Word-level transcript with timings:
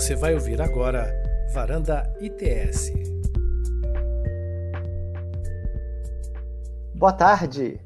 Você 0.00 0.16
vai 0.16 0.32
ouvir 0.32 0.62
agora 0.62 1.12
Varanda 1.52 2.10
ITS. 2.22 2.90
Boa 6.94 7.12
tarde! 7.12 7.78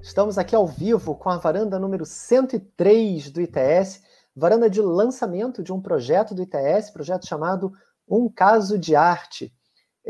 Estamos 0.00 0.38
aqui 0.38 0.56
ao 0.56 0.66
vivo 0.66 1.14
com 1.14 1.28
a 1.28 1.36
varanda 1.36 1.78
número 1.78 2.06
103 2.06 3.30
do 3.30 3.42
ITS, 3.42 4.00
varanda 4.34 4.70
de 4.70 4.80
lançamento 4.80 5.62
de 5.62 5.70
um 5.70 5.78
projeto 5.78 6.34
do 6.34 6.42
ITS, 6.42 6.90
projeto 6.90 7.28
chamado 7.28 7.70
Um 8.08 8.30
Caso 8.30 8.78
de 8.78 8.96
Arte. 8.96 9.52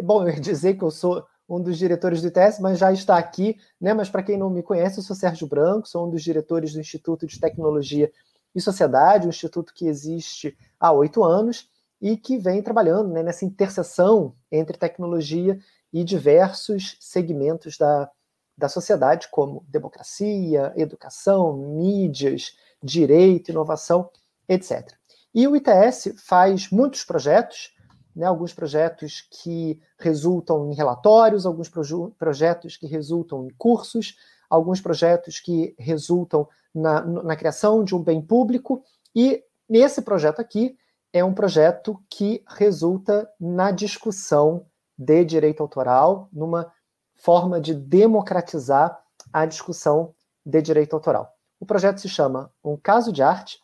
Bom, 0.00 0.22
eu 0.22 0.34
ia 0.34 0.38
dizer 0.40 0.74
que 0.74 0.84
eu 0.84 0.92
sou 0.92 1.26
um 1.48 1.60
dos 1.60 1.76
diretores 1.76 2.22
do 2.22 2.28
ITS, 2.28 2.60
mas 2.60 2.78
já 2.78 2.92
está 2.92 3.18
aqui, 3.18 3.56
né? 3.80 3.92
Mas 3.92 4.08
para 4.08 4.22
quem 4.22 4.38
não 4.38 4.48
me 4.48 4.62
conhece, 4.62 5.00
eu 5.00 5.02
sou 5.02 5.16
Sérgio 5.16 5.48
Branco, 5.48 5.88
sou 5.88 6.06
um 6.06 6.10
dos 6.10 6.22
diretores 6.22 6.72
do 6.72 6.78
Instituto 6.78 7.26
de 7.26 7.40
Tecnologia 7.40 8.12
e 8.54 8.60
Sociedade, 8.60 9.26
um 9.26 9.30
instituto 9.30 9.72
que 9.74 9.86
existe 9.86 10.56
há 10.78 10.90
oito 10.92 11.22
anos 11.22 11.68
e 12.00 12.16
que 12.16 12.38
vem 12.38 12.62
trabalhando 12.62 13.10
né, 13.10 13.22
nessa 13.22 13.44
interseção 13.44 14.34
entre 14.50 14.78
tecnologia 14.78 15.58
e 15.92 16.04
diversos 16.04 16.96
segmentos 17.00 17.76
da, 17.76 18.10
da 18.56 18.68
sociedade, 18.68 19.28
como 19.30 19.64
democracia, 19.68 20.72
educação, 20.76 21.56
mídias, 21.56 22.56
direito, 22.82 23.50
inovação, 23.50 24.10
etc. 24.48 24.92
E 25.34 25.46
o 25.46 25.56
ITS 25.56 26.14
faz 26.16 26.70
muitos 26.70 27.04
projetos, 27.04 27.74
né, 28.14 28.26
alguns 28.26 28.52
projetos 28.52 29.26
que 29.30 29.80
resultam 29.98 30.70
em 30.70 30.74
relatórios, 30.74 31.46
alguns 31.46 31.68
proje 31.68 31.94
projetos 32.18 32.76
que 32.76 32.86
resultam 32.86 33.44
em 33.46 33.50
cursos, 33.56 34.16
alguns 34.48 34.80
projetos 34.80 35.40
que 35.40 35.74
resultam 35.78 36.48
na, 36.74 37.00
na 37.04 37.36
criação 37.36 37.84
de 37.84 37.94
um 37.94 38.02
bem 38.02 38.20
público, 38.20 38.82
e 39.14 39.42
nesse 39.68 40.02
projeto 40.02 40.40
aqui 40.40 40.76
é 41.12 41.24
um 41.24 41.34
projeto 41.34 42.00
que 42.10 42.44
resulta 42.46 43.28
na 43.40 43.70
discussão 43.70 44.66
de 44.96 45.24
direito 45.24 45.62
autoral, 45.62 46.28
numa 46.32 46.72
forma 47.14 47.60
de 47.60 47.74
democratizar 47.74 48.98
a 49.32 49.46
discussão 49.46 50.14
de 50.44 50.62
direito 50.62 50.94
autoral. 50.94 51.32
O 51.60 51.66
projeto 51.66 52.00
se 52.00 52.08
chama 52.08 52.52
Um 52.64 52.76
Caso 52.76 53.12
de 53.12 53.22
Arte 53.22 53.58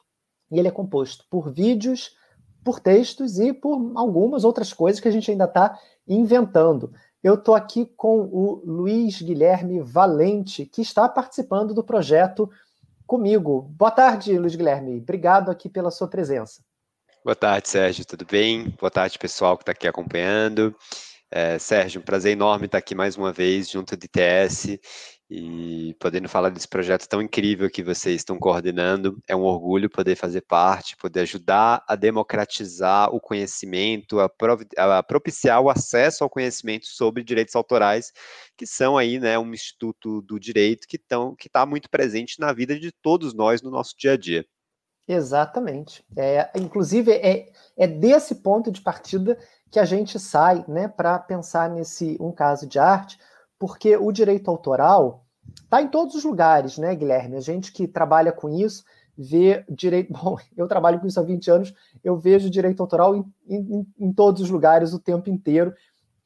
e 0.51 0.59
ele 0.59 0.69
é 0.69 0.71
composto 0.71 1.25
por 1.31 1.53
vídeos, 1.53 2.17
por 2.65 2.81
textos 2.81 3.39
e 3.39 3.53
por 3.53 3.93
algumas 3.95 4.45
outras 4.45 4.73
coisas 4.73 5.01
que 5.01 5.09
a 5.09 5.11
gente 5.11 5.31
ainda 5.31 5.45
está 5.45 5.79
inventando. 6.07 6.93
Eu 7.25 7.37
estou 7.37 7.55
aqui 7.55 7.87
com 7.97 8.21
o 8.21 8.63
Luiz 8.67 9.23
Guilherme 9.23 9.81
Valente, 9.81 10.67
que 10.67 10.83
está 10.83 11.09
participando 11.09 11.73
do 11.73 11.83
projeto 11.83 12.51
comigo. 13.07 13.63
Boa 13.79 13.91
tarde, 13.91 14.39
Luiz 14.39 14.55
Guilherme. 14.55 14.99
Obrigado 14.99 15.51
aqui 15.51 15.71
pela 15.71 15.91
sua 15.91 16.07
presença. 16.07 16.63
Boa 17.25 17.35
tarde, 17.35 17.67
Sérgio. 17.71 18.05
Tudo 18.05 18.27
bem? 18.27 18.69
Boa 18.79 18.91
tarde, 18.91 19.19
pessoal 19.19 19.57
que 19.57 19.63
está 19.63 19.73
aqui 19.73 19.89
acompanhando. 19.89 20.77
É, 21.31 21.59
Sérgio, 21.59 22.03
um 22.03 22.05
prazer 22.05 22.33
enorme 22.33 22.67
estar 22.67 22.77
aqui 22.77 22.95
mais 22.95 23.17
uma 23.17 23.33
vez 23.33 23.71
junto 23.71 23.97
do 23.97 24.05
ITS 24.05 24.79
e 25.29 25.97
podendo 25.99 26.29
falar 26.29 26.51
desse 26.51 26.69
projeto 26.69 27.09
tão 27.09 27.23
incrível 27.23 27.71
que 27.71 27.83
vocês 27.83 28.17
estão 28.17 28.39
coordenando. 28.39 29.19
É 29.27 29.35
um 29.35 29.43
orgulho 29.43 29.89
poder 29.89 30.17
fazer 30.17 30.43
parte, 30.43 30.97
poder 30.97 31.21
ajudar 31.21 31.83
a 31.89 31.97
democratizar 31.97 33.15
o 33.15 33.21
conhecimento, 33.21 34.21
a, 34.21 34.31
a 34.99 35.03
propiciar 35.03 35.61
o 35.61 35.71
acesso 35.71 36.23
ao 36.23 36.31
conhecimento 36.31 36.87
sobre 36.87 37.25
direitos 37.25 37.55
autorais, 37.55 38.13
que 38.57 38.67
são 38.67 38.99
aí, 38.99 39.19
né, 39.19 39.39
um 39.39 39.53
instituto 39.53 40.21
do 40.23 40.39
direito 40.39 40.87
que 40.87 40.97
está 40.97 41.67
muito 41.67 41.89
presente 41.89 42.39
na 42.39 42.53
vida 42.53 42.79
de 42.79 42.93
todos 42.93 43.35
nós 43.35 43.63
no 43.63 43.71
nosso 43.71 43.95
dia 43.99 44.13
a 44.13 44.17
dia. 44.17 44.45
Exatamente. 45.07 46.05
É, 46.17 46.51
inclusive, 46.57 47.13
é, 47.13 47.51
é 47.77 47.87
desse 47.87 48.37
ponto 48.37 48.71
de 48.71 48.81
partida 48.81 49.39
que 49.71 49.79
a 49.79 49.85
gente 49.85 50.19
sai 50.19 50.65
né, 50.67 50.89
para 50.89 51.19
pensar 51.19 51.69
nesse 51.69 52.17
um 52.21 52.33
caso 52.33 52.67
de 52.67 52.79
arte, 52.79 53.19
porque 53.65 53.97
o 53.97 54.13
direito 54.13 54.51
autoral 54.51 55.25
está 55.63 55.81
em 55.81 55.89
todos 55.89 56.15
os 56.15 56.23
lugares, 56.23 56.77
né, 56.77 56.95
Guilherme? 56.95 57.39
A 57.39 57.41
gente 57.41 57.73
que 57.73 57.89
trabalha 57.89 58.31
com 58.31 58.51
isso 58.51 58.85
vê 59.17 59.65
direito. 59.71 60.13
Bom, 60.13 60.37
eu 60.55 60.69
trabalho 60.69 61.01
com 61.01 61.07
isso 61.07 61.19
há 61.19 61.23
20 61.23 61.51
anos, 61.51 61.75
eu 62.05 62.15
vejo 62.19 62.51
direito 62.51 62.83
autoral 62.83 63.17
em, 63.17 63.25
em, 63.49 63.87
em 63.99 64.13
todos 64.13 64.43
os 64.43 64.51
lugares 64.51 64.93
o 64.93 64.99
tempo 64.99 65.31
inteiro. 65.31 65.73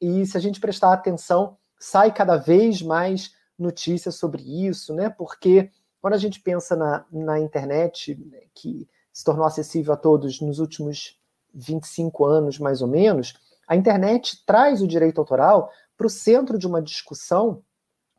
E 0.01 0.25
se 0.25 0.35
a 0.35 0.39
gente 0.41 0.59
prestar 0.59 0.91
atenção, 0.91 1.55
sai 1.79 2.13
cada 2.13 2.35
vez 2.35 2.81
mais 2.81 3.33
notícias 3.57 4.15
sobre 4.15 4.43
isso, 4.67 4.93
né? 4.93 5.09
Porque 5.09 5.71
quando 6.01 6.15
a 6.15 6.17
gente 6.17 6.41
pensa 6.41 6.75
na, 6.75 7.05
na 7.09 7.39
internet, 7.39 8.19
que 8.53 8.85
se 9.13 9.23
tornou 9.23 9.45
acessível 9.45 9.93
a 9.93 9.97
todos 9.97 10.41
nos 10.41 10.59
últimos 10.59 11.17
25 11.53 12.25
anos, 12.25 12.59
mais 12.59 12.81
ou 12.81 12.87
menos, 12.89 13.33
a 13.65 13.77
internet 13.77 14.43
traz 14.45 14.81
o 14.81 14.87
direito 14.87 15.21
autoral 15.21 15.71
para 15.99 16.07
o 16.07 16.09
centro 16.09 16.57
de 16.57 16.65
uma 16.65 16.81
discussão 16.81 17.61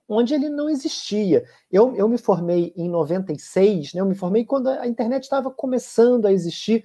onde 0.07 0.35
ele 0.35 0.51
não 0.51 0.69
existia. 0.69 1.47
Eu, 1.73 1.97
eu 1.97 2.07
me 2.07 2.19
formei 2.19 2.75
em 2.77 2.91
96, 2.91 3.95
né, 3.95 4.03
eu 4.03 4.07
me 4.07 4.15
formei 4.15 4.45
quando 4.45 4.69
a 4.69 4.87
internet 4.87 5.23
estava 5.23 5.51
começando 5.51 6.27
a 6.27 6.33
existir, 6.33 6.85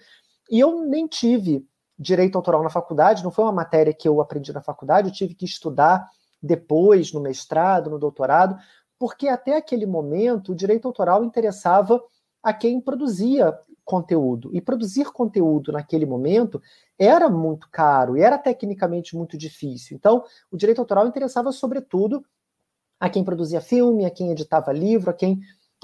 e 0.50 0.58
eu 0.58 0.86
nem 0.86 1.06
tive 1.06 1.68
direito 2.00 2.38
autoral 2.38 2.64
na 2.64 2.70
faculdade, 2.70 3.26
não 3.26 3.32
foi 3.32 3.44
uma 3.44 3.52
matéria 3.52 3.94
que 3.94 4.08
eu 4.08 4.22
aprendi 4.22 4.54
na 4.54 4.62
faculdade, 4.62 5.10
eu 5.10 5.14
tive 5.14 5.36
que 5.36 5.44
estudar 5.44 6.08
depois, 6.42 7.12
no 7.12 7.20
mestrado, 7.20 7.90
no 7.90 8.00
doutorado, 8.00 8.56
porque 8.98 9.28
até 9.28 9.58
aquele 9.58 9.86
momento 9.86 10.54
o 10.54 10.56
direito 10.56 10.88
autoral 10.88 11.26
interessava 11.26 12.02
a 12.42 12.54
quem 12.54 12.80
produzia 12.80 13.54
conteúdo. 13.86 14.50
E 14.54 14.60
produzir 14.60 15.12
conteúdo 15.12 15.72
naquele 15.72 16.06
momento 16.06 16.62
era 16.98 17.30
muito 17.30 17.70
caro 17.72 18.18
e 18.18 18.22
era 18.22 18.38
tecnicamente 18.38 19.16
muito 19.16 19.38
difícil. 19.38 19.96
Então, 19.96 20.24
o 20.52 20.58
direito 20.58 20.80
autoral 20.80 21.08
interessava, 21.08 21.52
sobretudo, 21.52 22.26
a 23.00 23.10
quem 23.10 23.24
produzia 23.24 23.62
filme, 23.62 24.06
a 24.06 24.10
quem 24.10 24.32
editava 24.32 24.74
livro, 24.74 25.12
a 25.12 25.14
quem 25.14 25.40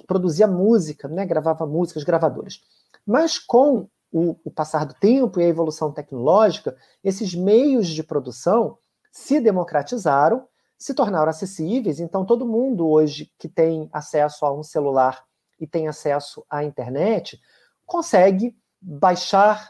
produzia 0.08 0.48
música, 0.48 1.08
né, 1.08 1.26
gravava 1.26 1.66
músicas, 1.66 2.04
gravadoras. 2.04 2.62
Mas 3.06 3.38
com 3.38 3.88
o, 4.12 4.36
o 4.44 4.52
passar 4.52 4.86
do 4.86 4.96
tempo 4.96 5.40
e 5.40 5.44
a 5.44 5.48
evolução 5.48 5.92
tecnológica, 5.92 6.76
esses 7.04 7.36
meios 7.36 7.88
de 7.88 8.04
produção 8.04 8.78
se 9.12 9.40
democratizaram 9.40 10.48
se 10.82 10.96
tornaram 10.96 11.30
acessíveis. 11.30 12.00
Então, 12.00 12.26
todo 12.26 12.44
mundo 12.44 12.90
hoje 12.90 13.32
que 13.38 13.48
tem 13.48 13.88
acesso 13.94 14.48
a 14.48 14.52
um 14.52 14.64
celular 14.64 15.24
e 15.60 15.68
tem 15.68 15.88
acesso 15.88 16.44
à 16.50 16.64
internet 16.64 17.40
consegue 17.92 18.56
baixar 18.82 19.70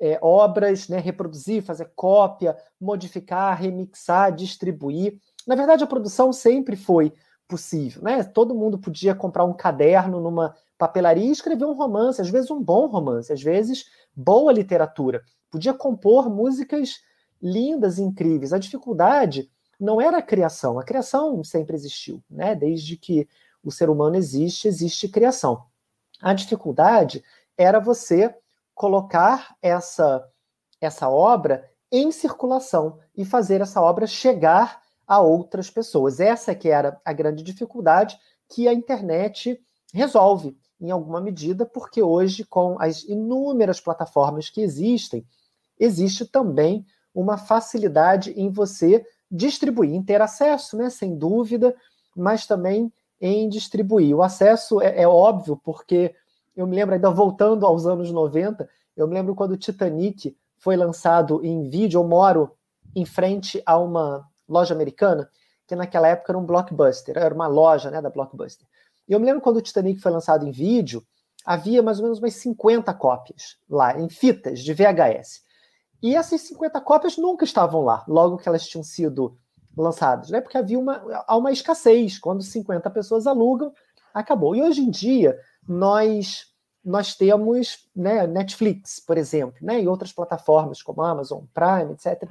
é, 0.00 0.18
obras, 0.22 0.88
né, 0.88 0.98
reproduzir, 0.98 1.62
fazer 1.62 1.92
cópia, 1.94 2.56
modificar, 2.80 3.60
remixar, 3.60 4.34
distribuir. 4.34 5.18
Na 5.46 5.54
verdade, 5.54 5.84
a 5.84 5.86
produção 5.86 6.32
sempre 6.32 6.74
foi 6.74 7.12
possível. 7.46 8.02
Né? 8.02 8.24
Todo 8.24 8.54
mundo 8.54 8.78
podia 8.78 9.14
comprar 9.14 9.44
um 9.44 9.52
caderno 9.52 10.20
numa 10.20 10.54
papelaria 10.78 11.26
e 11.26 11.30
escrever 11.30 11.66
um 11.66 11.74
romance, 11.74 12.22
às 12.22 12.30
vezes 12.30 12.50
um 12.50 12.62
bom 12.62 12.86
romance, 12.86 13.30
às 13.30 13.42
vezes 13.42 13.84
boa 14.16 14.50
literatura. 14.50 15.22
Podia 15.50 15.74
compor 15.74 16.30
músicas 16.30 17.00
lindas 17.42 17.98
incríveis. 17.98 18.54
A 18.54 18.58
dificuldade 18.58 19.50
não 19.78 20.00
era 20.00 20.16
a 20.16 20.22
criação. 20.22 20.78
A 20.78 20.84
criação 20.84 21.44
sempre 21.44 21.76
existiu, 21.76 22.22
né? 22.30 22.54
Desde 22.54 22.96
que 22.96 23.28
o 23.62 23.70
ser 23.70 23.90
humano 23.90 24.16
existe, 24.16 24.66
existe 24.66 25.08
criação. 25.08 25.66
A 26.22 26.34
dificuldade 26.34 27.22
era 27.56 27.78
você 27.80 28.34
colocar 28.74 29.56
essa 29.60 30.26
essa 30.80 31.10
obra 31.10 31.68
em 31.92 32.10
circulação 32.10 32.98
e 33.14 33.24
fazer 33.24 33.60
essa 33.60 33.82
obra 33.82 34.06
chegar 34.06 34.80
a 35.06 35.20
outras 35.20 35.68
pessoas. 35.68 36.20
Essa 36.20 36.54
que 36.54 36.68
era 36.68 36.98
a 37.04 37.12
grande 37.12 37.42
dificuldade 37.42 38.18
que 38.48 38.66
a 38.66 38.72
internet 38.72 39.60
resolve 39.92 40.56
em 40.80 40.90
alguma 40.90 41.20
medida, 41.20 41.66
porque 41.66 42.02
hoje 42.02 42.44
com 42.44 42.80
as 42.80 43.02
inúmeras 43.02 43.80
plataformas 43.80 44.48
que 44.48 44.62
existem, 44.62 45.26
existe 45.78 46.24
também 46.24 46.86
uma 47.14 47.36
facilidade 47.36 48.32
em 48.32 48.50
você 48.50 49.04
distribuir, 49.30 49.94
em 49.94 50.02
ter 50.02 50.22
acesso, 50.22 50.76
né, 50.76 50.88
sem 50.88 51.16
dúvida, 51.16 51.74
mas 52.16 52.46
também 52.46 52.92
em 53.20 53.48
distribuir. 53.48 54.16
O 54.16 54.22
acesso 54.22 54.80
é, 54.80 55.02
é, 55.02 55.08
óbvio, 55.08 55.56
porque 55.62 56.14
eu 56.56 56.66
me 56.66 56.74
lembro, 56.76 56.94
ainda 56.94 57.10
voltando 57.10 57.66
aos 57.66 57.86
anos 57.86 58.10
90, 58.10 58.68
eu 58.96 59.06
me 59.06 59.14
lembro 59.14 59.34
quando 59.34 59.52
o 59.52 59.56
Titanic 59.56 60.36
foi 60.58 60.76
lançado 60.76 61.44
em 61.44 61.68
vídeo, 61.68 61.98
eu 61.98 62.04
moro 62.04 62.54
em 62.94 63.04
frente 63.04 63.62
a 63.64 63.78
uma 63.78 64.26
loja 64.48 64.74
americana, 64.74 65.28
que 65.66 65.76
naquela 65.76 66.08
época 66.08 66.32
era 66.32 66.38
um 66.38 66.44
blockbuster, 66.44 67.16
era 67.16 67.34
uma 67.34 67.46
loja 67.46 67.90
né, 67.90 68.02
da 68.02 68.10
blockbuster. 68.10 68.66
E 69.08 69.12
eu 69.12 69.20
me 69.20 69.26
lembro 69.26 69.40
quando 69.40 69.56
o 69.56 69.62
Titanic 69.62 70.00
foi 70.00 70.10
lançado 70.10 70.46
em 70.46 70.50
vídeo, 70.50 71.04
havia 71.44 71.82
mais 71.82 71.98
ou 71.98 72.04
menos 72.04 72.18
umas 72.18 72.34
50 72.34 72.92
cópias 72.94 73.56
lá, 73.68 73.98
em 73.98 74.08
fitas 74.08 74.60
de 74.60 74.74
VHS. 74.74 75.42
E 76.02 76.16
essas 76.16 76.40
50 76.42 76.80
cópias 76.80 77.16
nunca 77.16 77.44
estavam 77.44 77.82
lá, 77.82 78.04
logo 78.08 78.38
que 78.38 78.48
elas 78.48 78.66
tinham 78.66 78.82
sido 78.82 79.38
lançadas, 79.76 80.30
né? 80.30 80.40
Porque 80.40 80.58
havia 80.58 80.78
uma, 80.78 81.24
uma 81.28 81.52
escassez. 81.52 82.18
Quando 82.18 82.42
50 82.42 82.88
pessoas 82.90 83.26
alugam, 83.26 83.72
acabou. 84.12 84.54
E 84.54 84.62
hoje 84.62 84.82
em 84.82 84.90
dia, 84.90 85.38
nós 85.70 86.50
nós 86.82 87.14
temos 87.14 87.86
né, 87.94 88.26
Netflix, 88.26 88.98
por 89.00 89.18
exemplo, 89.18 89.54
né, 89.60 89.82
e 89.82 89.86
outras 89.86 90.12
plataformas 90.12 90.82
como 90.82 91.02
Amazon 91.02 91.44
Prime, 91.52 91.92
etc., 91.92 92.26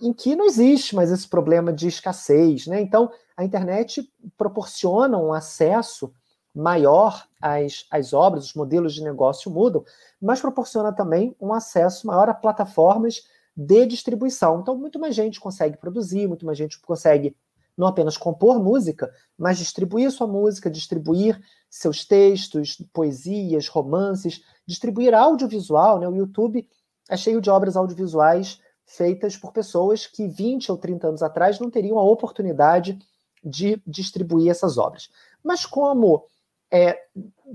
em 0.00 0.12
que 0.12 0.36
não 0.36 0.46
existe 0.46 0.94
mais 0.94 1.10
esse 1.10 1.28
problema 1.28 1.72
de 1.72 1.88
escassez. 1.88 2.68
Né? 2.68 2.80
Então, 2.80 3.10
a 3.36 3.44
internet 3.44 4.08
proporciona 4.38 5.18
um 5.18 5.32
acesso 5.32 6.12
maior 6.54 7.26
às, 7.40 7.84
às 7.90 8.12
obras, 8.12 8.46
os 8.46 8.54
modelos 8.54 8.94
de 8.94 9.02
negócio 9.02 9.50
mudam, 9.50 9.84
mas 10.22 10.40
proporciona 10.40 10.92
também 10.92 11.36
um 11.40 11.52
acesso 11.52 12.06
maior 12.06 12.28
a 12.28 12.34
plataformas 12.34 13.24
de 13.56 13.86
distribuição. 13.86 14.60
Então, 14.60 14.78
muito 14.78 15.00
mais 15.00 15.16
gente 15.16 15.40
consegue 15.40 15.76
produzir, 15.76 16.28
muito 16.28 16.46
mais 16.46 16.56
gente 16.56 16.80
consegue 16.80 17.36
não 17.76 17.86
apenas 17.86 18.16
compor 18.16 18.62
música, 18.62 19.12
mas 19.36 19.58
distribuir 19.58 20.10
sua 20.10 20.26
música, 20.26 20.70
distribuir 20.70 21.40
seus 21.70 22.04
textos, 22.04 22.76
poesias, 22.92 23.68
romances, 23.68 24.42
distribuir 24.66 25.14
audiovisual. 25.14 26.00
Né? 26.00 26.08
O 26.08 26.16
YouTube 26.16 26.68
é 27.08 27.16
cheio 27.16 27.40
de 27.40 27.48
obras 27.48 27.76
audiovisuais 27.76 28.60
feitas 28.84 29.36
por 29.36 29.52
pessoas 29.52 30.04
que 30.04 30.26
20 30.26 30.72
ou 30.72 30.76
30 30.76 31.06
anos 31.06 31.22
atrás 31.22 31.60
não 31.60 31.70
teriam 31.70 31.96
a 31.96 32.02
oportunidade 32.02 32.98
de 33.42 33.80
distribuir 33.86 34.50
essas 34.50 34.76
obras. 34.76 35.08
Mas 35.42 35.64
como 35.64 36.24
é, 36.70 36.98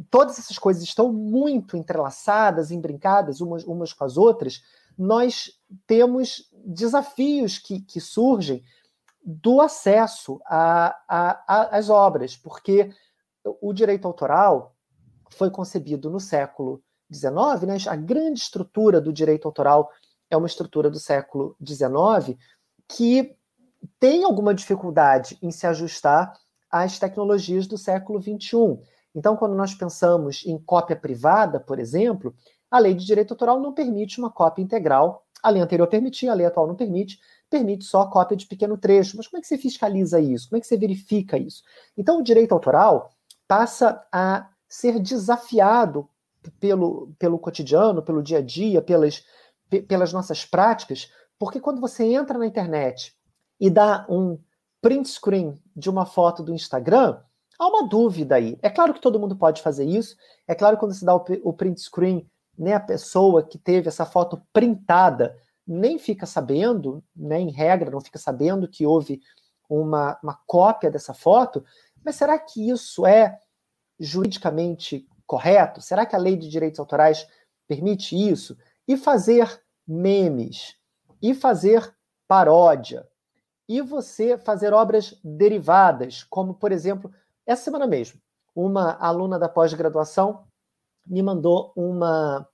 todas 0.09 0.39
essas 0.39 0.57
coisas 0.57 0.81
estão 0.81 1.11
muito 1.11 1.75
entrelaçadas, 1.75 2.71
embrincadas 2.71 3.41
umas, 3.41 3.65
umas 3.65 3.91
com 3.91 4.05
as 4.05 4.17
outras, 4.17 4.63
nós 4.97 5.51
temos 5.85 6.49
desafios 6.65 7.57
que, 7.57 7.81
que 7.81 7.99
surgem 7.99 8.63
do 9.23 9.59
acesso 9.59 10.39
às 10.47 11.89
obras, 11.89 12.37
porque 12.37 12.91
o 13.61 13.73
direito 13.73 14.05
autoral 14.07 14.75
foi 15.29 15.49
concebido 15.49 16.09
no 16.09 16.19
século 16.19 16.81
XIX, 17.13 17.33
né? 17.67 17.77
a 17.87 17.95
grande 17.95 18.39
estrutura 18.39 18.99
do 18.99 19.13
direito 19.13 19.47
autoral 19.47 19.89
é 20.29 20.35
uma 20.35 20.47
estrutura 20.47 20.89
do 20.89 20.99
século 20.99 21.55
XIX 21.63 22.37
que 22.87 23.35
tem 23.99 24.23
alguma 24.23 24.53
dificuldade 24.53 25.37
em 25.41 25.51
se 25.51 25.67
ajustar 25.67 26.33
às 26.69 26.97
tecnologias 26.99 27.67
do 27.67 27.77
século 27.77 28.21
XXI. 28.21 28.79
Então, 29.13 29.35
quando 29.35 29.55
nós 29.55 29.73
pensamos 29.73 30.43
em 30.45 30.57
cópia 30.57 30.95
privada, 30.95 31.59
por 31.59 31.79
exemplo, 31.79 32.35
a 32.69 32.79
lei 32.79 32.93
de 32.93 33.05
direito 33.05 33.31
autoral 33.31 33.59
não 33.59 33.73
permite 33.73 34.19
uma 34.19 34.29
cópia 34.29 34.61
integral. 34.61 35.25
A 35.41 35.49
lei 35.49 35.61
anterior 35.61 35.87
permitia, 35.87 36.31
a 36.31 36.35
lei 36.35 36.45
atual 36.45 36.67
não 36.67 36.75
permite, 36.75 37.19
permite 37.49 37.85
só 37.85 38.07
cópia 38.07 38.35
de 38.35 38.47
pequeno 38.47 38.77
trecho. 38.77 39.15
Mas 39.15 39.27
como 39.27 39.37
é 39.37 39.41
que 39.41 39.47
você 39.47 39.57
fiscaliza 39.57 40.19
isso? 40.19 40.49
Como 40.49 40.57
é 40.57 40.59
que 40.59 40.67
você 40.67 40.75
verifica 40.75 41.37
isso? 41.37 41.63
Então, 41.95 42.19
o 42.19 42.23
direito 42.23 42.51
autoral 42.51 43.14
passa 43.47 44.05
a 44.11 44.49
ser 44.67 44.99
desafiado 44.99 46.09
pelo, 46.59 47.13
pelo 47.17 47.39
cotidiano, 47.39 48.01
pelo 48.01 48.23
dia 48.23 48.39
a 48.39 48.41
dia, 48.41 48.81
pelas, 48.81 49.23
pelas 49.87 50.13
nossas 50.13 50.45
práticas, 50.45 51.11
porque 51.37 51.59
quando 51.59 51.81
você 51.81 52.03
entra 52.03 52.37
na 52.37 52.45
internet 52.45 53.15
e 53.59 53.69
dá 53.69 54.05
um 54.09 54.39
print 54.81 55.09
screen 55.09 55.59
de 55.75 55.89
uma 55.89 56.05
foto 56.05 56.43
do 56.43 56.53
Instagram, 56.53 57.19
Há 57.57 57.67
uma 57.67 57.87
dúvida 57.87 58.35
aí. 58.35 58.57
É 58.61 58.69
claro 58.69 58.93
que 58.93 59.01
todo 59.01 59.19
mundo 59.19 59.35
pode 59.35 59.61
fazer 59.61 59.85
isso. 59.85 60.15
É 60.47 60.53
claro 60.53 60.75
que 60.75 60.81
quando 60.81 60.93
se 60.93 61.05
dá 61.05 61.15
o 61.15 61.53
print 61.53 61.79
screen, 61.81 62.29
né, 62.57 62.73
a 62.73 62.79
pessoa 62.79 63.43
que 63.43 63.57
teve 63.57 63.87
essa 63.87 64.05
foto 64.05 64.41
printada 64.51 65.37
nem 65.65 65.97
fica 65.97 66.25
sabendo, 66.25 67.03
né, 67.15 67.39
em 67.39 67.49
regra, 67.49 67.89
não 67.89 68.01
fica 68.01 68.19
sabendo 68.19 68.67
que 68.67 68.85
houve 68.85 69.21
uma, 69.69 70.19
uma 70.21 70.37
cópia 70.45 70.91
dessa 70.91 71.13
foto. 71.13 71.63
Mas 72.05 72.15
será 72.15 72.37
que 72.37 72.69
isso 72.69 73.05
é 73.05 73.39
juridicamente 73.99 75.07
correto? 75.25 75.81
Será 75.81 76.05
que 76.05 76.15
a 76.15 76.19
lei 76.19 76.37
de 76.37 76.47
direitos 76.47 76.79
autorais 76.79 77.27
permite 77.67 78.15
isso? 78.15 78.55
E 78.87 78.95
fazer 78.95 79.59
memes, 79.87 80.75
e 81.19 81.33
fazer 81.33 81.91
paródia, 82.27 83.07
e 83.67 83.81
você 83.81 84.37
fazer 84.37 84.71
obras 84.71 85.19
derivadas, 85.23 86.23
como, 86.23 86.53
por 86.53 86.71
exemplo, 86.71 87.11
essa 87.45 87.63
semana 87.63 87.87
mesmo, 87.87 88.21
uma 88.55 88.93
aluna 88.99 89.39
da 89.39 89.49
pós-graduação 89.49 90.45
me 91.07 91.23
mandou 91.23 91.73
uma, 91.75 92.47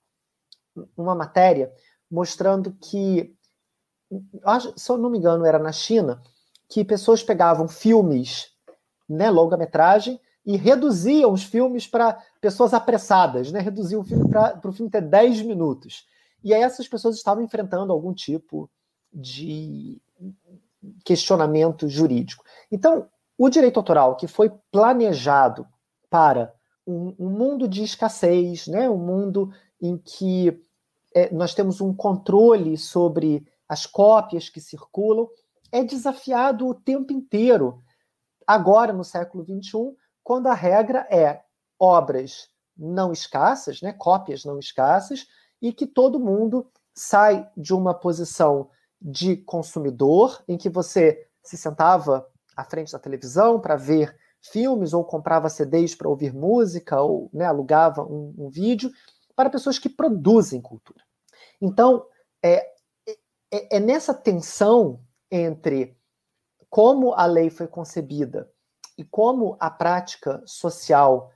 uma 0.96 1.14
matéria 1.14 1.74
mostrando 2.10 2.74
que, 2.74 3.36
se 4.78 4.92
eu 4.92 4.98
não 4.98 5.10
me 5.10 5.18
engano, 5.18 5.46
era 5.46 5.60
na 5.60 5.72
China, 5.72 6.22
que 6.70 6.86
pessoas 6.86 7.22
pegavam 7.22 7.68
filmes, 7.68 8.51
né, 9.12 9.30
longa-metragem, 9.30 10.20
e 10.46 10.58
reduziam 10.58 11.32
os 11.32 11.44
filmes 11.44 11.86
para 11.88 12.18
pessoas 12.40 12.74
apressadas, 12.74 13.52
né? 13.52 13.60
Reduziam 13.60 14.02
o 14.02 14.04
filme 14.04 14.28
para 14.28 14.60
o 14.66 14.72
filme 14.72 14.90
ter 14.90 15.02
10 15.02 15.44
minutos. 15.44 16.06
E 16.44 16.54
aí 16.54 16.64
essas 16.64 16.88
pessoas 16.88 17.16
estavam 17.16 17.44
enfrentando 17.44 17.94
algum 17.94 18.12
tipo 18.14 18.70
de 19.14 20.02
questionamento 21.06 21.88
jurídico. 21.88 22.44
Então, 22.72 23.08
o 23.38 23.50
direito 23.50 23.78
autoral, 23.78 24.16
que 24.16 24.28
foi 24.28 24.52
planejado 24.72 25.68
para 26.10 26.54
um, 26.86 27.14
um 27.20 27.30
mundo 27.30 27.68
de 27.68 27.84
escassez, 27.84 28.68
né? 28.68 28.90
um 28.90 28.98
mundo 28.98 29.52
em 29.82 29.98
que 29.98 30.60
é, 31.14 31.34
nós 31.34 31.54
temos 31.54 31.82
um 31.82 31.94
controle 31.94 32.78
sobre 32.78 33.46
as 33.68 33.86
cópias 33.86 34.50
que 34.50 34.60
circulam, 34.60 35.28
é 35.72 35.84
desafiado 35.84 36.68
o 36.68 36.74
tempo 36.74 37.14
inteiro. 37.14 37.82
Agora, 38.46 38.94
no 38.94 39.04
século 39.04 39.44
XXI, 39.44 39.96
quando 40.24 40.48
a 40.48 40.54
regra 40.54 41.08
é 41.10 41.44
obras 41.80 42.50
não 42.78 43.12
escassas, 43.12 43.82
né, 43.82 43.94
cópias 43.94 44.46
não 44.46 44.58
escassas, 44.58 45.28
e 45.62 45.72
que 45.72 45.86
todo 45.86 46.20
mundo 46.20 46.70
sai 46.94 47.50
de 47.56 47.74
uma 47.74 47.94
posição 47.94 48.70
de 49.02 49.38
consumidor, 49.38 50.44
em 50.48 50.58
que 50.58 50.70
você 50.70 51.28
se 51.44 51.58
sentava 51.58 52.28
à 52.56 52.64
frente 52.64 52.92
da 52.92 53.00
televisão 53.00 53.60
para 53.60 53.76
ver 53.76 54.16
filmes, 54.42 54.94
ou 54.94 55.04
comprava 55.04 55.50
CDs 55.50 55.96
para 55.96 56.10
ouvir 56.10 56.34
música, 56.34 57.00
ou 57.02 57.30
né, 57.34 57.46
alugava 57.46 58.04
um, 58.04 58.34
um, 58.38 58.50
vídeo, 58.50 58.92
para 59.36 59.50
pessoas 59.50 59.78
que 59.78 59.90
produzem 59.90 60.62
cultura. 60.62 61.04
Então, 61.60 62.06
é, 62.44 62.68
é, 63.52 63.78
é 63.78 63.80
nessa 63.80 64.14
tensão 64.14 65.00
entre 65.32 65.96
como 66.72 67.14
a 67.14 67.26
lei 67.26 67.50
foi 67.50 67.68
concebida 67.68 68.50
e 68.98 69.04
como 69.04 69.58
a 69.60 69.70
prática 69.70 70.42
social 70.46 71.30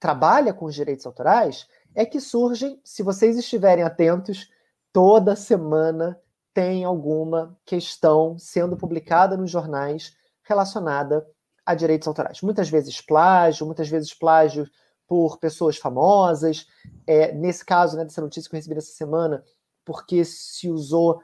trabalha 0.00 0.54
com 0.54 0.64
os 0.64 0.74
direitos 0.74 1.04
autorais, 1.04 1.68
é 1.94 2.06
que 2.06 2.18
surgem, 2.18 2.80
se 2.82 3.02
vocês 3.02 3.36
estiverem 3.36 3.84
atentos, 3.84 4.50
toda 4.90 5.36
semana 5.36 6.18
tem 6.54 6.82
alguma 6.82 7.58
questão 7.66 8.38
sendo 8.38 8.74
publicada 8.74 9.36
nos 9.36 9.50
jornais 9.50 10.16
relacionada 10.42 11.28
a 11.66 11.74
direitos 11.74 12.08
autorais. 12.08 12.40
Muitas 12.40 12.70
vezes 12.70 13.02
plágio, 13.02 13.66
muitas 13.66 13.88
vezes 13.88 14.14
plágio 14.14 14.66
por 15.06 15.38
pessoas 15.38 15.76
famosas. 15.76 16.66
É, 17.06 17.32
nesse 17.32 17.64
caso, 17.64 17.98
né, 17.98 18.04
dessa 18.04 18.22
notícia 18.22 18.48
que 18.48 18.56
eu 18.56 18.58
recebi 18.58 18.78
essa 18.78 18.92
semana, 18.92 19.44
porque 19.84 20.24
se 20.24 20.70
usou 20.70 21.20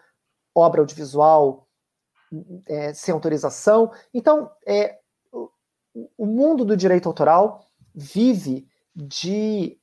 obra 0.54 0.82
audiovisual 0.82 1.63
é, 2.66 2.92
sem 2.92 3.12
autorização. 3.12 3.90
Então, 4.12 4.50
é, 4.66 4.98
o, 5.32 5.50
o 6.16 6.26
mundo 6.26 6.64
do 6.64 6.76
direito 6.76 7.08
autoral 7.08 7.64
vive 7.94 8.66
de 8.94 9.78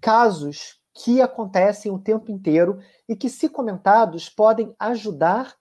casos 0.00 0.80
que 0.94 1.20
acontecem 1.20 1.92
o 1.92 1.98
tempo 1.98 2.30
inteiro 2.30 2.78
e 3.08 3.14
que, 3.14 3.28
se 3.28 3.48
comentados, 3.48 4.28
podem 4.28 4.74
ajudar 4.78 5.54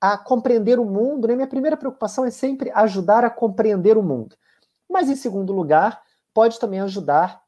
a 0.00 0.16
compreender 0.16 0.78
o 0.78 0.84
mundo. 0.84 1.28
Né? 1.28 1.36
Minha 1.36 1.48
primeira 1.48 1.76
preocupação 1.76 2.24
é 2.24 2.30
sempre 2.30 2.70
ajudar 2.74 3.24
a 3.24 3.30
compreender 3.30 3.98
o 3.98 4.02
mundo. 4.02 4.36
Mas, 4.88 5.08
em 5.08 5.16
segundo 5.16 5.52
lugar, 5.52 6.02
pode 6.32 6.58
também 6.58 6.80
ajudar 6.80 7.41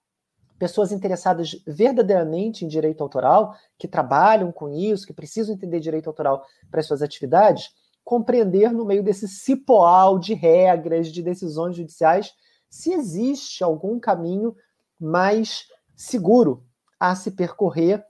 pessoas 0.58 0.92
interessadas 0.92 1.60
verdadeiramente 1.66 2.64
em 2.64 2.68
direito 2.68 3.02
autoral, 3.02 3.54
que 3.78 3.88
trabalham 3.88 4.52
com 4.52 4.68
isso, 4.68 5.06
que 5.06 5.12
precisam 5.12 5.54
entender 5.54 5.80
direito 5.80 6.08
autoral 6.08 6.44
para 6.70 6.80
as 6.80 6.86
suas 6.86 7.02
atividades, 7.02 7.74
compreender 8.04 8.72
no 8.72 8.84
meio 8.84 9.02
desse 9.02 9.26
cipoal 9.26 10.18
de 10.18 10.34
regras, 10.34 11.08
de 11.08 11.22
decisões 11.22 11.76
judiciais, 11.76 12.32
se 12.68 12.92
existe 12.92 13.64
algum 13.64 13.98
caminho 13.98 14.54
mais 15.00 15.66
seguro 15.96 16.64
a 16.98 17.14
se 17.14 17.30
percorrer 17.30 18.04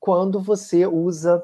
quando 0.00 0.40
você 0.40 0.86
usa 0.86 1.42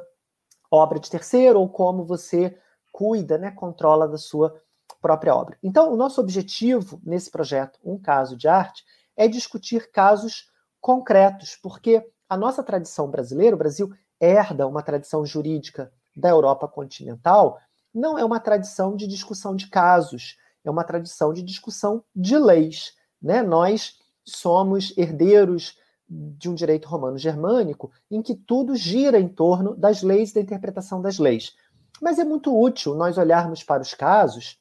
obra 0.70 0.98
de 1.00 1.10
terceiro 1.10 1.60
ou 1.60 1.68
como 1.68 2.04
você 2.04 2.56
cuida, 2.92 3.38
né, 3.38 3.50
controla 3.50 4.06
da 4.06 4.18
sua 4.18 4.54
própria 5.00 5.34
obra. 5.34 5.58
Então, 5.62 5.92
o 5.92 5.96
nosso 5.96 6.20
objetivo 6.20 7.00
nesse 7.04 7.30
projeto, 7.30 7.78
um 7.84 7.98
caso 7.98 8.36
de 8.36 8.46
arte, 8.46 8.84
é 9.16 9.28
discutir 9.28 9.90
casos 9.90 10.50
concretos, 10.80 11.56
porque 11.62 12.04
a 12.28 12.36
nossa 12.36 12.62
tradição 12.62 13.10
brasileira, 13.10 13.56
o 13.56 13.58
Brasil 13.58 13.92
herda 14.20 14.66
uma 14.66 14.82
tradição 14.82 15.24
jurídica 15.24 15.92
da 16.16 16.28
Europa 16.28 16.68
continental, 16.68 17.58
não 17.92 18.18
é 18.18 18.24
uma 18.24 18.38
tradição 18.38 18.94
de 18.94 19.06
discussão 19.06 19.56
de 19.56 19.68
casos, 19.68 20.36
é 20.64 20.70
uma 20.70 20.84
tradição 20.84 21.32
de 21.32 21.42
discussão 21.42 22.04
de 22.14 22.38
leis. 22.38 22.92
Né? 23.20 23.42
Nós 23.42 23.98
somos 24.24 24.96
herdeiros 24.96 25.76
de 26.08 26.48
um 26.48 26.54
direito 26.54 26.88
romano-germânico 26.88 27.90
em 28.10 28.20
que 28.20 28.34
tudo 28.34 28.74
gira 28.74 29.18
em 29.18 29.28
torno 29.28 29.76
das 29.76 30.02
leis 30.02 30.30
e 30.30 30.34
da 30.34 30.40
interpretação 30.40 31.00
das 31.00 31.18
leis. 31.18 31.54
Mas 32.00 32.18
é 32.18 32.24
muito 32.24 32.56
útil 32.58 32.94
nós 32.94 33.18
olharmos 33.18 33.62
para 33.62 33.82
os 33.82 33.94
casos 33.94 34.58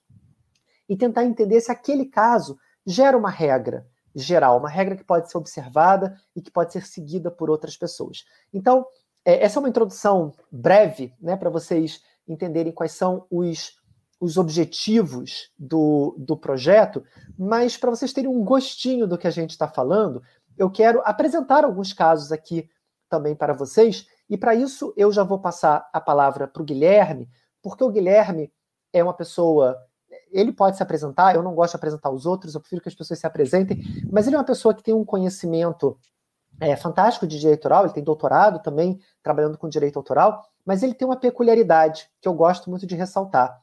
e 0.87 0.95
tentar 0.95 1.25
entender 1.25 1.59
se 1.61 1.71
aquele 1.71 2.05
caso 2.05 2.57
gera 2.85 3.17
uma 3.17 3.29
regra 3.29 3.87
geral, 4.15 4.57
uma 4.57 4.69
regra 4.69 4.95
que 4.95 5.03
pode 5.03 5.29
ser 5.29 5.37
observada 5.37 6.15
e 6.35 6.41
que 6.41 6.51
pode 6.51 6.73
ser 6.73 6.85
seguida 6.85 7.29
por 7.29 7.49
outras 7.49 7.77
pessoas. 7.77 8.25
Então, 8.53 8.85
é, 9.25 9.43
essa 9.43 9.59
é 9.59 9.61
uma 9.61 9.69
introdução 9.69 10.33
breve, 10.51 11.13
né, 11.21 11.35
para 11.35 11.49
vocês 11.49 12.01
entenderem 12.27 12.71
quais 12.71 12.91
são 12.91 13.25
os, 13.29 13.75
os 14.19 14.37
objetivos 14.37 15.51
do, 15.57 16.15
do 16.17 16.37
projeto, 16.37 17.03
mas 17.37 17.77
para 17.77 17.89
vocês 17.89 18.13
terem 18.13 18.29
um 18.29 18.43
gostinho 18.43 19.07
do 19.07 19.17
que 19.17 19.27
a 19.27 19.31
gente 19.31 19.51
está 19.51 19.67
falando, 19.67 20.21
eu 20.57 20.69
quero 20.69 21.01
apresentar 21.05 21.63
alguns 21.63 21.93
casos 21.93 22.31
aqui 22.31 22.69
também 23.09 23.35
para 23.35 23.53
vocês, 23.53 24.05
e 24.29 24.37
para 24.37 24.53
isso 24.53 24.93
eu 24.95 25.11
já 25.11 25.23
vou 25.23 25.39
passar 25.39 25.89
a 25.91 25.99
palavra 25.99 26.47
para 26.47 26.61
o 26.61 26.65
Guilherme, 26.65 27.27
porque 27.61 27.83
o 27.83 27.89
Guilherme 27.89 28.51
é 28.93 29.03
uma 29.03 29.13
pessoa. 29.13 29.77
Ele 30.31 30.51
pode 30.51 30.77
se 30.77 30.83
apresentar, 30.83 31.35
eu 31.35 31.43
não 31.43 31.55
gosto 31.55 31.71
de 31.71 31.77
apresentar 31.77 32.11
os 32.11 32.25
outros, 32.25 32.53
eu 32.53 32.61
prefiro 32.61 32.81
que 32.81 32.89
as 32.89 32.95
pessoas 32.95 33.19
se 33.19 33.27
apresentem, 33.27 33.81
mas 34.11 34.27
ele 34.27 34.35
é 34.35 34.39
uma 34.39 34.45
pessoa 34.45 34.73
que 34.73 34.83
tem 34.83 34.93
um 34.93 35.05
conhecimento 35.05 35.97
é, 36.59 36.75
fantástico 36.75 37.25
de 37.25 37.39
direito 37.39 37.59
autoral, 37.59 37.85
ele 37.85 37.93
tem 37.93 38.03
doutorado 38.03 38.61
também 38.61 38.99
trabalhando 39.23 39.57
com 39.57 39.69
direito 39.69 39.97
autoral, 39.97 40.43
mas 40.65 40.83
ele 40.83 40.93
tem 40.93 41.07
uma 41.07 41.15
peculiaridade 41.15 42.09
que 42.21 42.27
eu 42.27 42.33
gosto 42.33 42.69
muito 42.69 42.85
de 42.85 42.95
ressaltar. 42.95 43.61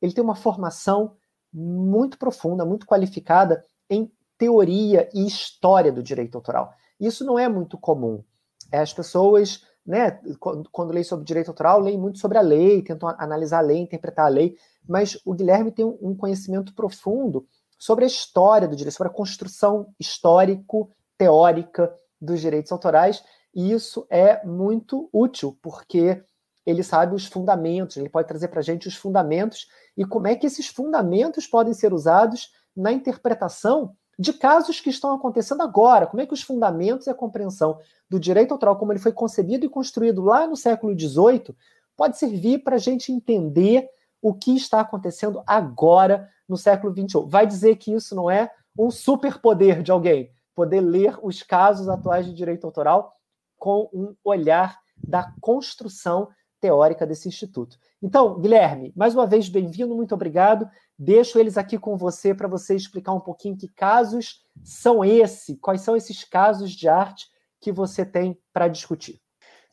Ele 0.00 0.12
tem 0.12 0.22
uma 0.22 0.34
formação 0.34 1.16
muito 1.52 2.18
profunda, 2.18 2.64
muito 2.64 2.86
qualificada 2.86 3.64
em 3.88 4.10
teoria 4.36 5.08
e 5.14 5.26
história 5.26 5.92
do 5.92 6.02
direito 6.02 6.36
autoral. 6.36 6.72
Isso 6.98 7.24
não 7.24 7.38
é 7.38 7.48
muito 7.48 7.78
comum. 7.78 8.24
É, 8.72 8.80
as 8.80 8.92
pessoas, 8.92 9.64
né, 9.86 10.12
quando, 10.40 10.68
quando 10.70 10.92
leem 10.92 11.04
sobre 11.04 11.24
direito 11.24 11.48
autoral, 11.48 11.78
leem 11.80 11.98
muito 11.98 12.18
sobre 12.18 12.38
a 12.38 12.40
lei, 12.40 12.82
tentam 12.82 13.08
analisar 13.18 13.58
a 13.58 13.62
lei, 13.62 13.78
interpretar 13.78 14.26
a 14.26 14.28
lei, 14.28 14.56
mas 14.88 15.18
o 15.24 15.34
Guilherme 15.34 15.70
tem 15.72 15.84
um, 15.84 16.14
conhecimento 16.14 16.74
profundo 16.74 17.46
sobre 17.78 18.04
a 18.04 18.08
história 18.08 18.68
do 18.68 18.76
direito, 18.76 18.94
sobre 18.94 19.10
a 19.10 19.14
construção 19.14 19.92
histórico-teórica 19.98 21.94
dos 22.20 22.40
direitos 22.40 22.70
autorais, 22.72 23.22
e 23.54 23.72
isso 23.72 24.06
é 24.08 24.44
muito 24.44 25.08
útil, 25.12 25.58
porque 25.60 26.22
ele 26.64 26.82
sabe 26.82 27.14
os 27.14 27.26
fundamentos, 27.26 27.96
ele 27.96 28.08
pode 28.08 28.28
trazer 28.28 28.48
para 28.48 28.60
a 28.60 28.62
gente 28.62 28.86
os 28.86 28.94
fundamentos 28.94 29.66
e 29.96 30.04
como 30.04 30.28
é 30.28 30.36
que 30.36 30.46
esses 30.46 30.68
fundamentos 30.68 31.46
podem 31.46 31.74
ser 31.74 31.92
usados 31.92 32.52
na 32.74 32.92
interpretação 32.92 33.96
de 34.18 34.32
casos 34.32 34.80
que 34.80 34.90
estão 34.90 35.12
acontecendo 35.14 35.62
agora. 35.62 36.06
Como 36.06 36.22
é 36.22 36.26
que 36.26 36.34
os 36.34 36.42
fundamentos 36.42 37.06
e 37.06 37.10
a 37.10 37.14
compreensão 37.14 37.78
do 38.08 38.20
direito 38.20 38.52
autoral, 38.52 38.76
como 38.76 38.92
ele 38.92 39.00
foi 39.00 39.12
concebido 39.12 39.66
e 39.66 39.68
construído 39.68 40.22
lá 40.22 40.46
no 40.46 40.56
século 40.56 40.98
XVIII, 40.98 41.54
pode 41.96 42.18
servir 42.18 42.62
para 42.62 42.76
a 42.76 42.78
gente 42.78 43.12
entender 43.12 43.88
o 44.22 44.32
que 44.32 44.54
está 44.54 44.80
acontecendo 44.80 45.42
agora 45.46 46.30
no 46.48 46.56
século 46.56 46.94
XXI. 46.94 47.26
Vai 47.26 47.46
dizer 47.46 47.76
que 47.76 47.92
isso 47.92 48.14
não 48.14 48.30
é 48.30 48.50
um 48.78 48.90
superpoder 48.90 49.82
de 49.82 49.90
alguém, 49.90 50.30
poder 50.54 50.80
ler 50.80 51.18
os 51.22 51.42
casos 51.42 51.88
atuais 51.88 52.24
de 52.24 52.32
direito 52.32 52.64
autoral 52.64 53.12
com 53.58 53.90
um 53.92 54.14
olhar 54.24 54.78
da 54.96 55.34
construção 55.40 56.28
teórica 56.60 57.04
desse 57.04 57.28
instituto. 57.28 57.76
Então, 58.00 58.40
Guilherme, 58.40 58.92
mais 58.94 59.14
uma 59.14 59.26
vez, 59.26 59.48
bem-vindo, 59.48 59.96
muito 59.96 60.14
obrigado. 60.14 60.68
Deixo 60.96 61.38
eles 61.38 61.58
aqui 61.58 61.76
com 61.76 61.96
você 61.96 62.32
para 62.32 62.46
você 62.46 62.76
explicar 62.76 63.12
um 63.12 63.20
pouquinho 63.20 63.56
que 63.56 63.66
casos 63.66 64.44
são 64.62 65.04
esses, 65.04 65.58
quais 65.60 65.80
são 65.80 65.96
esses 65.96 66.22
casos 66.22 66.70
de 66.70 66.88
arte 66.88 67.26
que 67.60 67.72
você 67.72 68.04
tem 68.04 68.38
para 68.52 68.68
discutir. 68.68 69.20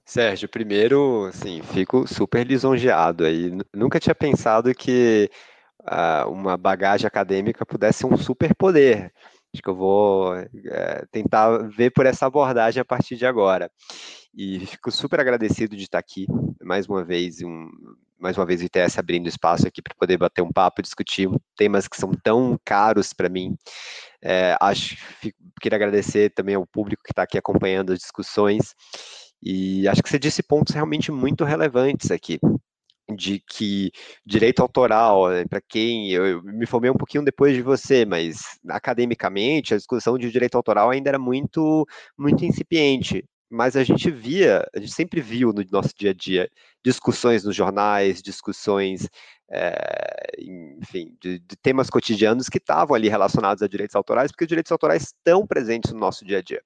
Sérgio, 0.09 0.49
primeiro, 0.49 1.25
assim, 1.25 1.61
fico 1.61 2.07
super 2.07 2.43
lisonjeado 2.43 3.25
aí. 3.25 3.55
Nunca 3.71 3.99
tinha 3.99 4.15
pensado 4.15 4.73
que 4.73 5.29
uh, 5.81 6.27
uma 6.31 6.57
bagagem 6.57 7.05
acadêmica 7.05 7.63
pudesse 7.63 7.99
ser 7.99 8.07
um 8.07 8.17
superpoder. 8.17 9.13
Acho 9.53 9.61
que 9.61 9.69
eu 9.69 9.75
vou 9.75 10.33
é, 10.35 11.05
tentar 11.11 11.59
ver 11.69 11.91
por 11.91 12.07
essa 12.07 12.25
abordagem 12.25 12.81
a 12.81 12.85
partir 12.85 13.17
de 13.17 13.25
agora. 13.27 13.69
E 14.35 14.65
fico 14.65 14.89
super 14.89 15.19
agradecido 15.19 15.75
de 15.75 15.83
estar 15.83 15.99
aqui 15.99 16.25
mais 16.59 16.87
uma 16.87 17.05
vez, 17.05 17.43
um, 17.43 17.69
mais 18.17 18.35
uma 18.35 18.47
vez 18.47 18.61
o 18.61 18.65
ITS 18.65 18.97
abrindo 18.97 19.29
espaço 19.29 19.67
aqui 19.67 19.79
para 19.79 19.93
poder 19.93 20.17
bater 20.17 20.41
um 20.41 20.51
papo, 20.51 20.81
discutir 20.81 21.29
temas 21.55 21.87
que 21.87 21.97
são 21.97 22.09
tão 22.23 22.59
caros 22.65 23.13
para 23.13 23.29
mim. 23.29 23.55
É, 24.23 24.57
acho, 24.59 24.97
fico, 25.21 25.37
queria 25.61 25.75
agradecer 25.75 26.31
também 26.31 26.55
ao 26.55 26.65
público 26.65 27.03
que 27.03 27.11
está 27.11 27.21
aqui 27.21 27.37
acompanhando 27.37 27.93
as 27.93 27.99
discussões. 27.99 28.73
E 29.41 29.87
acho 29.87 30.03
que 30.03 30.09
você 30.09 30.19
disse 30.19 30.43
pontos 30.43 30.73
realmente 30.73 31.11
muito 31.11 31.43
relevantes 31.43 32.11
aqui 32.11 32.39
de 33.15 33.39
que 33.47 33.91
direito 34.25 34.61
autoral, 34.61 35.29
né, 35.29 35.45
para 35.45 35.61
quem 35.61 36.11
eu, 36.11 36.25
eu, 36.25 36.43
me 36.43 36.65
formei 36.65 36.91
um 36.91 36.97
pouquinho 36.97 37.23
depois 37.23 37.55
de 37.55 37.61
você, 37.61 38.05
mas 38.05 38.59
academicamente 38.69 39.73
a 39.73 39.77
discussão 39.77 40.17
de 40.17 40.31
direito 40.31 40.55
autoral 40.55 40.89
ainda 40.89 41.09
era 41.09 41.19
muito 41.19 41.85
muito 42.17 42.45
incipiente. 42.45 43.25
Mas 43.49 43.75
a 43.75 43.83
gente 43.83 44.11
via, 44.11 44.63
a 44.75 44.79
gente 44.79 44.91
sempre 44.91 45.21
viu 45.21 45.51
no 45.51 45.63
nosso 45.71 45.89
dia 45.97 46.11
a 46.11 46.13
dia 46.13 46.49
discussões 46.83 47.43
nos 47.43 47.55
jornais, 47.55 48.21
discussões, 48.21 49.09
é, 49.51 50.31
enfim, 50.39 51.15
de, 51.19 51.39
de, 51.39 51.55
temas 51.57 51.89
cotidianos 51.89 52.47
que 52.47 52.59
estavam 52.59 52.95
ali 52.95 53.09
relacionados 53.09 53.63
a 53.63 53.67
direitos 53.67 53.95
autorais, 53.95 54.31
porque 54.31 54.43
os 54.43 54.47
direitos 54.47 54.71
autorais 54.71 55.03
estão 55.03 55.47
presentes 55.47 55.91
no 55.91 55.99
nosso 55.99 56.23
dia 56.23 56.37
a 56.37 56.41
dia. 56.41 56.61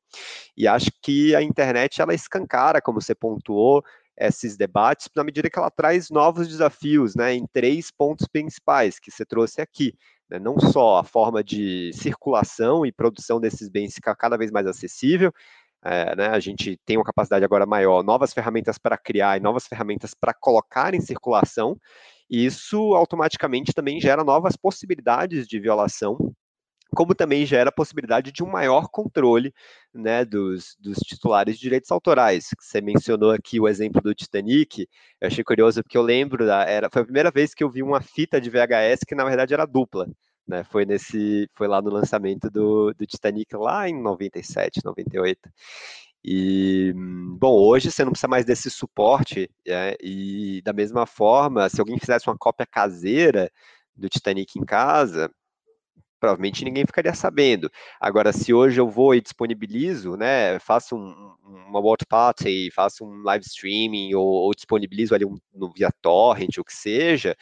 E 0.57 0.67
acho 0.67 0.91
que 1.01 1.33
a 1.33 1.41
internet 1.41 2.01
ela 2.01 2.13
escancara, 2.13 2.81
como 2.81 3.01
você 3.01 3.15
pontuou, 3.15 3.83
esses 4.17 4.55
debates, 4.55 5.09
na 5.15 5.23
medida 5.23 5.49
que 5.49 5.57
ela 5.57 5.71
traz 5.71 6.09
novos 6.09 6.47
desafios, 6.47 7.15
né, 7.15 7.33
em 7.33 7.47
três 7.51 7.89
pontos 7.89 8.27
principais 8.27 8.99
que 8.99 9.09
você 9.09 9.25
trouxe 9.25 9.61
aqui. 9.61 9.93
Né, 10.29 10.39
não 10.39 10.59
só 10.59 10.99
a 10.99 11.03
forma 11.03 11.43
de 11.43 11.91
circulação 11.93 12.85
e 12.85 12.91
produção 12.91 13.39
desses 13.39 13.69
bens 13.69 13.93
ficar 13.93 14.15
cada 14.15 14.37
vez 14.37 14.51
mais 14.51 14.67
acessível, 14.67 15.33
é, 15.83 16.15
né, 16.15 16.27
a 16.27 16.39
gente 16.39 16.79
tem 16.85 16.97
uma 16.97 17.03
capacidade 17.03 17.43
agora 17.45 17.65
maior, 17.65 18.03
novas 18.03 18.33
ferramentas 18.33 18.77
para 18.77 18.97
criar 18.97 19.37
e 19.37 19.41
novas 19.41 19.67
ferramentas 19.67 20.13
para 20.13 20.33
colocar 20.33 20.93
em 20.93 21.01
circulação, 21.01 21.77
e 22.29 22.45
isso 22.45 22.95
automaticamente 22.95 23.73
também 23.73 23.99
gera 23.99 24.23
novas 24.23 24.55
possibilidades 24.55 25.47
de 25.47 25.59
violação 25.59 26.17
como 26.93 27.15
também 27.15 27.45
gera 27.45 27.69
a 27.69 27.73
possibilidade 27.73 28.31
de 28.31 28.43
um 28.43 28.49
maior 28.49 28.87
controle 28.89 29.53
né, 29.93 30.23
dos, 30.23 30.75
dos, 30.79 30.97
titulares 30.99 31.55
de 31.55 31.61
direitos 31.61 31.91
autorais. 31.91 32.49
Você 32.59 32.81
mencionou 32.81 33.31
aqui 33.31 33.59
o 33.59 33.67
exemplo 33.67 34.01
do 34.01 34.13
Titanic, 34.13 34.87
eu 35.19 35.27
achei 35.27 35.43
curioso 35.43 35.83
porque 35.83 35.97
eu 35.97 36.01
lembro, 36.01 36.45
da, 36.45 36.63
era, 36.63 36.89
foi 36.91 37.01
a 37.01 37.05
primeira 37.05 37.31
vez 37.31 37.53
que 37.53 37.63
eu 37.63 37.69
vi 37.69 37.81
uma 37.83 38.01
fita 38.01 38.39
de 38.39 38.49
VHS 38.49 39.01
que 39.07 39.15
na 39.15 39.25
verdade 39.25 39.53
era 39.53 39.65
dupla. 39.65 40.07
Né, 40.45 40.63
foi 40.65 40.85
nesse, 40.85 41.49
foi 41.53 41.67
lá 41.67 41.81
no 41.81 41.89
lançamento 41.89 42.49
do, 42.49 42.93
do 42.93 43.05
Titanic 43.05 43.55
lá 43.55 43.87
em 43.87 44.01
97, 44.01 44.81
98. 44.83 45.39
E, 46.25 46.93
bom, 47.37 47.53
hoje 47.53 47.91
você 47.91 48.03
não 48.03 48.11
precisa 48.11 48.27
mais 48.27 48.45
desse 48.45 48.69
suporte, 48.69 49.49
é, 49.67 49.97
e 50.01 50.61
da 50.63 50.71
mesma 50.73 51.05
forma, 51.05 51.69
se 51.69 51.79
alguém 51.81 51.99
fizesse 51.99 52.27
uma 52.29 52.37
cópia 52.37 52.65
caseira 52.65 53.51
do 53.95 54.07
Titanic 54.09 54.57
em 54.57 54.65
casa, 54.65 55.29
provavelmente 56.23 56.63
ninguém 56.63 56.85
ficaria 56.85 57.13
sabendo. 57.13 57.69
Agora, 57.99 58.31
se 58.31 58.53
hoje 58.53 58.79
eu 58.79 58.89
vou 58.89 59.13
e 59.13 59.19
disponibilizo, 59.19 60.15
né, 60.15 60.57
faço 60.59 60.95
um, 60.95 61.35
uma 61.67 61.81
watch 61.81 62.05
party, 62.07 62.71
faço 62.71 63.03
um 63.03 63.21
live 63.23 63.45
streaming 63.45 64.15
ou, 64.15 64.25
ou 64.25 64.53
disponibilizo 64.53 65.13
ali 65.13 65.25
um, 65.25 65.35
no, 65.53 65.69
via 65.73 65.91
torrent, 66.01 66.57
o 66.57 66.63
que 66.63 66.73
seja, 66.73 67.35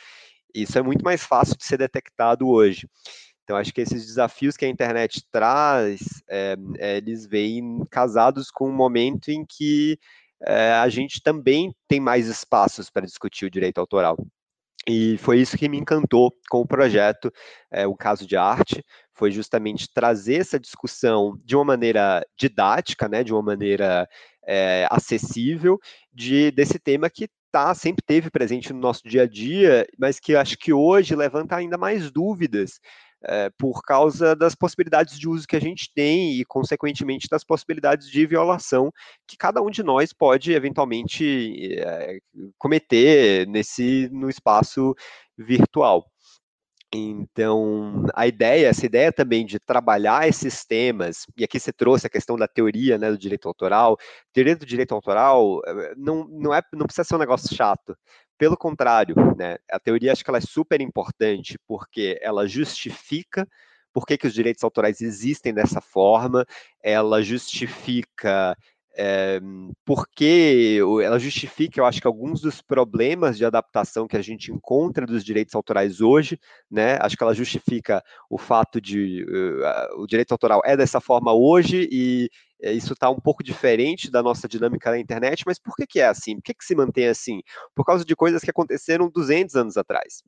isso 0.54 0.78
é 0.78 0.82
muito 0.82 1.04
mais 1.04 1.24
fácil 1.24 1.58
de 1.58 1.66
ser 1.66 1.78
detectado 1.78 2.48
hoje. 2.48 2.88
Então, 3.44 3.58
acho 3.58 3.74
que 3.74 3.82
esses 3.82 4.06
desafios 4.06 4.56
que 4.56 4.66
a 4.66 4.70
internet 4.70 5.24
traz, 5.32 6.00
é, 6.30 6.56
eles 6.98 7.26
vêm 7.26 7.84
casados 7.90 8.50
com 8.50 8.70
um 8.70 8.74
momento 8.74 9.30
em 9.30 9.46
que 9.46 9.98
é, 10.44 10.74
a 10.74 10.88
gente 10.90 11.22
também 11.22 11.74
tem 11.88 12.00
mais 12.00 12.28
espaços 12.28 12.90
para 12.90 13.06
discutir 13.06 13.46
o 13.46 13.52
direito 13.52 13.80
autoral. 13.80 14.18
E 14.88 15.18
foi 15.18 15.40
isso 15.40 15.58
que 15.58 15.70
me 15.70 15.78
encantou 15.78 16.34
com 16.50 16.62
o 16.62 16.68
projeto, 16.68 17.32
é, 17.70 17.86
o 17.86 17.96
caso 17.96 18.26
de 18.26 18.36
arte, 18.36 18.84
foi 19.14 19.32
justamente 19.32 19.88
trazer 19.94 20.42
essa 20.42 20.60
discussão 20.60 21.38
de 21.44 21.56
uma 21.56 21.66
maneira 21.66 22.26
didática, 22.36 23.08
né, 23.08 23.24
de 23.24 23.32
uma 23.32 23.44
maneira 23.44 24.08
é, 24.48 24.88
acessível, 24.90 25.80
de, 26.12 26.50
desse 26.52 26.80
tema 26.80 27.10
que 27.10 27.30
tá, 27.52 27.74
sempre 27.76 28.04
teve 28.06 28.30
presente 28.30 28.72
no 28.74 28.80
nosso 28.80 29.02
dia 29.08 29.24
a 29.24 29.28
dia, 29.28 29.86
mas 30.00 30.20
que 30.20 30.36
acho 30.36 30.58
que 30.58 30.74
hoje 30.74 31.16
levanta 31.16 31.56
ainda 31.56 31.78
mais 31.78 32.12
dúvidas 32.12 32.80
é, 33.24 33.50
por 33.58 33.82
causa 33.84 34.36
das 34.36 34.56
possibilidades 34.56 35.20
de 35.20 35.30
uso 35.30 35.48
que 35.48 35.56
a 35.56 35.62
gente 35.62 35.92
tem 35.94 36.40
e, 36.40 36.46
consequentemente, 36.46 37.28
das 37.30 37.44
possibilidades 37.44 38.10
de 38.10 38.26
violação 38.26 38.92
que 39.28 39.38
cada 39.38 39.62
um 39.62 39.70
de 39.70 39.84
nós 39.84 40.12
pode 40.12 40.54
eventualmente 40.54 41.76
é, 41.80 42.18
cometer 42.58 43.48
nesse 43.48 44.10
no 44.12 44.30
espaço 44.30 44.96
virtual. 45.38 46.11
Então, 46.94 48.06
a 48.14 48.28
ideia, 48.28 48.68
essa 48.68 48.86
ideia 48.86 49.14
também 49.14 49.46
de 49.46 49.58
trabalhar 49.60 50.28
esses 50.28 50.66
temas, 50.66 51.26
e 51.38 51.44
aqui 51.44 51.58
você 51.58 51.72
trouxe 51.72 52.06
a 52.06 52.10
questão 52.10 52.36
da 52.36 52.50
teoria 52.50 52.98
né, 52.98 53.10
do 53.10 53.18
direito 53.18 53.48
autoral. 53.48 53.98
Teoria 54.34 54.58
do 54.58 54.66
direito 54.66 54.94
autoral 54.94 55.62
eh, 55.66 55.94
não, 55.96 56.28
não, 56.28 56.54
é, 56.54 56.62
não 56.74 56.86
precisa 56.86 57.06
ser 57.06 57.16
um 57.16 57.20
negócio 57.20 57.56
chato. 57.56 57.96
Pelo 58.38 58.58
contrário, 58.58 59.16
né, 59.38 59.58
a 59.72 59.80
teoria 59.80 60.12
acho 60.12 60.24
que 60.24 60.30
ela 60.30 60.40
é 60.40 60.42
super 60.42 60.82
importante, 60.82 61.58
porque 61.66 62.20
ela 62.22 62.46
justifica 62.46 63.48
por 63.94 64.06
que, 64.06 64.18
que 64.18 64.28
os 64.28 64.34
direitos 64.34 64.64
autorais 64.64 65.02
existem 65.02 65.54
dessa 65.54 65.82
forma, 65.82 66.46
ela 66.82 67.22
justifica 67.22 68.56
é, 68.98 69.40
porque 69.86 70.80
ela 71.04 71.18
justifica, 71.18 71.80
eu 71.80 71.86
acho 71.86 72.02
que 72.02 72.08
alguns 72.08 72.42
dos 72.42 72.62
problemas 72.62 73.38
de 73.38 73.46
adaptação 73.46 74.08
que 74.08 74.18
a 74.18 74.22
gente 74.22 74.52
encontra 74.52 75.06
dos 75.06 75.24
direitos 75.24 75.56
autorais 75.56 76.02
hoje, 76.02 76.40
né? 76.70 76.98
Acho 77.00 77.16
que 77.16 77.24
ela 77.24 77.34
justifica 77.34 78.04
o 78.30 78.38
fato 78.38 78.82
de 78.82 79.24
uh, 79.24 80.02
o 80.02 80.08
direito 80.08 80.34
autoral 80.34 80.62
é 80.66 80.76
dessa 80.76 81.00
forma 81.00 81.34
hoje 81.34 81.88
e 81.92 82.30
uh, 82.64 82.72
isso 82.72 82.94
está 82.94 83.10
um 83.10 83.20
pouco 83.20 83.44
diferente 83.44 84.12
da 84.12 84.22
nossa 84.22 84.48
dinâmica 84.48 84.92
na 84.92 85.00
internet, 85.00 85.44
mas 85.46 85.58
por 85.58 85.76
que, 85.76 85.88
que 85.88 86.00
é 86.00 86.08
assim? 86.08 86.36
Por 86.36 86.44
que, 86.44 86.54
que 86.54 86.66
se 86.66 86.76
mantém 86.76 87.08
assim? 87.08 87.42
Por 87.74 87.86
causa 87.86 88.04
de 88.04 88.16
coisas 88.16 88.42
que 88.42 88.52
aconteceram 88.52 89.10
200 89.10 89.56
anos 89.56 89.78
atrás. 89.78 90.22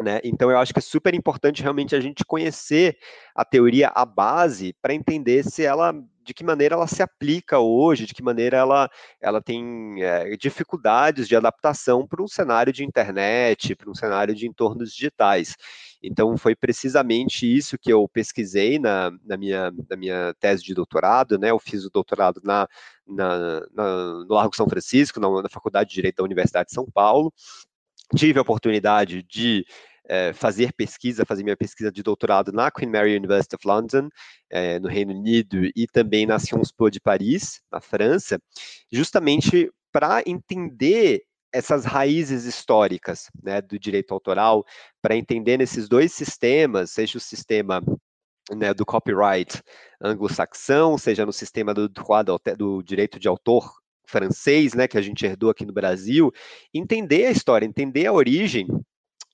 Né? 0.00 0.20
Então, 0.24 0.50
eu 0.50 0.58
acho 0.58 0.72
que 0.72 0.78
é 0.78 0.82
super 0.82 1.14
importante 1.14 1.62
realmente 1.62 1.94
a 1.94 2.00
gente 2.00 2.24
conhecer 2.24 2.96
a 3.34 3.44
teoria, 3.44 3.88
a 3.94 4.06
base, 4.06 4.74
para 4.80 4.94
entender 4.94 5.44
se 5.44 5.64
ela, 5.64 5.92
de 6.24 6.32
que 6.32 6.42
maneira 6.42 6.74
ela 6.74 6.86
se 6.86 7.02
aplica 7.02 7.58
hoje, 7.58 8.06
de 8.06 8.14
que 8.14 8.22
maneira 8.22 8.56
ela, 8.56 8.90
ela 9.20 9.42
tem 9.42 10.02
é, 10.02 10.34
dificuldades 10.36 11.28
de 11.28 11.36
adaptação 11.36 12.06
para 12.06 12.22
um 12.22 12.28
cenário 12.28 12.72
de 12.72 12.82
internet, 12.82 13.74
para 13.74 13.90
um 13.90 13.94
cenário 13.94 14.34
de 14.34 14.46
entornos 14.46 14.94
digitais. 14.94 15.56
Então, 16.02 16.38
foi 16.38 16.56
precisamente 16.56 17.46
isso 17.46 17.78
que 17.78 17.92
eu 17.92 18.08
pesquisei 18.08 18.78
na, 18.78 19.12
na, 19.22 19.36
minha, 19.36 19.70
na 19.90 19.96
minha 19.96 20.34
tese 20.40 20.64
de 20.64 20.72
doutorado, 20.72 21.38
né? 21.38 21.50
Eu 21.50 21.58
fiz 21.58 21.84
o 21.84 21.90
doutorado 21.90 22.40
na, 22.42 22.66
na, 23.06 23.60
na 23.72 24.24
no 24.24 24.34
Largo 24.34 24.56
São 24.56 24.68
Francisco, 24.68 25.20
na, 25.20 25.42
na 25.42 25.48
Faculdade 25.50 25.90
de 25.90 25.94
Direito 25.94 26.16
da 26.16 26.24
Universidade 26.24 26.68
de 26.68 26.74
São 26.74 26.86
Paulo, 26.90 27.32
tive 28.14 28.38
a 28.38 28.42
oportunidade 28.42 29.22
de 29.22 29.64
é, 30.08 30.32
fazer 30.32 30.72
pesquisa, 30.72 31.24
fazer 31.24 31.42
minha 31.42 31.56
pesquisa 31.56 31.90
de 31.90 32.02
doutorado 32.02 32.52
na 32.52 32.70
Queen 32.70 32.90
Mary 32.90 33.16
University 33.16 33.54
of 33.54 33.66
London, 33.66 34.08
é, 34.50 34.78
no 34.78 34.88
Reino 34.88 35.12
Unido, 35.12 35.64
e 35.74 35.86
também 35.86 36.26
na 36.26 36.38
Sciences 36.38 36.72
Po 36.72 36.90
de 36.90 37.00
Paris, 37.00 37.60
na 37.70 37.80
França, 37.80 38.40
justamente 38.90 39.70
para 39.90 40.22
entender 40.26 41.22
essas 41.52 41.84
raízes 41.84 42.44
históricas 42.46 43.30
né, 43.42 43.60
do 43.60 43.78
direito 43.78 44.14
autoral, 44.14 44.64
para 45.02 45.16
entender 45.16 45.58
nesses 45.58 45.88
dois 45.88 46.12
sistemas, 46.12 46.90
seja 46.90 47.18
o 47.18 47.20
sistema 47.20 47.82
né, 48.50 48.72
do 48.72 48.86
copyright 48.86 49.62
anglo-saxão, 50.00 50.96
seja 50.96 51.26
no 51.26 51.32
sistema 51.32 51.74
do, 51.74 51.88
do 52.56 52.82
direito 52.82 53.18
de 53.18 53.28
autor 53.28 53.81
francês, 54.12 54.74
né, 54.74 54.86
que 54.86 54.98
a 54.98 55.02
gente 55.02 55.24
herdou 55.24 55.50
aqui 55.50 55.64
no 55.64 55.72
Brasil, 55.72 56.30
entender 56.72 57.26
a 57.26 57.30
história, 57.30 57.64
entender 57.64 58.06
a 58.06 58.12
origem 58.12 58.66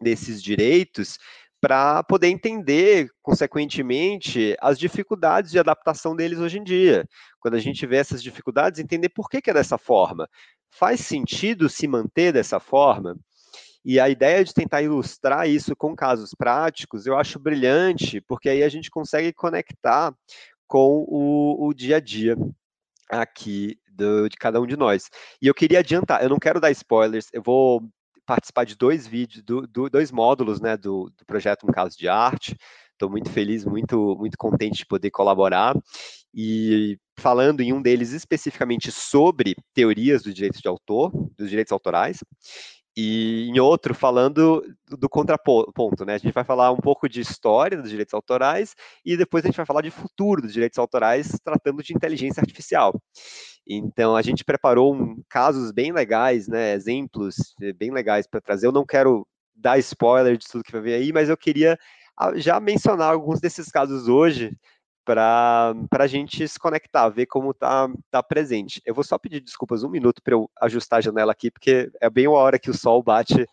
desses 0.00 0.40
direitos 0.40 1.18
para 1.60 2.04
poder 2.04 2.28
entender, 2.28 3.10
consequentemente, 3.20 4.56
as 4.60 4.78
dificuldades 4.78 5.50
de 5.50 5.58
adaptação 5.58 6.14
deles 6.14 6.38
hoje 6.38 6.58
em 6.58 6.62
dia. 6.62 7.04
Quando 7.40 7.54
a 7.54 7.58
gente 7.58 7.84
vê 7.84 7.96
essas 7.96 8.22
dificuldades, 8.22 8.78
entender 8.78 9.08
por 9.08 9.28
que, 9.28 9.42
que 9.42 9.50
é 9.50 9.54
dessa 9.54 9.76
forma. 9.76 10.28
Faz 10.70 11.00
sentido 11.00 11.68
se 11.68 11.88
manter 11.88 12.32
dessa 12.32 12.60
forma? 12.60 13.16
E 13.84 13.98
a 13.98 14.08
ideia 14.08 14.44
de 14.44 14.54
tentar 14.54 14.82
ilustrar 14.82 15.48
isso 15.48 15.74
com 15.74 15.96
casos 15.96 16.30
práticos, 16.36 17.06
eu 17.06 17.16
acho 17.16 17.40
brilhante, 17.40 18.20
porque 18.20 18.48
aí 18.48 18.62
a 18.62 18.68
gente 18.68 18.90
consegue 18.90 19.32
conectar 19.32 20.14
com 20.66 21.04
o, 21.08 21.66
o 21.66 21.74
dia 21.74 21.96
a 21.96 22.00
dia 22.00 22.36
aqui 23.10 23.78
do, 23.98 24.28
de 24.28 24.36
cada 24.36 24.60
um 24.60 24.66
de 24.66 24.76
nós. 24.76 25.10
E 25.42 25.46
eu 25.46 25.54
queria 25.54 25.80
adiantar, 25.80 26.22
eu 26.22 26.30
não 26.30 26.38
quero 26.38 26.60
dar 26.60 26.70
spoilers, 26.70 27.26
eu 27.32 27.42
vou 27.42 27.82
participar 28.24 28.64
de 28.64 28.76
dois 28.76 29.06
vídeos, 29.06 29.42
do, 29.42 29.66
do, 29.66 29.90
dois 29.90 30.12
módulos 30.12 30.60
né, 30.60 30.76
do, 30.76 31.10
do 31.18 31.26
projeto 31.26 31.66
Um 31.66 31.72
Caso 31.72 31.98
de 31.98 32.08
Arte. 32.08 32.56
Estou 32.92 33.08
muito 33.10 33.30
feliz, 33.30 33.64
muito, 33.64 34.16
muito 34.16 34.36
contente 34.36 34.78
de 34.78 34.86
poder 34.86 35.10
colaborar. 35.10 35.74
E 36.34 36.98
falando 37.18 37.60
em 37.60 37.72
um 37.72 37.80
deles 37.80 38.12
especificamente 38.12 38.92
sobre 38.92 39.56
teorias 39.72 40.22
do 40.22 40.32
direito 40.32 40.60
de 40.60 40.68
autor, 40.68 41.10
dos 41.36 41.48
direitos 41.48 41.72
autorais, 41.72 42.18
e 43.00 43.48
em 43.48 43.60
outro 43.60 43.94
falando 43.94 44.60
do 44.88 45.08
contraponto, 45.08 46.04
né? 46.04 46.14
A 46.14 46.18
gente 46.18 46.34
vai 46.34 46.42
falar 46.42 46.72
um 46.72 46.78
pouco 46.78 47.08
de 47.08 47.20
história 47.20 47.80
dos 47.80 47.90
direitos 47.90 48.12
autorais 48.12 48.74
e 49.04 49.16
depois 49.16 49.44
a 49.44 49.46
gente 49.46 49.56
vai 49.56 49.64
falar 49.64 49.82
de 49.82 49.90
futuro 49.92 50.42
dos 50.42 50.52
direitos 50.52 50.80
autorais, 50.80 51.38
tratando 51.44 51.80
de 51.80 51.94
inteligência 51.94 52.40
artificial. 52.40 52.92
Então 53.68 54.16
a 54.16 54.22
gente 54.22 54.44
preparou 54.44 54.94
um, 54.94 55.22
casos 55.28 55.70
bem 55.72 55.92
legais, 55.92 56.48
né? 56.48 56.72
Exemplos 56.72 57.54
eh, 57.60 57.72
bem 57.72 57.90
legais 57.90 58.26
para 58.26 58.40
trazer. 58.40 58.66
Eu 58.66 58.72
não 58.72 58.86
quero 58.86 59.26
dar 59.54 59.78
spoiler 59.78 60.36
de 60.38 60.46
tudo 60.48 60.64
que 60.64 60.72
vai 60.72 60.80
vir 60.80 60.94
aí, 60.94 61.12
mas 61.12 61.28
eu 61.28 61.36
queria 61.36 61.78
ah, 62.16 62.36
já 62.36 62.58
mencionar 62.60 63.12
alguns 63.12 63.40
desses 63.40 63.68
casos 63.70 64.08
hoje 64.08 64.56
para 65.04 65.74
a 65.92 66.06
gente 66.06 66.46
se 66.46 66.58
conectar, 66.58 67.08
ver 67.08 67.26
como 67.26 67.50
está 67.52 67.88
tá 68.10 68.22
presente. 68.22 68.80
Eu 68.84 68.94
vou 68.94 69.04
só 69.04 69.18
pedir 69.18 69.40
desculpas 69.40 69.82
um 69.82 69.88
minuto 69.88 70.22
para 70.22 70.34
eu 70.34 70.50
ajustar 70.60 70.98
a 70.98 71.02
janela 71.02 71.32
aqui, 71.32 71.50
porque 71.50 71.90
é 72.00 72.10
bem 72.10 72.26
a 72.26 72.30
hora 72.30 72.58
que 72.58 72.70
o 72.70 72.74
sol 72.74 73.02
bate, 73.02 73.46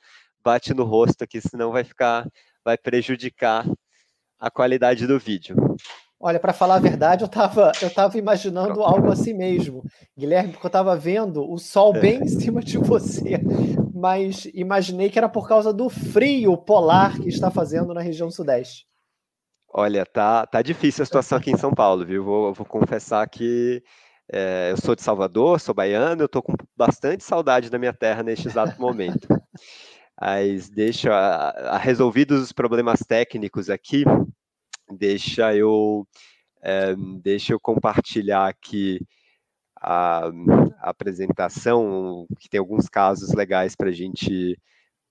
bate 0.44 0.74
no 0.74 0.84
rosto 0.84 1.24
aqui, 1.24 1.40
senão 1.40 1.72
vai 1.72 1.84
ficar, 1.84 2.28
vai 2.64 2.78
prejudicar 2.78 3.66
a 4.38 4.52
qualidade 4.52 5.08
do 5.08 5.18
vídeo. 5.18 5.56
Olha, 6.20 6.40
para 6.40 6.54
falar 6.54 6.76
a 6.76 6.80
verdade, 6.80 7.24
eu 7.24 7.28
estava 7.28 7.72
eu 7.82 7.94
tava 7.94 8.18
imaginando 8.18 8.82
algo 8.82 9.12
assim 9.12 9.34
mesmo, 9.34 9.84
Guilherme, 10.18 10.54
porque 10.54 10.66
eu 10.66 10.70
estava 10.70 10.96
vendo 10.96 11.50
o 11.50 11.58
sol 11.58 11.92
bem 11.92 12.22
em 12.22 12.28
cima 12.28 12.62
de 12.62 12.78
você, 12.78 13.40
mas 13.94 14.46
imaginei 14.54 15.10
que 15.10 15.20
era 15.20 15.28
por 15.28 15.48
causa 15.48 15.74
do 15.74 15.90
frio 15.90 16.58
polar 16.58 17.20
que 17.20 17.28
está 17.28 17.52
fazendo 17.52 17.94
na 17.94 18.02
região 18.02 18.32
sudeste. 18.32 18.88
Olha, 19.78 20.06
tá, 20.06 20.46
tá 20.46 20.62
difícil 20.62 21.04
a 21.04 21.06
situação 21.06 21.38
aqui 21.38 21.52
em 21.52 21.58
São 21.58 21.74
Paulo, 21.74 22.06
viu? 22.06 22.24
Vou, 22.24 22.54
vou 22.54 22.66
confessar 22.66 23.28
que 23.28 23.84
é, 24.32 24.72
eu 24.72 24.78
sou 24.78 24.96
de 24.96 25.02
Salvador, 25.02 25.60
sou 25.60 25.76
baiano, 25.76 26.24
eu 26.24 26.30
tô 26.30 26.42
com 26.42 26.54
bastante 26.76 27.26
saudade 27.26 27.70
da 27.70 27.78
minha 27.78 27.94
terra 27.94 28.24
neste 28.24 28.48
exato 28.48 28.80
momento. 28.80 29.28
Mas 30.20 30.70
deixa, 30.70 31.14
a, 31.14 31.76
a 31.76 31.78
resolvidos 31.78 32.42
os 32.42 32.54
problemas 32.54 33.02
técnicos 33.02 33.70
aqui, 33.70 34.06
deixa 34.92 35.56
eu, 35.56 36.08
é, 36.62 36.96
deixa 37.22 37.54
eu 37.54 37.60
compartilhar 37.60 38.48
aqui 38.48 39.00
a, 39.80 40.28
a, 40.28 40.90
apresentação, 40.90 42.26
que 42.40 42.50
tem 42.50 42.60
alguns 42.60 42.88
casos 42.88 43.34
legais 43.34 43.76
para 43.76 43.92
gente, 43.92 44.58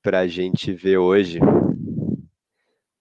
a 0.05 0.27
gente 0.27 0.73
ver 0.73 0.99
hoje. 0.99 1.39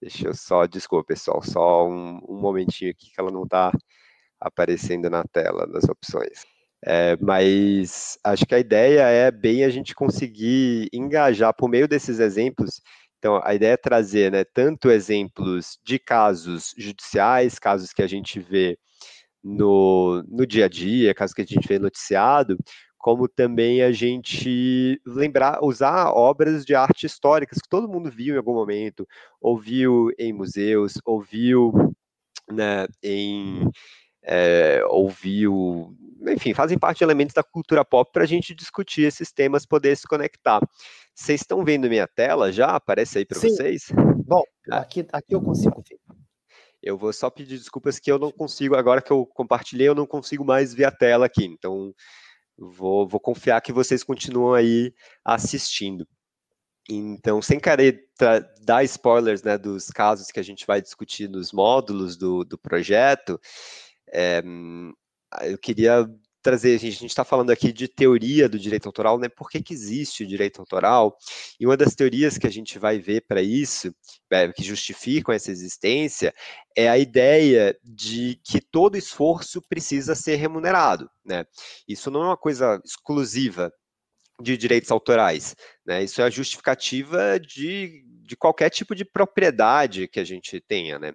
Deixa 0.00 0.28
eu 0.28 0.34
só, 0.34 0.66
desculpa, 0.66 1.06
pessoal, 1.08 1.42
só 1.42 1.88
um, 1.88 2.20
um 2.28 2.40
momentinho 2.40 2.90
aqui 2.90 3.10
que 3.10 3.20
ela 3.20 3.30
não 3.30 3.44
está 3.44 3.72
aparecendo 4.38 5.08
na 5.08 5.24
tela 5.24 5.66
das 5.66 5.84
opções. 5.84 6.44
É, 6.86 7.16
mas 7.16 8.18
acho 8.22 8.44
que 8.44 8.54
a 8.54 8.58
ideia 8.58 9.00
é 9.08 9.30
bem 9.30 9.64
a 9.64 9.70
gente 9.70 9.94
conseguir 9.94 10.90
engajar 10.92 11.54
por 11.54 11.68
meio 11.68 11.88
desses 11.88 12.20
exemplos. 12.20 12.82
Então, 13.24 13.40
a 13.42 13.54
ideia 13.54 13.72
é 13.72 13.76
trazer 13.78 14.30
né, 14.30 14.44
tanto 14.44 14.90
exemplos 14.90 15.78
de 15.82 15.98
casos 15.98 16.74
judiciais, 16.76 17.58
casos 17.58 17.90
que 17.90 18.02
a 18.02 18.06
gente 18.06 18.38
vê 18.38 18.78
no, 19.42 20.22
no 20.28 20.46
dia 20.46 20.66
a 20.66 20.68
dia, 20.68 21.14
casos 21.14 21.32
que 21.32 21.40
a 21.40 21.46
gente 21.46 21.66
vê 21.66 21.78
noticiado, 21.78 22.58
como 22.98 23.26
também 23.26 23.80
a 23.80 23.90
gente 23.92 25.00
lembrar, 25.06 25.64
usar 25.64 26.10
obras 26.10 26.66
de 26.66 26.74
arte 26.74 27.06
históricas 27.06 27.62
que 27.62 27.68
todo 27.70 27.88
mundo 27.88 28.10
viu 28.10 28.34
em 28.34 28.36
algum 28.36 28.52
momento, 28.52 29.08
ouviu 29.40 30.10
em 30.18 30.30
museus, 30.30 31.00
ouviu 31.06 31.72
né, 32.52 32.86
em 33.02 33.70
é, 34.24 34.82
ouviu, 34.88 35.94
enfim, 36.28 36.54
fazem 36.54 36.78
parte 36.78 36.98
de 36.98 37.04
elementos 37.04 37.34
da 37.34 37.42
cultura 37.42 37.84
pop 37.84 38.10
para 38.12 38.24
a 38.24 38.26
gente 38.26 38.54
discutir 38.54 39.02
esses 39.02 39.32
temas, 39.32 39.66
poder 39.66 39.96
se 39.96 40.06
conectar. 40.06 40.60
Vocês 41.14 41.42
estão 41.42 41.64
vendo 41.64 41.88
minha 41.88 42.08
tela 42.08 42.50
já? 42.50 42.68
Aparece 42.68 43.18
aí 43.18 43.24
para 43.24 43.38
vocês? 43.38 43.92
Bom, 44.26 44.42
ah. 44.70 44.78
aqui, 44.78 45.06
aqui 45.12 45.34
eu 45.34 45.42
consigo 45.42 45.82
ver. 45.88 45.98
Eu 46.82 46.98
vou 46.98 47.12
só 47.12 47.30
pedir 47.30 47.56
desculpas 47.56 47.98
que 47.98 48.12
eu 48.12 48.18
não 48.18 48.30
consigo, 48.30 48.74
agora 48.74 49.00
que 49.00 49.10
eu 49.10 49.24
compartilhei, 49.24 49.88
eu 49.88 49.94
não 49.94 50.06
consigo 50.06 50.44
mais 50.44 50.74
ver 50.74 50.84
a 50.84 50.90
tela 50.90 51.24
aqui. 51.24 51.44
Então, 51.44 51.94
Vou, 52.56 53.06
vou 53.06 53.20
confiar 53.20 53.60
que 53.60 53.72
vocês 53.72 54.04
continuam 54.04 54.54
aí 54.54 54.94
assistindo. 55.24 56.06
Então, 56.88 57.40
sem 57.40 57.58
querer 57.58 58.04
dar 58.60 58.84
spoilers 58.84 59.42
né, 59.42 59.56
dos 59.56 59.88
casos 59.88 60.30
que 60.30 60.38
a 60.38 60.42
gente 60.42 60.66
vai 60.66 60.80
discutir 60.80 61.28
nos 61.28 61.50
módulos 61.50 62.16
do, 62.16 62.44
do 62.44 62.58
projeto, 62.58 63.40
é, 64.14 64.42
eu 65.42 65.58
queria 65.58 66.08
trazer, 66.44 66.74
a 66.74 66.78
gente 66.78 67.06
está 67.06 67.24
falando 67.24 67.50
aqui 67.50 67.72
de 67.72 67.88
teoria 67.88 68.46
do 68.50 68.58
direito 68.58 68.86
autoral, 68.86 69.18
né? 69.18 69.30
Por 69.30 69.48
que, 69.48 69.62
que 69.62 69.72
existe 69.72 70.22
o 70.22 70.26
direito 70.26 70.60
autoral? 70.60 71.16
E 71.58 71.64
uma 71.64 71.74
das 71.74 71.94
teorias 71.94 72.36
que 72.36 72.46
a 72.46 72.50
gente 72.50 72.78
vai 72.78 72.98
ver 72.98 73.22
para 73.26 73.40
isso, 73.40 73.94
é, 74.30 74.52
que 74.52 74.62
justificam 74.62 75.34
essa 75.34 75.50
existência, 75.50 76.34
é 76.76 76.86
a 76.86 76.98
ideia 76.98 77.74
de 77.82 78.38
que 78.44 78.60
todo 78.60 78.98
esforço 78.98 79.62
precisa 79.62 80.14
ser 80.14 80.36
remunerado, 80.36 81.10
né? 81.24 81.46
Isso 81.88 82.10
não 82.10 82.22
é 82.22 82.26
uma 82.26 82.36
coisa 82.36 82.78
exclusiva 82.84 83.72
de 84.40 84.56
direitos 84.56 84.90
autorais, 84.90 85.54
né? 85.86 86.02
Isso 86.02 86.20
é 86.20 86.24
a 86.24 86.30
justificativa 86.30 87.38
de 87.38 88.04
de 88.24 88.36
qualquer 88.36 88.70
tipo 88.70 88.94
de 88.94 89.04
propriedade 89.04 90.08
que 90.08 90.18
a 90.18 90.24
gente 90.24 90.60
tenha, 90.60 90.98
né? 90.98 91.12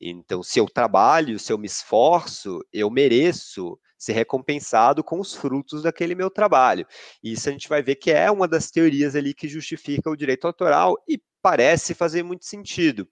Então, 0.00 0.42
se 0.42 0.58
eu 0.58 0.66
trabalho, 0.66 1.38
se 1.38 1.52
eu 1.52 1.58
me 1.58 1.66
esforço, 1.66 2.60
eu 2.72 2.90
mereço 2.90 3.78
ser 3.98 4.12
recompensado 4.12 5.02
com 5.02 5.18
os 5.18 5.34
frutos 5.34 5.82
daquele 5.82 6.14
meu 6.14 6.30
trabalho. 6.30 6.86
E 7.22 7.32
isso 7.32 7.48
a 7.48 7.52
gente 7.52 7.68
vai 7.68 7.82
ver 7.82 7.96
que 7.96 8.10
é 8.10 8.30
uma 8.30 8.46
das 8.46 8.70
teorias 8.70 9.16
ali 9.16 9.32
que 9.34 9.48
justifica 9.48 10.10
o 10.10 10.16
direito 10.16 10.46
autoral 10.46 10.96
e 11.08 11.20
parece 11.42 11.94
fazer 11.94 12.22
muito 12.22 12.46
sentido. 12.46 13.06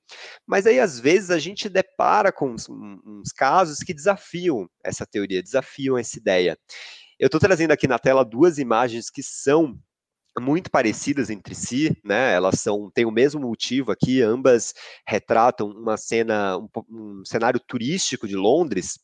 Mas 0.47 0.67
aí, 0.67 0.81
às 0.81 0.99
vezes, 0.99 1.31
a 1.31 1.39
gente 1.39 1.69
depara 1.69 2.33
com 2.33 2.51
uns, 2.51 2.67
uns 2.69 3.31
casos 3.31 3.79
que 3.81 3.93
desafiam 3.93 4.69
essa 4.83 5.05
teoria, 5.05 5.43
desafiam 5.43 5.99
essa 5.99 6.19
ideia. 6.19 6.59
Eu 7.23 7.27
estou 7.27 7.39
trazendo 7.39 7.71
aqui 7.71 7.87
na 7.87 8.01
tela 8.01 8.25
duas 8.25 8.59
imagens 8.59 9.09
que 9.09 9.23
são 9.23 9.79
muito 10.41 10.69
parecidas 10.69 11.31
entre 11.31 11.55
si, 11.55 11.97
né? 12.05 12.35
Elas 12.35 12.59
são 12.59 12.91
têm 12.91 13.05
o 13.05 13.13
mesmo 13.13 13.41
motivo 13.41 13.93
aqui, 13.93 14.21
ambas 14.21 14.75
retratam 15.07 15.69
uma 15.69 15.97
cena, 15.97 16.59
um, 16.59 16.69
um 16.91 17.25
cenário 17.25 17.61
turístico 17.61 18.27
de 18.27 18.35
Londres, 18.35 18.99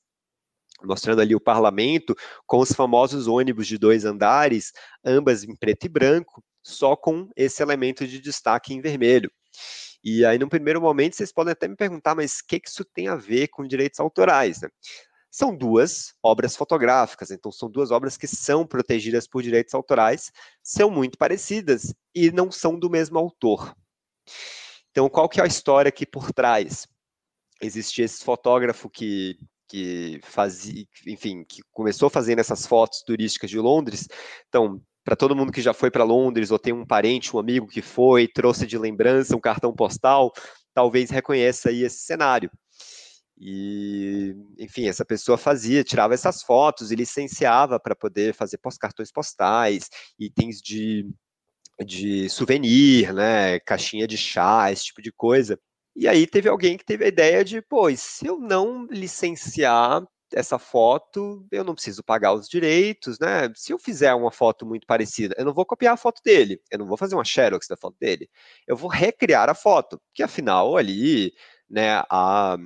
mostrando 0.83 1.21
ali 1.21 1.33
o 1.33 1.41
parlamento 1.41 2.13
com 2.45 2.59
os 2.59 2.73
famosos 2.73 3.29
ônibus 3.29 3.69
de 3.69 3.79
dois 3.79 4.05
andares, 4.05 4.73
ambas 5.05 5.45
em 5.45 5.55
preto 5.55 5.87
e 5.87 5.89
branco, 5.89 6.43
só 6.61 6.97
com 6.97 7.31
esse 7.37 7.63
elemento 7.63 8.05
de 8.05 8.19
destaque 8.19 8.75
em 8.75 8.81
vermelho. 8.81 9.31
E 10.03 10.25
aí, 10.25 10.41
no 10.41 10.49
primeiro 10.49 10.81
momento, 10.81 11.15
vocês 11.15 11.33
podem 11.33 11.53
até 11.53 11.69
me 11.69 11.77
perguntar, 11.77 12.17
mas 12.17 12.39
o 12.39 12.47
que, 12.49 12.59
que 12.59 12.69
isso 12.69 12.85
tem 12.85 13.07
a 13.07 13.15
ver 13.15 13.47
com 13.47 13.65
direitos 13.65 14.01
autorais? 14.01 14.61
Né? 14.61 14.69
São 15.31 15.57
duas 15.57 16.14
obras 16.23 16.57
fotográficas, 16.57 17.31
então 17.31 17.53
são 17.53 17.71
duas 17.71 17.91
obras 17.91 18.17
que 18.17 18.27
são 18.27 18.67
protegidas 18.67 19.27
por 19.29 19.43
direitos 19.43 19.75
autorais, 19.75 20.33
são 20.62 20.91
muito 20.91 21.19
parecidas 21.19 21.95
e 22.14 22.31
não 22.31 22.51
são 22.51 22.79
do 22.79 22.88
mesmo 22.88 23.19
autor. 23.19 23.75
Então, 24.91 25.09
qual 25.09 25.29
que 25.29 25.41
é 25.41 25.45
a 25.45 25.47
história 25.47 25.91
aqui 25.91 26.07
por 26.07 26.33
trás? 26.33 26.88
Existia 27.61 28.05
esse 28.05 28.25
fotógrafo 28.25 28.88
que 28.88 29.38
que 29.69 30.19
fazia, 30.25 30.87
enfim, 31.07 31.45
que 31.45 31.61
começou 31.73 32.09
fazendo 32.09 32.38
essas 32.38 32.67
fotos 32.67 33.03
turísticas 33.03 33.51
de 33.51 33.59
Londres. 33.59 34.09
Então, 34.49 34.81
para 35.05 35.14
todo 35.14 35.37
mundo 35.37 35.53
que 35.53 35.61
já 35.61 35.75
foi 35.75 35.91
para 35.91 36.05
Londres 36.05 36.51
ou 36.51 36.59
tem 36.59 36.73
um 36.73 36.87
parente, 36.87 37.37
um 37.37 37.38
amigo 37.38 37.67
que 37.67 37.83
foi, 37.83 38.27
trouxe 38.27 38.67
de 38.67 38.79
lembrança 38.79 39.37
um 39.37 39.41
cartão 39.41 39.73
postal, 39.75 40.33
talvez 40.75 41.11
reconheça 41.11 41.69
aí 41.69 41.83
esse 41.83 41.99
cenário. 41.99 42.51
E, 43.40 44.35
enfim, 44.59 44.88
essa 44.88 45.05
pessoa 45.05 45.38
fazia, 45.38 45.85
tirava 45.85 46.14
essas 46.14 46.42
fotos 46.42 46.90
e 46.90 46.96
licenciava 46.96 47.79
para 47.79 47.94
poder 47.94 48.35
fazer 48.35 48.59
cartões 48.81 49.12
postais, 49.12 49.88
itens 50.18 50.61
de, 50.61 51.09
de 51.85 52.29
souvenir, 52.29 53.14
né, 53.14 53.61
caixinha 53.61 54.07
de 54.07 54.16
chá, 54.16 54.72
esse 54.72 54.87
tipo 54.87 55.01
de 55.01 55.12
coisa. 55.12 55.59
E 55.94 56.09
aí 56.09 56.27
teve 56.27 56.48
alguém 56.48 56.77
que 56.77 56.85
teve 56.85 57.05
a 57.05 57.09
ideia 57.09 57.44
de, 57.44 57.62
pô, 57.62 57.94
se 57.96 58.27
eu 58.27 58.38
não 58.38 58.87
licenciar 58.90 60.03
essa 60.33 60.59
foto, 60.59 61.46
eu 61.51 61.64
não 61.64 61.74
preciso 61.74 62.03
pagar 62.03 62.35
os 62.35 62.48
direitos, 62.48 63.18
né? 63.18 63.51
Se 63.55 63.72
eu 63.72 63.79
fizer 63.79 64.14
uma 64.14 64.31
foto 64.31 64.66
muito 64.66 64.87
parecida, 64.87 65.35
eu 65.38 65.44
não 65.44 65.55
vou 65.55 65.64
copiar 65.64 65.94
a 65.94 65.96
foto 65.96 66.20
dele, 66.22 66.61
eu 66.70 66.79
não 66.79 66.87
vou 66.87 66.96
fazer 66.96 67.14
uma 67.14 67.24
xerox 67.24 67.66
da 67.66 67.77
foto 67.77 67.96
dele, 67.98 68.29
eu 68.66 68.77
vou 68.77 68.90
recriar 68.90 69.48
a 69.48 69.55
foto, 69.55 70.01
que 70.12 70.22
afinal 70.22 70.77
ali, 70.77 71.33
né, 71.68 72.03
a, 72.11 72.57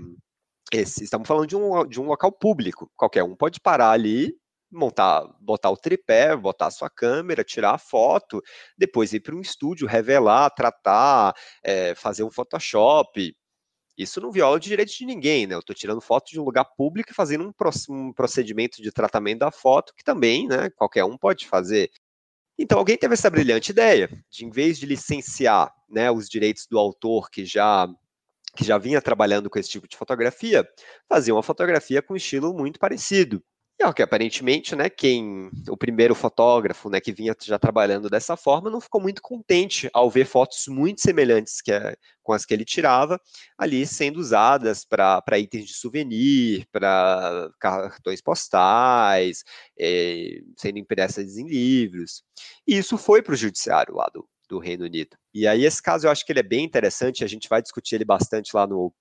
esse, 0.72 1.04
estamos 1.04 1.28
falando 1.28 1.46
de 1.46 1.56
um, 1.56 1.86
de 1.86 2.00
um 2.00 2.06
local 2.06 2.32
público, 2.32 2.90
qualquer 2.96 3.22
um 3.22 3.36
pode 3.36 3.60
parar 3.60 3.90
ali 3.90 4.34
montar, 4.72 5.24
botar 5.38 5.70
o 5.70 5.76
tripé, 5.76 6.34
botar 6.34 6.66
a 6.66 6.70
sua 6.70 6.88
câmera, 6.88 7.44
tirar 7.44 7.74
a 7.74 7.78
foto, 7.78 8.42
depois 8.76 9.12
ir 9.12 9.20
para 9.20 9.34
um 9.34 9.40
estúdio, 9.40 9.86
revelar, 9.86 10.50
tratar, 10.50 11.34
é, 11.62 11.94
fazer 11.94 12.24
um 12.24 12.30
Photoshop. 12.30 13.36
Isso 13.96 14.20
não 14.20 14.32
viola 14.32 14.56
o 14.56 14.60
direito 14.60 14.96
de 14.96 15.04
ninguém, 15.04 15.46
né? 15.46 15.54
Eu 15.54 15.60
estou 15.60 15.76
tirando 15.76 16.00
foto 16.00 16.30
de 16.30 16.40
um 16.40 16.44
lugar 16.44 16.64
público 16.64 17.12
e 17.12 17.14
fazendo 17.14 17.44
um, 17.44 17.52
um 17.90 18.12
procedimento 18.12 18.82
de 18.82 18.90
tratamento 18.90 19.40
da 19.40 19.50
foto 19.50 19.92
que 19.94 20.02
também, 20.02 20.48
né, 20.48 20.70
qualquer 20.70 21.04
um 21.04 21.18
pode 21.18 21.46
fazer. 21.46 21.90
Então, 22.58 22.78
alguém 22.78 22.96
teve 22.96 23.14
essa 23.14 23.30
brilhante 23.30 23.72
ideia 23.72 24.08
de, 24.30 24.44
em 24.44 24.50
vez 24.50 24.78
de 24.78 24.86
licenciar 24.86 25.72
né, 25.88 26.10
os 26.10 26.28
direitos 26.28 26.66
do 26.66 26.78
autor 26.78 27.30
que 27.30 27.44
já 27.44 27.88
que 28.56 28.64
já 28.64 28.78
vinha 28.78 29.00
trabalhando 29.00 29.48
com 29.50 29.58
esse 29.58 29.70
tipo 29.70 29.88
de 29.88 29.96
fotografia, 29.96 30.66
fazer 31.08 31.32
uma 31.32 31.42
fotografia 31.42 32.02
com 32.02 32.14
um 32.14 32.16
estilo 32.16 32.52
muito 32.54 32.78
parecido. 32.78 33.42
E 33.80 33.84
ó, 33.84 33.92
que 33.92 34.02
aparentemente, 34.02 34.76
né, 34.76 34.88
quem 34.88 35.50
o 35.68 35.76
primeiro 35.76 36.14
fotógrafo, 36.14 36.88
né, 36.88 37.00
que 37.00 37.12
vinha 37.12 37.34
já 37.42 37.58
trabalhando 37.58 38.08
dessa 38.08 38.36
forma, 38.36 38.70
não 38.70 38.80
ficou 38.80 39.00
muito 39.00 39.20
contente 39.20 39.90
ao 39.92 40.08
ver 40.08 40.24
fotos 40.24 40.68
muito 40.68 41.00
semelhantes 41.00 41.60
que 41.60 41.72
é, 41.72 41.96
com 42.22 42.32
as 42.32 42.44
que 42.44 42.54
ele 42.54 42.64
tirava 42.64 43.20
ali 43.58 43.84
sendo 43.86 44.20
usadas 44.20 44.84
para 44.84 45.38
itens 45.38 45.66
de 45.66 45.74
souvenir, 45.74 46.64
para 46.70 47.50
cartões 47.58 48.20
postais, 48.20 49.42
é, 49.76 50.40
sendo 50.56 50.78
impressas 50.78 51.36
em 51.36 51.48
livros. 51.48 52.22
E 52.66 52.78
isso 52.78 52.96
foi 52.96 53.20
para 53.22 53.32
o 53.34 53.36
judiciário 53.36 53.96
lá 53.96 54.08
do, 54.14 54.28
do 54.52 54.58
Reino 54.58 54.84
Unido. 54.84 55.16
E 55.32 55.48
aí 55.48 55.64
esse 55.64 55.82
caso 55.82 56.06
eu 56.06 56.10
acho 56.10 56.26
que 56.26 56.30
ele 56.30 56.40
é 56.40 56.42
bem 56.42 56.62
interessante, 56.62 57.24
a 57.24 57.26
gente 57.26 57.48
vai 57.48 57.62
discutir 57.62 57.94
ele 57.94 58.04
bastante 58.04 58.54
lá 58.54 58.66
no 58.66 58.92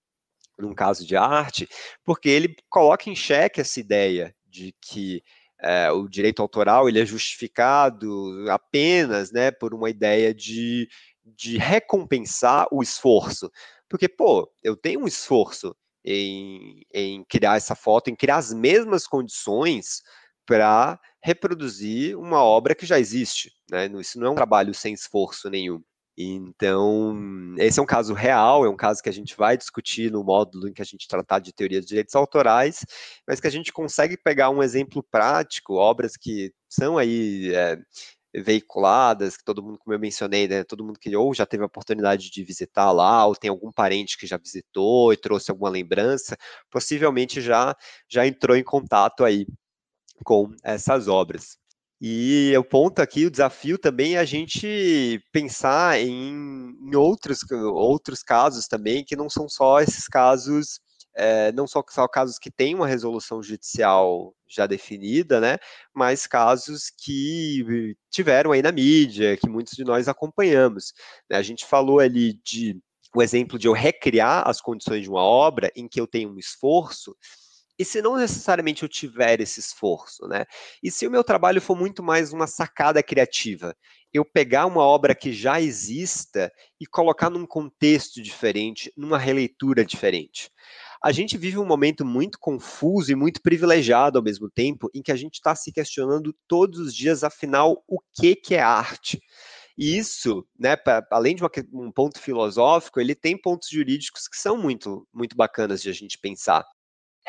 num 0.58 0.76
caso 0.76 1.06
de 1.06 1.16
arte, 1.16 1.68
porque 2.04 2.30
ele 2.30 2.56
coloca 2.70 3.10
em 3.10 3.16
xeque 3.16 3.60
essa 3.60 3.80
ideia 3.80 4.36
de 4.46 4.76
que 4.80 5.24
é, 5.60 5.90
o 5.92 6.08
direito 6.08 6.42
autoral 6.42 6.88
ele 6.88 7.00
é 7.00 7.06
justificado 7.06 8.08
apenas 8.50 9.32
né, 9.32 9.50
por 9.50 9.74
uma 9.74 9.90
ideia 9.90 10.34
de, 10.34 10.88
de 11.26 11.58
recompensar 11.58 12.68
o 12.72 12.84
esforço. 12.84 13.50
Porque, 13.90 14.08
pô, 14.08 14.52
eu 14.62 14.78
tenho 14.78 15.02
um 15.02 15.08
esforço 15.08 15.76
em, 16.06 16.84
em 16.94 17.24
criar 17.24 17.58
essa 17.58 17.74
foto, 17.74 18.12
em 18.12 18.16
criar 18.16 18.38
as 18.38 18.54
mesmas 18.54 19.08
condições 19.08 20.04
para 20.45 20.99
reproduzir 21.23 22.17
uma 22.17 22.43
obra 22.43 22.75
que 22.75 22.86
já 22.86 22.99
existe. 22.99 23.51
Né? 23.69 23.88
Isso 23.99 24.19
não 24.19 24.27
é 24.27 24.30
um 24.32 24.36
trabalho 24.36 24.73
sem 24.73 24.93
esforço 24.93 25.49
nenhum. 25.49 25.82
Então, 26.17 27.56
esse 27.58 27.80
é 27.80 27.84
um 27.84 27.86
caso 27.86 28.13
real, 28.13 28.65
é 28.65 28.69
um 28.69 28.75
caso 28.75 29.01
que 29.01 29.10
a 29.10 29.13
gente 29.13 29.36
vai 29.36 29.58
discutir 29.58 30.12
no 30.12 30.23
módulo 30.23 30.67
em 30.67 30.73
que 30.73 30.82
a 30.82 30.86
gente 30.86 31.08
tratar 31.08 31.39
de 31.39 31.54
teoria 31.54 31.80
de 31.80 31.88
direitos 31.88 32.15
autorais, 32.15 32.86
mas 33.27 33.39
que 33.39 33.47
a 33.47 33.51
gente 33.51 33.71
consegue 33.71 34.17
pegar 34.17 34.49
um 34.49 34.62
exemplo 34.62 35.01
prático, 35.01 35.75
obras 35.75 36.17
que 36.17 36.54
são 36.69 36.97
aí 36.97 37.54
é, 37.56 37.77
veiculadas, 38.36 39.38
que 39.38 39.43
todo 39.43 39.63
mundo, 39.63 39.80
como 39.80 39.93
eu 39.93 39.99
mencionei, 39.99 40.47
né, 40.47 40.63
todo 40.63 40.84
mundo 40.84 40.99
que 40.99 41.15
ou 41.15 41.34
já 41.34 41.45
teve 41.45 41.63
a 41.63 41.67
oportunidade 41.67 42.30
de 42.30 42.43
visitar 42.43 42.91
lá, 42.91 43.25
ou 43.25 43.36
tem 43.36 43.49
algum 43.49 43.71
parente 43.71 44.17
que 44.17 44.27
já 44.27 44.38
visitou 44.38 45.13
e 45.13 45.17
trouxe 45.17 45.49
alguma 45.49 45.69
lembrança, 45.69 46.38
possivelmente 46.69 47.41
já, 47.41 47.75
já 48.10 48.27
entrou 48.27 48.56
em 48.56 48.63
contato 48.63 49.23
aí 49.23 49.45
com 50.23 50.51
essas 50.63 51.07
obras. 51.07 51.57
E 52.03 52.51
o 52.57 52.63
ponto 52.63 52.99
aqui, 52.99 53.27
o 53.27 53.31
desafio 53.31 53.77
também 53.77 54.15
é 54.15 54.19
a 54.19 54.25
gente 54.25 55.23
pensar 55.31 55.99
em, 55.99 56.75
em 56.81 56.95
outros, 56.95 57.39
outros 57.51 58.23
casos 58.23 58.67
também, 58.67 59.03
que 59.05 59.15
não 59.15 59.29
são 59.29 59.47
só 59.47 59.79
esses 59.81 60.07
casos, 60.07 60.79
é, 61.15 61.51
não 61.51 61.67
só, 61.67 61.84
só 61.88 62.07
casos 62.07 62.39
que 62.39 62.49
têm 62.49 62.73
uma 62.73 62.88
resolução 62.88 63.43
judicial 63.43 64.34
já 64.49 64.65
definida, 64.65 65.39
né, 65.39 65.60
mas 65.93 66.25
casos 66.25 66.89
que 66.89 67.95
tiveram 68.10 68.51
aí 68.51 68.63
na 68.63 68.71
mídia, 68.71 69.38
que 69.38 69.47
muitos 69.47 69.73
de 69.73 69.84
nós 69.84 70.07
acompanhamos. 70.07 70.93
Né? 71.29 71.38
A 71.38 71.43
gente 71.43 71.65
falou 71.65 71.99
ali 71.99 72.34
de 72.43 72.81
o 73.15 73.21
exemplo 73.21 73.60
de 73.60 73.67
eu 73.67 73.73
recriar 73.73 74.47
as 74.47 74.62
condições 74.62 75.03
de 75.03 75.10
uma 75.10 75.21
obra 75.21 75.71
em 75.75 75.88
que 75.88 75.99
eu 75.99 76.07
tenho 76.07 76.31
um 76.31 76.39
esforço, 76.39 77.15
e 77.77 77.86
se 77.86 78.01
não 78.01 78.15
necessariamente 78.15 78.84
eu 78.84 78.89
tiver 78.89 79.41
esse 79.41 79.60
esforço, 79.60 80.27
né? 80.27 80.45
E 80.84 80.91
se 80.91 81.07
o 81.07 81.12
meu 81.12 81.23
trabalho 81.23 81.62
for 81.62 81.75
muito 81.75 82.03
mais 82.03 82.31
uma 82.31 82.47
sacada 82.47 83.01
criativa, 83.01 83.75
eu 84.13 84.25
pegar 84.25 84.65
uma 84.65 84.84
obra 84.84 85.15
que 85.15 85.31
já 85.31 85.62
exista 85.62 86.51
e 86.79 86.86
colocar 86.86 87.29
num 87.29 87.45
contexto 87.45 88.21
diferente, 88.21 88.91
numa 88.95 89.17
releitura 89.17 89.86
diferente. 89.86 90.51
A 91.03 91.12
gente 91.12 91.38
vive 91.38 91.57
um 91.57 91.65
momento 91.65 92.05
muito 92.05 92.38
confuso 92.39 93.12
e 93.12 93.15
muito 93.15 93.41
privilegiado 93.41 94.19
ao 94.19 94.23
mesmo 94.23 94.49
tempo, 94.49 94.89
em 94.93 95.01
que 95.01 95.12
a 95.12 95.15
gente 95.15 95.36
está 95.36 95.55
se 95.55 95.71
questionando 95.71 96.36
todos 96.47 96.79
os 96.79 96.95
dias, 96.95 97.23
afinal, 97.23 97.84
o 97.88 97.99
que, 98.13 98.36
que 98.36 98.53
é 98.53 98.62
arte? 98.62 99.19
E 99.77 99.97
isso, 99.97 100.45
né, 100.60 100.75
pra, 100.75 101.03
além 101.10 101.36
de 101.36 101.41
uma, 101.41 101.49
um 101.73 101.91
ponto 101.91 102.19
filosófico, 102.19 102.99
ele 102.99 103.15
tem 103.15 103.36
pontos 103.36 103.69
jurídicos 103.69 104.27
que 104.27 104.38
são 104.38 104.57
muito, 104.57 105.07
muito 105.12 105.36
bacanas 105.36 105.81
de 105.81 105.89
a 105.89 105.93
gente 105.93 106.19
pensar 106.19 106.63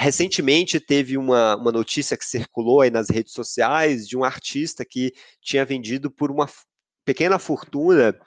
recentemente 0.02 0.80
teve 0.80 1.16
uma, 1.16 1.56
uma 1.56 1.72
notícia 1.72 2.16
que 2.16 2.24
circulou 2.24 2.80
aí 2.80 2.90
nas 2.90 3.08
redes 3.08 3.32
sociais 3.32 4.06
de 4.06 4.16
um 4.16 4.24
artista 4.24 4.84
que 4.84 5.12
tinha 5.40 5.64
vendido 5.64 6.10
por 6.10 6.30
uma 6.30 6.48
pequena 7.04 7.38
fortuna 7.38 8.18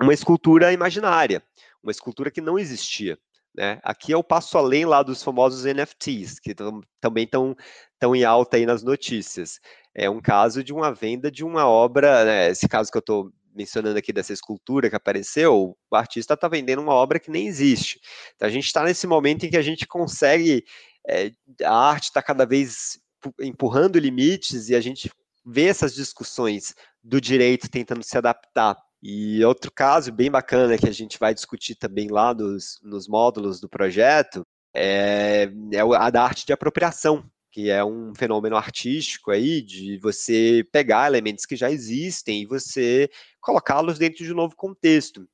uma 0.00 0.12
escultura 0.12 0.72
imaginária, 0.72 1.42
uma 1.82 1.90
escultura 1.90 2.30
que 2.30 2.40
não 2.40 2.58
existia. 2.58 3.18
Né? 3.54 3.80
Aqui 3.82 4.12
é 4.12 4.16
o 4.16 4.22
passo 4.22 4.58
além 4.58 4.84
lá 4.84 5.02
dos 5.02 5.22
famosos 5.22 5.64
NFTs, 5.64 6.38
que 6.38 6.54
também 7.00 7.24
estão 7.24 7.56
tão 7.98 8.14
em 8.14 8.22
alta 8.22 8.58
aí 8.58 8.66
nas 8.66 8.82
notícias. 8.82 9.58
É 9.94 10.10
um 10.10 10.20
caso 10.20 10.62
de 10.62 10.74
uma 10.74 10.92
venda 10.92 11.30
de 11.30 11.42
uma 11.42 11.66
obra, 11.66 12.24
né? 12.24 12.50
esse 12.50 12.68
caso 12.68 12.90
que 12.90 12.98
eu 12.98 13.00
estou 13.00 13.32
mencionando 13.54 13.98
aqui 13.98 14.12
dessa 14.12 14.34
escultura 14.34 14.90
que 14.90 14.96
apareceu, 14.96 15.74
o 15.90 15.96
artista 15.96 16.34
está 16.34 16.46
vendendo 16.46 16.82
uma 16.82 16.92
obra 16.92 17.18
que 17.18 17.30
nem 17.30 17.46
existe. 17.46 17.98
Então 18.34 18.46
a 18.46 18.50
gente 18.50 18.66
está 18.66 18.84
nesse 18.84 19.06
momento 19.06 19.46
em 19.46 19.50
que 19.50 19.56
a 19.56 19.62
gente 19.62 19.86
consegue, 19.86 20.62
é, 21.08 21.30
a 21.64 21.90
arte 21.90 22.04
está 22.04 22.22
cada 22.22 22.44
vez 22.44 22.98
empurrando 23.40 23.98
limites 23.98 24.68
e 24.68 24.74
a 24.74 24.80
gente 24.80 25.10
vê 25.44 25.66
essas 25.66 25.94
discussões 25.94 26.74
do 27.02 27.20
direito 27.20 27.68
tentando 27.70 28.02
se 28.02 28.16
adaptar 28.16 28.76
e 29.02 29.44
outro 29.44 29.70
caso 29.70 30.10
bem 30.10 30.30
bacana 30.30 30.78
que 30.78 30.88
a 30.88 30.92
gente 30.92 31.18
vai 31.18 31.34
discutir 31.34 31.74
também 31.74 32.08
lá 32.08 32.34
nos, 32.34 33.06
módulos 33.08 33.60
do 33.60 33.68
projeto 33.68 34.44
é, 34.74 35.48
é 35.72 35.80
a 35.80 36.10
da 36.10 36.22
arte 36.22 36.44
de 36.44 36.52
apropriação, 36.52 37.24
que 37.50 37.70
é 37.70 37.84
um 37.84 38.12
fenômeno 38.14 38.56
artístico 38.56 39.30
aí 39.30 39.62
de 39.62 39.98
você 39.98 40.66
pegar 40.72 41.06
elementos 41.06 41.46
que 41.46 41.56
já 41.56 41.70
existem 41.70 42.42
e 42.42 42.46
você 42.46 43.08
colocá-los 43.40 43.98
dentro 43.98 44.24
de 44.24 44.32
um 44.32 44.36
novo 44.36 44.54
contexto. 44.56 45.26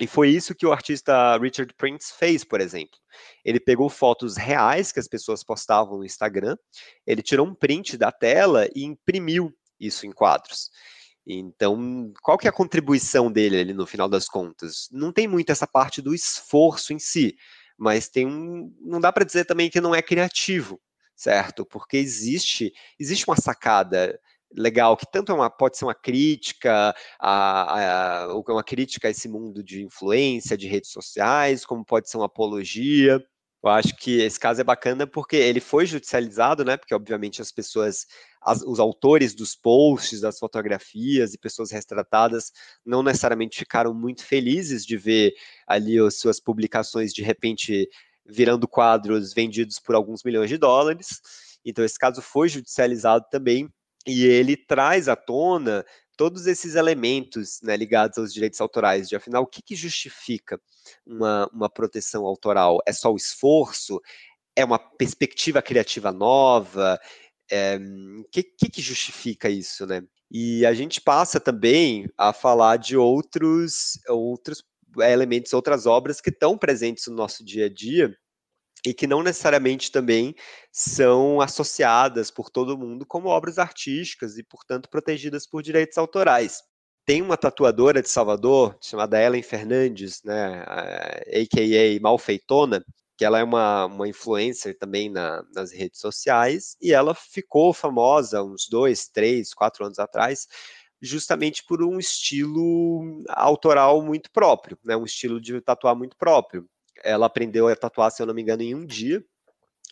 E 0.00 0.06
foi 0.06 0.30
isso 0.30 0.54
que 0.54 0.64
o 0.64 0.72
artista 0.72 1.36
Richard 1.38 1.74
Prince 1.74 2.12
fez, 2.16 2.44
por 2.44 2.60
exemplo. 2.60 2.96
Ele 3.44 3.58
pegou 3.58 3.88
fotos 3.88 4.36
reais 4.36 4.92
que 4.92 5.00
as 5.00 5.08
pessoas 5.08 5.42
postavam 5.42 5.98
no 5.98 6.04
Instagram, 6.04 6.56
ele 7.04 7.22
tirou 7.22 7.46
um 7.46 7.54
print 7.54 7.96
da 7.96 8.12
tela 8.12 8.68
e 8.74 8.84
imprimiu 8.84 9.52
isso 9.80 10.06
em 10.06 10.12
quadros. 10.12 10.70
Então, 11.26 12.12
qual 12.22 12.38
que 12.38 12.46
é 12.46 12.50
a 12.50 12.52
contribuição 12.52 13.30
dele 13.30 13.60
ali 13.60 13.74
no 13.74 13.86
final 13.86 14.08
das 14.08 14.26
contas? 14.26 14.88
Não 14.90 15.12
tem 15.12 15.28
muito 15.28 15.50
essa 15.50 15.66
parte 15.66 16.00
do 16.00 16.14
esforço 16.14 16.92
em 16.92 16.98
si, 16.98 17.36
mas 17.76 18.08
tem 18.08 18.26
um, 18.26 18.74
não 18.80 19.00
dá 19.00 19.12
para 19.12 19.24
dizer 19.24 19.44
também 19.44 19.68
que 19.68 19.80
não 19.80 19.94
é 19.94 20.00
criativo, 20.00 20.80
certo? 21.14 21.66
Porque 21.66 21.96
existe 21.96 22.72
existe 22.98 23.26
uma 23.28 23.36
sacada 23.36 24.18
legal 24.52 24.96
que 24.96 25.06
tanto 25.10 25.32
é 25.32 25.34
uma, 25.34 25.50
pode 25.50 25.76
ser 25.76 25.84
uma 25.84 25.94
crítica 25.94 26.94
a, 27.20 28.24
a, 28.24 28.34
uma 28.34 28.64
crítica 28.64 29.08
a 29.08 29.10
esse 29.10 29.28
mundo 29.28 29.62
de 29.62 29.82
influência 29.82 30.56
de 30.56 30.66
redes 30.66 30.90
sociais, 30.90 31.64
como 31.64 31.84
pode 31.84 32.08
ser 32.08 32.16
uma 32.16 32.26
apologia. 32.26 33.22
Eu 33.62 33.70
acho 33.70 33.96
que 33.96 34.20
esse 34.20 34.38
caso 34.38 34.60
é 34.60 34.64
bacana 34.64 35.06
porque 35.06 35.36
ele 35.36 35.60
foi 35.60 35.84
judicializado, 35.84 36.64
né? 36.64 36.76
Porque 36.76 36.94
obviamente 36.94 37.42
as 37.42 37.50
pessoas, 37.50 38.06
as, 38.40 38.62
os 38.62 38.78
autores 38.78 39.34
dos 39.34 39.56
posts, 39.56 40.20
das 40.20 40.38
fotografias 40.38 41.34
e 41.34 41.38
pessoas 41.38 41.72
retratadas 41.72 42.52
não 42.86 43.02
necessariamente 43.02 43.58
ficaram 43.58 43.92
muito 43.92 44.24
felizes 44.24 44.86
de 44.86 44.96
ver 44.96 45.34
ali 45.66 45.98
as 45.98 46.18
suas 46.18 46.38
publicações 46.38 47.12
de 47.12 47.22
repente 47.22 47.88
virando 48.24 48.68
quadros 48.68 49.32
vendidos 49.34 49.80
por 49.80 49.94
alguns 49.96 50.22
milhões 50.22 50.48
de 50.48 50.56
dólares. 50.56 51.20
Então 51.64 51.84
esse 51.84 51.98
caso 51.98 52.22
foi 52.22 52.48
judicializado 52.48 53.24
também 53.30 53.68
e 54.08 54.24
ele 54.24 54.56
traz 54.56 55.06
à 55.06 55.14
tona 55.14 55.84
todos 56.16 56.46
esses 56.46 56.74
elementos 56.74 57.60
né, 57.62 57.76
ligados 57.76 58.16
aos 58.16 58.32
direitos 58.32 58.60
autorais, 58.60 59.08
de 59.08 59.14
afinal, 59.14 59.42
o 59.42 59.46
que, 59.46 59.62
que 59.62 59.76
justifica 59.76 60.58
uma, 61.06 61.48
uma 61.52 61.68
proteção 61.68 62.24
autoral? 62.24 62.78
É 62.86 62.92
só 62.92 63.12
o 63.12 63.16
esforço? 63.16 64.00
É 64.56 64.64
uma 64.64 64.78
perspectiva 64.78 65.60
criativa 65.60 66.10
nova? 66.10 66.98
O 66.98 67.54
é, 67.54 67.78
que, 68.32 68.42
que, 68.42 68.70
que 68.70 68.82
justifica 68.82 69.48
isso, 69.50 69.86
né? 69.86 70.02
E 70.30 70.64
a 70.64 70.72
gente 70.72 71.00
passa 71.00 71.38
também 71.38 72.08
a 72.16 72.32
falar 72.32 72.78
de 72.78 72.96
outros, 72.96 73.98
outros 74.08 74.64
elementos, 74.98 75.52
outras 75.52 75.86
obras 75.86 76.20
que 76.20 76.30
estão 76.30 76.56
presentes 76.56 77.06
no 77.06 77.14
nosso 77.14 77.44
dia 77.44 77.66
a 77.66 77.72
dia, 77.72 78.14
e 78.84 78.94
que 78.94 79.06
não 79.06 79.22
necessariamente 79.22 79.90
também 79.90 80.34
são 80.72 81.40
associadas 81.40 82.30
por 82.30 82.50
todo 82.50 82.78
mundo 82.78 83.04
como 83.06 83.28
obras 83.28 83.58
artísticas 83.58 84.38
e, 84.38 84.42
portanto, 84.42 84.88
protegidas 84.88 85.46
por 85.46 85.62
direitos 85.62 85.98
autorais. 85.98 86.62
Tem 87.04 87.22
uma 87.22 87.36
tatuadora 87.36 88.02
de 88.02 88.08
Salvador 88.08 88.76
chamada 88.82 89.20
Ellen 89.20 89.42
Fernandes, 89.42 90.22
né, 90.24 90.62
a.k.a. 90.62 92.00
Malfeitona, 92.00 92.84
que 93.16 93.24
ela 93.24 93.38
é 93.38 93.44
uma, 93.44 93.86
uma 93.86 94.08
influencer 94.08 94.78
também 94.78 95.10
na, 95.10 95.42
nas 95.54 95.72
redes 95.72 96.00
sociais, 96.00 96.76
e 96.80 96.92
ela 96.92 97.14
ficou 97.14 97.72
famosa 97.72 98.42
uns 98.42 98.68
dois, 98.70 99.08
três, 99.08 99.52
quatro 99.54 99.84
anos 99.84 99.98
atrás, 99.98 100.46
justamente 101.00 101.64
por 101.66 101.82
um 101.82 101.98
estilo 101.98 103.24
autoral 103.28 104.02
muito 104.02 104.30
próprio, 104.30 104.78
né, 104.84 104.96
um 104.96 105.04
estilo 105.04 105.40
de 105.40 105.60
tatuar 105.60 105.96
muito 105.96 106.16
próprio 106.16 106.68
ela 107.02 107.26
aprendeu 107.26 107.68
a 107.68 107.76
tatuar, 107.76 108.10
se 108.10 108.22
eu 108.22 108.26
não 108.26 108.34
me 108.34 108.42
engano, 108.42 108.62
em 108.62 108.74
um 108.74 108.86
dia. 108.86 109.24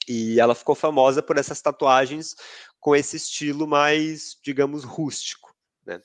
E 0.09 0.39
ela 0.39 0.55
ficou 0.55 0.75
famosa 0.75 1.23
por 1.23 1.37
essas 1.37 1.61
tatuagens 1.61 2.35
com 2.79 2.95
esse 2.95 3.17
estilo 3.17 3.67
mais, 3.67 4.37
digamos, 4.43 4.85
rústico. 4.85 5.55
Né? 5.85 6.01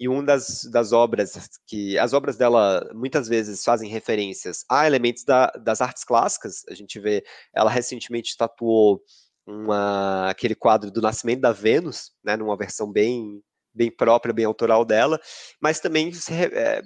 E 0.00 0.08
uma 0.08 0.22
das, 0.22 0.64
das 0.64 0.92
obras 0.92 1.50
que. 1.66 1.98
As 1.98 2.12
obras 2.12 2.36
dela 2.36 2.90
muitas 2.94 3.28
vezes 3.28 3.62
fazem 3.62 3.90
referências 3.90 4.64
a 4.68 4.86
elementos 4.86 5.24
da, 5.24 5.46
das 5.50 5.80
artes 5.80 6.04
clássicas. 6.04 6.64
A 6.68 6.74
gente 6.74 6.98
vê, 6.98 7.24
ela 7.54 7.70
recentemente 7.70 8.36
tatuou 8.36 9.02
uma, 9.46 10.28
aquele 10.28 10.54
quadro 10.54 10.90
do 10.90 11.00
Nascimento 11.00 11.40
da 11.40 11.52
Vênus, 11.52 12.12
né, 12.22 12.36
numa 12.36 12.56
versão 12.56 12.90
bem 12.90 13.42
bem 13.74 13.90
própria, 13.90 14.34
bem 14.34 14.44
autoral 14.44 14.84
dela, 14.84 15.20
mas 15.60 15.80
também 15.80 16.10
é, 16.30 16.82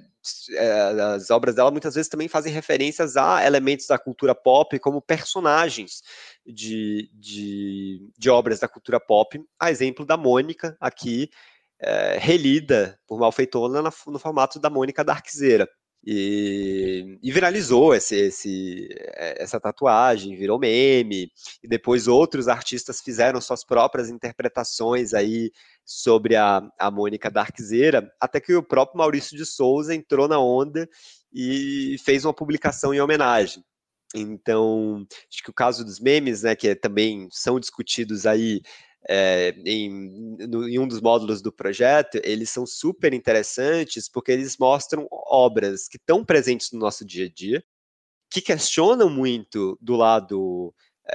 as 1.14 1.30
obras 1.30 1.54
dela 1.54 1.70
muitas 1.70 1.94
vezes 1.94 2.08
também 2.08 2.28
fazem 2.28 2.52
referências 2.52 3.16
a 3.16 3.44
elementos 3.44 3.86
da 3.86 3.98
cultura 3.98 4.34
pop 4.34 4.78
como 4.78 5.02
personagens 5.02 6.02
de, 6.46 7.10
de, 7.14 8.10
de 8.16 8.30
obras 8.30 8.60
da 8.60 8.68
cultura 8.68 9.00
pop, 9.00 9.42
a 9.58 9.70
exemplo 9.70 10.06
da 10.06 10.16
Mônica, 10.16 10.76
aqui 10.80 11.30
é, 11.80 12.16
relida 12.18 12.98
por 13.06 13.18
Malfeitona 13.18 13.82
no 13.82 14.18
formato 14.18 14.60
da 14.60 14.70
Mônica 14.70 15.02
Darkzeira. 15.02 15.68
E, 16.04 17.18
e, 17.22 17.30
viralizou 17.30 17.94
esse, 17.94 18.16
esse, 18.16 18.88
é, 19.14 19.40
essa 19.40 19.60
tatuagem, 19.60 20.36
virou 20.36 20.58
meme, 20.58 21.30
e 21.62 21.68
depois 21.68 22.08
outros 22.08 22.48
artistas 22.48 23.00
fizeram 23.00 23.40
suas 23.40 23.64
próprias 23.64 24.10
interpretações 24.10 25.14
aí 25.14 25.52
sobre 25.84 26.34
a, 26.34 26.60
a 26.76 26.90
Mônica 26.90 27.30
Darkzeira, 27.30 28.10
até 28.20 28.40
que 28.40 28.52
o 28.54 28.62
próprio 28.62 28.98
Maurício 28.98 29.36
de 29.36 29.46
Souza 29.46 29.94
entrou 29.94 30.26
na 30.26 30.40
onda 30.40 30.88
e 31.32 31.96
fez 32.04 32.24
uma 32.24 32.34
publicação 32.34 32.92
em 32.92 33.00
homenagem. 33.00 33.62
Então, 34.14 35.06
acho 35.32 35.42
que 35.42 35.50
o 35.50 35.54
caso 35.54 35.84
dos 35.84 35.98
memes, 35.98 36.42
né, 36.42 36.54
que 36.54 36.74
também 36.74 37.28
são 37.30 37.58
discutidos 37.58 38.26
aí 38.26 38.60
é, 39.08 39.54
em, 39.64 40.36
no, 40.48 40.68
em, 40.68 40.78
um 40.78 40.86
dos 40.86 41.00
módulos 41.00 41.42
do 41.42 41.52
projeto, 41.52 42.20
eles 42.22 42.50
são 42.50 42.66
super 42.66 43.12
interessantes 43.12 44.08
porque 44.08 44.32
eles 44.32 44.56
mostram 44.58 45.06
obras 45.10 45.88
que 45.88 45.96
estão 45.96 46.24
presentes 46.24 46.70
no 46.72 46.78
nosso 46.78 47.04
dia 47.04 47.26
a 47.26 47.28
dia, 47.28 47.62
que 48.30 48.40
questionam 48.40 49.10
muito 49.10 49.78
do 49.80 49.94
lado 49.96 50.74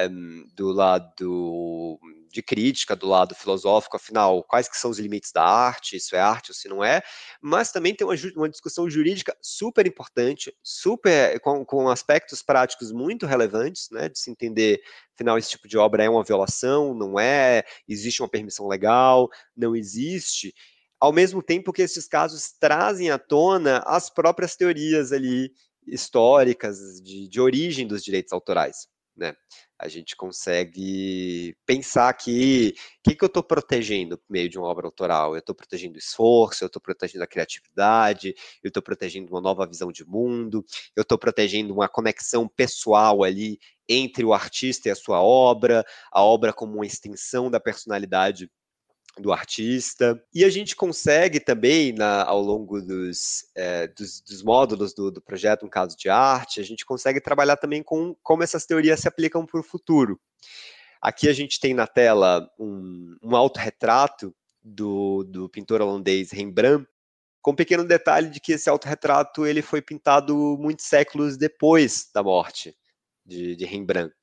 um, 0.09 0.45
do 0.53 0.71
lado 0.71 1.99
de 2.31 2.41
crítica, 2.43 2.95
do 2.95 3.07
lado 3.07 3.33
filosófico, 3.33 3.95
afinal, 3.95 4.43
quais 4.43 4.67
que 4.67 4.77
são 4.77 4.91
os 4.91 4.99
limites 4.99 5.31
da 5.31 5.43
arte, 5.43 5.95
isso 5.95 6.15
é 6.15 6.19
arte 6.19 6.51
ou 6.51 6.55
se 6.55 6.67
não 6.67 6.83
é, 6.83 7.01
mas 7.41 7.71
também 7.71 7.95
tem 7.95 8.05
uma, 8.05 8.15
uma 8.35 8.49
discussão 8.49 8.89
jurídica 8.89 9.35
super 9.41 9.87
importante, 9.87 10.53
super 10.61 11.39
com, 11.39 11.65
com, 11.65 11.89
aspectos 11.89 12.43
práticos 12.43 12.91
muito 12.91 13.25
relevantes, 13.25 13.87
né, 13.91 14.09
de 14.09 14.19
se 14.19 14.29
entender, 14.29 14.81
afinal, 15.15 15.37
esse 15.37 15.49
tipo 15.49 15.67
de 15.67 15.77
obra 15.77 16.03
é 16.03 16.09
uma 16.09 16.23
violação, 16.23 16.93
não 16.93 17.19
é, 17.19 17.63
existe 17.87 18.21
uma 18.21 18.29
permissão 18.29 18.67
legal, 18.67 19.29
não 19.55 19.75
existe, 19.75 20.53
ao 20.99 21.13
mesmo 21.13 21.41
tempo 21.41 21.71
que 21.71 21.81
esses 21.81 22.07
casos 22.07 22.51
trazem 22.59 23.09
à 23.09 23.17
tona 23.17 23.79
as 23.85 24.09
próprias 24.09 24.55
teorias 24.55 25.11
ali 25.11 25.51
históricas 25.87 26.77
de, 27.01 27.29
de 27.29 27.39
origem 27.39 27.87
dos 27.87 28.03
direitos 28.03 28.33
autorais 28.33 28.87
né? 29.17 29.35
A 29.79 29.87
gente 29.87 30.15
consegue 30.15 31.55
pensar 31.65 32.13
que 32.13 32.73
o 32.99 33.09
que, 33.09 33.15
que 33.15 33.23
eu 33.23 33.27
estou 33.27 33.43
protegendo 33.43 34.17
por 34.17 34.25
meio 34.29 34.49
de 34.49 34.57
uma 34.57 34.67
obra 34.67 34.87
autoral? 34.87 35.33
Eu 35.33 35.39
estou 35.39 35.55
protegendo 35.55 35.95
o 35.95 35.99
esforço, 35.99 36.63
eu 36.63 36.67
estou 36.67 36.81
protegendo 36.81 37.23
a 37.23 37.27
criatividade, 37.27 38.33
eu 38.63 38.67
estou 38.67 38.81
protegendo 38.81 39.31
uma 39.31 39.41
nova 39.41 39.67
visão 39.67 39.91
de 39.91 40.05
mundo, 40.05 40.63
eu 40.95 41.01
estou 41.01 41.17
protegendo 41.17 41.73
uma 41.73 41.89
conexão 41.89 42.47
pessoal 42.47 43.23
ali 43.23 43.59
entre 43.89 44.23
o 44.25 44.33
artista 44.33 44.89
e 44.89 44.91
a 44.91 44.95
sua 44.95 45.21
obra, 45.21 45.85
a 46.11 46.23
obra 46.23 46.53
como 46.53 46.75
uma 46.75 46.85
extensão 46.85 47.49
da 47.49 47.59
personalidade 47.59 48.49
do 49.21 49.31
artista. 49.31 50.21
E 50.33 50.43
a 50.43 50.49
gente 50.49 50.75
consegue 50.75 51.39
também, 51.39 51.91
na, 51.91 52.23
ao 52.23 52.41
longo 52.41 52.81
dos, 52.81 53.45
é, 53.55 53.87
dos, 53.87 54.21
dos, 54.21 54.43
módulos 54.43 54.93
do, 54.93 55.11
do, 55.11 55.21
projeto 55.21 55.65
Um 55.65 55.69
Caso 55.69 55.97
de 55.97 56.09
Arte, 56.09 56.59
a 56.59 56.63
gente 56.63 56.85
consegue 56.85 57.19
trabalhar 57.21 57.57
também 57.57 57.83
com 57.83 58.15
como 58.23 58.43
essas 58.43 58.65
teorias 58.65 58.99
se 58.99 59.07
aplicam 59.07 59.45
para 59.45 59.59
o 59.59 59.63
futuro. 59.63 60.19
Aqui 61.01 61.27
a 61.29 61.33
gente 61.33 61.59
tem 61.59 61.73
na 61.73 61.87
tela 61.87 62.49
um, 62.59 63.15
um 63.21 63.35
autorretrato 63.35 64.35
do, 64.63 65.23
do 65.23 65.49
pintor 65.49 65.81
holandês 65.81 66.31
Rembrandt, 66.31 66.87
com 67.41 67.51
um 67.51 67.55
pequeno 67.55 67.85
detalhe 67.85 68.29
de 68.29 68.39
que 68.39 68.53
esse 68.53 68.69
autorretrato 68.69 69.45
ele 69.45 69.61
foi 69.61 69.81
pintado 69.81 70.35
muitos 70.59 70.85
séculos 70.85 71.37
depois 71.37 72.09
da 72.13 72.21
morte 72.21 72.75
de, 73.25 73.55
de 73.55 73.65
Rembrandt 73.65 74.13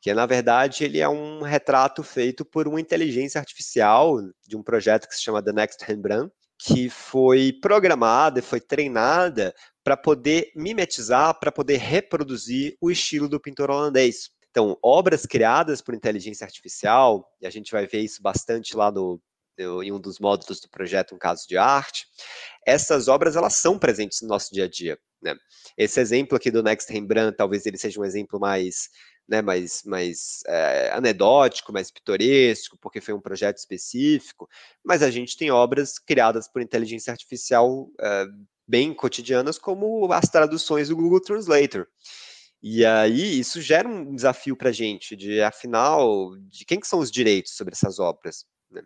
que 0.00 0.12
na 0.14 0.26
verdade 0.26 0.84
ele 0.84 0.98
é 0.98 1.08
um 1.08 1.42
retrato 1.42 2.02
feito 2.02 2.44
por 2.44 2.66
uma 2.66 2.80
inteligência 2.80 3.38
artificial 3.38 4.16
de 4.46 4.56
um 4.56 4.62
projeto 4.62 5.06
que 5.06 5.14
se 5.14 5.22
chama 5.22 5.42
The 5.42 5.52
Next 5.52 5.84
Rembrandt, 5.84 6.32
que 6.58 6.90
foi 6.90 7.52
programada 7.52 8.38
e 8.38 8.42
foi 8.42 8.60
treinada 8.60 9.54
para 9.82 9.96
poder 9.96 10.52
mimetizar, 10.54 11.38
para 11.38 11.50
poder 11.50 11.78
reproduzir 11.78 12.76
o 12.80 12.90
estilo 12.90 13.28
do 13.28 13.40
pintor 13.40 13.70
holandês. 13.70 14.30
Então, 14.50 14.76
obras 14.82 15.24
criadas 15.26 15.80
por 15.80 15.94
inteligência 15.94 16.44
artificial, 16.44 17.24
e 17.40 17.46
a 17.46 17.50
gente 17.50 17.70
vai 17.72 17.86
ver 17.86 18.00
isso 18.00 18.20
bastante 18.20 18.76
lá 18.76 18.90
no, 18.90 19.20
em 19.82 19.92
um 19.92 20.00
dos 20.00 20.18
módulos 20.18 20.60
do 20.60 20.68
projeto 20.68 21.14
Um 21.14 21.18
Caso 21.18 21.46
de 21.48 21.56
Arte, 21.56 22.06
essas 22.66 23.08
obras 23.08 23.36
elas 23.36 23.54
são 23.54 23.78
presentes 23.78 24.20
no 24.20 24.28
nosso 24.28 24.52
dia 24.52 24.64
a 24.64 24.68
dia. 24.68 24.98
Né? 25.22 25.34
Esse 25.76 26.00
exemplo 26.00 26.36
aqui 26.36 26.50
do 26.50 26.62
Next 26.62 26.92
Rembrandt, 26.92 27.36
talvez 27.36 27.64
ele 27.66 27.78
seja 27.78 28.00
um 28.00 28.04
exemplo 28.04 28.40
mais 28.40 28.88
né, 29.28 29.40
mais, 29.40 29.82
mais 29.84 30.40
é, 30.46 30.90
anedótico, 30.92 31.72
mais 31.72 31.90
pitoresco, 31.90 32.76
porque 32.80 33.00
foi 33.00 33.14
um 33.14 33.20
projeto 33.20 33.58
específico, 33.58 34.48
mas 34.84 35.02
a 35.02 35.10
gente 35.10 35.36
tem 35.36 35.50
obras 35.50 35.98
criadas 35.98 36.48
por 36.48 36.60
inteligência 36.60 37.12
artificial 37.12 37.88
é, 38.00 38.26
bem 38.66 38.92
cotidianas, 38.92 39.58
como 39.58 40.12
as 40.12 40.28
traduções 40.28 40.88
do 40.88 40.96
Google 40.96 41.20
Translator. 41.20 41.86
E 42.62 42.84
aí 42.84 43.40
isso 43.40 43.60
gera 43.60 43.88
um 43.88 44.14
desafio 44.14 44.56
para 44.56 44.68
a 44.68 44.72
gente, 44.72 45.16
de 45.16 45.40
afinal, 45.40 46.36
de 46.48 46.64
quem 46.64 46.78
que 46.78 46.86
são 46.86 46.98
os 46.98 47.10
direitos 47.10 47.56
sobre 47.56 47.72
essas 47.72 47.98
obras? 47.98 48.44
Né? 48.70 48.82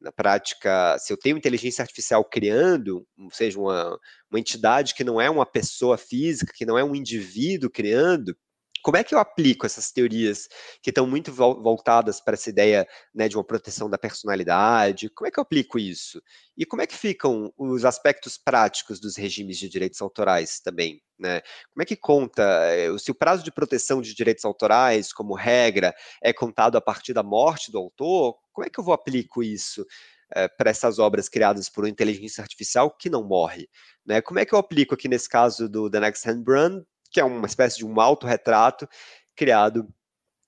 Na 0.00 0.10
prática, 0.10 0.98
se 0.98 1.12
eu 1.12 1.16
tenho 1.16 1.38
inteligência 1.38 1.82
artificial 1.82 2.24
criando, 2.24 3.06
ou 3.16 3.30
seja, 3.30 3.60
uma, 3.60 3.96
uma 4.28 4.40
entidade 4.40 4.94
que 4.94 5.04
não 5.04 5.20
é 5.20 5.30
uma 5.30 5.46
pessoa 5.46 5.96
física, 5.96 6.52
que 6.52 6.66
não 6.66 6.76
é 6.76 6.82
um 6.82 6.94
indivíduo 6.94 7.70
criando, 7.70 8.36
como 8.82 8.96
é 8.96 9.04
que 9.04 9.14
eu 9.14 9.18
aplico 9.18 9.64
essas 9.64 9.92
teorias 9.92 10.48
que 10.82 10.90
estão 10.90 11.06
muito 11.06 11.32
voltadas 11.32 12.20
para 12.20 12.34
essa 12.34 12.50
ideia 12.50 12.86
né, 13.14 13.28
de 13.28 13.36
uma 13.36 13.44
proteção 13.44 13.88
da 13.88 13.96
personalidade? 13.96 15.08
Como 15.10 15.28
é 15.28 15.30
que 15.30 15.38
eu 15.38 15.42
aplico 15.42 15.78
isso? 15.78 16.20
E 16.56 16.66
como 16.66 16.82
é 16.82 16.86
que 16.86 16.96
ficam 16.96 17.52
os 17.56 17.84
aspectos 17.84 18.36
práticos 18.36 19.00
dos 19.00 19.16
regimes 19.16 19.58
de 19.58 19.68
direitos 19.68 20.02
autorais 20.02 20.60
também? 20.60 21.00
Né? 21.18 21.40
Como 21.72 21.82
é 21.82 21.84
que 21.84 21.96
conta, 21.96 22.42
eh, 22.42 22.88
se 22.98 23.10
o 23.10 23.14
prazo 23.14 23.44
de 23.44 23.52
proteção 23.52 24.02
de 24.02 24.14
direitos 24.14 24.44
autorais, 24.44 25.12
como 25.12 25.34
regra, 25.34 25.94
é 26.20 26.32
contado 26.32 26.76
a 26.76 26.80
partir 26.80 27.12
da 27.12 27.22
morte 27.22 27.70
do 27.70 27.78
autor, 27.78 28.36
como 28.52 28.66
é 28.66 28.70
que 28.70 28.80
eu 28.80 28.84
vou 28.84 28.94
aplico 28.94 29.42
isso? 29.42 29.86
É, 30.34 30.48
para 30.48 30.70
essas 30.70 30.98
obras 30.98 31.28
criadas 31.28 31.68
por 31.68 31.84
uma 31.84 31.90
inteligência 31.90 32.40
artificial 32.40 32.90
que 32.90 33.10
não 33.10 33.22
morre. 33.22 33.68
Né? 34.04 34.22
Como 34.22 34.38
é 34.38 34.46
que 34.46 34.54
eu 34.54 34.58
aplico 34.58 34.94
aqui 34.94 35.06
nesse 35.06 35.28
caso 35.28 35.68
do 35.68 35.90
The 35.90 36.00
Next 36.00 36.26
Hand 36.26 36.42
Brand 36.42 36.82
que 37.12 37.20
é 37.20 37.24
uma 37.24 37.46
espécie 37.46 37.78
de 37.78 37.86
um 37.86 38.00
autorretrato 38.00 38.88
criado 39.36 39.86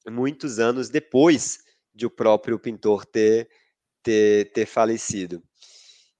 muitos 0.06 0.58
anos 0.58 0.88
depois 0.88 1.58
de 1.94 2.06
o 2.06 2.10
próprio 2.10 2.58
pintor 2.58 3.04
ter, 3.04 3.48
ter, 4.02 4.52
ter 4.52 4.66
falecido. 4.66 5.42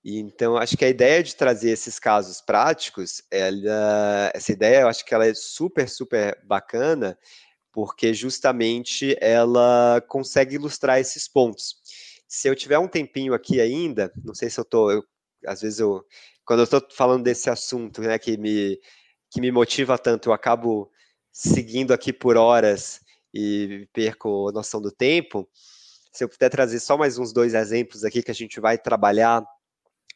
E, 0.05 0.19
então, 0.19 0.57
acho 0.57 0.77
que 0.77 0.85
a 0.85 0.89
ideia 0.89 1.23
de 1.23 1.35
trazer 1.35 1.71
esses 1.71 1.99
casos 1.99 2.41
práticos, 2.43 3.23
ela, 3.31 4.31
essa 4.35 4.53
ideia, 4.53 4.83
eu 4.83 4.89
acho 4.89 5.05
que 5.05 5.15
ela 5.15 5.27
é 5.27 5.33
super, 5.35 5.89
super 5.89 6.39
bacana, 6.45 7.19
porque 7.73 8.13
justamente 8.13 9.17
ela 9.21 10.05
consegue 10.07 10.57
ilustrar 10.57 11.01
esses 11.01 11.27
pontos. 11.27 11.77
Se 12.29 12.49
eu 12.49 12.55
tiver 12.55 12.79
um 12.79 12.89
tempinho 12.89 13.33
aqui 13.33 13.61
ainda, 13.61 14.13
não 14.23 14.35
sei 14.35 14.51
se 14.51 14.61
eu 14.61 14.63
estou, 14.63 15.03
às 15.47 15.63
vezes 15.63 15.81
eu, 15.81 16.05
quando 16.45 16.61
eu 16.61 16.65
estou 16.65 16.87
falando 16.91 17.25
desse 17.25 17.49
assunto, 17.49 18.03
né, 18.03 18.19
que 18.19 18.37
me, 18.37 18.79
que 19.35 19.41
me 19.41 19.51
motiva 19.51 19.99
tanto, 19.99 20.29
eu 20.29 20.33
acabo 20.33 20.89
seguindo 21.33 21.93
aqui 21.93 22.13
por 22.13 22.37
horas 22.37 23.01
e 23.35 23.89
perco 23.93 24.49
a 24.49 24.53
noção 24.53 24.81
do 24.81 24.93
tempo. 24.93 25.49
Se 26.13 26.23
eu 26.23 26.29
puder 26.29 26.49
trazer 26.49 26.79
só 26.79 26.97
mais 26.97 27.19
uns 27.19 27.33
dois 27.33 27.53
exemplos 27.53 28.05
aqui 28.05 28.23
que 28.23 28.31
a 28.31 28.35
gente 28.35 28.61
vai 28.61 28.79
trabalhar 28.79 29.45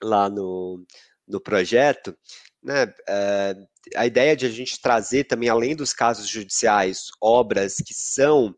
lá 0.01 0.31
no, 0.31 0.87
no 1.27 1.41
projeto, 1.41 2.17
né, 2.63 2.95
é, 3.09 3.57
a 3.97 4.07
ideia 4.07 4.37
de 4.37 4.47
a 4.47 4.51
gente 4.51 4.81
trazer 4.81 5.25
também, 5.25 5.49
além 5.49 5.75
dos 5.75 5.93
casos 5.93 6.29
judiciais, 6.29 7.09
obras 7.21 7.79
que 7.85 7.95
são 7.95 8.55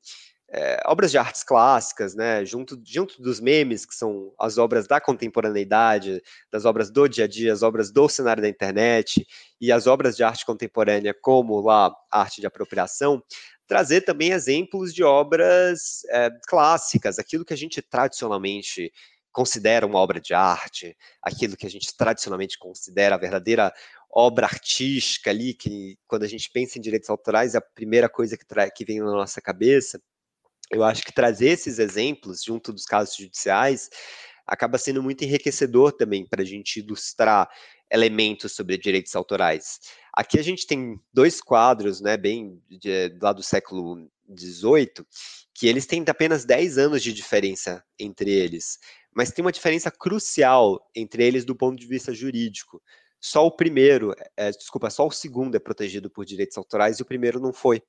é, 0.53 0.81
obras 0.85 1.13
de 1.13 1.19
artes 1.19 1.45
clássicas, 1.45 2.15
né, 2.15 2.45
junto, 2.45 2.81
junto 2.85 3.23
dos 3.23 3.39
memes, 3.39 3.87
que 3.87 3.95
são 3.95 4.33
as 4.39 4.59
obras 4.59 4.87
da 4.87 5.01
contemporaneidade, 5.01 6.21
das 6.51 6.65
obras 6.65 6.91
do 6.91 7.09
dia 7.09 7.25
a 7.25 7.29
dia, 7.29 7.53
as 7.53 7.63
obras 7.63 7.93
do 7.93 8.09
cenário 8.09 8.43
da 8.43 8.49
internet, 8.49 9.25
e 9.61 9.71
as 9.71 9.87
obras 9.87 10.17
de 10.17 10.25
arte 10.25 10.45
contemporânea, 10.45 11.15
como 11.15 11.61
lá 11.61 11.95
arte 12.11 12.41
de 12.41 12.47
apropriação, 12.49 13.23
trazer 13.67 14.01
também 14.01 14.33
exemplos 14.33 14.93
de 14.93 15.05
obras 15.05 16.03
é, 16.11 16.29
clássicas, 16.49 17.21
aquilo 17.21 17.45
que 17.45 17.55
a 17.55 17.57
gente 17.57 17.81
tradicionalmente 17.81 18.93
considera 19.31 19.87
uma 19.87 20.01
obra 20.01 20.21
de 20.21 20.35
arte, 20.35 20.97
aquilo 21.23 21.57
que 21.57 21.67
a 21.67 21.71
gente 21.71 21.97
tradicionalmente 21.97 22.59
considera 22.59 23.15
a 23.15 23.19
verdadeira 23.19 23.73
obra 24.13 24.47
artística 24.47 25.31
ali, 25.31 25.55
que 25.55 25.97
quando 26.09 26.25
a 26.25 26.27
gente 26.27 26.51
pensa 26.51 26.77
em 26.77 26.81
direitos 26.81 27.09
autorais 27.09 27.55
é 27.55 27.59
a 27.59 27.61
primeira 27.61 28.09
coisa 28.09 28.37
que, 28.37 28.45
que 28.75 28.85
vem 28.85 28.99
na 28.99 29.13
nossa 29.13 29.41
cabeça 29.41 30.01
eu 30.71 30.85
acho 30.85 31.03
que 31.03 31.13
trazer 31.13 31.49
esses 31.49 31.79
exemplos 31.79 32.43
junto 32.43 32.73
dos 32.73 32.85
casos 32.85 33.17
judiciais 33.17 33.91
acaba 34.47 34.79
sendo 34.79 35.03
muito 35.03 35.23
enriquecedor 35.23 35.93
também 35.93 36.27
para 36.27 36.43
a 36.43 36.45
gente 36.45 36.81
ilustrar 36.81 37.49
elementos 37.91 38.53
sobre 38.53 38.79
direitos 38.79 39.15
autorais. 39.17 39.81
Aqui 40.13 40.39
a 40.39 40.43
gente 40.43 40.67
tem 40.67 40.99
dois 41.13 41.41
quadros, 41.41 42.01
né, 42.01 42.17
bem 42.17 42.61
de, 42.69 43.17
lá 43.21 43.33
do 43.33 43.43
século 43.43 44.09
XVIII, 44.37 45.05
que 45.55 45.67
eles 45.67 45.87
têm 45.87 46.05
apenas 46.09 46.45
10 46.45 46.79
anos 46.79 47.03
de 47.03 47.13
diferença 47.13 47.85
entre 47.99 48.31
eles, 48.31 48.79
mas 49.15 49.31
tem 49.31 49.45
uma 49.45 49.53
diferença 49.53 49.91
crucial 49.91 50.81
entre 50.95 51.25
eles 51.25 51.45
do 51.45 51.55
ponto 51.55 51.79
de 51.79 51.87
vista 51.87 52.15
jurídico. 52.15 52.81
Só 53.21 53.47
o 53.47 53.55
primeiro, 53.55 54.15
é, 54.37 54.51
desculpa, 54.51 54.89
só 54.89 55.07
o 55.07 55.11
segundo 55.11 55.57
é 55.57 55.59
protegido 55.59 56.09
por 56.09 56.25
direitos 56.25 56.57
autorais 56.57 56.99
e 56.99 57.03
o 57.03 57.07
primeiro 57.07 57.39
não 57.39 57.53
foi 57.53 57.83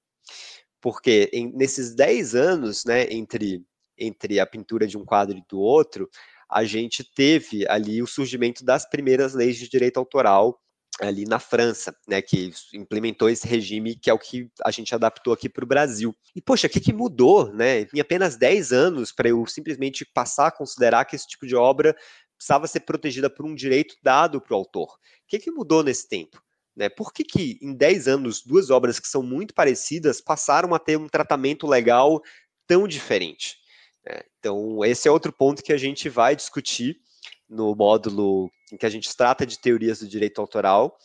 porque 0.82 1.30
em, 1.32 1.52
nesses 1.54 1.94
10 1.96 2.36
anos, 2.36 2.84
né, 2.86 3.04
entre, 3.12 3.64
entre 3.98 4.40
a 4.40 4.46
pintura 4.46 4.88
de 4.88 4.98
um 4.98 5.06
quadro 5.06 5.38
e 5.38 5.44
do 5.48 5.60
outro, 5.60 6.10
a 6.50 6.66
gente 6.66 7.04
teve 7.04 7.66
ali 7.70 8.02
o 8.02 8.08
surgimento 8.08 8.66
das 8.66 8.90
primeiras 8.90 9.34
leis 9.34 9.58
de 9.58 9.70
direito 9.70 9.98
autoral 9.98 10.60
ali 11.00 11.26
na 11.26 11.40
França, 11.40 11.96
né, 12.08 12.22
que 12.22 12.52
implementou 12.74 13.30
esse 13.30 13.48
regime 13.48 13.96
que 13.96 14.10
é 14.10 14.14
o 14.14 14.20
que 14.20 14.50
a 14.64 14.72
gente 14.72 14.94
adaptou 14.94 15.34
aqui 15.34 15.48
para 15.48 15.64
o 15.64 15.68
Brasil. 15.68 16.16
E, 16.36 16.42
poxa, 16.42 16.68
o 16.68 16.70
que, 16.70 16.80
que 16.80 16.94
mudou, 16.94 17.52
né, 17.54 17.88
em 17.94 18.00
apenas 18.00 18.36
10 18.36 18.74
anos 18.74 19.12
para 19.12 19.30
eu 19.30 19.46
simplesmente 19.48 20.06
passar 20.06 20.48
a 20.48 20.52
considerar 20.52 21.06
que 21.06 21.16
esse 21.16 21.28
tipo 21.28 21.48
de 21.48 21.56
obra 21.56 21.96
precisava 22.36 22.68
ser 22.68 22.82
protegida 22.82 23.30
por 23.30 23.46
um 23.46 23.56
direito 23.56 23.96
dado 24.04 24.42
para 24.42 24.54
o 24.54 24.58
autor? 24.58 24.88
O 24.90 24.98
que, 25.28 25.40
que 25.40 25.52
mudou 25.52 25.82
nesse 25.84 26.08
tempo? 26.08 26.42
Né? 26.82 26.90
Por 26.90 27.14
que, 27.14 27.24
que 27.24 27.60
em 27.62 27.76
10 27.76 28.08
anos 28.08 28.42
duas 28.42 28.72
obras 28.72 29.00
que 29.00 29.08
são 29.08 29.22
muito 29.22 29.54
parecidas 29.54 30.20
passaram 30.20 30.74
a 30.74 30.80
ter 30.80 30.98
um 30.98 31.08
tratamento 31.08 31.68
legal 31.68 32.20
tão 32.66 32.88
diferente? 32.88 33.58
Né? 34.04 34.22
Então, 34.40 34.84
esse 34.84 35.08
é 35.08 35.12
outro 35.12 35.32
ponto 35.32 35.62
que 35.62 35.72
a 35.72 35.78
gente 35.78 36.10
vai 36.10 36.36
discutir 36.36 37.00
no 37.48 37.76
módulo 37.76 38.50
em 38.72 38.78
que 38.78 38.86
a 38.88 38.90
gente 38.90 39.16
trata 39.16 39.46
de 39.46 39.60
teorias 39.60 40.00
do 40.00 40.08
direito 40.08 40.42
autoral, 40.42 40.98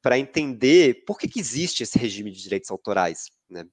para 0.00 0.16
entender 0.16 1.02
por 1.04 1.18
que, 1.18 1.26
que 1.26 1.40
existe 1.40 1.82
esse 1.82 1.98
regime 1.98 2.30
de 2.30 2.40
direitos 2.40 2.70
autorais. 2.70 3.24
Né? 3.50 3.64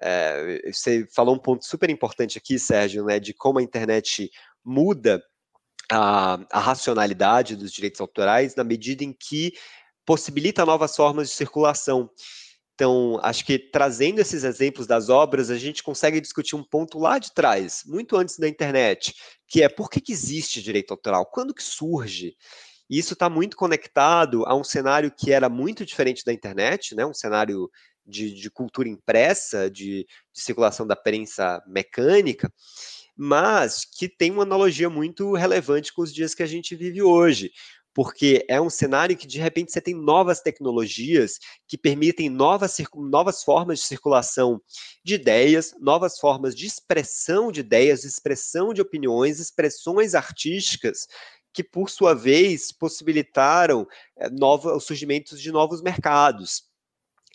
É, 0.00 0.72
você 0.72 1.06
falou 1.14 1.36
um 1.36 1.38
ponto 1.38 1.64
super 1.64 1.90
importante 1.90 2.38
aqui, 2.38 2.58
Sérgio, 2.58 3.04
né, 3.04 3.20
de 3.20 3.32
como 3.32 3.60
a 3.60 3.62
internet 3.62 4.32
muda 4.64 5.22
a, 5.92 6.40
a 6.50 6.58
racionalidade 6.58 7.54
dos 7.54 7.70
direitos 7.70 8.00
autorais 8.00 8.56
na 8.56 8.64
medida 8.64 9.04
em 9.04 9.12
que 9.12 9.52
possibilita 10.04 10.64
novas 10.64 10.94
formas 10.94 11.28
de 11.28 11.34
circulação. 11.34 12.10
Então, 12.74 13.20
acho 13.22 13.44
que 13.44 13.58
trazendo 13.58 14.20
esses 14.20 14.42
exemplos 14.42 14.86
das 14.86 15.08
obras, 15.08 15.48
a 15.48 15.56
gente 15.56 15.82
consegue 15.82 16.20
discutir 16.20 16.56
um 16.56 16.64
ponto 16.64 16.98
lá 16.98 17.18
de 17.18 17.32
trás, 17.32 17.82
muito 17.86 18.16
antes 18.16 18.36
da 18.36 18.48
internet, 18.48 19.14
que 19.46 19.62
é 19.62 19.68
por 19.68 19.88
que, 19.88 20.00
que 20.00 20.12
existe 20.12 20.60
direito 20.60 20.90
autoral? 20.90 21.24
Quando 21.26 21.54
que 21.54 21.62
surge? 21.62 22.36
E 22.90 22.98
isso 22.98 23.14
está 23.14 23.30
muito 23.30 23.56
conectado 23.56 24.44
a 24.46 24.54
um 24.56 24.64
cenário 24.64 25.12
que 25.16 25.32
era 25.32 25.48
muito 25.48 25.86
diferente 25.86 26.24
da 26.24 26.32
internet, 26.32 26.94
né? 26.96 27.06
um 27.06 27.14
cenário 27.14 27.70
de, 28.04 28.34
de 28.34 28.50
cultura 28.50 28.88
impressa, 28.88 29.70
de, 29.70 30.04
de 30.32 30.40
circulação 30.40 30.86
da 30.86 30.96
prensa 30.96 31.62
mecânica, 31.66 32.52
mas 33.16 33.84
que 33.84 34.08
tem 34.08 34.32
uma 34.32 34.42
analogia 34.42 34.90
muito 34.90 35.32
relevante 35.34 35.92
com 35.92 36.02
os 36.02 36.12
dias 36.12 36.34
que 36.34 36.42
a 36.42 36.46
gente 36.46 36.74
vive 36.74 37.02
hoje 37.02 37.52
porque 37.94 38.44
é 38.48 38.60
um 38.60 38.68
cenário 38.68 39.16
que 39.16 39.26
de 39.26 39.38
repente 39.38 39.72
você 39.72 39.80
tem 39.80 39.94
novas 39.94 40.40
tecnologias 40.40 41.38
que 41.68 41.78
permitem 41.78 42.28
novas, 42.28 42.76
novas 42.92 43.44
formas 43.44 43.78
de 43.78 43.84
circulação 43.84 44.60
de 45.04 45.14
ideias, 45.14 45.72
novas 45.80 46.18
formas 46.18 46.56
de 46.56 46.66
expressão 46.66 47.52
de 47.52 47.60
ideias, 47.60 48.04
expressão 48.04 48.74
de 48.74 48.82
opiniões, 48.82 49.38
expressões 49.38 50.14
artísticas 50.14 51.06
que, 51.52 51.62
por 51.62 51.88
sua 51.88 52.14
vez, 52.14 52.72
possibilitaram 52.72 53.86
é, 54.18 54.28
nova, 54.28 54.74
o 54.74 54.80
surgimento 54.80 55.36
de 55.38 55.52
novos 55.52 55.80
mercados. 55.80 56.64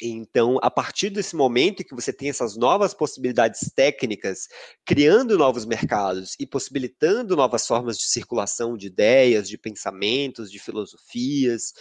Então, 0.01 0.57
a 0.61 0.71
partir 0.71 1.09
desse 1.09 1.35
momento 1.35 1.83
que 1.83 1.93
você 1.93 2.13
tem 2.13 2.29
essas 2.29 2.55
novas 2.55 2.93
possibilidades 2.93 3.69
técnicas, 3.75 4.47
criando 4.85 5.37
novos 5.37 5.65
mercados 5.65 6.35
e 6.39 6.47
possibilitando 6.47 7.35
novas 7.35 7.67
formas 7.67 7.97
de 7.97 8.05
circulação 8.05 8.77
de 8.77 8.87
ideias, 8.87 9.49
de 9.49 9.57
pensamentos, 9.57 10.49
de 10.49 10.57
filosofias, 10.57 11.73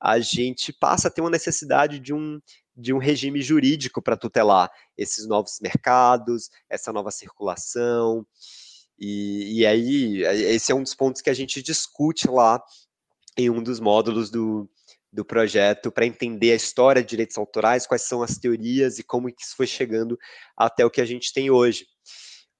a 0.00 0.18
gente 0.18 0.72
passa 0.72 1.06
a 1.06 1.10
ter 1.10 1.20
uma 1.20 1.30
necessidade 1.30 2.00
de 2.00 2.12
um, 2.12 2.40
de 2.76 2.92
um 2.92 2.98
regime 2.98 3.40
jurídico 3.40 4.02
para 4.02 4.16
tutelar 4.16 4.68
esses 4.98 5.28
novos 5.28 5.58
mercados, 5.60 6.50
essa 6.68 6.92
nova 6.92 7.12
circulação. 7.12 8.26
E, 8.98 9.60
e 9.60 9.66
aí, 9.66 10.22
esse 10.24 10.72
é 10.72 10.74
um 10.74 10.82
dos 10.82 10.94
pontos 10.94 11.22
que 11.22 11.30
a 11.30 11.34
gente 11.34 11.62
discute 11.62 12.28
lá 12.28 12.60
em 13.36 13.48
um 13.48 13.62
dos 13.62 13.78
módulos 13.78 14.28
do, 14.28 14.68
do 15.12 15.24
projeto 15.24 15.90
para 15.90 16.06
entender 16.06 16.52
a 16.52 16.56
história 16.56 17.02
de 17.02 17.08
direitos 17.08 17.36
autorais, 17.36 17.86
quais 17.86 18.02
são 18.02 18.22
as 18.22 18.38
teorias 18.38 18.98
e 18.98 19.02
como 19.02 19.28
isso 19.28 19.56
foi 19.56 19.66
chegando 19.66 20.18
até 20.56 20.84
o 20.84 20.90
que 20.90 21.00
a 21.00 21.04
gente 21.04 21.32
tem 21.32 21.50
hoje. 21.50 21.86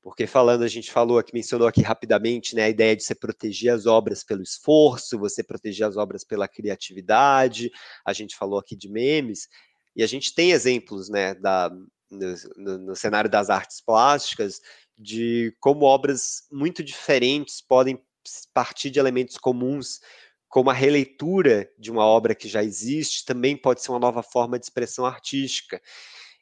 Porque 0.02 0.26
falando, 0.26 0.64
a 0.64 0.68
gente 0.68 0.90
falou 0.90 1.18
aqui, 1.18 1.32
mencionou 1.34 1.68
aqui 1.68 1.82
rapidamente, 1.82 2.54
né, 2.56 2.64
a 2.64 2.68
ideia 2.70 2.96
de 2.96 3.04
você 3.04 3.14
proteger 3.14 3.72
as 3.72 3.86
obras 3.86 4.24
pelo 4.24 4.42
esforço, 4.42 5.18
você 5.18 5.42
proteger 5.42 5.86
as 5.86 5.96
obras 5.96 6.24
pela 6.24 6.48
criatividade, 6.48 7.70
a 8.04 8.12
gente 8.12 8.34
falou 8.34 8.58
aqui 8.58 8.74
de 8.74 8.88
memes, 8.88 9.46
e 9.94 10.02
a 10.02 10.06
gente 10.06 10.34
tem 10.34 10.52
exemplos, 10.52 11.10
né, 11.10 11.34
da, 11.34 11.70
no, 12.10 12.34
no, 12.56 12.78
no 12.78 12.96
cenário 12.96 13.28
das 13.28 13.50
artes 13.50 13.82
plásticas, 13.82 14.60
de 14.98 15.54
como 15.60 15.84
obras 15.84 16.44
muito 16.50 16.82
diferentes 16.82 17.60
podem 17.60 18.00
partir 18.52 18.90
de 18.90 18.98
elementos 18.98 19.36
comuns 19.36 20.00
como 20.50 20.68
a 20.68 20.74
releitura 20.74 21.70
de 21.78 21.92
uma 21.92 22.04
obra 22.04 22.34
que 22.34 22.48
já 22.48 22.62
existe 22.62 23.24
também 23.24 23.56
pode 23.56 23.80
ser 23.80 23.92
uma 23.92 24.00
nova 24.00 24.20
forma 24.20 24.58
de 24.58 24.66
expressão 24.66 25.06
artística. 25.06 25.80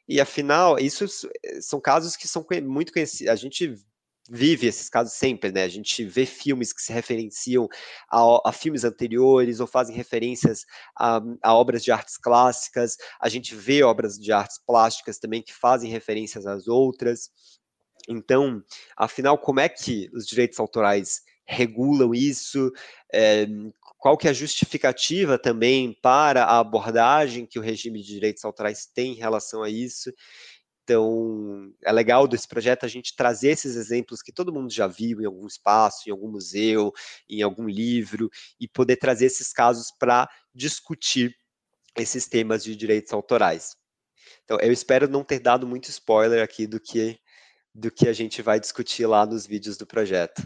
E 0.07 0.19
afinal, 0.19 0.79
isso 0.79 1.05
eh, 1.45 1.61
são 1.61 1.79
casos 1.79 2.15
que 2.15 2.27
são 2.27 2.43
muito 2.63 2.91
conhecidos. 2.91 3.31
A 3.31 3.35
gente 3.35 3.75
vive 4.27 4.65
esses 4.65 4.89
casos 4.89 5.13
sempre, 5.13 5.51
né? 5.51 5.63
A 5.63 5.69
gente 5.69 6.03
vê 6.03 6.25
filmes 6.25 6.73
que 6.73 6.81
se 6.81 6.91
referenciam 6.91 7.69
a, 8.09 8.49
a 8.49 8.51
filmes 8.51 8.83
anteriores 8.83 9.59
ou 9.59 9.67
fazem 9.67 9.95
referências 9.95 10.65
a, 10.97 11.21
a, 11.43 11.53
obras 11.53 11.83
de 11.83 11.91
artes 11.91 12.17
clássicas. 12.17 12.97
A 13.21 13.29
gente 13.29 13.53
vê 13.53 13.83
obras 13.83 14.17
de 14.17 14.31
artes 14.31 14.59
plásticas 14.65 15.19
também 15.19 15.43
que 15.43 15.53
fazem 15.53 15.91
referências 15.91 16.47
às 16.47 16.67
outras. 16.67 17.29
Então, 18.07 18.63
afinal, 18.97 19.37
como 19.37 19.59
é 19.59 19.69
que 19.69 20.09
os 20.13 20.25
direitos 20.25 20.59
autorais 20.59 21.21
regulam 21.49 22.13
isso? 22.13 22.71
É, 23.11 23.47
qual 23.97 24.17
que 24.17 24.27
é 24.27 24.31
a 24.31 24.33
justificativa 24.33 25.37
também 25.37 25.97
para 26.01 26.45
a 26.45 26.59
abordagem 26.59 27.45
que 27.45 27.59
o 27.59 27.61
regime 27.61 28.01
de 28.01 28.07
direitos 28.07 28.45
autorais 28.45 28.85
tem 28.85 29.13
em 29.13 29.17
relação 29.17 29.63
a 29.63 29.69
isso. 29.69 30.13
Então, 30.83 31.71
é 31.83 31.91
legal 31.91 32.27
desse 32.27 32.47
projeto 32.47 32.83
a 32.83 32.87
gente 32.87 33.15
trazer 33.15 33.49
esses 33.49 33.75
exemplos 33.75 34.21
que 34.21 34.31
todo 34.31 34.53
mundo 34.53 34.71
já 34.71 34.87
viu 34.87 35.21
em 35.21 35.25
algum 35.25 35.45
espaço, 35.45 36.07
em 36.07 36.11
algum 36.11 36.31
museu, 36.31 36.91
em 37.29 37.41
algum 37.41 37.67
livro, 37.67 38.29
e 38.59 38.67
poder 38.67 38.95
trazer 38.95 39.25
esses 39.25 39.51
casos 39.51 39.91
para 39.91 40.27
discutir 40.53 41.35
esses 41.95 42.27
temas 42.27 42.63
de 42.63 42.75
direitos 42.75 43.13
autorais. 43.13 43.75
Então, 44.43 44.57
eu 44.61 44.71
espero 44.71 45.07
não 45.07 45.23
ter 45.23 45.39
dado 45.39 45.67
muito 45.67 45.89
spoiler 45.89 46.43
aqui 46.43 46.65
do 46.65 46.79
que, 46.79 47.19
do 47.73 47.91
que 47.91 48.07
a 48.07 48.13
gente 48.13 48.41
vai 48.41 48.59
discutir 48.59 49.05
lá 49.05 49.25
nos 49.25 49.45
vídeos 49.45 49.77
do 49.77 49.85
projeto. 49.85 50.41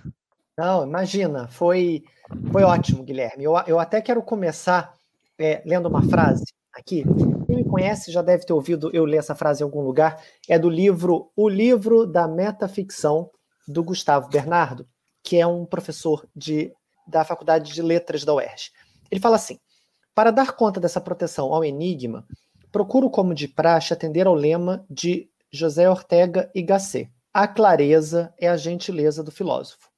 Não, 0.55 0.85
imagina, 0.85 1.47
foi, 1.47 2.03
foi 2.51 2.63
ótimo, 2.63 3.03
Guilherme. 3.03 3.43
Eu, 3.43 3.53
eu 3.65 3.79
até 3.79 3.99
quero 4.01 4.21
começar 4.21 4.93
é, 5.39 5.63
lendo 5.65 5.87
uma 5.89 6.03
frase 6.03 6.45
aqui. 6.71 7.03
Quem 7.47 7.55
me 7.55 7.65
conhece 7.65 8.11
já 8.11 8.21
deve 8.21 8.45
ter 8.45 8.53
ouvido 8.53 8.91
eu 8.93 9.03
ler 9.03 9.17
essa 9.17 9.33
frase 9.33 9.61
em 9.61 9.65
algum 9.65 9.81
lugar. 9.81 10.21
É 10.47 10.59
do 10.59 10.69
livro 10.69 11.31
O 11.35 11.49
Livro 11.49 12.05
da 12.05 12.27
Metaficção, 12.27 13.31
do 13.67 13.83
Gustavo 13.83 14.29
Bernardo, 14.29 14.87
que 15.23 15.39
é 15.39 15.47
um 15.47 15.65
professor 15.65 16.27
de, 16.35 16.71
da 17.07 17.25
Faculdade 17.25 17.73
de 17.73 17.81
Letras 17.81 18.23
da 18.23 18.35
UERJ. 18.35 18.71
Ele 19.09 19.21
fala 19.21 19.37
assim: 19.37 19.57
para 20.13 20.29
dar 20.29 20.51
conta 20.51 20.79
dessa 20.79 21.01
proteção 21.01 21.51
ao 21.51 21.65
enigma, 21.65 22.27
procuro, 22.71 23.09
como 23.09 23.33
de 23.33 23.47
praxe, 23.47 23.91
atender 23.91 24.27
ao 24.27 24.35
lema 24.35 24.85
de 24.87 25.27
José 25.51 25.89
Ortega 25.89 26.51
y 26.53 26.63
Gasset: 26.63 27.09
a 27.33 27.47
clareza 27.47 28.31
é 28.39 28.47
a 28.47 28.57
gentileza 28.57 29.23
do 29.23 29.31
filósofo 29.31 29.92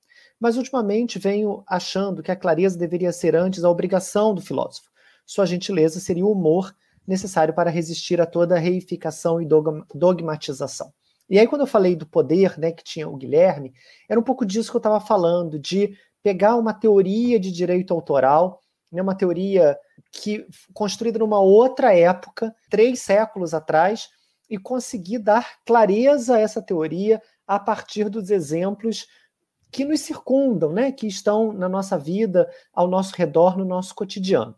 mas 0.45 0.57
ultimamente 0.57 1.17
venho 1.17 1.63
achando 1.65 2.21
que 2.21 2.29
a 2.29 2.35
clareza 2.35 2.77
deveria 2.77 3.11
ser 3.11 3.35
antes 3.35 3.63
a 3.63 3.69
obrigação 3.71 4.31
do 4.31 4.43
filósofo. 4.43 4.91
Sua 5.25 5.43
gentileza 5.43 5.99
seria 5.99 6.23
o 6.23 6.31
humor 6.31 6.71
necessário 7.07 7.51
para 7.51 7.71
resistir 7.71 8.21
a 8.21 8.27
toda 8.27 8.59
reificação 8.59 9.41
e 9.41 9.47
dogmatização. 9.95 10.93
E 11.27 11.39
aí, 11.39 11.47
quando 11.47 11.61
eu 11.61 11.67
falei 11.67 11.95
do 11.95 12.05
poder 12.05 12.59
né, 12.59 12.71
que 12.71 12.83
tinha 12.83 13.09
o 13.09 13.17
Guilherme, 13.17 13.73
era 14.07 14.19
um 14.19 14.23
pouco 14.23 14.45
disso 14.45 14.69
que 14.69 14.77
eu 14.77 14.79
estava 14.79 14.99
falando, 14.99 15.57
de 15.57 15.97
pegar 16.21 16.57
uma 16.57 16.75
teoria 16.75 17.39
de 17.39 17.51
direito 17.51 17.91
autoral, 17.91 18.61
né, 18.91 19.01
uma 19.01 19.15
teoria 19.15 19.75
que 20.11 20.45
construída 20.75 21.17
numa 21.17 21.39
outra 21.39 21.91
época, 21.91 22.53
três 22.69 22.99
séculos 22.99 23.55
atrás, 23.55 24.09
e 24.47 24.59
conseguir 24.59 25.17
dar 25.17 25.55
clareza 25.65 26.35
a 26.35 26.39
essa 26.39 26.61
teoria 26.61 27.19
a 27.47 27.57
partir 27.57 28.09
dos 28.09 28.29
exemplos 28.29 29.07
que 29.75 29.83
nos 29.83 29.99
circundam, 29.99 30.71
né, 30.71 30.89
que 30.89 31.05
estão 31.05 31.51
na 31.51 31.67
nossa 31.67 31.97
vida, 31.97 32.49
ao 32.73 32.87
nosso 32.87 33.13
redor, 33.13 33.57
no 33.57 33.65
nosso 33.65 33.93
cotidiano. 33.93 34.55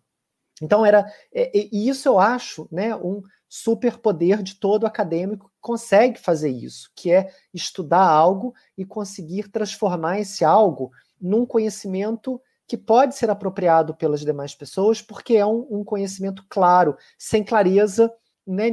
Então 0.61 0.86
era 0.86 1.11
é, 1.34 1.51
e 1.55 1.89
isso 1.89 2.07
eu 2.07 2.20
acho, 2.20 2.68
né, 2.72 2.95
um 2.95 3.24
superpoder 3.49 4.43
de 4.43 4.59
todo 4.59 4.86
acadêmico 4.86 5.49
que 5.49 5.55
consegue 5.59 6.20
fazer 6.20 6.51
isso, 6.51 6.91
que 6.95 7.11
é 7.11 7.32
estudar 7.51 8.07
algo 8.07 8.53
e 8.78 8.86
conseguir 8.86 9.49
transformar 9.49 10.20
esse 10.20 10.45
algo 10.45 10.91
num 11.20 11.47
conhecimento 11.47 12.39
que 12.68 12.78
pode 12.78 13.15
ser 13.15 13.32
apropriado 13.32 13.95
pelas 13.95 14.22
demais 14.22 14.53
pessoas, 14.53 15.01
porque 15.01 15.36
é 15.36 15.45
um, 15.47 15.65
um 15.72 15.84
conhecimento 15.84 16.45
claro, 16.47 16.95
sem 17.18 17.43
clareza, 17.43 18.13
né, 18.45 18.68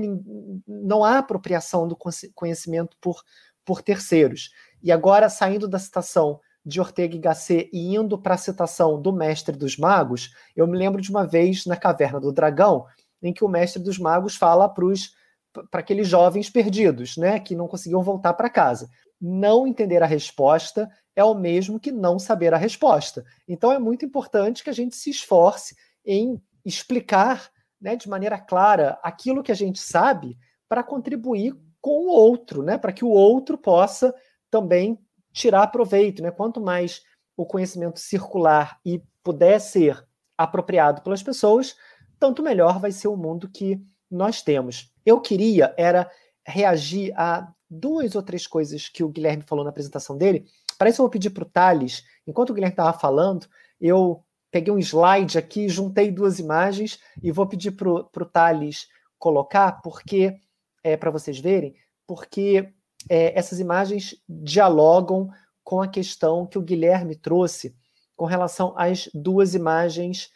não 0.69 1.03
há 1.03 1.17
apropriação 1.17 1.89
do 1.89 1.97
conhecimento 2.35 2.99
por, 3.01 3.23
por 3.65 3.81
terceiros. 3.81 4.51
E 4.85 4.93
agora, 4.93 5.31
saindo 5.31 5.67
da 5.67 5.79
citação 5.79 6.39
de 6.63 6.79
Ortega 6.79 7.17
y 7.17 7.19
Gasset 7.19 7.71
e 7.73 7.97
indo 7.97 8.19
para 8.19 8.35
a 8.35 8.39
citação 8.39 9.01
do 9.01 9.15
Mestre 9.15 9.57
dos 9.57 9.79
Magos, 9.79 10.31
eu 10.55 10.67
me 10.67 10.77
lembro 10.77 11.01
de 11.01 11.11
uma 11.11 11.27
vez 11.27 11.65
na 11.65 11.75
Caverna 11.75 12.21
do 12.21 12.31
Dragão, 12.31 12.85
em 13.23 13.33
que 13.33 13.43
o 13.43 13.49
Mestre 13.49 13.83
dos 13.83 13.99
Magos 13.99 14.37
fala 14.37 14.69
para 14.69 15.81
aqueles 15.81 16.07
jovens 16.07 16.51
perdidos, 16.51 17.17
né, 17.17 17.41
que 17.41 17.55
não 17.55 17.67
conseguiam 17.67 18.03
voltar 18.03 18.35
para 18.35 18.51
casa. 18.51 18.91
Não 19.19 19.67
entender 19.67 20.03
a 20.03 20.07
resposta 20.07 20.87
é 21.17 21.25
o 21.25 21.35
mesmo 21.35 21.81
que 21.81 21.91
não 21.91 22.19
saber 22.19 22.53
a 22.53 22.59
resposta. 22.59 23.25
Então 23.49 23.73
é 23.73 23.79
muito 23.79 24.05
importante 24.05 24.63
que 24.63 24.69
a 24.69 24.75
gente 24.75 24.97
se 24.97 25.09
esforce 25.09 25.75
em 26.05 26.39
explicar 26.63 27.51
né, 27.81 27.97
de 27.97 28.07
maneira 28.07 28.39
clara 28.39 28.99
aquilo 29.03 29.43
que 29.43 29.53
a 29.53 29.57
gente 29.57 29.79
sabe 29.79 30.37
para 30.69 30.83
contribuir 30.83 31.57
com 31.81 32.07
o 32.07 32.09
outro, 32.09 32.63
né, 32.63 32.77
para 32.77 32.93
que 32.93 33.05
o 33.05 33.11
outro 33.11 33.57
possa 33.57 34.15
também 34.55 34.97
tirar 35.33 35.67
proveito. 35.67 36.23
Né? 36.23 36.31
Quanto 36.31 36.61
mais 36.61 37.03
o 37.37 37.45
conhecimento 37.45 37.99
circular 37.99 38.79
e 38.85 39.03
puder 39.25 39.59
ser 39.59 40.07
apropriado 40.39 41.03
pelas 41.03 41.25
pessoas, 41.25 41.75
tanto 42.21 42.41
melhor 42.41 42.79
vai 42.79 42.93
ser 42.93 43.09
o 43.09 43.17
mundo 43.17 43.49
que 43.49 43.85
nós 44.09 44.43
temos. 44.43 44.93
Eu 45.05 45.21
queria 45.21 45.75
era 45.77 46.09
reagir 46.47 47.13
a 47.17 47.53
duas 47.69 48.15
ou 48.15 48.23
três 48.23 48.47
coisas 48.47 48.89
que 48.89 49.03
o 49.03 49.09
Guilherme 49.09 49.43
falou 49.43 49.65
na 49.65 49.71
apresentação 49.71 50.17
dele. 50.17 50.47
Parece 50.79 50.97
que 50.97 51.01
eu 51.01 51.05
vou 51.05 51.11
pedir 51.11 51.31
para 51.31 51.43
o 51.43 51.51
Thales, 51.51 52.05
enquanto 52.25 52.51
o 52.51 52.55
Guilherme 52.55 52.75
estava 52.75 52.97
falando, 52.97 53.49
eu 53.81 54.23
peguei 54.53 54.73
um 54.73 54.79
slide 54.79 55.37
aqui, 55.37 55.69
juntei 55.69 56.13
duas 56.13 56.39
imagens 56.39 57.01
e 57.21 57.33
vou 57.33 57.49
pedir 57.49 57.73
para 57.73 57.91
o 57.91 58.31
Thales 58.33 58.87
colocar, 59.19 59.81
porque 59.83 60.41
é 60.85 60.97
para 60.97 61.11
vocês 61.11 61.41
verem, 61.41 61.75
porque 62.07 62.73
é, 63.09 63.39
essas 63.39 63.61
imagens 63.61 64.17
dialogam 64.29 65.31
com 65.63 65.81
a 65.81 65.89
questão 65.89 66.47
que 66.47 66.59
o 66.59 66.63
Guilherme 66.63 67.15
trouxe 67.15 67.75
com 68.17 68.27
relação 68.27 68.75
às 68.77 69.09
duas 69.13 69.55
imagens 69.55 70.31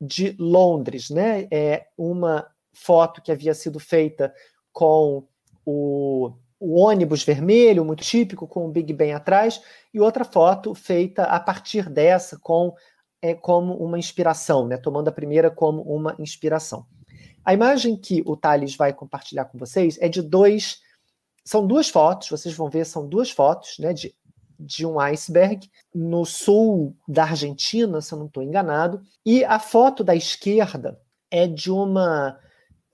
de 0.00 0.34
Londres, 0.38 1.10
né? 1.10 1.46
É 1.50 1.86
uma 1.96 2.46
foto 2.72 3.20
que 3.20 3.30
havia 3.30 3.54
sido 3.54 3.78
feita 3.78 4.32
com 4.72 5.26
o 5.64 6.32
o 6.60 6.78
ônibus 6.78 7.24
vermelho, 7.24 7.86
muito 7.86 8.04
típico, 8.04 8.46
com 8.46 8.66
o 8.66 8.70
Big 8.70 8.92
Ben 8.92 9.14
atrás, 9.14 9.62
e 9.94 9.98
outra 9.98 10.26
foto 10.26 10.74
feita 10.74 11.24
a 11.24 11.40
partir 11.40 11.88
dessa, 11.88 12.38
com 12.38 12.74
é, 13.22 13.34
como 13.34 13.74
uma 13.74 13.98
inspiração, 13.98 14.68
né? 14.68 14.76
tomando 14.76 15.08
a 15.08 15.12
primeira 15.12 15.50
como 15.50 15.80
uma 15.82 16.14
inspiração. 16.18 16.84
A 17.42 17.54
imagem 17.54 17.96
que 17.96 18.22
o 18.26 18.36
Thales 18.36 18.76
vai 18.76 18.92
compartilhar 18.92 19.46
com 19.46 19.56
vocês 19.56 19.96
é 20.00 20.08
de 20.08 20.20
dois. 20.20 20.82
São 21.44 21.66
duas 21.66 21.88
fotos, 21.88 22.28
vocês 22.28 22.54
vão 22.54 22.68
ver, 22.68 22.84
são 22.84 23.06
duas 23.06 23.30
fotos 23.30 23.78
né, 23.78 23.92
de, 23.92 24.14
de 24.58 24.86
um 24.86 25.00
iceberg 25.00 25.70
no 25.94 26.24
sul 26.24 26.96
da 27.08 27.24
Argentina, 27.24 28.00
se 28.00 28.12
eu 28.12 28.18
não 28.18 28.26
estou 28.26 28.42
enganado. 28.42 29.02
E 29.24 29.44
a 29.44 29.58
foto 29.58 30.04
da 30.04 30.14
esquerda 30.14 31.00
é 31.30 31.46
de 31.46 31.70
uma 31.70 32.38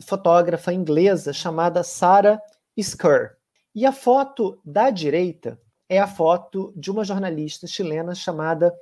fotógrafa 0.03 0.72
inglesa 0.72 1.32
chamada 1.32 1.82
Sarah 1.82 2.40
Skur. 2.76 3.30
E 3.74 3.84
a 3.84 3.92
foto 3.92 4.61
da 4.64 4.90
direita 4.90 5.61
é 5.88 5.99
a 5.99 6.07
foto 6.07 6.72
de 6.76 6.90
uma 6.90 7.05
jornalista 7.05 7.66
chilena 7.66 8.14
chamada 8.14 8.74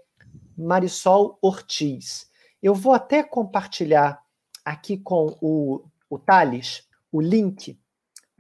Marisol 0.57 1.39
Ortiz. 1.41 2.29
Eu 2.63 2.75
vou 2.75 2.93
até 2.93 3.23
compartilhar 3.23 4.23
aqui 4.65 4.97
com 4.97 5.37
o, 5.41 5.85
o 6.09 6.19
Thales 6.19 6.89
o 7.13 7.21
link 7.21 7.79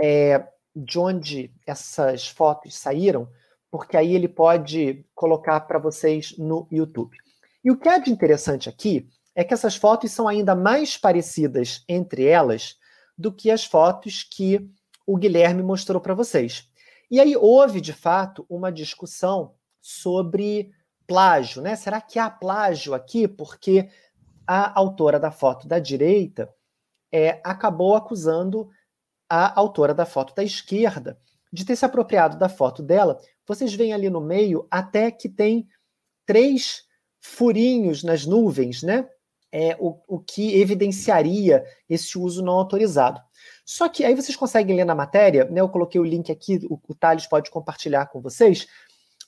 é, 0.00 0.48
de 0.74 0.98
onde 0.98 1.52
essas 1.66 2.28
fotos 2.28 2.76
saíram, 2.76 3.28
porque 3.70 3.96
aí 3.96 4.14
ele 4.14 4.28
pode 4.28 5.04
colocar 5.14 5.60
para 5.60 5.78
vocês 5.78 6.36
no 6.38 6.66
YouTube. 6.70 7.16
E 7.64 7.70
o 7.70 7.76
que 7.78 7.88
é 7.88 7.98
de 7.98 8.10
interessante 8.10 8.68
aqui 8.68 9.08
é 9.34 9.42
que 9.42 9.54
essas 9.54 9.76
fotos 9.76 10.12
são 10.12 10.28
ainda 10.28 10.54
mais 10.54 10.96
parecidas 10.96 11.84
entre 11.88 12.26
elas 12.26 12.76
do 13.16 13.32
que 13.32 13.50
as 13.50 13.64
fotos 13.64 14.22
que 14.22 14.68
o 15.06 15.16
Guilherme 15.16 15.62
mostrou 15.62 16.00
para 16.00 16.14
vocês. 16.14 16.68
E 17.10 17.20
aí 17.20 17.36
houve, 17.36 17.80
de 17.80 17.92
fato, 17.92 18.46
uma 18.48 18.72
discussão 18.72 19.54
sobre 19.80 20.72
plágio, 21.06 21.62
né? 21.62 21.76
Será 21.76 22.00
que 22.00 22.18
há 22.18 22.30
plágio 22.30 22.94
aqui? 22.94 23.28
Porque 23.28 23.88
a 24.46 24.78
autora 24.78 25.18
da 25.18 25.30
foto 25.30 25.66
da 25.66 25.78
direita 25.78 26.52
é, 27.12 27.40
acabou 27.44 27.94
acusando 27.94 28.68
a 29.34 29.58
autora 29.58 29.92
da 29.92 30.06
foto 30.06 30.34
da 30.34 30.44
esquerda 30.44 31.18
de 31.52 31.64
ter 31.64 31.76
se 31.76 31.84
apropriado 31.84 32.38
da 32.38 32.48
foto 32.48 32.82
dela. 32.82 33.18
Vocês 33.46 33.74
veem 33.74 33.92
ali 33.92 34.08
no 34.08 34.20
meio 34.20 34.66
até 34.70 35.10
que 35.10 35.28
tem 35.28 35.68
três 36.26 36.84
furinhos 37.20 38.02
nas 38.02 38.24
nuvens, 38.26 38.82
né? 38.82 39.08
É, 39.50 39.76
o, 39.78 40.00
o 40.08 40.18
que 40.18 40.60
evidenciaria 40.60 41.64
esse 41.88 42.18
uso 42.18 42.42
não 42.42 42.54
autorizado. 42.54 43.20
Só 43.64 43.88
que 43.88 44.04
aí 44.04 44.14
vocês 44.14 44.36
conseguem 44.36 44.76
ler 44.76 44.84
na 44.84 44.96
matéria, 44.96 45.44
né? 45.44 45.60
Eu 45.60 45.68
coloquei 45.68 46.00
o 46.00 46.04
link 46.04 46.30
aqui, 46.30 46.58
o, 46.68 46.78
o 46.88 46.94
Thales 46.94 47.26
pode 47.26 47.50
compartilhar 47.50 48.06
com 48.06 48.20
vocês. 48.20 48.66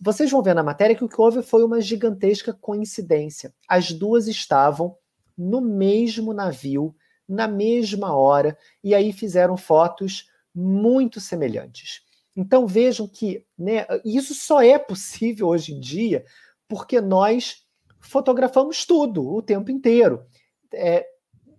Vocês 0.01 0.31
vão 0.31 0.43
ver 0.43 0.55
na 0.55 0.63
matéria 0.63 0.97
que 0.97 1.05
o 1.05 1.09
que 1.09 1.21
houve 1.21 1.43
foi 1.43 1.63
uma 1.63 1.81
gigantesca 1.81 2.53
coincidência. 2.53 3.55
As 3.69 3.93
duas 3.93 4.27
estavam 4.27 4.97
no 5.39 5.61
mesmo 5.61 6.33
navio, 6.33 6.95
na 7.29 7.49
mesma 7.49 8.15
hora, 8.15 8.57
e 8.83 8.95
aí 8.95 9.13
fizeram 9.13 9.57
fotos 9.57 10.31
muito 10.55 11.21
semelhantes. 11.21 12.03
Então 12.37 12.67
vejam 12.67 13.09
que 13.09 13.45
né, 13.59 13.87
isso 14.05 14.35
só 14.35 14.63
é 14.63 14.79
possível 14.79 15.49
hoje 15.49 15.73
em 15.73 15.81
dia 15.81 16.25
porque 16.69 17.01
nós 17.01 17.65
fotografamos 18.01 18.85
tudo 18.85 19.27
o 19.35 19.43
tempo 19.43 19.71
inteiro. 19.71 20.25
É, 20.73 21.07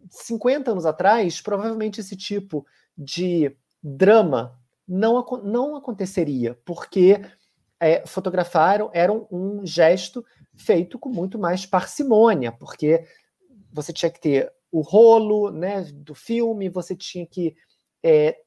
50 0.09 0.71
anos 0.71 0.85
atrás, 0.85 1.41
provavelmente 1.41 1.99
esse 1.99 2.15
tipo 2.15 2.65
de 2.97 3.55
drama 3.83 4.57
não, 4.87 5.23
não 5.43 5.75
aconteceria, 5.75 6.57
porque 6.65 7.21
é, 7.79 8.05
fotografaram 8.05 8.89
era 8.93 9.11
um 9.11 9.65
gesto 9.65 10.25
feito 10.55 10.97
com 10.97 11.09
muito 11.09 11.37
mais 11.37 11.65
parcimônia, 11.65 12.51
porque 12.51 13.05
você 13.71 13.93
tinha 13.93 14.09
que 14.09 14.19
ter 14.19 14.51
o 14.71 14.81
rolo 14.81 15.51
né, 15.51 15.83
do 15.93 16.13
filme, 16.13 16.69
você 16.69 16.95
tinha 16.95 17.25
que 17.25 17.55
é, 18.03 18.37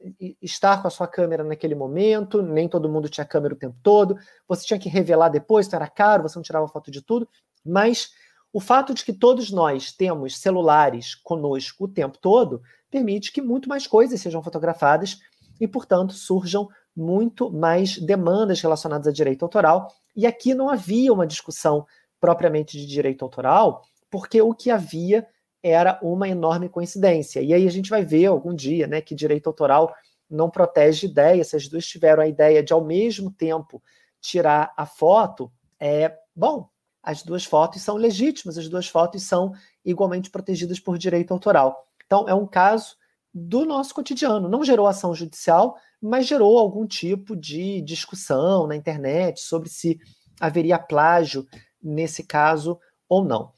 estar 0.41 0.81
com 0.81 0.89
a 0.89 0.91
sua 0.91 1.07
câmera 1.07 1.43
naquele 1.43 1.75
momento, 1.75 2.41
nem 2.43 2.69
todo 2.69 2.89
mundo 2.89 3.09
tinha 3.09 3.27
câmera 3.27 3.55
o 3.55 3.59
tempo 3.59 3.77
todo, 3.83 4.17
você 4.47 4.65
tinha 4.65 4.79
que 4.79 4.89
revelar 4.89 5.29
depois, 5.29 5.67
então 5.67 5.79
era 5.79 5.89
caro, 5.89 6.23
você 6.23 6.39
não 6.39 6.43
tirava 6.43 6.69
foto 6.69 6.91
de 6.91 7.03
tudo, 7.03 7.29
mas 7.65 8.11
o 8.53 8.61
fato 8.61 8.93
de 8.95 9.05
que 9.05 9.13
todos 9.13 9.51
nós 9.51 9.93
temos 9.93 10.39
celulares 10.39 11.15
conosco 11.15 11.85
o 11.85 11.89
tempo 11.89 12.19
todo 12.19 12.63
permite 12.91 13.33
que 13.33 13.41
muito 13.41 13.69
mais 13.69 13.87
coisas 13.87 14.21
sejam 14.21 14.43
fotografadas 14.43 15.19
e, 15.61 15.69
portanto, 15.69 16.13
surjam 16.13 16.69
muito 16.97 17.53
mais 17.53 17.99
demandas 17.99 18.61
relacionadas 18.61 19.07
a 19.07 19.13
direito 19.13 19.45
autoral. 19.45 19.89
E 20.17 20.27
aqui 20.27 20.55
não 20.55 20.69
havia 20.69 21.13
uma 21.13 21.27
discussão 21.27 21.87
propriamente 22.19 22.77
de 22.77 22.87
direito 22.87 23.25
autoral, 23.25 23.83
porque 24.11 24.43
o 24.43 24.53
que 24.53 24.71
havia 24.71 25.27
era 25.63 25.99
uma 26.03 26.29
enorme 26.29 26.69
coincidência. 26.69 27.41
E 27.41 27.53
aí 27.53 27.67
a 27.67 27.71
gente 27.71 27.91
vai 27.91 28.05
ver 28.05 28.27
algum 28.27 28.55
dia 28.55 28.87
né, 28.87 29.01
que 29.01 29.15
direito 29.15 29.47
autoral 29.49 29.95
não 30.29 30.49
protege 30.49 31.07
ideias. 31.07 31.49
Se 31.49 31.57
as 31.57 31.69
duas 31.69 31.87
tiveram 31.87 32.23
a 32.23 32.27
ideia 32.27 32.63
de, 32.63 32.73
ao 32.73 32.85
mesmo 32.85 33.31
tempo, 33.31 33.83
tirar 34.21 34.73
a 34.77 34.87
foto, 34.87 35.51
é 35.79 36.17
bom, 36.35 36.69
as 37.03 37.23
duas 37.23 37.45
fotos 37.45 37.83
são 37.83 37.97
legítimas, 37.97 38.59
as 38.59 38.69
duas 38.69 38.87
fotos 38.87 39.23
são 39.23 39.53
igualmente 39.85 40.31
protegidas 40.31 40.79
por 40.79 40.99
direito 40.99 41.33
autoral. 41.33 41.87
Então, 42.05 42.29
é 42.29 42.35
um 42.35 42.47
caso 42.47 42.97
do 43.33 43.65
nosso 43.65 43.95
cotidiano. 43.95 44.49
Não 44.49 44.65
gerou 44.65 44.87
ação 44.87 45.15
judicial, 45.15 45.77
mas 46.01 46.27
gerou 46.27 46.59
algum 46.59 46.87
tipo 46.87 47.37
de 47.37 47.81
discussão 47.83 48.67
na 48.67 48.77
internet 48.77 49.41
sobre 49.41 49.69
se 49.69 49.99
haveria 50.41 50.79
plágio 50.79 51.47
nesse 51.83 52.25
caso 52.25 52.79
ou 53.09 53.25
não. 53.25 53.53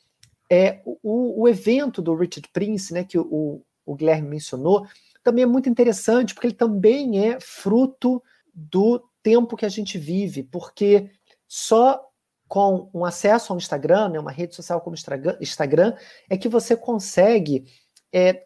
É, 0.55 0.83
o, 0.85 1.43
o 1.43 1.49
evento 1.49 2.03
do 2.03 2.15
Richard 2.15 2.47
Prince, 2.53 2.93
né, 2.93 3.05
que 3.05 3.19
o, 3.19 3.63
o 3.87 3.95
Guilherme 3.95 4.29
mencionou, 4.29 4.87
também 5.25 5.45
é 5.45 5.47
muito 5.47 5.67
interessante, 5.67 6.35
porque 6.35 6.49
ele 6.49 6.55
também 6.55 7.27
é 7.27 7.41
fruto 7.41 8.23
do 8.53 9.03
tempo 9.23 9.57
que 9.57 9.65
a 9.65 9.71
gente 9.71 9.97
vive, 9.97 10.43
porque 10.43 11.11
só 11.49 12.07
com 12.47 12.91
um 12.93 13.03
acesso 13.03 13.51
ao 13.51 13.57
Instagram, 13.57 14.11
né, 14.11 14.21
uma 14.21 14.31
rede 14.31 14.55
social 14.55 14.79
como 14.83 14.95
Instagram, 15.41 15.97
é 16.29 16.37
que 16.37 16.51
você 16.51 16.77
consegue 16.77 17.65
é, 18.13 18.45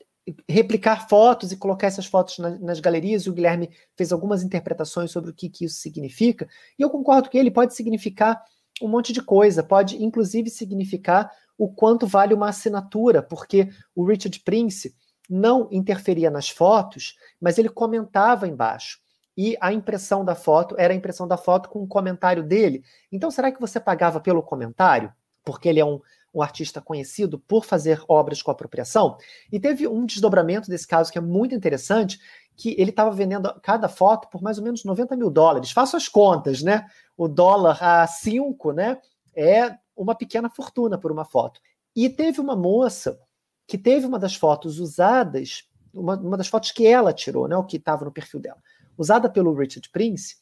replicar 0.48 1.08
fotos 1.08 1.50
e 1.50 1.56
colocar 1.56 1.88
essas 1.88 2.06
fotos 2.06 2.38
na, 2.38 2.50
nas 2.50 2.78
galerias. 2.78 3.22
E 3.22 3.30
o 3.30 3.32
Guilherme 3.32 3.68
fez 3.96 4.12
algumas 4.12 4.44
interpretações 4.44 5.10
sobre 5.10 5.30
o 5.30 5.34
que, 5.34 5.48
que 5.48 5.64
isso 5.64 5.80
significa. 5.80 6.48
E 6.78 6.82
eu 6.82 6.90
concordo 6.90 7.28
que 7.28 7.36
ele 7.36 7.50
pode 7.50 7.74
significar 7.74 8.40
um 8.80 8.86
monte 8.86 9.12
de 9.12 9.22
coisa, 9.22 9.62
pode 9.62 10.00
inclusive 10.00 10.50
significar 10.50 11.30
o 11.58 11.72
quanto 11.72 12.06
vale 12.06 12.34
uma 12.34 12.48
assinatura, 12.48 13.22
porque 13.22 13.68
o 13.94 14.04
Richard 14.04 14.38
Prince 14.40 14.94
não 15.28 15.68
interferia 15.70 16.30
nas 16.30 16.48
fotos, 16.48 17.16
mas 17.40 17.58
ele 17.58 17.68
comentava 17.68 18.46
embaixo 18.46 19.00
e 19.36 19.56
a 19.60 19.72
impressão 19.72 20.24
da 20.24 20.34
foto 20.34 20.74
era 20.78 20.94
a 20.94 20.96
impressão 20.96 21.28
da 21.28 21.36
foto 21.36 21.68
com 21.68 21.82
um 21.82 21.86
comentário 21.86 22.42
dele. 22.42 22.82
Então, 23.12 23.30
será 23.30 23.52
que 23.52 23.60
você 23.60 23.78
pagava 23.78 24.18
pelo 24.18 24.42
comentário? 24.42 25.12
Porque 25.44 25.68
ele 25.68 25.78
é 25.78 25.84
um, 25.84 26.00
um 26.32 26.40
artista 26.40 26.80
conhecido 26.80 27.38
por 27.38 27.64
fazer 27.64 28.02
obras 28.08 28.40
com 28.40 28.50
apropriação. 28.50 29.18
E 29.52 29.60
teve 29.60 29.86
um 29.86 30.06
desdobramento 30.06 30.70
desse 30.70 30.86
caso 30.86 31.12
que 31.12 31.18
é 31.18 31.20
muito 31.20 31.54
interessante, 31.54 32.18
que 32.56 32.74
ele 32.78 32.90
estava 32.90 33.10
vendendo 33.10 33.52
cada 33.62 33.88
foto 33.88 34.28
por 34.30 34.40
mais 34.40 34.56
ou 34.56 34.64
menos 34.64 34.84
90 34.84 35.14
mil 35.16 35.30
dólares. 35.30 35.70
Faço 35.70 35.96
as 35.96 36.08
contas, 36.08 36.62
né? 36.62 36.86
O 37.14 37.28
dólar 37.28 37.78
a 37.82 38.06
5, 38.06 38.72
né? 38.72 38.98
É 39.34 39.76
uma 39.96 40.14
pequena 40.14 40.50
fortuna 40.50 40.98
por 40.98 41.10
uma 41.10 41.24
foto. 41.24 41.60
E 41.94 42.08
teve 42.08 42.40
uma 42.40 42.54
moça 42.54 43.18
que 43.66 43.78
teve 43.78 44.06
uma 44.06 44.18
das 44.18 44.36
fotos 44.36 44.78
usadas, 44.78 45.64
uma, 45.92 46.14
uma 46.16 46.36
das 46.36 46.48
fotos 46.48 46.70
que 46.70 46.86
ela 46.86 47.12
tirou, 47.12 47.48
né? 47.48 47.56
O 47.56 47.64
que 47.64 47.78
estava 47.78 48.04
no 48.04 48.12
perfil 48.12 48.38
dela 48.38 48.62
usada 48.96 49.28
pelo 49.28 49.54
Richard 49.54 49.88
Prince, 49.90 50.36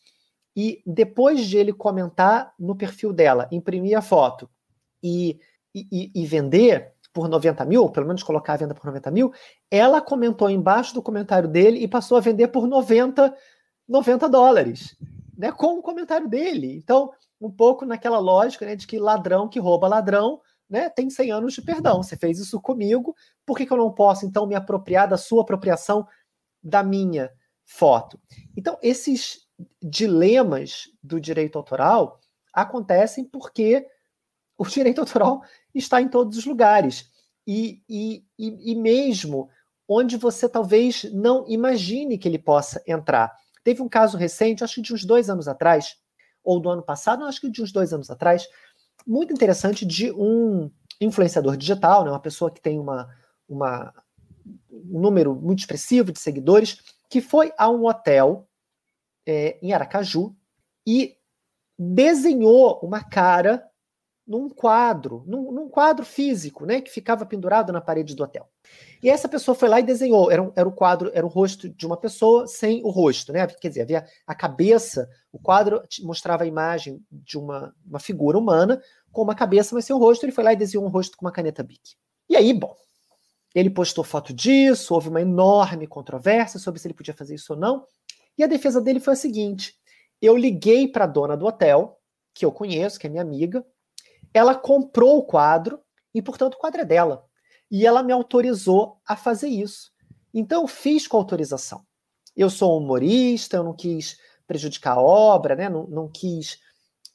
e 0.57 0.83
depois 0.87 1.47
de 1.47 1.57
ele 1.57 1.73
comentar 1.73 2.55
no 2.59 2.77
perfil 2.77 3.13
dela, 3.13 3.49
imprimir 3.51 3.99
a 3.99 4.03
foto 4.03 4.49
e, 5.03 5.41
e, 5.75 6.13
e 6.15 6.27
vender 6.27 6.93
por 7.13 7.29
90 7.29 7.65
mil, 7.65 7.89
pelo 7.91 8.07
menos 8.07 8.23
colocar 8.23 8.55
a 8.55 8.57
venda 8.57 8.75
por 8.75 8.87
90 8.87 9.11
mil, 9.11 9.33
ela 9.71 10.01
comentou 10.01 10.49
embaixo 10.49 10.95
do 10.95 11.03
comentário 11.03 11.49
dele 11.49 11.81
e 11.81 11.89
passou 11.89 12.17
a 12.17 12.21
vender 12.21 12.49
por 12.49 12.67
90, 12.67 13.37
90 13.89 14.29
dólares, 14.29 14.97
né, 15.37 15.51
com 15.51 15.79
o 15.79 15.83
comentário 15.83 16.29
dele. 16.29 16.77
Então, 16.77 17.13
um 17.45 17.51
pouco 17.51 17.85
naquela 17.85 18.19
lógica 18.19 18.65
né, 18.67 18.77
de 18.77 18.87
que 18.87 18.99
ladrão 18.99 19.49
que 19.49 19.59
rouba 19.59 19.89
ladrão 19.89 20.41
né, 20.69 20.89
tem 20.89 21.11
100 21.11 21.31
anos 21.31 21.55
de 21.55 21.63
perdão. 21.63 22.03
Você 22.03 22.17
fez 22.17 22.39
isso 22.39 22.61
comigo, 22.61 23.15
por 23.45 23.57
que, 23.57 23.67
que 23.67 23.73
eu 23.73 23.77
não 23.77 23.93
posso, 23.93 24.27
então, 24.27 24.47
me 24.47 24.55
apropriar 24.55 25.09
da 25.09 25.17
sua 25.17 25.43
apropriação 25.43 26.07
da 26.63 26.83
minha? 26.83 27.31
foto. 27.65 28.21
Então, 28.57 28.79
esses 28.83 29.47
dilemas 29.83 30.85
do 31.03 31.21
direito 31.21 31.57
autoral 31.57 32.21
acontecem 32.53 33.25
porque 33.25 33.87
o 34.57 34.67
direito 34.67 35.01
autoral 35.01 35.43
está 35.75 36.01
em 36.01 36.09
todos 36.09 36.39
os 36.39 36.45
lugares. 36.45 37.11
E, 37.47 37.83
e, 37.89 38.25
e, 38.39 38.73
e 38.73 38.75
mesmo 38.75 39.49
onde 39.89 40.17
você 40.17 40.49
talvez 40.49 41.05
não 41.13 41.45
imagine 41.49 42.17
que 42.17 42.27
ele 42.27 42.39
possa 42.39 42.83
entrar. 42.87 43.35
Teve 43.63 43.83
um 43.83 43.89
caso 43.89 44.17
recente, 44.17 44.65
acho 44.65 44.77
que 44.77 44.83
de 44.83 44.95
uns 44.95 45.05
dois 45.05 45.29
anos 45.29 45.47
atrás, 45.49 45.97
ou 46.45 46.61
do 46.61 46.69
ano 46.69 46.83
passado, 46.83 47.25
acho 47.25 47.41
que 47.41 47.51
de 47.51 47.63
uns 47.63 47.73
dois 47.73 47.93
anos 47.93 48.11
atrás, 48.11 48.47
muito 49.07 49.33
interessante 49.33 49.85
de 49.85 50.13
um 50.13 50.71
influenciador 51.01 51.57
digital, 51.57 52.05
né, 52.05 52.11
uma 52.11 52.21
pessoa 52.21 52.51
que 52.51 52.61
tem 52.61 52.79
uma, 52.79 53.09
uma, 53.49 53.93
um 54.71 55.01
número 55.01 55.35
muito 55.35 55.61
expressivo 55.61 56.13
de 56.13 56.21
seguidores, 56.21 56.79
que 57.09 57.21
foi 57.21 57.53
a 57.57 57.69
um 57.69 57.87
hotel 57.87 58.49
é, 59.27 59.59
em 59.63 59.73
Aracaju 59.73 60.35
e 60.87 61.17
desenhou 61.79 62.79
uma 62.83 63.03
cara 63.03 63.67
num 64.27 64.49
quadro, 64.49 65.23
num, 65.27 65.53
num, 65.53 65.69
quadro 65.69 66.05
físico, 66.05 66.65
né, 66.65 66.81
que 66.81 66.91
ficava 66.91 67.27
pendurado 67.27 67.73
na 67.73 67.81
parede 67.81 68.15
do 68.15 68.23
hotel. 68.23 68.49
E 69.03 69.11
essa 69.11 69.29
pessoa 69.29 69.55
foi 69.55 69.69
lá 69.69 69.81
e 69.81 69.83
desenhou, 69.83 70.31
era, 70.31 70.43
um, 70.43 70.53
era 70.57 70.67
o 70.67 70.73
quadro, 70.73 71.11
era 71.13 71.27
o 71.27 71.29
rosto 71.29 71.69
de 71.69 71.87
uma 71.87 71.97
pessoa 71.97 72.47
sem 72.47 72.83
o 72.83 72.89
rosto, 72.89 73.33
né? 73.33 73.47
Quer 73.47 73.69
dizer, 73.69 73.83
havia 73.83 74.07
a 74.27 74.35
cabeça, 74.35 75.09
o 75.31 75.39
quadro 75.39 75.83
mostrava 76.03 76.45
a 76.45 76.47
imagem 76.47 77.05
de 77.13 77.37
uma, 77.37 77.75
uma 77.87 77.99
figura 77.99 78.39
humana 78.39 78.81
com 79.13 79.23
uma 79.23 79.35
cabeça, 79.35 79.75
mas 79.75 79.85
sem 79.85 79.95
o 79.95 79.99
rosto. 79.99 80.25
Ele 80.25 80.33
foi 80.33 80.43
lá 80.43 80.55
e 80.55 80.57
desenhou 80.57 80.87
um 80.87 80.89
rosto 80.89 81.19
com 81.19 81.27
uma 81.27 81.33
caneta 81.33 81.63
Bic. 81.63 81.97
E 82.27 82.35
aí, 82.35 82.55
bom, 82.55 82.75
ele 83.55 83.69
postou 83.69 84.03
foto 84.03 84.33
disso, 84.33 84.95
houve 84.95 85.11
uma 85.11 85.21
enorme 85.21 85.87
controvérsia 85.87 86.59
sobre 86.59 86.81
se 86.81 86.87
ele 86.87 86.95
podia 86.95 87.15
fazer 87.15 87.35
isso 87.35 87.53
ou 87.53 87.59
não. 87.59 87.85
E 88.39 88.43
a 88.43 88.47
defesa 88.47 88.81
dele 88.81 89.01
foi 89.01 89.13
a 89.13 89.17
seguinte: 89.17 89.75
eu 90.21 90.35
liguei 90.35 90.89
para 90.89 91.05
a 91.05 91.07
dona 91.07 91.37
do 91.37 91.45
hotel, 91.45 92.01
que 92.35 92.45
eu 92.45 92.51
conheço, 92.51 92.99
que 92.99 93.07
é 93.07 93.11
minha 93.11 93.23
amiga, 93.23 93.65
ela 94.35 94.55
comprou 94.57 95.19
o 95.19 95.23
quadro 95.23 95.81
e, 96.13 96.21
portanto, 96.21 96.55
o 96.55 96.59
quadro 96.59 96.81
é 96.81 96.85
dela. 96.85 97.25
E 97.71 97.87
ela 97.87 98.03
me 98.03 98.13
autorizou 98.13 99.01
a 99.07 99.17
fazer 99.17 99.49
isso. 99.49 99.93
Então, 100.35 100.63
eu 100.63 100.69
fiz 100.69 101.07
com 101.07 101.17
autorização. 101.17 101.87
Eu 102.37 102.51
sou 102.51 102.77
humorista, 102.77 103.57
eu 103.57 103.63
não 103.63 103.75
quis 103.75 104.19
prejudicar 104.47 104.99
a 104.99 105.01
obra, 105.01 105.55
né? 105.55 105.69
não, 105.69 105.87
não 105.87 106.09
quis 106.09 106.59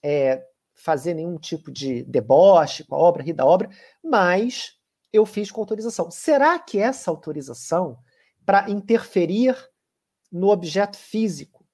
é, 0.02 0.42
fazer 0.74 1.14
nenhum 1.14 1.38
tipo 1.38 1.70
de 1.70 2.04
deboche 2.04 2.86
com 2.86 2.96
a 2.96 2.98
obra, 2.98 3.22
rir 3.22 3.34
da 3.34 3.46
obra, 3.46 3.70
mas 4.02 4.74
eu 5.12 5.26
fiz 5.26 5.52
com 5.52 5.60
autorização. 5.60 6.10
Será 6.10 6.58
que 6.58 6.80
essa 6.80 7.12
autorização 7.12 8.00
para 8.46 8.70
interferir 8.70 9.56
no 10.32 10.48
objeto 10.48 10.98
físico 10.98 11.66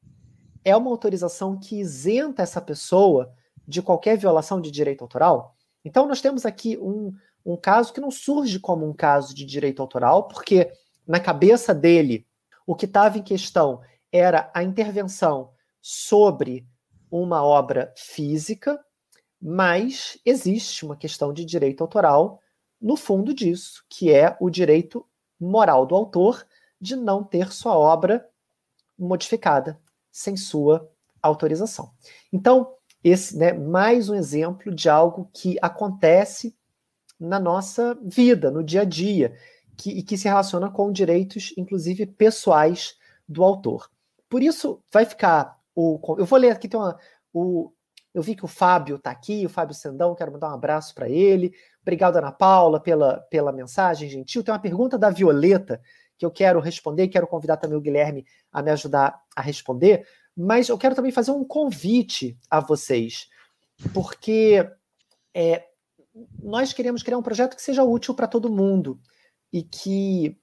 é 0.63 0.75
uma 0.75 0.89
autorização 0.89 1.59
que 1.59 1.79
isenta 1.79 2.41
essa 2.41 2.59
pessoa 2.59 3.31
de 3.67 3.81
qualquer 3.81 4.17
violação 4.17 4.61
de 4.61 4.71
direito 4.71 5.03
autoral? 5.03 5.55
Então, 5.83 6.07
nós 6.07 6.21
temos 6.21 6.45
aqui 6.45 6.77
um, 6.77 7.13
um 7.45 7.55
caso 7.55 7.93
que 7.93 8.01
não 8.01 8.11
surge 8.11 8.59
como 8.59 8.87
um 8.87 8.93
caso 8.93 9.33
de 9.35 9.45
direito 9.45 9.81
autoral, 9.81 10.27
porque 10.27 10.71
na 11.07 11.19
cabeça 11.19 11.73
dele, 11.73 12.25
o 12.65 12.75
que 12.75 12.85
estava 12.85 13.17
em 13.17 13.23
questão 13.23 13.81
era 14.11 14.49
a 14.53 14.63
intervenção 14.63 15.51
sobre 15.81 16.67
uma 17.11 17.43
obra 17.43 17.93
física, 17.95 18.83
mas 19.39 20.17
existe 20.25 20.83
uma 20.83 20.95
questão 20.95 21.31
de 21.31 21.45
direito 21.45 21.81
autoral 21.81 22.41
no 22.81 22.95
fundo 22.95 23.33
disso, 23.33 23.83
que 23.87 24.11
é 24.11 24.35
o 24.39 24.49
direito 24.49 25.05
moral 25.39 25.85
do 25.85 25.95
autor 25.95 26.45
de 26.79 26.95
não 26.95 27.23
ter 27.23 27.51
sua 27.51 27.77
obra 27.77 28.27
modificada 28.97 29.79
sem 30.11 30.35
sua 30.37 30.89
autorização. 31.21 31.91
Então, 32.31 32.73
esse, 33.05 33.37
né, 33.37 33.53
mais 33.53 34.09
um 34.09 34.15
exemplo 34.15 34.73
de 34.73 34.89
algo 34.89 35.29
que 35.31 35.59
acontece 35.61 36.57
na 37.19 37.39
nossa 37.39 37.95
vida, 38.03 38.49
no 38.49 38.63
dia 38.63 38.81
a 38.81 38.83
dia, 38.83 39.37
que, 39.77 39.91
e 39.91 40.01
que 40.01 40.17
se 40.17 40.27
relaciona 40.27 40.71
com 40.71 40.91
direitos, 40.91 41.53
inclusive 41.55 42.07
pessoais, 42.07 42.97
do 43.27 43.43
autor. 43.43 43.91
Por 44.27 44.41
isso, 44.41 44.81
vai 44.91 45.05
ficar 45.05 45.55
o. 45.75 45.99
Eu 46.17 46.25
vou 46.25 46.39
ler 46.39 46.49
aqui, 46.49 46.67
tem 46.67 46.79
uma. 46.79 46.97
O, 47.31 47.71
eu 48.11 48.23
vi 48.23 48.35
que 48.35 48.45
o 48.45 48.47
Fábio 48.47 48.95
está 48.95 49.11
aqui, 49.11 49.45
o 49.45 49.49
Fábio 49.49 49.75
Sendão, 49.75 50.15
quero 50.15 50.31
mandar 50.31 50.49
um 50.49 50.55
abraço 50.55 50.95
para 50.95 51.07
ele. 51.07 51.53
Obrigado, 51.83 52.17
Ana 52.17 52.31
Paula, 52.31 52.79
pela, 52.79 53.19
pela 53.29 53.51
mensagem 53.51 54.09
gentil. 54.09 54.43
Tem 54.43 54.51
uma 54.51 54.59
pergunta 54.59 54.97
da 54.97 55.11
Violeta 55.11 55.79
que 56.17 56.25
eu 56.25 56.31
quero 56.31 56.59
responder, 56.59 57.07
quero 57.09 57.27
convidar 57.27 57.57
também 57.57 57.77
o 57.77 57.81
Guilherme 57.81 58.25
a 58.51 58.63
me 58.63 58.71
ajudar 58.71 59.21
a 59.35 59.41
responder. 59.41 60.07
Mas 60.35 60.69
eu 60.69 60.77
quero 60.77 60.95
também 60.95 61.11
fazer 61.11 61.31
um 61.31 61.45
convite 61.45 62.37
a 62.49 62.59
vocês, 62.59 63.29
porque 63.93 64.69
é, 65.33 65.65
nós 66.41 66.73
queremos 66.73 67.03
criar 67.03 67.17
um 67.17 67.23
projeto 67.23 67.55
que 67.55 67.61
seja 67.61 67.83
útil 67.83 68.13
para 68.13 68.27
todo 68.27 68.51
mundo 68.51 68.99
e 69.51 69.63
que 69.63 70.37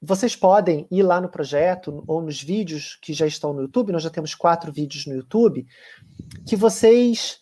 vocês 0.00 0.36
podem 0.36 0.86
ir 0.90 1.02
lá 1.02 1.20
no 1.20 1.28
projeto 1.28 2.04
ou 2.06 2.22
nos 2.22 2.40
vídeos 2.40 2.96
que 3.02 3.12
já 3.12 3.26
estão 3.26 3.52
no 3.52 3.62
YouTube, 3.62 3.92
nós 3.92 4.02
já 4.02 4.10
temos 4.10 4.34
quatro 4.34 4.72
vídeos 4.72 5.06
no 5.06 5.14
YouTube, 5.14 5.66
que 6.46 6.54
vocês 6.54 7.40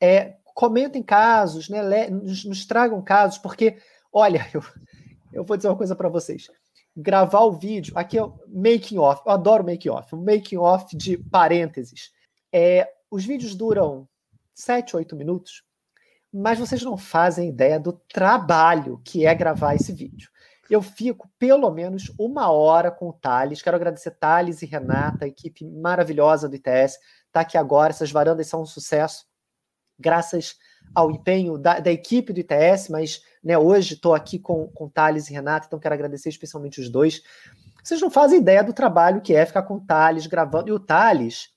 é, 0.00 0.36
comentem 0.54 1.02
casos, 1.02 1.68
né, 1.68 2.08
nos, 2.08 2.44
nos, 2.44 2.66
tragam 2.66 3.00
casos, 3.02 3.38
porque, 3.38 3.78
olha, 4.12 4.48
eu, 4.52 4.62
eu 5.32 5.44
vou 5.44 5.56
dizer 5.56 5.68
uma 5.68 5.76
coisa 5.76 5.94
para 5.94 6.08
vocês 6.08 6.48
gravar 6.96 7.40
o 7.40 7.52
vídeo. 7.52 7.96
Aqui 7.96 8.18
é 8.18 8.22
o 8.22 8.38
making 8.48 8.98
off. 8.98 9.22
Eu 9.26 9.32
adoro 9.32 9.64
making 9.64 9.90
off. 9.90 10.14
Um 10.14 10.22
making 10.24 10.58
off 10.58 10.96
de 10.96 11.18
parênteses. 11.18 12.12
É, 12.52 12.88
os 13.10 13.24
vídeos 13.24 13.54
duram 13.54 14.08
7, 14.54 14.96
8 14.96 15.16
minutos, 15.16 15.64
mas 16.32 16.58
vocês 16.58 16.82
não 16.82 16.96
fazem 16.96 17.48
ideia 17.48 17.78
do 17.78 17.92
trabalho 17.92 19.00
que 19.04 19.26
é 19.26 19.34
gravar 19.34 19.74
esse 19.74 19.92
vídeo. 19.92 20.30
Eu 20.70 20.80
fico 20.80 21.30
pelo 21.38 21.70
menos 21.70 22.12
uma 22.18 22.50
hora 22.50 22.90
com 22.90 23.08
o 23.08 23.12
Thales. 23.12 23.60
Quero 23.60 23.76
agradecer 23.76 24.12
Thales 24.12 24.62
e 24.62 24.66
Renata, 24.66 25.24
a 25.24 25.28
equipe 25.28 25.64
maravilhosa 25.64 26.48
do 26.48 26.56
ITS. 26.56 26.98
Está 27.26 27.40
aqui 27.40 27.58
agora. 27.58 27.90
Essas 27.90 28.10
varandas 28.10 28.46
são 28.46 28.62
um 28.62 28.66
sucesso. 28.66 29.26
Graças 29.98 30.56
ao 30.94 31.10
empenho 31.10 31.58
da, 31.58 31.80
da 31.80 31.90
equipe 31.90 32.32
do 32.32 32.40
ITS, 32.40 32.88
mas 32.88 33.22
né, 33.42 33.58
hoje 33.58 33.94
estou 33.94 34.14
aqui 34.14 34.38
com, 34.38 34.68
com 34.68 34.88
Thales 34.88 35.28
e 35.28 35.32
Renata, 35.32 35.66
então 35.66 35.78
quero 35.78 35.94
agradecer 35.94 36.28
especialmente 36.28 36.80
os 36.80 36.88
dois. 36.88 37.22
Vocês 37.82 38.00
não 38.00 38.10
fazem 38.10 38.40
ideia 38.40 38.64
do 38.64 38.72
trabalho 38.72 39.20
que 39.20 39.34
é 39.34 39.44
ficar 39.44 39.62
com 39.62 39.74
o 39.74 39.80
Thales 39.80 40.26
gravando. 40.26 40.70
E 40.70 40.72
o 40.72 40.80
Thales 40.80 41.50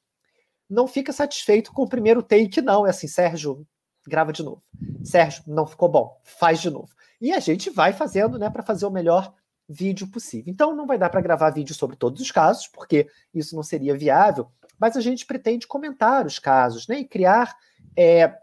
não 0.70 0.88
fica 0.88 1.14
satisfeito 1.14 1.72
com 1.72 1.84
o 1.84 1.90
primeiro 1.90 2.22
take, 2.22 2.62
não. 2.62 2.86
É 2.86 2.90
assim, 2.90 3.08
Sérgio, 3.08 3.66
grava 4.06 4.34
de 4.34 4.44
novo. 4.44 4.62
Sérgio, 5.04 5.44
não 5.48 5.66
ficou 5.66 5.88
bom, 5.88 6.20
faz 6.24 6.60
de 6.60 6.70
novo. 6.70 6.90
E 7.22 7.32
a 7.32 7.40
gente 7.40 7.70
vai 7.70 7.94
fazendo, 7.94 8.38
né, 8.38 8.50
para 8.50 8.62
fazer 8.62 8.86
o 8.86 8.92
melhor 8.92 9.34
vídeo 9.70 10.08
possível. 10.08 10.52
Então 10.52 10.76
não 10.76 10.86
vai 10.86 10.98
dar 10.98 11.10
para 11.10 11.22
gravar 11.22 11.50
vídeo 11.50 11.74
sobre 11.74 11.96
todos 11.96 12.22
os 12.22 12.32
casos, 12.32 12.68
porque 12.68 13.08
isso 13.34 13.56
não 13.56 13.64
seria 13.64 13.98
viável, 13.98 14.50
mas 14.80 14.96
a 14.96 15.02
gente 15.02 15.26
pretende 15.26 15.68
comentar 15.68 16.26
os 16.26 16.40
casos, 16.40 16.88
né, 16.88 17.00
e 17.00 17.06
criar 17.06 17.56
é, 17.96 18.34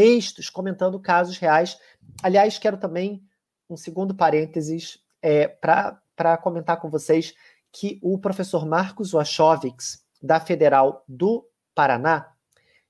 textos 0.00 0.48
comentando 0.48 0.98
casos 0.98 1.36
reais. 1.36 1.78
Aliás, 2.22 2.58
quero 2.58 2.78
também 2.78 3.22
um 3.68 3.76
segundo 3.76 4.14
parênteses 4.14 4.98
é, 5.20 5.46
para 5.46 6.38
comentar 6.38 6.80
com 6.80 6.88
vocês 6.88 7.34
que 7.70 8.00
o 8.02 8.18
professor 8.18 8.64
Marcos 8.64 9.12
Wachovics, 9.12 10.02
da 10.22 10.40
Federal 10.40 11.04
do 11.06 11.46
Paraná, 11.74 12.32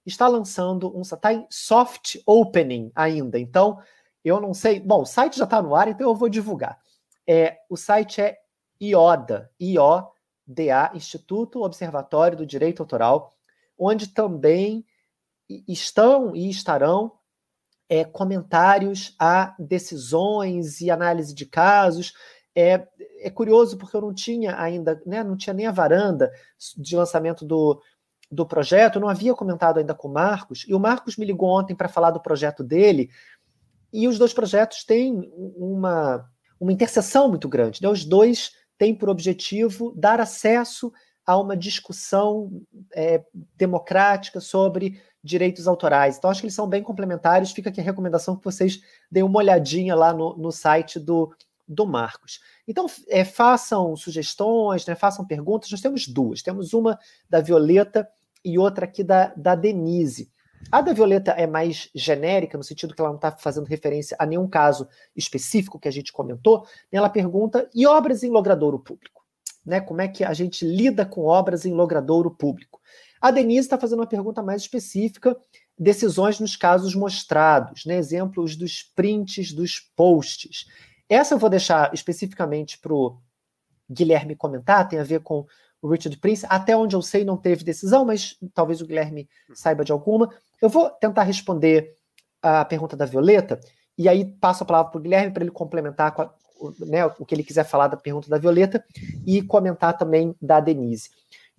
está 0.07 0.29
lançando 0.29 0.97
um. 0.97 1.03
Está 1.03 1.33
em 1.33 1.45
soft 1.51 2.19
opening 2.25 2.93
ainda. 2.95 3.41
Então, 3.41 3.81
eu 4.25 4.41
não 4.41 4.55
sei. 4.55 4.79
Bom, 4.79 5.03
o 5.03 5.07
site 5.07 5.37
já 5.37 5.45
está 5.45 5.61
no 5.61 5.75
ar, 5.75 5.89
então 5.89 6.09
eu 6.09 6.15
vou 6.15 6.29
divulgar. 6.29 6.79
É, 7.27 7.59
o 7.69 7.77
site 7.77 8.21
é 8.21 8.39
IODA, 8.81 9.51
I-O-D-A, 9.59 10.93
Instituto 10.95 11.65
Observatório 11.65 12.39
do 12.39 12.47
Direito 12.47 12.81
Autoral, 12.81 13.33
onde 13.77 14.07
também 14.07 14.87
estão 15.67 16.35
e 16.35 16.49
estarão 16.49 17.13
é, 17.89 18.05
comentários 18.05 19.15
a 19.19 19.55
decisões 19.59 20.81
e 20.81 20.91
análise 20.91 21.35
de 21.35 21.45
casos. 21.45 22.13
É, 22.55 22.87
é 23.19 23.31
curioso 23.31 23.77
porque 23.77 23.97
eu 23.97 24.01
não 24.01 24.15
tinha 24.15 24.61
ainda, 24.61 25.01
né, 25.07 25.25
não 25.25 25.37
tinha 25.37 25.55
nem 25.55 25.67
a 25.67 25.73
varanda 25.73 26.31
de 26.77 26.97
lançamento 26.97 27.45
do, 27.45 27.81
do 28.31 28.47
projeto, 28.47 29.01
não 29.01 29.09
havia 29.09 29.35
comentado 29.35 29.79
ainda 29.79 29.95
com 29.95 30.09
o 30.09 30.13
Marcos, 30.13 30.65
e 30.69 30.75
o 30.75 30.79
Marcos 30.79 31.17
me 31.17 31.27
ligou 31.27 31.49
ontem 31.49 31.75
para 31.75 31.89
falar 31.89 32.13
do 32.13 32.23
projeto 32.23 32.63
dele, 32.63 33.11
e 33.93 34.07
os 34.07 34.19
dois 34.19 34.33
projetos 34.33 34.85
têm 34.85 35.33
uma, 35.35 36.25
uma 36.61 36.73
interseção 36.73 37.29
muito 37.29 37.49
grande. 37.49 37.83
Né? 37.83 37.89
Os 37.89 38.05
dois 38.05 38.53
têm 38.79 38.95
por 38.95 39.09
objetivo 39.09 39.93
dar 39.97 40.21
acesso 40.21 40.93
a 41.27 41.37
uma 41.37 41.57
discussão 41.57 42.63
é, 42.95 43.25
democrática 43.57 44.41
sobre 44.41 45.01
direitos 45.23 45.69
autorais. 45.69 46.17
Então, 46.17 46.31
acho 46.31 46.41
que 46.41 46.47
eles 46.47 46.55
são 46.55 46.69
bem 46.69 46.83
complementares. 46.83 47.53
Fica 47.53 47.71
aqui 47.71 47.81
a 47.81 47.85
recomendação 47.85 48.37
que 48.37 48.45
vocês 48.45 48.81
deem 49.11 49.25
uma 49.25 49.39
olhadinha 49.39 49.95
lá 49.95 50.13
no, 50.13 50.37
no 50.37 50.51
site 50.51 50.99
do, 50.99 51.35
do 51.67 51.87
Marcos. 51.87 52.41
Então, 52.67 52.87
é, 53.09 53.25
façam 53.25 53.95
sugestões, 53.97 54.87
né, 54.87 54.95
façam 54.95 55.27
perguntas. 55.27 55.71
Nós 55.71 55.81
temos 55.81 56.09
duas. 56.09 56.43
Temos 56.43 56.73
uma 56.73 56.99
da 57.29 57.41
Violeta 57.41 58.09
e 58.45 58.59
outra 58.59 58.85
aqui 58.85 59.05
da, 59.05 59.33
da 59.37 59.55
Denise. 59.55 60.31
A 60.71 60.83
da 60.83 60.93
Violeta 60.93 61.33
é 61.33 61.47
mais 61.47 61.89
genérica, 61.95 62.59
no 62.59 62.65
sentido 62.65 62.95
que 62.95 63.01
ela 63.01 63.11
não 63.11 63.17
está 63.17 63.33
fazendo 63.33 63.67
referência 63.67 64.17
a 64.21 64.27
nenhum 64.27 64.47
caso 64.47 64.87
específico 65.17 65.79
que 65.79 65.89
a 65.89 65.93
gente 65.93 66.13
comentou. 66.13 66.67
Ela 66.93 67.09
pergunta: 67.09 67.69
e 67.75 67.87
obras 67.87 68.23
em 68.23 68.31
logradouro 68.31 68.79
público? 68.79 69.21
né? 69.65 69.81
Como 69.81 70.01
é 70.01 70.09
que 70.09 70.25
a 70.25 70.33
gente 70.33 70.65
lida 70.65 71.05
com 71.05 71.25
obras 71.25 71.65
em 71.65 71.73
logradouro 71.73 72.31
público? 72.31 72.81
A 73.21 73.31
Denise 73.31 73.61
está 73.61 73.79
fazendo 73.79 74.01
uma 74.01 74.07
pergunta 74.07 74.43
mais 74.43 74.63
específica, 74.63 75.37
decisões 75.79 76.41
nos 76.41 76.57
casos 76.57 76.95
mostrados, 76.95 77.85
né? 77.85 77.97
exemplos 77.97 78.57
dos 78.57 78.83
prints 78.83 79.53
dos 79.53 79.81
posts. 79.95 80.67
Essa 81.09 81.35
eu 81.35 81.39
vou 81.39 81.51
deixar 81.51 81.93
especificamente 81.93 82.79
para 82.79 82.95
o 82.95 83.19
Guilherme 83.91 84.37
comentar, 84.37 84.89
tem 84.89 84.99
a 84.99 85.05
ver 85.05 85.21
com 85.21 85.45
o 85.83 85.89
Richard 85.89 86.17
Prince. 86.19 86.47
Até 86.49 86.77
onde 86.77 86.95
eu 86.95 87.03
sei, 87.03 87.25
não 87.25 87.37
teve 87.37 87.65
decisão, 87.65 88.05
mas 88.05 88.37
talvez 88.55 88.81
o 88.81 88.87
Guilherme 88.87 89.29
saiba 89.55 89.85
de 89.85 89.93
alguma. 89.93 90.31
Eu 90.61 90.69
vou 90.69 90.89
tentar 90.91 91.25
responder 91.25 91.95
a 92.43 92.65
pergunta 92.65 92.97
da 92.97 93.05
Violeta, 93.05 93.61
e 93.99 94.09
aí 94.09 94.25
passo 94.25 94.63
a 94.63 94.67
palavra 94.67 94.91
para 94.91 94.99
o 94.99 95.03
Guilherme 95.03 95.33
para 95.33 95.43
ele 95.43 95.51
complementar 95.51 96.15
a, 96.19 96.31
né, 96.87 97.05
o 97.07 97.25
que 97.25 97.35
ele 97.35 97.45
quiser 97.45 97.65
falar 97.65 97.89
da 97.89 97.97
pergunta 97.97 98.29
da 98.29 98.39
Violeta 98.39 98.85
e 99.27 99.43
comentar 99.43 99.97
também 99.97 100.35
da 100.41 100.61
Denise. 100.61 101.11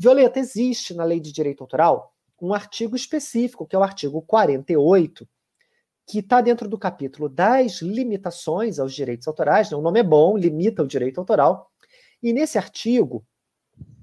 Violeta, 0.01 0.39
existe 0.39 0.95
na 0.95 1.03
lei 1.03 1.19
de 1.19 1.31
direito 1.31 1.61
autoral 1.61 2.11
um 2.41 2.55
artigo 2.55 2.95
específico, 2.95 3.67
que 3.67 3.75
é 3.75 3.79
o 3.79 3.83
artigo 3.83 4.19
48, 4.23 5.29
que 6.07 6.17
está 6.17 6.41
dentro 6.41 6.67
do 6.67 6.75
capítulo 6.75 7.29
das 7.29 7.83
limitações 7.83 8.79
aos 8.79 8.95
direitos 8.95 9.27
autorais. 9.27 9.69
Né? 9.69 9.77
O 9.77 9.81
nome 9.81 9.99
é 9.99 10.03
bom, 10.03 10.35
limita 10.35 10.81
o 10.81 10.87
direito 10.87 11.19
autoral. 11.19 11.71
E 12.19 12.33
nesse 12.33 12.57
artigo 12.57 13.23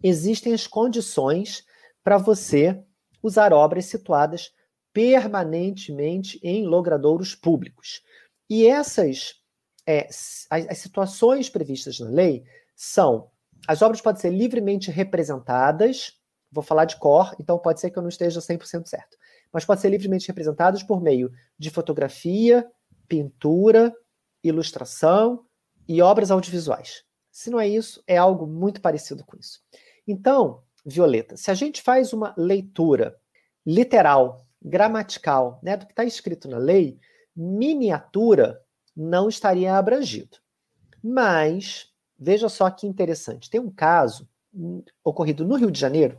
existem 0.00 0.54
as 0.54 0.68
condições 0.68 1.64
para 2.04 2.16
você 2.16 2.80
usar 3.20 3.52
obras 3.52 3.86
situadas 3.86 4.52
permanentemente 4.92 6.38
em 6.44 6.64
logradouros 6.64 7.34
públicos. 7.34 8.04
E 8.48 8.68
essas 8.68 9.34
é, 9.84 10.06
as, 10.06 10.46
as 10.48 10.78
situações 10.78 11.50
previstas 11.50 11.98
na 11.98 12.08
lei 12.08 12.44
são 12.76 13.32
as 13.66 13.82
obras 13.82 14.00
podem 14.00 14.20
ser 14.20 14.30
livremente 14.30 14.90
representadas, 14.90 16.12
vou 16.50 16.62
falar 16.62 16.84
de 16.84 16.96
cor, 16.96 17.34
então 17.38 17.58
pode 17.58 17.80
ser 17.80 17.90
que 17.90 17.98
eu 17.98 18.02
não 18.02 18.08
esteja 18.08 18.40
100% 18.40 18.86
certo, 18.86 19.16
mas 19.52 19.64
pode 19.64 19.80
ser 19.80 19.90
livremente 19.90 20.28
representadas 20.28 20.82
por 20.82 21.00
meio 21.00 21.30
de 21.58 21.70
fotografia, 21.70 22.66
pintura, 23.06 23.94
ilustração 24.42 25.44
e 25.86 26.00
obras 26.00 26.30
audiovisuais. 26.30 27.02
Se 27.30 27.50
não 27.50 27.60
é 27.60 27.68
isso, 27.68 28.02
é 28.06 28.16
algo 28.16 28.46
muito 28.46 28.80
parecido 28.80 29.24
com 29.24 29.36
isso. 29.36 29.60
Então, 30.06 30.62
Violeta, 30.84 31.36
se 31.36 31.50
a 31.50 31.54
gente 31.54 31.82
faz 31.82 32.12
uma 32.12 32.34
leitura 32.36 33.16
literal, 33.64 34.46
gramatical, 34.62 35.60
né, 35.62 35.76
do 35.76 35.86
que 35.86 35.92
está 35.92 36.04
escrito 36.04 36.48
na 36.48 36.58
lei, 36.58 36.98
miniatura 37.36 38.60
não 38.96 39.28
estaria 39.28 39.76
abrangido. 39.76 40.38
Mas 41.02 41.87
Veja 42.18 42.48
só 42.48 42.68
que 42.70 42.86
interessante. 42.86 43.48
Tem 43.48 43.60
um 43.60 43.70
caso 43.70 44.28
hum, 44.52 44.82
ocorrido 45.04 45.44
no 45.44 45.56
Rio 45.56 45.70
de 45.70 45.78
Janeiro 45.78 46.18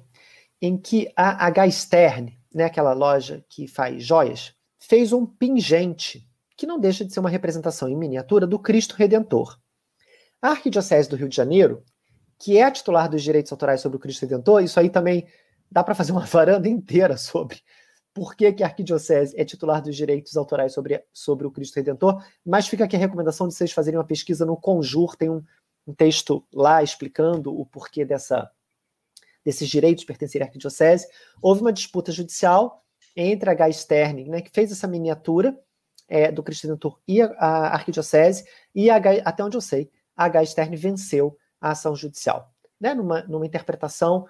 em 0.62 0.78
que 0.78 1.12
a 1.16 1.46
H 1.46 1.72
Stern, 1.72 2.38
né, 2.54 2.66
aquela 2.66 2.94
loja 2.94 3.44
que 3.50 3.68
faz 3.68 4.04
joias, 4.04 4.54
fez 4.78 5.14
um 5.14 5.26
pingente 5.26 6.28
que 6.56 6.68
não 6.68 6.80
deixa 6.80 7.06
de 7.06 7.14
ser 7.14 7.20
uma 7.20 7.30
representação 7.30 7.88
em 7.88 7.96
miniatura 7.96 8.46
do 8.46 8.60
Cristo 8.60 8.96
Redentor. 8.96 9.58
A 10.42 10.50
Arquidiocese 10.50 11.10
do 11.10 11.16
Rio 11.16 11.30
de 11.30 11.36
Janeiro, 11.36 11.84
que 12.38 12.58
é 12.58 12.64
a 12.64 12.72
titular 12.72 13.10
dos 13.10 13.24
direitos 13.24 13.52
autorais 13.52 13.82
sobre 13.82 13.98
o 13.98 14.00
Cristo 14.00 14.22
Redentor, 14.22 14.64
isso 14.64 14.80
aí 14.80 14.90
também 14.90 15.28
dá 15.72 15.84
para 15.84 15.96
fazer 15.96 16.12
uma 16.12 16.26
varanda 16.28 16.68
inteira 16.68 17.18
sobre 17.18 17.62
por 18.14 18.36
que, 18.36 18.52
que, 18.52 18.64
a 18.64 18.68
Arquidiocese 18.68 19.40
é 19.40 19.46
titular 19.46 19.82
dos 19.82 19.96
direitos 19.96 20.36
autorais 20.36 20.74
sobre, 20.74 21.02
sobre 21.14 21.48
o 21.48 21.52
Cristo 21.52 21.76
Redentor, 21.76 22.22
mas 22.46 22.68
fica 22.68 22.84
aqui 22.84 22.96
a 22.96 23.00
recomendação 23.00 23.48
de 23.48 23.54
vocês 23.54 23.72
fazerem 23.72 23.98
uma 23.98 24.06
pesquisa 24.06 24.46
no 24.46 24.58
Conjur, 24.58 25.16
tem 25.16 25.30
um, 25.30 25.42
um 25.90 25.94
texto 25.94 26.46
lá 26.54 26.84
explicando 26.84 27.58
o 27.58 27.66
porquê 27.66 28.06
dessa, 28.06 28.50
desses 29.44 29.68
direitos 29.68 30.04
pertencerem 30.04 30.46
à 30.46 30.48
arquidiocese. 30.48 31.08
Houve 31.42 31.62
uma 31.62 31.74
disputa 31.74 32.12
judicial 32.12 32.84
entre 33.16 33.50
a 33.50 33.54
H. 33.54 33.72
Stern, 33.74 34.30
né, 34.30 34.42
que 34.42 34.52
fez 34.52 34.72
essa 34.72 34.88
miniatura 34.88 35.58
é, 36.08 36.32
do 36.32 36.44
Cristo 36.44 36.68
Redentor 36.68 37.00
e 37.08 37.22
a, 37.22 37.28
a 37.28 37.74
arquidiocese, 37.74 38.46
e 38.74 38.90
a 38.90 38.98
até 39.26 39.44
onde 39.44 39.58
eu 39.58 39.62
sei, 39.62 39.90
a 40.16 40.26
H. 40.26 40.46
Stern 40.46 40.76
venceu 40.76 41.36
a 41.60 41.72
ação 41.72 41.96
judicial, 41.96 42.54
né, 42.80 42.94
numa, 42.94 43.24
numa 43.24 43.46
interpretação 43.46 44.28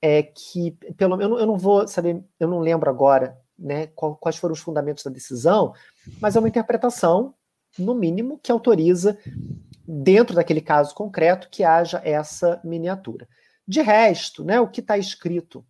é, 0.00 0.22
que, 0.22 0.70
pelo 0.96 1.16
não, 1.16 1.38
eu 1.38 1.46
não 1.46 1.58
vou 1.58 1.86
saber, 1.86 2.22
eu 2.38 2.48
não 2.48 2.60
lembro 2.60 2.88
agora 2.88 3.38
né, 3.58 3.88
quais 3.88 4.36
foram 4.36 4.54
os 4.54 4.60
fundamentos 4.60 5.04
da 5.04 5.10
decisão, 5.10 5.74
mas 6.20 6.36
é 6.36 6.38
uma 6.38 6.48
interpretação, 6.48 7.34
no 7.78 7.94
mínimo, 7.94 8.38
que 8.42 8.52
autoriza 8.52 9.18
dentro 9.86 10.36
daquele 10.36 10.60
caso 10.60 10.94
concreto, 10.94 11.48
que 11.50 11.64
haja 11.64 12.00
essa 12.04 12.60
miniatura. 12.62 13.28
De 13.66 13.80
resto, 13.82 14.44
né, 14.44 14.60
o 14.60 14.68
que 14.68 14.80
está 14.80 14.98
escrito 14.98 15.64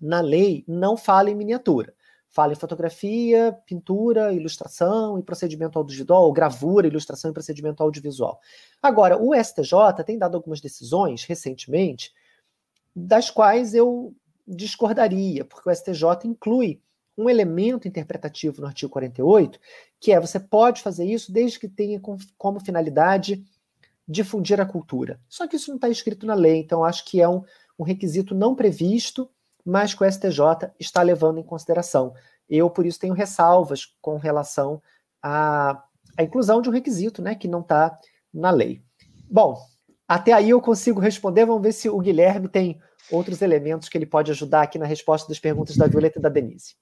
na 0.00 0.20
lei 0.20 0.64
não 0.66 0.96
fala 0.96 1.30
em 1.30 1.34
miniatura. 1.34 1.94
Fala 2.28 2.52
em 2.52 2.56
fotografia, 2.56 3.56
pintura, 3.64 4.32
ilustração 4.32 5.18
e 5.18 5.22
procedimento 5.22 5.78
audiovisual, 5.78 6.32
gravura, 6.32 6.86
ilustração 6.86 7.30
e 7.30 7.34
procedimento 7.34 7.82
audiovisual. 7.82 8.38
Agora, 8.82 9.16
o 9.16 9.34
STJ 9.34 10.04
tem 10.04 10.18
dado 10.18 10.36
algumas 10.36 10.60
decisões 10.60 11.24
recentemente, 11.24 12.12
das 12.94 13.30
quais 13.30 13.74
eu 13.74 14.14
discordaria, 14.46 15.44
porque 15.44 15.68
o 15.68 15.74
STJ 15.74 16.26
inclui 16.26 16.80
um 17.16 17.30
elemento 17.30 17.88
interpretativo 17.88 18.60
no 18.60 18.66
artigo 18.66 18.92
48, 18.92 19.58
que 20.06 20.12
é 20.12 20.20
você 20.20 20.38
pode 20.38 20.82
fazer 20.82 21.04
isso 21.04 21.32
desde 21.32 21.58
que 21.58 21.66
tenha 21.66 22.00
como 22.38 22.60
finalidade 22.60 23.44
difundir 24.06 24.60
a 24.60 24.64
cultura. 24.64 25.18
Só 25.28 25.48
que 25.48 25.56
isso 25.56 25.68
não 25.68 25.74
está 25.74 25.88
escrito 25.88 26.24
na 26.24 26.34
lei, 26.34 26.58
então 26.58 26.84
acho 26.84 27.04
que 27.04 27.20
é 27.20 27.28
um, 27.28 27.42
um 27.76 27.82
requisito 27.82 28.32
não 28.32 28.54
previsto, 28.54 29.28
mas 29.64 29.94
que 29.94 30.04
o 30.04 30.08
STJ 30.08 30.70
está 30.78 31.02
levando 31.02 31.40
em 31.40 31.42
consideração. 31.42 32.14
Eu, 32.48 32.70
por 32.70 32.86
isso, 32.86 33.00
tenho 33.00 33.14
ressalvas 33.14 33.96
com 34.00 34.16
relação 34.16 34.80
à, 35.20 35.82
à 36.16 36.22
inclusão 36.22 36.62
de 36.62 36.68
um 36.68 36.72
requisito 36.72 37.20
né, 37.20 37.34
que 37.34 37.48
não 37.48 37.62
está 37.62 37.98
na 38.32 38.52
lei. 38.52 38.80
Bom, 39.28 39.58
até 40.06 40.32
aí 40.32 40.50
eu 40.50 40.60
consigo 40.60 41.00
responder. 41.00 41.46
Vamos 41.46 41.62
ver 41.62 41.72
se 41.72 41.88
o 41.88 41.98
Guilherme 41.98 42.46
tem 42.46 42.80
outros 43.10 43.42
elementos 43.42 43.88
que 43.88 43.98
ele 43.98 44.06
pode 44.06 44.30
ajudar 44.30 44.62
aqui 44.62 44.78
na 44.78 44.86
resposta 44.86 45.28
das 45.28 45.40
perguntas 45.40 45.76
da 45.76 45.88
Violeta 45.88 46.20
e 46.20 46.22
da 46.22 46.28
Denise. 46.28 46.76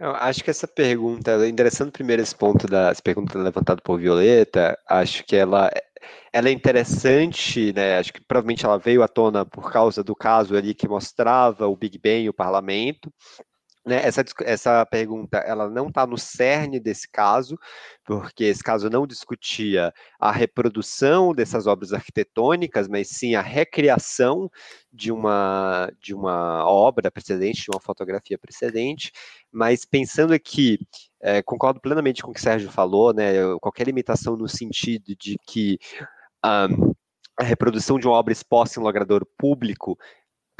Eu 0.00 0.12
acho 0.16 0.42
que 0.42 0.48
essa 0.48 0.66
pergunta, 0.66 1.46
endereçando 1.46 1.92
primeiro 1.92 2.22
esse 2.22 2.34
ponto 2.34 2.66
da 2.66 2.90
pergunta 3.04 3.38
levantada 3.38 3.82
por 3.82 4.00
Violeta, 4.00 4.74
acho 4.88 5.22
que 5.26 5.36
ela, 5.36 5.70
ela 6.32 6.48
é 6.48 6.52
interessante, 6.52 7.70
né? 7.74 7.98
Acho 7.98 8.10
que 8.14 8.20
provavelmente 8.22 8.64
ela 8.64 8.78
veio 8.78 9.02
à 9.02 9.08
tona 9.08 9.44
por 9.44 9.70
causa 9.70 10.02
do 10.02 10.16
caso 10.16 10.56
ali 10.56 10.72
que 10.72 10.88
mostrava 10.88 11.66
o 11.68 11.76
Big 11.76 11.98
Bang 11.98 12.22
e 12.22 12.30
o 12.30 12.32
parlamento, 12.32 13.12
né, 13.84 14.04
essa, 14.04 14.22
essa 14.44 14.86
pergunta 14.86 15.38
ela 15.38 15.68
não 15.70 15.88
está 15.88 16.06
no 16.06 16.18
cerne 16.18 16.78
desse 16.78 17.08
caso, 17.10 17.58
porque 18.04 18.44
esse 18.44 18.62
caso 18.62 18.90
não 18.90 19.06
discutia 19.06 19.92
a 20.18 20.30
reprodução 20.30 21.34
dessas 21.34 21.66
obras 21.66 21.92
arquitetônicas, 21.92 22.88
mas 22.88 23.08
sim 23.08 23.34
a 23.34 23.40
recriação 23.40 24.50
de 24.92 25.10
uma, 25.10 25.90
de 25.98 26.14
uma 26.14 26.66
obra 26.66 27.10
precedente, 27.10 27.62
de 27.62 27.70
uma 27.72 27.80
fotografia 27.80 28.38
precedente. 28.38 29.12
Mas 29.50 29.84
pensando 29.84 30.34
aqui, 30.34 30.78
é, 31.22 31.42
concordo 31.42 31.80
plenamente 31.80 32.22
com 32.22 32.30
o 32.30 32.34
que 32.34 32.40
o 32.40 32.42
Sérgio 32.42 32.70
falou, 32.70 33.14
né, 33.14 33.32
qualquer 33.60 33.86
limitação 33.86 34.36
no 34.36 34.48
sentido 34.48 35.16
de 35.16 35.36
que 35.46 35.78
um, 36.44 36.92
a 37.40 37.44
reprodução 37.44 37.98
de 37.98 38.06
uma 38.06 38.16
obra 38.16 38.32
exposta 38.32 38.78
em 38.78 38.82
logrador 38.82 39.26
público 39.38 39.98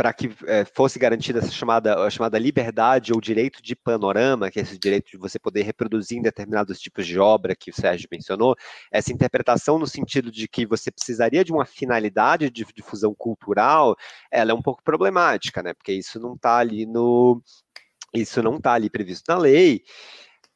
para 0.00 0.14
que 0.14 0.30
é, 0.46 0.64
fosse 0.64 0.98
garantida 0.98 1.40
essa 1.40 1.50
chamada, 1.50 1.94
a 1.94 2.08
chamada 2.08 2.38
liberdade 2.38 3.12
ou 3.12 3.20
direito 3.20 3.62
de 3.62 3.76
panorama, 3.76 4.50
que 4.50 4.58
é 4.58 4.62
esse 4.62 4.78
direito 4.78 5.10
de 5.10 5.18
você 5.18 5.38
poder 5.38 5.60
reproduzir 5.60 6.16
em 6.16 6.22
determinados 6.22 6.80
tipos 6.80 7.06
de 7.06 7.18
obra 7.18 7.54
que 7.54 7.70
o 7.70 7.74
Sérgio 7.74 8.08
mencionou, 8.10 8.56
essa 8.90 9.12
interpretação 9.12 9.78
no 9.78 9.86
sentido 9.86 10.32
de 10.32 10.48
que 10.48 10.64
você 10.64 10.90
precisaria 10.90 11.44
de 11.44 11.52
uma 11.52 11.66
finalidade 11.66 12.48
de 12.48 12.64
difusão 12.74 13.14
cultural, 13.14 13.94
ela 14.30 14.52
é 14.52 14.54
um 14.54 14.62
pouco 14.62 14.82
problemática, 14.82 15.62
né? 15.62 15.74
Porque 15.74 15.92
isso 15.92 16.18
não 16.18 16.32
está 16.32 16.56
ali 16.56 16.86
no. 16.86 17.42
Isso 18.14 18.42
não 18.42 18.56
está 18.56 18.72
ali 18.72 18.88
previsto 18.88 19.30
na 19.30 19.36
lei. 19.36 19.82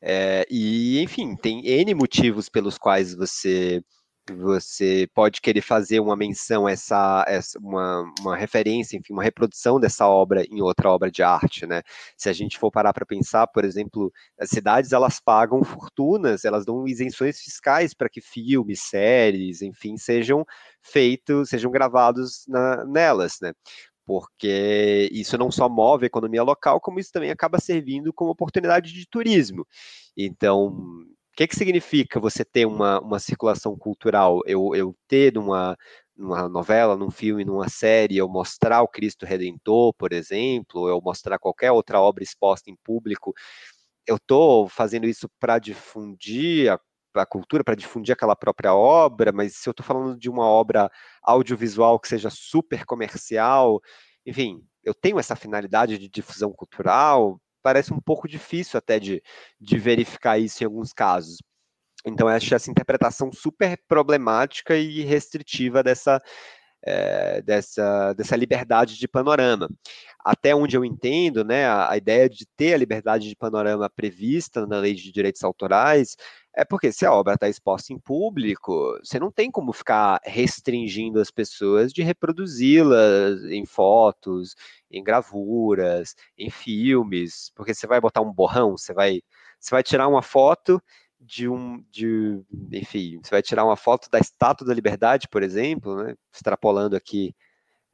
É, 0.01 0.47
e, 0.51 1.03
enfim, 1.03 1.37
tem 1.37 1.67
N 1.67 1.95
motivos 1.95 2.49
pelos 2.49 2.79
quais 2.79 3.15
você 3.15 3.85
você 4.33 5.09
pode 5.15 5.41
querer 5.41 5.61
fazer 5.61 6.01
uma 6.01 6.17
menção, 6.17 6.69
essa, 6.69 7.25
essa 7.29 7.59
uma, 7.59 8.11
uma 8.21 8.37
referência, 8.37 8.97
enfim, 8.97 9.13
uma 9.13 9.23
reprodução 9.23 9.79
dessa 9.79 10.09
obra 10.09 10.45
em 10.51 10.63
outra 10.63 10.91
obra 10.91 11.11
de 11.11 11.23
arte, 11.23 11.67
né? 11.67 11.83
Se 12.17 12.29
a 12.29 12.33
gente 12.33 12.59
for 12.59 12.71
parar 12.71 12.93
para 12.95 13.05
pensar, 13.05 13.47
por 13.49 13.65
exemplo, 13.65 14.11
as 14.39 14.49
cidades 14.49 14.93
elas 14.93 15.21
pagam 15.21 15.63
fortunas, 15.63 16.45
elas 16.45 16.65
dão 16.65 16.87
isenções 16.89 17.39
fiscais 17.39 17.93
para 17.93 18.09
que 18.09 18.21
filmes, 18.21 18.81
séries, 18.83 19.61
enfim, 19.61 19.97
sejam 19.99 20.45
feitos, 20.83 21.51
sejam 21.51 21.71
gravados 21.71 22.45
na, 22.49 22.85
nelas, 22.87 23.39
né? 23.43 23.53
porque 24.07 25.09
isso 25.13 25.39
não 25.39 25.51
só 25.51 25.69
move 25.69 26.05
a 26.05 26.07
economia 26.07 26.43
local, 26.43 26.81
como 26.81 27.01
isso 27.01 27.11
também 27.13 27.31
acaba 27.31 27.59
servindo 27.59 28.13
como 28.13 28.31
oportunidade 28.31 28.93
de 28.93 29.07
turismo. 29.09 29.67
Então, 30.17 30.77
o 31.35 31.37
que, 31.37 31.49
que 31.49 31.57
significa 31.57 32.21
você 32.21 32.45
ter 32.45 32.65
uma, 32.65 33.01
uma 33.01 33.19
circulação 33.19 33.77
cultural? 33.77 34.41
Eu, 34.47 34.73
eu 34.73 34.97
ter 35.09 35.33
numa, 35.35 35.77
numa 36.17 36.49
novela, 36.49 36.97
num 36.97 37.11
filme, 37.11 37.45
numa 37.45 37.69
série, 37.69 38.17
eu 38.17 38.29
mostrar 38.29 38.83
o 38.83 38.89
Cristo 38.89 39.27
Redentor, 39.27 39.93
por 39.95 40.13
exemplo, 40.13 40.83
ou 40.83 40.89
eu 40.89 41.01
mostrar 41.01 41.41
qualquer 41.41 41.73
outra 41.73 42.01
obra 42.01 42.23
exposta 42.23 42.71
em 42.71 42.77
público, 42.85 43.35
eu 44.07 44.15
estou 44.15 44.69
fazendo 44.69 45.09
isso 45.09 45.29
para 45.41 45.59
difundir 45.59 46.73
a, 46.73 46.79
a 47.17 47.27
cultura, 47.27 47.65
para 47.65 47.75
difundir 47.75 48.13
aquela 48.13 48.37
própria 48.37 48.73
obra, 48.73 49.33
mas 49.33 49.57
se 49.57 49.69
eu 49.69 49.73
estou 49.73 49.85
falando 49.85 50.17
de 50.17 50.31
uma 50.31 50.47
obra 50.47 50.89
audiovisual 51.21 51.99
que 51.99 52.07
seja 52.07 52.31
super 52.31 52.85
comercial, 52.87 53.81
enfim, 54.25 54.63
eu 54.85 54.95
tenho 54.95 55.19
essa 55.19 55.35
finalidade 55.35 55.99
de 55.99 56.09
difusão 56.09 56.53
cultural, 56.53 57.41
parece 57.65 57.95
um 57.95 58.01
pouco 58.01 58.29
difícil 58.29 58.77
até 58.77 59.01
de, 59.01 59.23
de 59.59 59.79
verificar 59.79 60.39
isso 60.39 60.63
em 60.63 60.67
alguns 60.67 60.93
casos. 60.93 61.39
Então, 62.07 62.29
eu 62.29 62.37
acho 62.37 62.55
essa 62.55 62.71
interpretação 62.71 63.33
super 63.33 63.81
problemática 63.89 64.77
e 64.77 65.01
restritiva 65.01 65.83
dessa, 65.83 66.23
é, 66.85 67.41
dessa, 67.41 68.13
dessa 68.13 68.37
liberdade 68.37 68.99
de 68.99 69.09
panorama. 69.09 69.71
Até 70.23 70.55
onde 70.55 70.77
eu 70.77 70.85
entendo, 70.85 71.43
né, 71.43 71.65
a, 71.65 71.93
a, 71.93 71.97
ideia 71.97 72.29
de 72.29 72.47
ter 72.55 72.75
a 72.75 72.79
liberdade 72.79 73.27
de 73.27 73.35
panorama 73.35 73.89
prevista 73.89 74.67
na 74.67 74.79
lei 74.79 74.93
de 74.93 75.11
direitos 75.11 75.43
autorais 75.43 76.15
é 76.57 76.65
porque 76.65 76.93
se 76.93 77.05
a 77.05 77.13
obra 77.13 77.35
está 77.35 77.49
exposta 77.49 77.93
em 77.93 77.99
público, 77.99 78.97
você 79.03 79.19
não 79.19 79.31
tem 79.31 79.51
como 79.51 79.73
ficar 79.73 80.21
restringindo 80.25 81.21
as 81.21 81.31
pessoas 81.31 81.93
de 81.93 82.03
reproduzi-las 82.03 83.43
em 83.45 83.67
fotos, 83.67 84.55
em 84.91 85.03
gravuras, 85.03 86.15
em 86.39 86.51
filmes, 86.51 87.51
porque 87.55 87.75
você 87.75 87.87
vai 87.87 88.01
botar 88.01 88.21
um 88.21 88.33
borrão, 88.33 88.77
você 88.77 88.95
vai, 88.95 89.21
você 89.59 89.71
vai 89.75 89.83
tirar 89.83 90.07
uma 90.09 90.23
foto 90.23 90.81
de 91.21 91.49
um, 91.49 91.83
de, 91.91 92.41
enfim, 92.73 93.21
você 93.23 93.31
vai 93.31 93.43
tirar 93.43 93.65
uma 93.65 93.77
foto 93.77 94.09
da 94.11 94.19
Estátua 94.19 94.67
da 94.67 94.75
Liberdade, 94.75 95.29
por 95.29 95.43
exemplo, 95.43 95.97
né, 95.97 96.15
extrapolando 96.33 96.95
aqui 96.97 97.35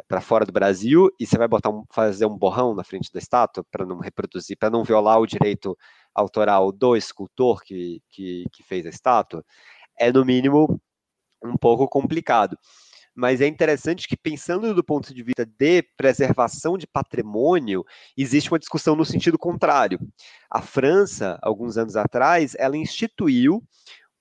para 0.08 0.20
fora 0.20 0.44
do 0.44 0.52
Brasil, 0.52 1.08
e 1.18 1.26
você 1.26 1.38
vai 1.38 1.48
botar 1.48 1.70
um, 1.70 1.84
fazer 1.90 2.26
um 2.26 2.36
borrão 2.36 2.74
na 2.74 2.84
frente 2.84 3.12
da 3.12 3.18
estátua 3.18 3.64
para 3.70 3.86
não 3.86 3.98
reproduzir, 3.98 4.56
para 4.58 4.70
não 4.70 4.84
violar 4.84 5.20
o 5.20 5.26
direito 5.26 5.76
autoral 6.14 6.72
do 6.72 6.96
escultor 6.96 7.62
que, 7.62 8.02
que, 8.08 8.44
que 8.52 8.62
fez 8.62 8.86
a 8.86 8.90
estátua, 8.90 9.44
é 9.98 10.12
no 10.12 10.24
mínimo 10.24 10.80
um 11.42 11.56
pouco 11.56 11.88
complicado 11.88 12.56
mas 13.14 13.40
é 13.40 13.46
interessante 13.46 14.08
que, 14.08 14.16
pensando 14.16 14.74
do 14.74 14.84
ponto 14.84 15.12
de 15.12 15.22
vista 15.22 15.44
de 15.44 15.82
preservação 15.96 16.78
de 16.78 16.86
patrimônio, 16.86 17.84
existe 18.16 18.50
uma 18.50 18.58
discussão 18.58 18.94
no 18.96 19.04
sentido 19.04 19.38
contrário. 19.38 20.00
A 20.48 20.62
França, 20.62 21.38
alguns 21.42 21.76
anos 21.76 21.96
atrás, 21.96 22.54
ela 22.58 22.76
instituiu 22.76 23.62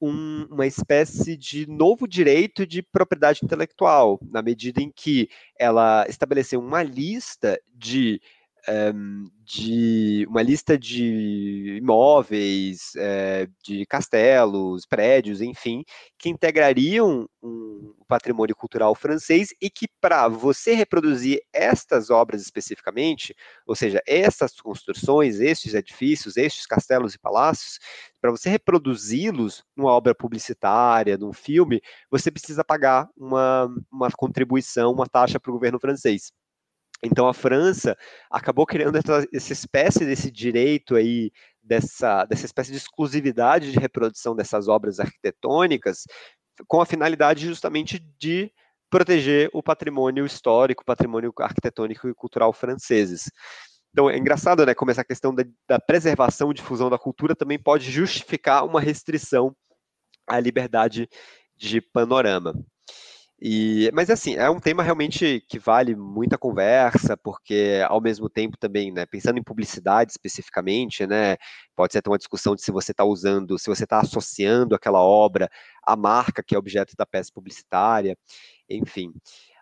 um, 0.02 0.48
uma 0.50 0.66
espécie 0.66 1.38
de 1.38 1.68
novo 1.68 2.08
direito 2.08 2.66
de 2.66 2.82
propriedade 2.82 3.42
intelectual, 3.44 4.20
na 4.30 4.42
medida 4.42 4.82
em 4.82 4.92
que 4.92 5.30
ela 5.58 6.06
estabeleceu 6.10 6.60
uma 6.60 6.82
lista 6.82 7.60
de 7.74 8.22
um, 8.68 9.30
de 9.44 10.26
uma 10.30 10.42
lista 10.42 10.78
de 10.78 11.78
imóveis, 11.78 12.92
é, 12.98 13.48
de 13.64 13.86
castelos, 13.86 14.86
prédios, 14.86 15.42
enfim, 15.42 15.84
que 16.18 16.30
integrariam 16.30 17.28
um 17.42 17.96
patrimônio 18.08 18.56
cultural 18.56 18.94
francês 18.94 19.50
e 19.62 19.70
que, 19.70 19.88
para 20.02 20.28
você 20.28 20.74
reproduzir 20.74 21.42
estas 21.54 22.10
obras 22.10 22.42
especificamente, 22.42 23.36
ou 23.66 23.76
seja, 23.76 24.02
estas 24.06 24.54
construções, 24.60 25.40
estes 25.40 25.74
edifícios, 25.74 26.38
estes 26.38 26.66
castelos 26.66 27.16
e 27.16 27.20
palácios, 27.20 27.80
para 28.22 28.32
você 28.32 28.50
reproduzi-los 28.50 29.64
numa 29.76 29.92
obra 29.92 30.14
publicitária, 30.14 31.18
num 31.18 31.34
filme, 31.34 31.82
você 32.12 32.30
precisa 32.30 32.64
pagar 32.64 33.10
uma, 33.16 33.68
uma 33.92 34.10
contribuição, 34.12 34.92
uma 34.92 35.08
taxa 35.08 35.40
para 35.40 35.50
o 35.50 35.54
governo 35.54 35.80
francês. 35.80 36.32
Então 37.04 37.28
a 37.28 37.34
França 37.34 37.98
acabou 38.30 38.66
criando 38.66 38.98
essa, 38.98 39.26
essa 39.34 39.54
espécie 39.54 40.06
desse 40.06 40.30
direito 40.30 40.96
aí, 40.96 41.32
dessa, 41.62 42.26
dessa 42.26 42.46
espécie 42.46 42.72
de 42.72 42.78
exclusividade 42.78 43.72
de 43.72 43.80
reprodução 43.80 44.36
dessas 44.36 44.68
obras 44.68 45.00
arquitetônicas, 45.00 46.04
com 46.68 46.82
a 46.82 46.86
finalidade 46.86 47.48
justamente 47.48 48.00
de 48.20 48.52
proteger 48.90 49.50
o 49.54 49.62
patrimônio 49.64 50.26
histórico, 50.26 50.84
patrimônio 50.84 51.32
arquitetônico 51.40 52.10
e 52.10 52.14
cultural 52.14 52.52
franceses. 52.52 53.30
Então 53.92 54.10
é 54.10 54.18
engraçado, 54.18 54.66
né, 54.66 54.74
como 54.74 54.92
essa 54.92 55.04
questão 55.04 55.34
da, 55.34 55.44
da 55.68 55.80
preservação 55.80 56.52
e 56.52 56.54
difusão 56.54 56.90
da 56.90 56.98
cultura 56.98 57.36
também 57.36 57.58
pode 57.58 57.90
justificar 57.90 58.66
uma 58.66 58.82
restrição 58.82 59.56
à 60.28 60.40
liberdade 60.40 61.08
de 61.56 61.82
panorama. 61.82 62.54
E, 63.42 63.90
mas 63.94 64.10
assim, 64.10 64.36
é 64.36 64.50
um 64.50 64.60
tema 64.60 64.84
realmente 64.84 65.42
que 65.48 65.58
vale 65.58 65.96
muita 65.96 66.38
conversa, 66.38 67.16
porque 67.16 67.82
ao 67.88 68.02
mesmo 68.02 68.30
tempo 68.30 68.58
também, 68.58 68.92
né, 68.92 69.06
pensando 69.06 69.40
em 69.40 69.44
publicidade 69.44 70.12
especificamente, 70.12 71.08
né, 71.08 71.38
pode 71.74 71.94
ser 71.94 72.00
até 72.00 72.10
uma 72.10 72.18
discussão 72.18 72.54
de 72.54 72.62
se 72.62 72.72
você 72.72 72.92
está 72.92 73.06
usando, 73.06 73.58
se 73.58 73.70
você 73.70 73.86
está 73.86 74.02
associando 74.02 74.76
aquela 74.76 75.02
obra 75.02 75.50
à 75.86 75.96
marca 75.96 76.44
que 76.44 76.54
é 76.54 76.58
objeto 76.58 76.96
da 76.98 77.06
peça 77.06 77.32
publicitária, 77.34 78.18
enfim. 78.70 79.14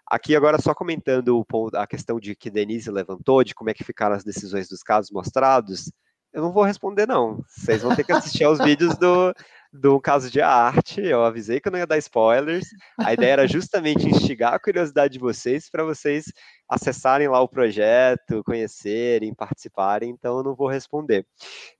Aqui 0.10 0.36
agora 0.36 0.60
só 0.60 0.74
comentando 0.74 1.46
a 1.76 1.86
questão 1.86 2.20
de 2.20 2.36
que 2.36 2.50
Denise 2.50 2.90
levantou, 2.90 3.44
de 3.44 3.54
como 3.54 3.70
é 3.70 3.76
que 3.76 3.84
ficaram 3.84 4.16
as 4.16 4.24
decisões 4.24 4.68
dos 4.68 4.82
casos 4.82 5.12
mostrados, 5.12 5.92
eu 6.34 6.42
não 6.42 6.52
vou 6.52 6.64
responder 6.64 7.06
não. 7.06 7.44
Vocês 7.48 7.84
vão 7.84 7.96
ter 7.96 8.04
que 8.04 8.12
assistir 8.12 8.44
aos 8.44 8.58
vídeos 8.60 8.98
do, 8.98 9.34
do 9.80 10.00
caso 10.02 10.30
de 10.30 10.42
arte. 10.42 11.02
Eu 11.02 11.24
avisei 11.24 11.60
que 11.60 11.68
eu 11.68 11.72
não 11.72 11.80
ia 11.80 11.88
dar 11.88 11.98
spoilers. 11.98 12.68
A 13.00 13.14
ideia 13.14 13.34
era 13.34 13.48
justamente 13.48 14.08
instigar 14.08 14.54
a 14.54 14.60
curiosidade 14.60 15.14
de 15.14 15.20
vocês 15.20 15.70
para 15.70 15.84
vocês 15.84 16.26
acessarem 16.68 17.28
lá 17.28 17.40
o 17.42 17.48
projeto, 17.48 18.44
conhecerem, 18.44 19.34
participarem. 19.34 20.10
Então 20.10 20.38
eu 20.38 20.44
não 20.44 20.56
vou 20.56 20.68
responder. 20.68 21.26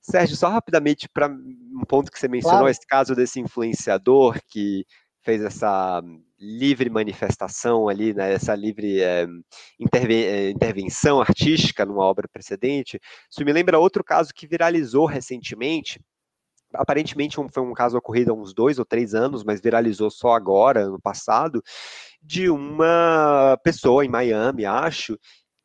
Sérgio, 0.02 0.36
só 0.36 0.50
rapidamente 0.50 1.10
para 1.10 1.28
um 1.28 1.84
ponto 1.88 2.12
que 2.12 2.20
você 2.20 2.28
mencionou, 2.28 2.60
claro. 2.60 2.72
esse 2.72 2.86
caso 2.88 3.16
desse 3.16 3.40
influenciador 3.40 4.40
que 4.48 4.86
fez 5.22 5.42
essa 5.44 6.02
livre 6.40 6.90
manifestação 6.90 7.90
ali, 7.90 8.14
né, 8.14 8.32
essa 8.32 8.56
livre 8.56 9.02
é, 9.02 9.28
interven 9.78 10.52
intervenção 10.52 11.20
artística 11.20 11.86
numa 11.86 12.04
obra 12.04 12.30
precedente. 12.32 13.00
Isso 13.30 13.44
me 13.44 13.52
lembra 13.52 13.80
outro 13.80 14.04
caso 14.04 14.34
que 14.34 14.48
viralizou 14.48 15.06
recentemente, 15.06 16.00
aparentemente 16.74 17.40
um, 17.40 17.48
foi 17.50 17.64
um 17.64 17.74
caso 17.74 17.98
ocorrido 17.98 18.32
há 18.32 18.36
uns 18.36 18.54
dois 18.54 18.80
ou 18.80 18.86
três 18.86 19.14
anos, 19.14 19.44
mas 19.44 19.62
viralizou 19.62 20.10
só 20.10 20.34
agora, 20.34 20.86
ano 20.86 21.00
passado, 21.00 21.62
de 22.22 22.50
uma 22.50 23.58
pessoa 23.64 24.06
em 24.06 24.10
Miami, 24.10 24.66
acho, 24.66 25.18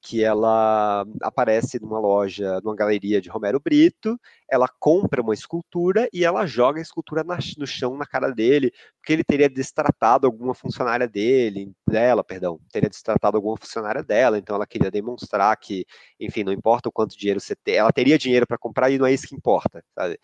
que 0.04 0.22
ela 0.24 1.06
aparece 1.22 1.80
numa 1.80 2.00
loja, 2.00 2.60
numa 2.64 2.74
galeria 2.74 3.20
de 3.20 3.28
Romero 3.28 3.60
Brito, 3.60 4.18
ela 4.50 4.66
compra 4.80 5.22
uma 5.22 5.32
escultura 5.32 6.08
e 6.12 6.24
ela 6.24 6.44
joga 6.44 6.80
a 6.80 6.82
escultura 6.82 7.22
na, 7.22 7.38
no 7.56 7.66
chão 7.66 7.96
na 7.96 8.04
cara 8.04 8.30
dele, 8.32 8.72
porque 8.96 9.12
ele 9.12 9.22
teria 9.22 9.48
destratado 9.48 10.26
alguma 10.26 10.54
funcionária 10.54 11.06
dele, 11.06 11.72
dela, 11.88 12.24
perdão, 12.24 12.58
teria 12.72 12.90
destratado 12.90 13.36
alguma 13.36 13.56
funcionária 13.56 14.02
dela, 14.02 14.38
então 14.38 14.56
ela 14.56 14.66
queria 14.66 14.90
demonstrar 14.90 15.56
que, 15.56 15.86
enfim, 16.18 16.42
não 16.42 16.52
importa 16.52 16.88
o 16.88 16.92
quanto 16.92 17.16
dinheiro 17.16 17.40
você 17.40 17.54
tem, 17.54 17.76
ela 17.76 17.92
teria 17.92 18.18
dinheiro 18.18 18.46
para 18.46 18.58
comprar 18.58 18.90
e 18.90 18.98
não 18.98 19.06
é 19.06 19.12
isso 19.12 19.28
que 19.28 19.36
importa, 19.36 19.84
sabe? 19.94 20.18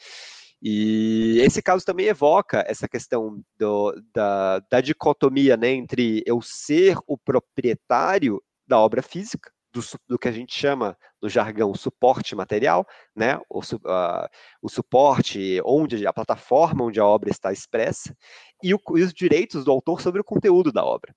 E 0.60 1.38
esse 1.40 1.62
caso 1.62 1.84
também 1.84 2.06
evoca 2.06 2.64
essa 2.66 2.88
questão 2.88 3.40
do, 3.56 3.94
da, 4.12 4.58
da 4.70 4.80
dicotomia 4.80 5.56
né, 5.56 5.70
entre 5.70 6.22
eu 6.26 6.40
ser 6.42 6.96
o 7.06 7.16
proprietário 7.16 8.42
da 8.66 8.78
obra 8.78 9.00
física, 9.00 9.52
do, 9.72 9.80
do, 10.08 10.18
que 10.18 10.28
a 10.28 10.32
gente 10.32 10.52
chama 10.52 10.96
no 11.22 11.28
jargão 11.28 11.74
suporte 11.74 12.34
material, 12.34 12.86
né, 13.14 13.38
o, 13.48 13.60
uh, 13.60 14.28
o 14.60 14.68
suporte 14.68 15.60
onde 15.64 16.04
a 16.06 16.12
plataforma 16.12 16.84
onde 16.84 16.98
a 16.98 17.06
obra 17.06 17.30
está 17.30 17.52
expressa 17.52 18.16
e, 18.62 18.74
o, 18.74 18.80
e, 18.96 19.02
os 19.02 19.12
direitos 19.12 19.64
do 19.64 19.70
autor 19.70 20.00
sobre 20.00 20.20
o 20.20 20.24
conteúdo 20.24 20.72
da 20.72 20.84
obra, 20.84 21.14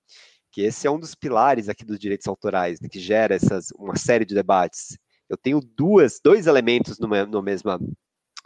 que 0.52 0.62
esse 0.62 0.86
é 0.86 0.90
um 0.90 1.00
dos 1.00 1.14
pilares 1.14 1.68
aqui 1.68 1.84
dos 1.84 1.98
direitos 1.98 2.28
autorais, 2.28 2.80
né, 2.80 2.88
que 2.88 3.00
gera 3.00 3.34
essas 3.34 3.72
uma 3.76 3.96
série 3.96 4.24
de 4.24 4.34
debates. 4.34 4.96
Eu 5.28 5.36
tenho 5.36 5.60
duas, 5.60 6.20
dois 6.22 6.46
elementos 6.46 6.98
numa, 6.98 7.24
no 7.24 7.42
mesma 7.42 7.80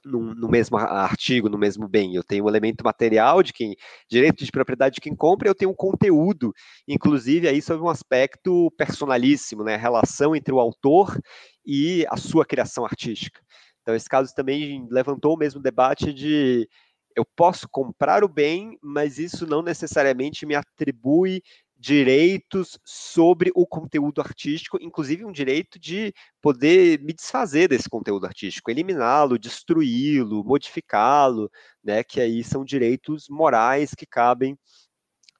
no, 0.07 0.35
no, 0.35 0.49
mesmo 0.49 0.77
artigo, 0.77 1.49
no 1.49 1.59
mesmo 1.59 1.89
bem. 1.89 2.15
Eu 2.15 2.23
tenho 2.23 2.45
o 2.45 2.49
elemento 2.49 2.85
material 2.85 3.43
de 3.43 3.53
quem, 3.53 3.77
direito 4.09 4.45
de 4.45 4.53
propriedade 4.53 4.95
de 4.95 5.01
quem 5.01 5.15
compra, 5.15 5.49
eu 5.49 5.55
tenho 5.55 5.71
um 5.71 5.75
conteúdo, 5.75 6.53
inclusive 6.87 7.49
aí 7.49 7.61
sobre 7.61 7.85
um 7.85 7.89
aspecto 7.89 8.71
personalíssimo, 8.77 9.65
né? 9.65 9.75
A 9.75 9.79
relação 9.79 10.35
entre 10.35 10.55
o 10.55 10.61
autor 10.61 11.19
e 11.65 12.07
a 12.09 12.17
sua 12.17 12.45
criação 12.45 12.85
artística. 12.85 13.41
Então, 13.83 13.95
esse 13.95 14.09
caso 14.09 14.35
também 14.35 14.87
levantou 14.91 15.35
o 15.35 15.39
mesmo 15.39 15.61
debate 15.61 16.13
de 16.13 16.69
eu 17.17 17.25
posso 17.25 17.67
comprar 17.69 18.23
o 18.23 18.29
bem, 18.29 18.79
mas 18.83 19.19
isso 19.19 19.47
não 19.47 19.63
necessariamente 19.63 20.45
me 20.45 20.55
atribui 20.55 21.43
direitos 21.79 22.79
sobre 22.85 23.51
o 23.55 23.67
conteúdo 23.67 24.21
artístico, 24.21 24.79
inclusive 24.81 25.25
um 25.25 25.33
direito 25.33 25.79
de 25.79 26.13
poder 26.41 27.01
me 27.03 27.13
desfazer 27.13 27.69
desse 27.69 27.89
conteúdo 27.89 28.27
artístico, 28.27 28.71
eliminá-lo, 28.71 29.39
destruí-lo, 29.39 30.43
modificá-lo, 30.43 31.51
né, 31.85 32.03
que 32.03 32.21
aí 32.21 32.43
são 32.43 32.65
direitos 32.65 33.27
morais 33.29 33.95
que 33.95 34.07
cabem 34.07 34.59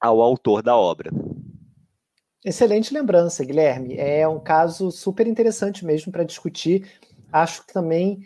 ao 0.01 0.21
autor 0.21 0.63
da 0.63 0.77
obra. 0.77 1.11
Excelente 2.45 2.95
lembrança, 2.95 3.45
Guilherme. 3.45 3.97
É 3.97 4.29
um 4.29 4.39
caso 4.39 4.93
super 4.93 5.27
interessante 5.27 5.85
mesmo 5.85 6.13
para 6.13 6.23
discutir. 6.23 6.89
Acho 7.33 7.67
que 7.67 7.73
também, 7.73 8.21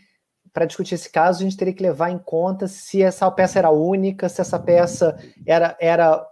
para 0.53 0.67
discutir 0.67 0.95
esse 0.95 1.09
caso, 1.09 1.41
a 1.41 1.45
gente 1.45 1.57
teria 1.57 1.73
que 1.73 1.83
levar 1.83 2.11
em 2.11 2.19
conta 2.19 2.69
se 2.69 3.03
essa 3.03 3.31
peça 3.31 3.59
era 3.61 3.71
única, 3.71 4.29
se 4.29 4.41
essa 4.41 4.59
peça 4.59 5.17
era, 5.47 5.75
era 5.81 6.30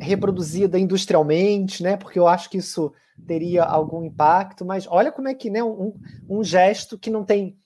reproduzida 0.00 0.78
industrialmente, 0.78 1.82
né? 1.82 1.96
Porque 1.96 2.18
eu 2.18 2.26
acho 2.26 2.48
que 2.50 2.58
isso 2.58 2.92
teria 3.26 3.64
algum 3.64 4.04
impacto, 4.04 4.64
mas 4.64 4.86
olha 4.88 5.12
como 5.12 5.28
é 5.28 5.34
que 5.34 5.50
né, 5.50 5.62
um, 5.62 5.94
um 6.28 6.42
gesto 6.42 6.98
que 6.98 7.10
não 7.10 7.24
tem 7.24 7.56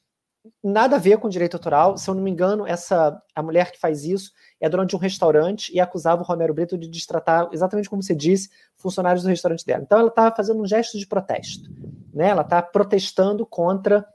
nada 0.62 0.96
a 0.96 0.98
ver 0.98 1.18
com 1.18 1.28
direito 1.28 1.54
autoral. 1.54 1.96
Se 1.96 2.08
eu 2.08 2.14
não 2.14 2.22
me 2.22 2.30
engano, 2.30 2.66
essa 2.66 3.20
a 3.34 3.42
mulher 3.42 3.72
que 3.72 3.78
faz 3.78 4.04
isso 4.04 4.32
é 4.60 4.68
dona 4.68 4.86
de 4.86 4.94
um 4.94 4.98
restaurante 4.98 5.72
e 5.74 5.80
acusava 5.80 6.22
o 6.22 6.24
Romero 6.24 6.54
Brito 6.54 6.78
de 6.78 6.88
destratar, 6.88 7.48
exatamente 7.52 7.90
como 7.90 8.02
você 8.02 8.14
disse, 8.14 8.50
funcionários 8.76 9.22
do 9.22 9.28
restaurante 9.28 9.64
dela. 9.64 9.82
Então 9.82 9.98
ela 9.98 10.08
está 10.08 10.30
fazendo 10.30 10.60
um 10.60 10.66
gesto 10.66 10.98
de 10.98 11.06
protesto, 11.06 11.70
né? 12.12 12.28
Ela 12.28 12.42
está 12.42 12.62
protestando 12.62 13.44
contra 13.46 14.06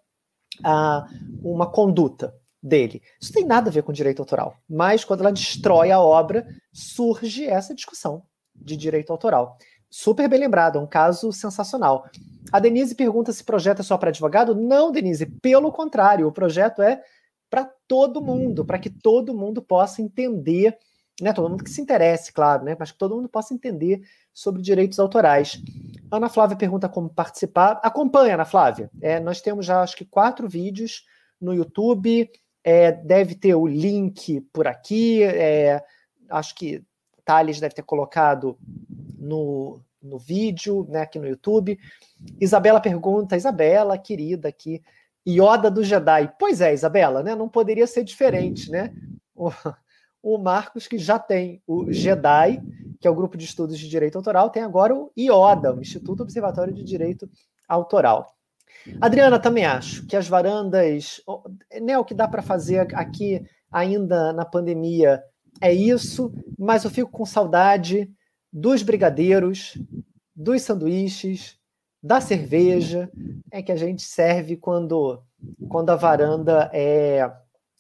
a, 0.64 1.08
uma 1.44 1.70
conduta 1.70 2.34
dele. 2.62 3.02
Isso 3.20 3.34
tem 3.34 3.46
nada 3.46 3.70
a 3.70 3.74
ver 3.74 3.84
com 3.84 3.92
direito 3.92 4.22
autoral, 4.22 4.56
mas 4.70 5.04
quando 5.04 5.22
ela 5.22 5.32
destrói 5.32 5.92
a 5.92 6.00
obra, 6.00 6.46
surge 6.72 7.46
essa 7.46 7.74
discussão 7.74 8.24
de 8.56 8.78
direito 8.78 9.12
autoral. 9.12 9.58
Super 9.90 10.30
bem 10.30 10.40
lembrado, 10.40 10.78
é 10.78 10.82
um 10.82 10.88
caso 10.88 11.32
sensacional. 11.34 12.06
A 12.52 12.60
Denise 12.60 12.96
pergunta 12.96 13.34
se 13.34 13.42
o 13.42 13.46
projeto 13.46 13.80
é 13.80 13.84
só 13.84 13.98
para 13.98 14.10
advogado. 14.10 14.56
Não, 14.56 14.92
Denise, 14.92 15.26
pelo 15.26 15.72
contrário, 15.72 16.28
o 16.28 16.32
projeto 16.32 16.82
é 16.82 17.02
para 17.50 17.70
todo 17.88 18.22
mundo, 18.22 18.64
para 18.64 18.80
que 18.80 18.90
todo 18.90 19.34
mundo 19.34 19.62
possa 19.62 20.02
entender, 20.02 20.78
né, 21.22 21.34
todo 21.34 21.50
mundo 21.50 21.64
que 21.64 21.70
se 21.70 21.82
interesse, 21.82 22.32
claro, 22.32 22.64
né, 22.64 22.78
mas 22.80 22.92
que 22.92 22.98
todo 22.98 23.16
mundo 23.16 23.28
possa 23.28 23.54
entender 23.54 24.02
sobre 24.34 24.62
direitos 24.62 24.98
autorais. 24.98 25.62
Ana 26.10 26.30
Flávia 26.30 26.56
pergunta 26.56 26.88
como 26.88 27.10
participar. 27.10 27.80
Acompanha, 27.84 28.36
Ana 28.36 28.46
Flávia. 28.46 28.90
É, 29.02 29.20
nós 29.20 29.42
temos 29.42 29.66
já, 29.66 29.82
acho 29.82 29.98
que, 29.98 30.06
quatro 30.06 30.48
vídeos 30.48 31.04
no 31.42 31.54
YouTube. 31.54 32.30
É, 32.64 32.92
deve 32.92 33.36
ter 33.36 33.56
o 33.56 33.66
link 33.66 34.42
por 34.54 34.68
aqui. 34.68 35.24
É, 35.24 35.84
acho 36.30 36.56
que 36.56 36.84
Thales 37.24 37.60
deve 37.60 37.76
ter 37.76 37.84
colocado 37.84 38.58
no, 39.18 39.82
no 40.02 40.18
vídeo, 40.18 40.86
né, 40.90 41.02
aqui 41.02 41.20
no 41.20 41.28
YouTube. 41.28 41.78
Isabela 42.40 42.80
pergunta, 42.80 43.38
Isabela, 43.38 43.98
querida 43.98 44.50
aqui, 44.50 44.82
Yoda 45.28 45.70
do 45.70 45.84
Jedi. 45.84 46.32
Pois 46.40 46.62
é, 46.62 46.74
Isabela, 46.74 47.22
né? 47.22 47.36
Não 47.36 47.48
poderia 47.48 47.86
ser 47.86 48.04
diferente, 48.04 48.70
né? 48.72 48.94
O, 49.36 49.50
o 50.22 50.38
Marcos, 50.38 50.88
que 50.88 50.98
já 50.98 51.20
tem 51.20 51.62
o 51.68 51.92
Jedi, 51.92 52.62
que 53.00 53.08
é 53.08 53.12
o 53.12 53.16
grupo 53.16 53.38
de 53.38 53.46
estudos 53.46 53.78
de 53.80 53.90
direito 53.90 54.18
autoral, 54.18 54.50
tem 54.50 54.64
agora 54.64 54.94
o 54.94 55.12
IODA, 55.16 55.74
o 55.74 55.82
Instituto 55.82 56.24
Observatório 56.24 56.74
de 56.74 56.84
Direito 56.84 57.30
Autoral. 57.68 58.36
Adriana, 59.00 59.40
também 59.40 59.66
acho 59.66 60.06
que 60.06 60.16
as 60.16 60.28
varandas, 60.28 61.22
né, 61.82 61.98
o 61.98 62.06
que 62.06 62.14
dá 62.14 62.28
para 62.28 62.42
fazer 62.42 62.80
aqui 62.96 63.44
ainda 63.72 64.34
na 64.34 64.46
pandemia 64.46 65.24
é 65.60 65.74
isso, 65.74 66.34
mas 66.58 66.84
eu 66.84 66.90
fico 66.90 67.12
com 67.12 67.26
saudade 67.26 68.12
dos 68.52 68.84
brigadeiros, 68.84 69.78
dos 70.36 70.62
sanduíches, 70.62 71.58
da 72.04 72.20
cerveja, 72.20 73.10
é 73.52 73.62
que 73.62 73.72
a 73.72 73.76
gente 73.76 74.02
serve 74.02 74.58
quando, 74.58 75.22
quando 75.70 75.92
a 75.92 75.96
varanda 75.96 76.70
é, 76.74 77.32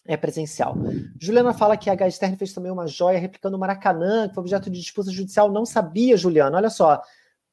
é 0.06 0.16
presencial. 0.16 0.76
Juliana 1.20 1.54
fala 1.54 1.76
que 1.76 1.90
a 1.90 1.94
H 1.94 2.12
Stern 2.12 2.38
fez 2.38 2.54
também 2.54 2.72
uma 2.72 2.88
joia 2.88 3.18
replicando 3.18 3.58
o 3.58 3.60
Maracanã, 3.60 4.28
que 4.30 4.36
foi 4.36 4.42
objeto 4.42 4.70
de 4.70 4.80
disputa 4.80 5.12
judicial. 5.12 5.52
Não 5.52 5.66
sabia, 5.66 6.16
Juliana. 6.16 6.58
Olha 6.58 6.70
só. 6.70 7.02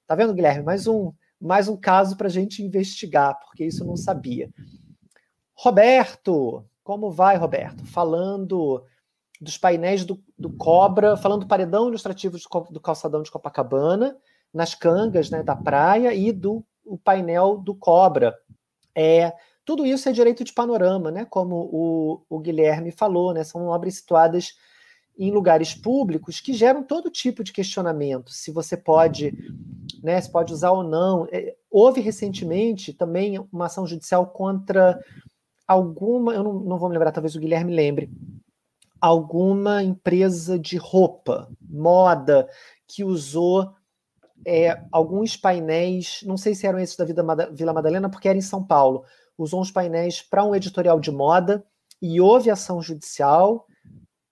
Tá 0.06 0.14
vendo, 0.14 0.34
Guilherme? 0.34 0.62
Mais 0.62 0.86
um, 0.86 1.12
mais 1.40 1.68
um 1.68 1.76
caso 1.76 2.16
para 2.16 2.26
a 2.26 2.30
gente 2.30 2.62
investigar, 2.62 3.38
porque 3.40 3.64
isso 3.64 3.82
eu 3.82 3.86
não 3.86 3.96
sabia. 3.96 4.50
Roberto, 5.54 6.64
como 6.82 7.10
vai, 7.10 7.36
Roberto? 7.36 7.84
Falando 7.86 8.84
dos 9.40 9.56
painéis 9.56 10.04
do, 10.04 10.22
do 10.36 10.50
Cobra, 10.50 11.16
falando 11.16 11.40
do 11.40 11.48
paredão 11.48 11.88
ilustrativo 11.88 12.36
do, 12.36 12.72
do 12.72 12.80
calçadão 12.80 13.22
de 13.22 13.30
Copacabana 13.30 14.16
nas 14.52 14.74
cangas 14.74 15.30
né, 15.30 15.42
da 15.42 15.54
praia 15.54 16.14
e 16.14 16.32
do 16.32 16.64
o 16.84 16.96
painel 16.96 17.58
do 17.58 17.74
Cobra. 17.74 18.34
É, 18.94 19.32
tudo 19.64 19.84
isso 19.84 20.08
é 20.08 20.12
direito 20.12 20.42
de 20.42 20.52
panorama, 20.52 21.10
né, 21.10 21.26
como 21.26 21.68
o, 21.70 22.22
o 22.28 22.38
Guilherme 22.40 22.90
falou, 22.90 23.34
né, 23.34 23.44
são 23.44 23.66
obras 23.66 23.94
situadas 23.94 24.54
em 25.18 25.32
lugares 25.32 25.74
públicos 25.74 26.40
que 26.40 26.52
geram 26.52 26.82
todo 26.82 27.10
tipo 27.10 27.42
de 27.42 27.52
questionamento, 27.52 28.30
se 28.30 28.52
você 28.52 28.76
pode, 28.76 29.34
né, 30.00 30.20
se 30.20 30.30
pode 30.30 30.52
usar 30.52 30.70
ou 30.70 30.84
não. 30.84 31.26
É, 31.32 31.56
houve 31.68 32.00
recentemente 32.00 32.92
também 32.92 33.38
uma 33.52 33.66
ação 33.66 33.86
judicial 33.86 34.28
contra 34.28 34.98
alguma, 35.66 36.32
eu 36.32 36.44
não, 36.44 36.54
não 36.60 36.78
vou 36.78 36.88
me 36.88 36.94
lembrar, 36.94 37.10
talvez 37.10 37.34
o 37.34 37.40
Guilherme 37.40 37.74
lembre, 37.74 38.10
alguma 39.00 39.82
empresa 39.82 40.58
de 40.58 40.76
roupa, 40.76 41.48
moda, 41.60 42.48
que 42.86 43.02
usou 43.02 43.74
é, 44.46 44.82
alguns 44.92 45.36
painéis, 45.36 46.20
não 46.24 46.36
sei 46.36 46.54
se 46.54 46.66
eram 46.66 46.78
esses 46.78 46.96
da 46.96 47.04
Vila 47.50 47.72
Madalena, 47.72 48.08
porque 48.08 48.28
era 48.28 48.38
em 48.38 48.42
São 48.42 48.64
Paulo, 48.64 49.04
usou 49.36 49.60
uns 49.60 49.70
painéis 49.70 50.22
para 50.22 50.44
um 50.44 50.54
editorial 50.54 51.00
de 51.00 51.10
moda 51.10 51.64
e 52.00 52.20
houve 52.20 52.50
ação 52.50 52.80
judicial 52.80 53.66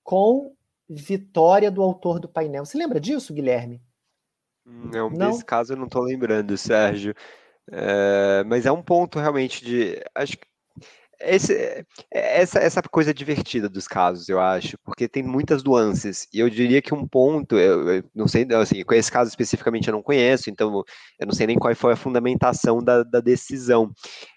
com 0.03 0.56
vitória 0.89 1.71
do 1.71 1.83
autor 1.83 2.21
do 2.21 2.29
painel. 2.29 2.65
Você 2.65 2.79
lembra 2.79 3.01
disso, 3.01 3.35
Guilherme? 3.35 3.83
Não, 4.65 5.11
não? 5.11 5.29
nesse 5.29 5.45
caso 5.45 5.73
eu 5.73 5.77
não 5.77 5.87
estou 5.87 6.03
lembrando, 6.03 6.57
Sérgio. 6.57 7.15
É, 7.71 8.45
mas 8.45 8.67
é 8.67 8.73
um 8.73 8.83
ponto 8.83 9.19
realmente 9.19 9.65
de. 9.65 10.01
Acho 10.15 10.37
que 10.37 10.47
esse, 11.21 11.55
é, 11.55 11.85
essa, 12.11 12.59
essa 12.59 12.83
coisa 12.83 13.13
divertida 13.13 13.69
dos 13.69 13.89
casos, 13.89 14.29
eu 14.29 14.41
acho, 14.41 14.79
porque 14.85 15.09
tem 15.09 15.23
muitas 15.23 15.63
nuances. 15.65 16.29
E 16.33 16.41
eu 16.41 16.51
diria 16.51 16.83
que 16.83 16.95
um 16.95 17.07
ponto, 17.07 17.57
eu, 17.57 17.91
eu 17.91 18.05
não 18.15 18.29
sei, 18.29 18.47
assim, 18.55 18.83
esse 18.93 19.11
caso 19.13 19.29
especificamente 19.31 19.89
eu 19.89 19.93
não 19.93 20.03
conheço, 20.03 20.51
então 20.51 20.85
eu 21.19 21.27
não 21.27 21.35
sei 21.35 21.47
nem 21.47 21.59
qual 21.59 21.75
foi 21.75 21.93
a 21.93 21.97
fundamentação 21.97 22.83
da, 22.83 23.03
da 23.03 23.21
decisão. 23.21 23.91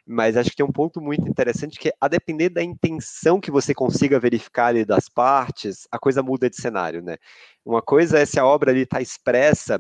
Mas 0.08 0.38
acho 0.38 0.50
que 0.50 0.56
tem 0.56 0.66
um 0.66 0.72
ponto 0.72 1.02
muito 1.02 1.28
interessante 1.28 1.80
que, 1.80 1.92
a 2.00 2.08
depender 2.08 2.50
da 2.50 2.64
intenção 2.64 3.40
que 3.40 3.52
você 3.52 3.74
consiga 3.74 4.20
verificar 4.20 4.68
ali 4.68 4.86
das 4.86 5.10
partes, 5.10 5.88
a 5.92 6.00
coisa 6.00 6.24
muda 6.24 6.50
de 6.50 6.56
cenário, 6.56 7.02
né? 7.02 7.18
Uma 7.66 7.82
coisa 7.82 8.20
é 8.20 8.26
se 8.26 8.40
a 8.40 8.46
obra 8.46 8.72
ali 8.72 8.82
está 8.82 9.02
expressa 9.02 9.80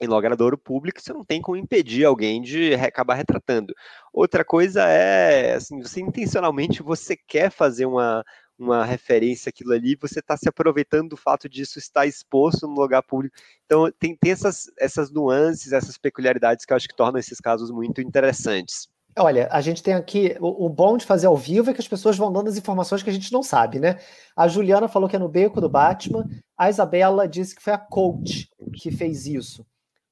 em 0.00 0.06
logradouro 0.06 0.56
público, 0.56 1.00
você 1.00 1.12
não 1.12 1.24
tem 1.24 1.42
como 1.42 1.56
impedir 1.56 2.04
alguém 2.04 2.40
de 2.40 2.74
acabar 2.74 3.14
retratando. 3.14 3.74
Outra 4.12 4.44
coisa 4.44 4.82
é, 4.88 5.54
assim, 5.54 5.80
você 5.80 6.00
intencionalmente 6.00 6.82
você 6.82 7.16
quer 7.16 7.50
fazer 7.50 7.84
uma, 7.84 8.24
uma 8.58 8.84
referência 8.84 9.50
àquilo 9.50 9.72
ali, 9.72 9.94
você 10.00 10.20
está 10.20 10.36
se 10.36 10.48
aproveitando 10.48 11.10
do 11.10 11.16
fato 11.16 11.48
disso 11.48 11.78
estar 11.78 12.06
exposto 12.06 12.66
no 12.66 12.80
lugar 12.80 13.02
público. 13.02 13.36
Então, 13.66 13.90
tem, 13.98 14.16
tem 14.16 14.32
essas, 14.32 14.70
essas 14.78 15.10
nuances, 15.10 15.72
essas 15.72 15.98
peculiaridades 15.98 16.64
que 16.64 16.72
eu 16.72 16.76
acho 16.76 16.88
que 16.88 16.96
tornam 16.96 17.18
esses 17.18 17.38
casos 17.38 17.70
muito 17.70 18.00
interessantes. 18.00 18.88
Olha, 19.18 19.48
a 19.50 19.60
gente 19.60 19.82
tem 19.82 19.92
aqui 19.92 20.36
o, 20.40 20.66
o, 20.66 20.68
bom 20.68 20.96
de 20.96 21.04
fazer 21.04 21.26
ao 21.26 21.36
vivo 21.36 21.68
é 21.68 21.74
que 21.74 21.80
as 21.80 21.88
pessoas 21.88 22.16
vão 22.16 22.32
dando 22.32 22.48
as 22.48 22.56
informações 22.56 23.02
que 23.02 23.10
a 23.10 23.12
gente 23.12 23.32
não 23.32 23.42
sabe, 23.42 23.80
né? 23.80 23.98
A 24.36 24.46
Juliana 24.46 24.86
falou 24.86 25.08
que 25.08 25.16
é 25.16 25.18
no 25.18 25.28
beco 25.28 25.60
do 25.60 25.68
Batman, 25.68 26.24
a 26.56 26.70
Isabela 26.70 27.26
disse 27.26 27.54
que 27.54 27.62
foi 27.62 27.72
a 27.72 27.78
coach 27.78 28.48
que 28.72 28.90
fez 28.92 29.26
isso 29.26 29.66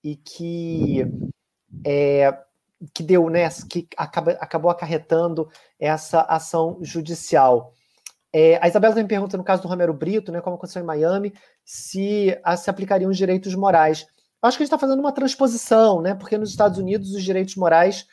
e 0.09 0.17
que 0.17 1.05
é, 1.85 2.37
que 2.95 3.03
deu, 3.03 3.29
né, 3.29 3.49
que 3.69 3.87
acaba, 3.97 4.33
acabou 4.33 4.71
acarretando 4.71 5.49
essa 5.79 6.23
ação 6.23 6.79
judicial. 6.81 7.75
É, 8.33 8.59
a 8.63 8.69
Isabela 8.69 8.95
também 8.95 9.09
pergunta, 9.09 9.37
no 9.37 9.45
caso 9.45 9.63
do 9.63 9.69
Romero 9.69 9.93
Brito, 9.93 10.31
né, 10.33 10.41
como 10.41 10.57
aconteceu 10.57 10.83
em 10.83 10.87
Miami, 10.87 11.33
se 11.65 12.39
a, 12.43 12.57
se 12.57 12.71
aplicariam 12.71 13.11
os 13.11 13.17
direitos 13.17 13.55
morais. 13.55 14.07
Acho 14.41 14.57
que 14.57 14.63
a 14.63 14.65
gente 14.65 14.75
está 14.75 14.79
fazendo 14.79 15.01
uma 15.01 15.13
transposição, 15.13 16.01
né, 16.01 16.15
porque 16.15 16.39
nos 16.39 16.51
Estados 16.51 16.79
Unidos 16.79 17.13
os 17.13 17.23
direitos 17.23 17.57
morais 17.57 18.07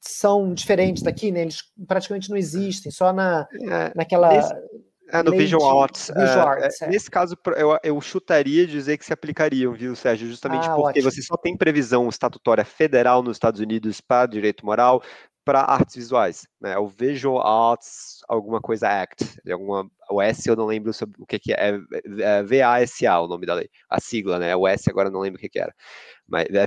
são 0.00 0.52
diferentes 0.52 1.02
daqui, 1.02 1.32
né, 1.32 1.42
eles 1.42 1.62
praticamente 1.86 2.30
não 2.30 2.36
existem, 2.36 2.92
só 2.92 3.12
na, 3.12 3.48
é, 3.52 3.92
naquela... 3.96 4.30
é, 5.12 5.22
no 5.22 5.32
Visual 5.32 5.82
Arts. 5.82 6.08
Visual 6.08 6.52
é, 6.54 6.64
Arts 6.64 6.82
é. 6.82 6.88
Nesse 6.88 7.10
caso, 7.10 7.36
eu, 7.56 7.78
eu 7.82 8.00
chutaria 8.00 8.66
dizer 8.66 8.98
que 8.98 9.04
se 9.04 9.12
aplicariam, 9.12 9.72
viu, 9.72 9.94
Sérgio? 9.94 10.28
Justamente 10.28 10.66
ah, 10.66 10.74
porque 10.74 11.00
ótimo. 11.00 11.10
você 11.10 11.22
só 11.22 11.36
tem 11.36 11.56
previsão 11.56 12.08
estatutória 12.08 12.64
federal 12.64 13.22
nos 13.22 13.36
Estados 13.36 13.60
Unidos 13.60 14.00
para 14.00 14.26
direito 14.26 14.64
moral 14.64 15.02
para 15.44 15.60
artes 15.60 15.94
visuais, 15.94 16.46
né? 16.60 16.78
O 16.78 16.88
Visual 16.88 17.40
Arts 17.46 18.14
alguma 18.28 18.60
coisa 18.60 18.88
Act, 18.88 19.24
alguma 19.50 19.86
o 20.10 20.22
S 20.22 20.48
eu 20.48 20.56
não 20.56 20.64
lembro 20.64 20.92
sobre 20.92 21.20
o 21.20 21.26
que, 21.26 21.38
que 21.38 21.52
é, 21.52 21.70
é, 21.70 21.78
é 22.20 22.42
VASA 22.42 23.20
o 23.20 23.28
nome 23.28 23.44
da 23.44 23.54
lei, 23.54 23.68
a 23.90 24.00
sigla, 24.00 24.38
né? 24.38 24.56
O 24.56 24.66
S 24.66 24.88
agora 24.88 25.10
não 25.10 25.20
lembro 25.20 25.38
o 25.38 25.40
que, 25.40 25.48
que 25.48 25.58
era, 25.58 25.74
mas 26.26 26.46
é, 26.46 26.66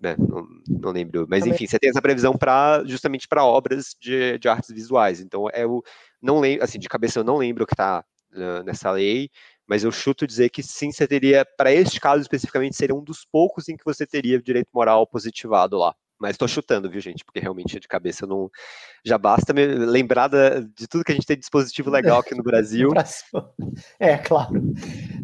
né, 0.00 0.16
não, 0.18 0.46
não, 0.68 0.90
lembro. 0.90 1.26
Mas 1.28 1.46
enfim, 1.46 1.66
você 1.66 1.78
tem 1.78 1.90
essa 1.90 2.00
previsão 2.00 2.36
para 2.36 2.82
justamente 2.86 3.28
para 3.28 3.44
obras 3.44 3.94
de, 4.00 4.38
de 4.38 4.48
artes 4.48 4.70
visuais. 4.70 5.20
Então 5.20 5.48
é 5.52 5.66
o 5.66 5.82
não 6.20 6.40
lembro, 6.40 6.64
assim, 6.64 6.78
de 6.78 6.88
cabeça 6.88 7.20
eu 7.20 7.24
não 7.24 7.36
lembro 7.36 7.64
o 7.64 7.66
que 7.66 7.74
está 7.74 8.04
uh, 8.32 8.62
nessa 8.64 8.90
lei, 8.90 9.30
mas 9.66 9.84
eu 9.84 9.92
chuto 9.92 10.26
dizer 10.26 10.50
que 10.50 10.62
sim, 10.62 10.90
você 10.90 11.06
teria, 11.06 11.46
para 11.56 11.72
este 11.72 12.00
caso 12.00 12.20
especificamente, 12.20 12.76
seria 12.76 12.94
um 12.94 13.04
dos 13.04 13.24
poucos 13.24 13.68
em 13.68 13.76
que 13.76 13.84
você 13.84 14.06
teria 14.06 14.40
direito 14.40 14.68
moral 14.74 15.06
positivado 15.06 15.78
lá. 15.78 15.94
Mas 16.20 16.32
estou 16.32 16.46
chutando, 16.46 16.90
viu, 16.90 17.00
gente? 17.00 17.24
Porque 17.24 17.40
realmente 17.40 17.80
de 17.80 17.88
cabeça 17.88 18.26
não. 18.26 18.50
Já 19.02 19.16
basta 19.16 19.54
me 19.54 19.64
lembrar 19.66 20.28
de 20.28 20.86
tudo 20.86 21.02
que 21.02 21.12
a 21.12 21.14
gente 21.14 21.26
tem 21.26 21.36
de 21.36 21.40
dispositivo 21.40 21.88
legal 21.88 22.20
aqui 22.20 22.34
no 22.34 22.42
Brasil. 22.44 22.90
é, 23.98 24.18
claro. 24.18 24.52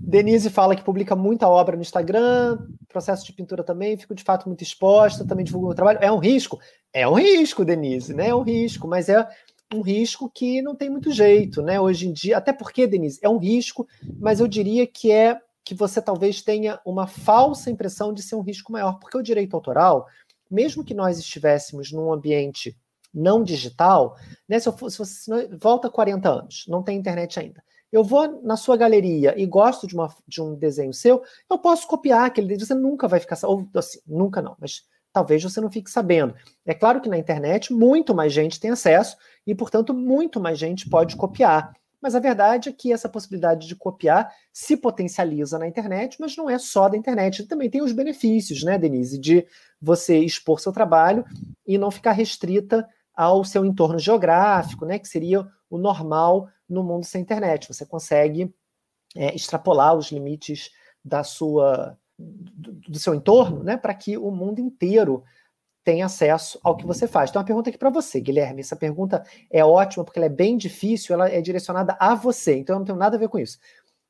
Denise 0.07 0.51
fala 0.51 0.77
que 0.77 0.85
publica 0.85 1.17
muita 1.17 1.49
obra 1.49 1.75
no 1.75 1.83
Instagram, 1.83 2.59
processo 2.89 3.27
de 3.27 3.33
pintura 3.33 3.65
também, 3.65 3.97
fico 3.97 4.15
de 4.15 4.23
fato 4.23 4.47
muito 4.47 4.63
exposta, 4.63 5.27
também 5.27 5.45
divulgo 5.45 5.67
meu 5.67 5.75
trabalho. 5.75 5.99
É 6.01 6.11
um 6.11 6.19
risco? 6.19 6.59
É 6.93 7.07
um 7.09 7.15
risco, 7.15 7.65
Denise, 7.65 8.15
né? 8.15 8.29
É 8.29 8.35
um 8.35 8.43
risco, 8.43 8.87
mas 8.87 9.09
é 9.09 9.27
um 9.75 9.81
risco 9.81 10.31
que 10.33 10.63
não 10.63 10.77
tem 10.77 10.89
muito 10.89 11.11
jeito, 11.11 11.61
né? 11.61 11.81
Hoje 11.81 12.09
em 12.09 12.13
dia, 12.13 12.39
até 12.39 12.53
porque, 12.53 12.87
Denise, 12.87 13.19
é 13.21 13.29
um 13.29 13.39
risco, 13.39 13.87
mas 14.21 14.39
eu 14.39 14.47
diria 14.47 14.87
que 14.87 15.11
é 15.11 15.39
que 15.65 15.75
você 15.75 16.01
talvez 16.01 16.41
tenha 16.41 16.79
uma 16.87 17.09
falsa 17.09 17.69
impressão 17.69 18.15
de 18.15 18.23
ser 18.23 18.37
um 18.37 18.43
risco 18.43 18.71
maior, 18.71 19.01
porque 19.01 19.19
o 19.19 19.23
direito 19.23 19.55
autoral 19.55 20.07
mesmo 20.51 20.85
que 20.85 20.95
nós 20.95 21.19
estivéssemos 21.19 21.93
num 21.93 22.13
ambiente 22.13 22.77
não 23.13 23.43
digital, 23.43 24.17
né, 24.49 24.59
se, 24.59 24.69
eu 24.69 24.73
fosse, 24.73 24.97
se 24.97 25.31
você 25.31 25.49
volta 25.57 25.91
40 25.91 26.29
anos, 26.29 26.65
não 26.69 26.83
tem 26.83 26.99
internet 26.99 27.39
ainda. 27.41 27.63
Eu 27.97 28.05
vou 28.05 28.43
na 28.43 28.59
sua 28.59 28.77
galeria 28.77 29.33
e 29.41 29.47
gosto 29.47 29.87
de, 29.87 29.95
uma, 29.95 30.15
de 30.29 30.43
um 30.43 30.55
desenho 30.55 30.93
seu, 30.93 31.23
eu 31.49 31.57
posso 31.57 31.87
copiar 31.87 32.27
aquele 32.27 32.47
desenho, 32.47 32.67
você 32.67 32.75
nunca 32.75 33.09
vai 33.09 33.19
ficar, 33.19 33.39
ou 33.45 33.67
assim, 33.75 34.01
nunca 34.07 34.43
não, 34.43 34.55
mas 34.61 34.83
talvez 35.11 35.43
você 35.43 35.63
não 35.63 35.71
fique 35.71 35.91
sabendo. 35.91 36.35
É 36.67 36.75
claro 36.75 37.01
que 37.01 37.09
na 37.09 37.17
internet 37.17 37.73
muito 37.73 38.15
mais 38.15 38.35
gente 38.35 38.61
tem 38.61 38.71
acesso 38.71 39.17
e, 39.47 39.55
portanto, 39.55 39.95
muito 39.95 40.39
mais 40.39 40.59
gente 40.59 40.91
pode 40.91 41.17
copiar. 41.17 41.73
Mas 41.99 42.15
a 42.15 42.21
verdade 42.21 42.69
é 42.69 42.73
que 42.73 42.93
essa 42.93 43.09
possibilidade 43.09 43.67
de 43.67 43.75
copiar 43.75 44.31
se 44.53 44.77
potencializa 44.77 45.59
na 45.59 45.67
internet, 45.67 46.19
mas 46.21 46.37
não 46.37 46.51
é 46.51 46.59
só 46.59 46.91
da 46.91 46.99
internet. 46.99 47.45
Também 47.45 47.71
tem 47.71 47.81
os 47.81 47.93
benefícios, 47.93 48.63
né, 48.63 48.77
Denise, 48.77 49.19
de 49.19 49.47
você 49.81 50.19
expor 50.19 50.61
seu 50.61 50.71
trabalho 50.71 51.25
e 51.67 51.79
não 51.79 51.91
ficar 51.91 52.13
restrita 52.13 52.87
ao 53.15 53.43
seu 53.43 53.65
entorno 53.65 53.99
geográfico, 53.99 54.85
né, 54.85 54.99
que 54.99 55.09
seria 55.09 55.49
o 55.71 55.79
normal 55.79 56.51
no 56.69 56.83
mundo 56.83 57.05
sem 57.05 57.23
internet. 57.23 57.69
Você 57.69 57.87
consegue 57.87 58.53
é, 59.15 59.35
extrapolar 59.35 59.95
os 59.95 60.11
limites 60.11 60.71
da 61.05 61.23
sua 61.23 61.99
do, 62.19 62.73
do 62.73 62.99
seu 62.99 63.15
entorno, 63.15 63.63
né, 63.63 63.77
para 63.77 63.95
que 63.95 64.17
o 64.17 64.31
mundo 64.31 64.59
inteiro 64.59 65.23
tem 65.85 66.03
acesso 66.03 66.59
ao 66.65 66.77
que 66.77 66.87
você 66.87 67.07
faz. 67.07 67.31
Então, 67.31 67.41
uma 67.41 67.47
pergunta 67.47 67.71
aqui 67.71 67.79
para 67.79 67.91
você, 67.91 68.21
Guilherme. 68.21 68.61
Essa 68.61 68.75
pergunta 68.75 69.23
é 69.51 69.65
ótima 69.65 70.05
porque 70.05 70.19
ela 70.19 70.27
é 70.27 70.31
bem 70.31 70.57
difícil, 70.57 71.15
ela 71.15 71.29
é 71.29 71.41
direcionada 71.41 71.97
a 72.01 72.15
você, 72.15 72.57
então 72.57 72.75
eu 72.75 72.79
não 72.81 72.87
tenho 72.87 72.99
nada 72.99 73.17
a 73.17 73.21
ver 73.21 73.29
com 73.29 73.39
isso. 73.39 73.59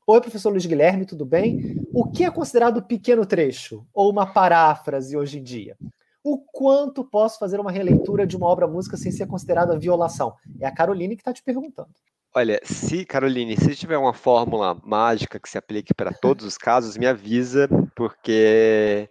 Oi, 0.07 0.21
professor 0.21 0.49
Luiz 0.49 0.65
Guilherme, 0.65 1.05
tudo 1.05 1.25
bem? 1.25 1.79
O 1.93 2.09
que 2.09 2.23
é 2.23 2.31
considerado 2.31 2.81
pequeno 2.81 3.25
trecho 3.25 3.85
ou 3.93 4.09
uma 4.09 4.25
paráfrase 4.25 5.15
hoje 5.15 5.37
em 5.37 5.43
dia? 5.43 5.77
O 6.23 6.39
quanto 6.39 7.03
posso 7.03 7.37
fazer 7.37 7.59
uma 7.59 7.71
releitura 7.71 8.25
de 8.25 8.35
uma 8.35 8.47
obra 8.47 8.67
música 8.67 8.97
sem 8.97 9.11
ser 9.11 9.27
considerada 9.27 9.77
violação? 9.77 10.33
É 10.59 10.65
a 10.65 10.71
Caroline 10.71 11.15
que 11.15 11.21
está 11.21 11.33
te 11.33 11.43
perguntando. 11.43 11.89
Olha, 12.37 12.59
se, 12.63 13.03
Caroline, 13.03 13.57
se 13.57 13.75
tiver 13.75 13.97
uma 13.97 14.13
fórmula 14.13 14.79
mágica 14.83 15.39
que 15.39 15.49
se 15.49 15.57
aplique 15.57 15.91
para 15.91 16.13
todos 16.13 16.45
os 16.45 16.55
casos, 16.55 16.95
me 16.95 17.07
avisa, 17.07 17.67
porque 17.95 19.09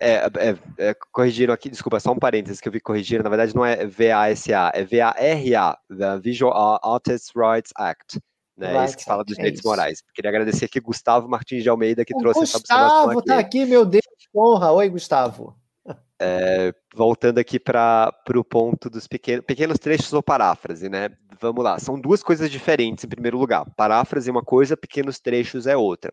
é, 0.00 0.14
é, 0.14 0.56
é, 0.78 0.96
corrigiram 1.12 1.52
aqui, 1.52 1.68
desculpa, 1.68 2.00
só 2.00 2.10
um 2.12 2.18
parênteses 2.18 2.62
que 2.62 2.66
eu 2.66 2.72
vi 2.72 2.80
corrigir, 2.80 3.22
na 3.22 3.28
verdade 3.28 3.54
não 3.54 3.66
é 3.66 3.84
VASA, 3.84 4.72
é 4.72 4.82
VARA, 4.82 5.78
the 5.90 6.18
Visual 6.20 6.80
Artists 6.82 7.32
Rights 7.36 7.70
Act. 7.76 8.18
Né, 8.56 8.72
right, 8.72 8.84
esse 8.86 8.96
que 8.96 9.04
fala 9.04 9.22
dos 9.22 9.34
é 9.34 9.36
direitos 9.36 9.60
isso. 9.60 9.68
morais. 9.68 10.02
Queria 10.14 10.30
agradecer 10.30 10.64
aqui 10.64 10.80
Gustavo 10.80 11.28
Martins 11.28 11.62
de 11.62 11.68
Almeida, 11.68 12.02
que 12.02 12.14
o 12.14 12.18
trouxe 12.18 12.40
Gustavo 12.40 12.64
essa 12.64 12.74
observação 12.76 13.14
Gustavo 13.14 13.24
tá 13.26 13.38
aqui, 13.38 13.66
meu 13.66 13.84
Deus, 13.84 14.02
honra. 14.34 14.72
Oi, 14.72 14.88
Gustavo. 14.88 15.54
É, 16.20 16.72
voltando 16.94 17.38
aqui 17.38 17.58
para 17.58 18.12
o 18.34 18.44
ponto 18.44 18.88
dos 18.88 19.06
pequenos, 19.06 19.44
pequenos 19.44 19.78
trechos 19.78 20.12
ou 20.12 20.22
paráfrase, 20.22 20.88
né? 20.88 21.10
Vamos 21.40 21.62
lá, 21.62 21.78
são 21.78 22.00
duas 22.00 22.22
coisas 22.22 22.50
diferentes 22.50 23.04
em 23.04 23.08
primeiro 23.08 23.36
lugar. 23.36 23.66
Paráfrase 23.76 24.30
é 24.30 24.32
uma 24.32 24.42
coisa, 24.42 24.76
pequenos 24.76 25.18
trechos 25.18 25.66
é 25.66 25.76
outra. 25.76 26.12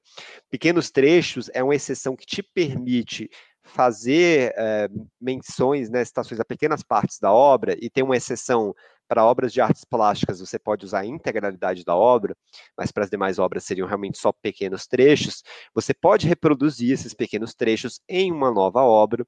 Pequenos 0.50 0.92
trechos 0.92 1.50
é 1.54 1.64
uma 1.64 1.76
exceção 1.76 2.16
que 2.16 2.26
te 2.26 2.44
permite 2.44 3.30
fazer 3.64 4.54
é, 4.58 4.90
menções, 5.20 5.90
né, 5.90 6.04
citações 6.04 6.40
a 6.40 6.46
pequenas 6.46 6.84
partes 6.84 7.20
da 7.20 7.32
obra, 7.32 7.78
e 7.80 7.90
tem 7.90 8.04
uma 8.04 8.18
exceção 8.18 8.74
para 9.08 9.26
obras 9.26 9.52
de 9.52 9.60
artes 9.60 9.84
plásticas, 9.84 10.40
você 10.40 10.58
pode 10.58 10.86
usar 10.86 11.02
a 11.02 11.06
integralidade 11.06 11.84
da 11.84 11.96
obra, 11.96 12.36
mas 12.78 12.92
para 12.92 13.04
as 13.04 13.10
demais 13.10 13.40
obras 13.40 13.66
seriam 13.66 13.88
realmente 13.88 14.18
só 14.18 14.32
pequenos 14.32 14.88
trechos, 14.88 15.44
você 15.74 15.94
pode 15.94 16.28
reproduzir 16.28 16.94
esses 16.94 17.14
pequenos 17.14 17.54
trechos 17.54 18.00
em 18.08 18.32
uma 18.32 18.52
nova 18.52 18.82
obra, 18.84 19.26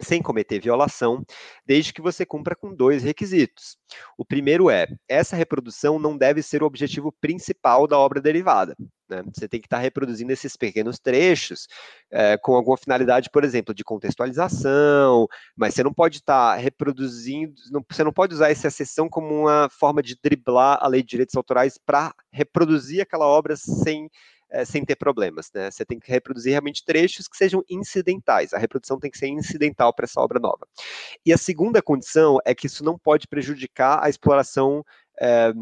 sem 0.00 0.20
cometer 0.20 0.60
violação, 0.60 1.24
desde 1.66 1.92
que 1.92 2.02
você 2.02 2.26
cumpra 2.26 2.56
com 2.56 2.74
dois 2.74 3.02
requisitos. 3.02 3.76
O 4.18 4.24
primeiro 4.24 4.70
é: 4.70 4.86
essa 5.08 5.36
reprodução 5.36 5.98
não 5.98 6.16
deve 6.16 6.42
ser 6.42 6.62
o 6.62 6.66
objetivo 6.66 7.12
principal 7.20 7.86
da 7.86 7.98
obra 7.98 8.20
derivada. 8.20 8.76
Né? 9.08 9.22
Você 9.34 9.48
tem 9.48 9.60
que 9.60 9.66
estar 9.66 9.78
reproduzindo 9.78 10.32
esses 10.32 10.56
pequenos 10.56 10.98
trechos 10.98 11.66
é, 12.10 12.36
com 12.38 12.54
alguma 12.54 12.76
finalidade, 12.76 13.30
por 13.30 13.44
exemplo, 13.44 13.74
de 13.74 13.84
contextualização, 13.84 15.26
mas 15.56 15.74
você 15.74 15.82
não 15.82 15.92
pode 15.92 16.18
estar 16.18 16.56
reproduzindo, 16.56 17.54
não, 17.70 17.84
você 17.88 18.02
não 18.02 18.12
pode 18.12 18.34
usar 18.34 18.50
essa 18.50 18.70
sessão 18.70 19.08
como 19.08 19.42
uma 19.42 19.68
forma 19.70 20.02
de 20.02 20.16
driblar 20.22 20.78
a 20.80 20.88
lei 20.88 21.02
de 21.02 21.08
direitos 21.08 21.36
autorais 21.36 21.78
para 21.78 22.14
reproduzir 22.32 23.02
aquela 23.02 23.26
obra 23.26 23.56
sem 23.56 24.10
é, 24.54 24.64
sem 24.64 24.84
ter 24.84 24.94
problemas, 24.94 25.50
né? 25.52 25.68
Você 25.68 25.84
tem 25.84 25.98
que 25.98 26.10
reproduzir 26.10 26.52
realmente 26.52 26.84
trechos 26.84 27.26
que 27.26 27.36
sejam 27.36 27.62
incidentais. 27.68 28.54
A 28.54 28.58
reprodução 28.58 29.00
tem 29.00 29.10
que 29.10 29.18
ser 29.18 29.26
incidental 29.26 29.92
para 29.92 30.04
essa 30.04 30.20
obra 30.20 30.38
nova. 30.38 30.66
E 31.26 31.32
a 31.32 31.36
segunda 31.36 31.82
condição 31.82 32.38
é 32.44 32.54
que 32.54 32.68
isso 32.68 32.84
não 32.84 32.96
pode 32.96 33.26
prejudicar 33.26 34.02
a 34.02 34.08
exploração 34.08 34.84
é, 35.20 35.52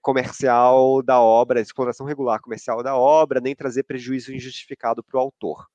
comercial 0.00 1.02
da 1.02 1.20
obra, 1.20 1.60
exploração 1.60 2.06
regular 2.06 2.40
comercial 2.40 2.84
da 2.84 2.96
obra, 2.96 3.40
nem 3.40 3.54
trazer 3.54 3.82
prejuízo 3.82 4.32
injustificado 4.32 5.02
para 5.02 5.18
o 5.18 5.20
autor. 5.20 5.66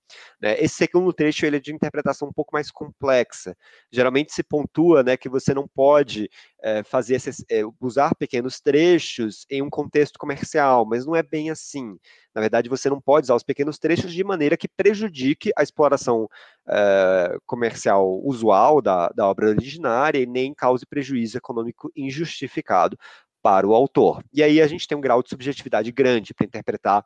Né? 0.41 0.59
Esse 0.59 0.75
segundo 0.75 1.11
trecho 1.13 1.45
ele 1.45 1.57
é 1.57 1.59
de 1.59 1.73
interpretação 1.73 2.27
um 2.27 2.33
pouco 2.33 2.53
mais 2.53 2.71
complexa. 2.71 3.55
Geralmente 3.91 4.33
se 4.33 4.43
pontua 4.43 5.03
né, 5.03 5.17
que 5.17 5.29
você 5.29 5.53
não 5.53 5.67
pode 5.67 6.29
é, 6.61 6.83
fazer 6.83 7.15
esses, 7.15 7.43
é, 7.49 7.61
usar 7.79 8.15
pequenos 8.15 8.59
trechos 8.59 9.45
em 9.49 9.61
um 9.61 9.69
contexto 9.69 10.17
comercial, 10.19 10.85
mas 10.85 11.05
não 11.05 11.15
é 11.15 11.23
bem 11.23 11.49
assim. 11.49 11.97
Na 12.33 12.41
verdade, 12.41 12.69
você 12.69 12.89
não 12.89 13.01
pode 13.01 13.25
usar 13.25 13.35
os 13.35 13.43
pequenos 13.43 13.77
trechos 13.77 14.13
de 14.13 14.23
maneira 14.23 14.55
que 14.55 14.67
prejudique 14.67 15.51
a 15.57 15.63
exploração 15.63 16.29
é, 16.67 17.37
comercial 17.45 18.21
usual 18.23 18.81
da, 18.81 19.09
da 19.09 19.27
obra 19.27 19.49
originária 19.49 20.19
e 20.19 20.25
nem 20.25 20.53
cause 20.53 20.85
prejuízo 20.85 21.37
econômico 21.37 21.91
injustificado 21.95 22.97
para 23.41 23.67
o 23.67 23.73
autor. 23.73 24.23
E 24.31 24.43
aí 24.43 24.61
a 24.61 24.67
gente 24.67 24.87
tem 24.87 24.97
um 24.97 25.01
grau 25.01 25.21
de 25.23 25.29
subjetividade 25.29 25.91
grande 25.91 26.33
para 26.33 26.45
interpretar 26.45 27.05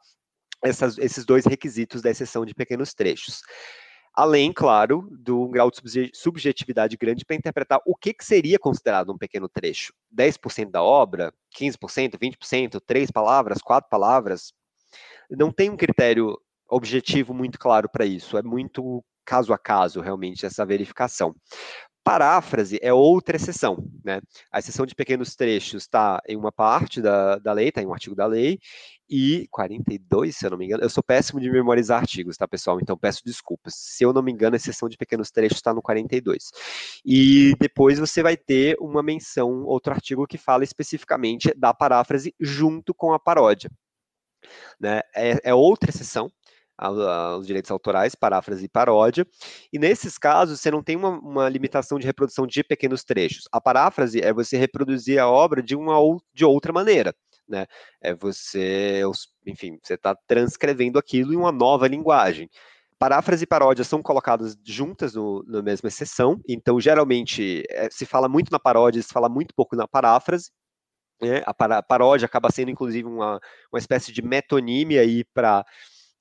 essas, 0.66 0.98
esses 0.98 1.26
dois 1.26 1.46
requisitos 1.46 2.02
da 2.02 2.10
exceção 2.10 2.46
de 2.46 2.54
pequenos 2.54 2.94
trechos. 2.94 3.42
Além, 4.14 4.54
claro, 4.54 5.10
do 5.12 5.48
grau 5.50 5.70
de 5.70 6.10
subjetividade 6.14 6.96
grande 6.96 7.26
para 7.26 7.36
interpretar 7.36 7.82
o 7.86 7.96
que, 7.96 8.14
que 8.14 8.24
seria 8.24 8.58
considerado 8.58 9.12
um 9.12 9.18
pequeno 9.18 9.50
trecho. 9.50 9.94
10% 10.10 10.72
da 10.72 10.82
obra, 10.82 11.34
15%, 11.58 12.18
20%, 12.18 12.80
três 12.86 13.12
palavras, 13.12 13.62
quatro 13.62 13.90
palavras. 13.90 14.54
Não 15.30 15.52
tem 15.52 15.70
um 15.70 15.76
critério 15.76 16.40
objetivo 16.70 17.34
muito 17.34 17.60
claro 17.60 17.90
para 17.90 18.06
isso. 18.06 18.38
É 18.38 18.42
muito 18.42 19.04
caso 19.26 19.52
a 19.52 19.58
caso, 19.58 20.00
realmente, 20.00 20.46
essa 20.46 20.66
verificação. 20.66 21.36
Paráfrase 22.06 22.78
é 22.84 22.94
outra 22.94 23.36
exceção, 23.36 23.84
né? 24.04 24.22
A 24.52 24.60
exceção 24.60 24.86
de 24.86 24.94
pequenos 24.94 25.36
trechos 25.36 25.82
está 25.82 26.22
em 26.28 26.38
uma 26.38 26.52
parte 26.52 27.02
da, 27.02 27.40
da 27.40 27.52
lei, 27.52 27.70
está 27.70 27.82
em 27.82 27.88
um 27.88 27.94
artigo 27.94 28.16
da 28.16 28.28
lei, 28.28 28.60
e 29.10 29.48
42, 29.50 30.38
se 30.38 30.46
eu 30.46 30.52
não 30.52 30.58
me 30.60 30.66
engano, 30.66 30.84
eu 30.84 30.90
sou 30.90 31.02
péssimo 31.04 31.40
de 31.40 31.50
memorizar 31.50 32.00
artigos, 32.00 32.38
tá, 32.38 32.48
pessoal? 32.48 32.80
Então 32.80 32.96
peço 32.96 33.24
desculpas. 33.26 33.74
Se 33.74 34.04
eu 34.04 34.14
não 34.14 34.22
me 34.22 34.32
engano, 34.32 34.56
a 34.56 34.58
exceção 34.58 34.88
de 34.88 34.98
pequenos 34.98 35.32
trechos 35.32 35.58
está 35.58 35.74
no 35.74 35.82
42. 35.82 36.52
E 37.04 37.56
depois 37.60 37.98
você 37.98 38.22
vai 38.22 38.38
ter 38.38 38.78
uma 38.80 39.02
menção, 39.02 39.64
outro 39.66 39.92
artigo 39.92 40.28
que 40.28 40.38
fala 40.38 40.64
especificamente 40.64 41.52
da 41.58 41.74
paráfrase 41.74 42.36
junto 42.40 42.94
com 42.94 43.14
a 43.14 43.20
paródia. 43.20 43.72
Né? 44.80 45.02
É, 45.16 45.50
é 45.50 45.56
outra 45.56 45.90
exceção, 45.90 46.32
aos 46.78 47.48
direitos 47.48 47.72
autorais, 47.72 48.16
paráfrase 48.16 48.66
e 48.66 48.70
paródia. 48.70 49.26
E 49.72 49.80
nesses 49.80 50.18
casos, 50.18 50.60
você 50.60 50.70
não 50.70 50.84
tem 50.84 50.96
uma, 50.96 51.10
uma, 51.20 51.50
limitação 51.50 51.98
de 51.98 52.06
reprodução 52.06 52.46
de 52.46 52.64
pequenos 52.64 53.04
trechos. 53.04 53.48
A 53.52 53.62
paráfrase 53.62 54.22
é 54.22 54.34
você 54.34 54.58
reproduzir 54.58 55.20
a 55.20 55.30
obra 55.30 55.62
de 55.64 55.76
uma 55.76 55.98
ou 56.00 56.22
de 56.34 56.44
outra 56.46 56.74
maneira. 56.74 57.16
Né? 57.48 57.66
É 58.02 58.14
você, 58.14 59.02
enfim, 59.46 59.78
você 59.82 59.94
está 59.94 60.16
transcrevendo 60.28 60.98
aquilo 60.98 61.34
em 61.34 61.38
uma 61.38 61.52
nova 61.52 61.88
linguagem. 61.88 62.50
Paráfrase 62.98 63.44
e 63.44 63.48
paródia 63.48 63.84
são 63.84 64.02
colocadas 64.02 64.58
juntas 64.64 65.14
no, 65.16 65.44
na 65.48 65.62
mesma 65.62 65.90
exceção, 65.90 66.40
então 66.48 66.80
geralmente 66.80 67.64
é, 67.70 67.90
se 67.92 68.06
fala 68.06 68.30
muito 68.30 68.50
na 68.52 68.60
paródia, 68.60 69.02
se 69.02 69.12
fala 69.12 69.28
muito 69.28 69.54
pouco 69.54 69.76
na 69.76 69.86
paráfrase, 69.88 70.50
Né? 71.22 71.44
A 71.46 71.84
paródia 71.84 72.26
acaba 72.26 72.52
sendo, 72.52 72.72
inclusive, 72.72 73.08
uma, 73.08 73.40
uma 73.72 73.80
espécie 73.80 74.12
de 74.14 74.22
metonímia 74.22 75.02
aí 75.02 75.24
para 75.34 75.66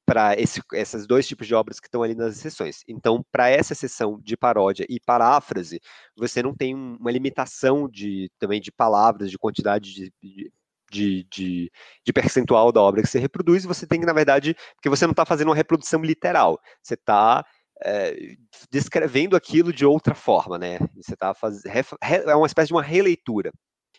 para 0.06 0.34
esses 0.38 1.06
dois 1.06 1.26
tipos 1.26 1.46
de 1.46 1.54
obras 1.54 1.80
que 1.80 1.86
estão 1.86 2.02
ali 2.02 2.14
nas 2.14 2.36
exceções. 2.36 2.82
Então, 2.86 3.24
para 3.32 3.48
essa 3.48 3.74
sessão 3.74 4.20
de 4.22 4.36
paródia 4.36 4.86
e 4.88 5.00
paráfrase, 5.00 5.80
você 6.16 6.42
não 6.42 6.54
tem 6.54 6.74
uma 6.74 7.10
limitação 7.10 7.88
de 7.88 8.30
também 8.38 8.60
de 8.60 8.70
palavras, 8.70 9.30
de 9.30 9.38
quantidade 9.38 9.94
de, 9.94 10.12
de, 10.90 11.26
de, 11.30 11.72
de, 12.04 12.12
percentual 12.12 12.70
da 12.70 12.80
obra 12.80 13.02
que 13.02 13.08
você 13.08 13.18
reproduz, 13.18 13.64
você 13.64 13.86
tem 13.86 13.98
que, 14.00 14.06
na 14.06 14.12
verdade, 14.12 14.54
porque 14.74 14.90
você 14.90 15.06
não 15.06 15.12
está 15.12 15.24
fazendo 15.24 15.48
uma 15.48 15.56
reprodução 15.56 16.02
literal, 16.02 16.60
você 16.82 16.94
está 16.94 17.44
é, 17.82 18.36
descrevendo 18.70 19.36
aquilo 19.36 19.72
de 19.72 19.84
outra 19.86 20.14
forma, 20.14 20.58
né? 20.58 20.78
Você 20.96 21.14
está 21.14 21.34
fazendo. 21.34 21.72
É 22.02 22.36
uma 22.36 22.46
espécie 22.46 22.68
de 22.68 22.74
uma 22.74 22.82
releitura. 22.82 23.52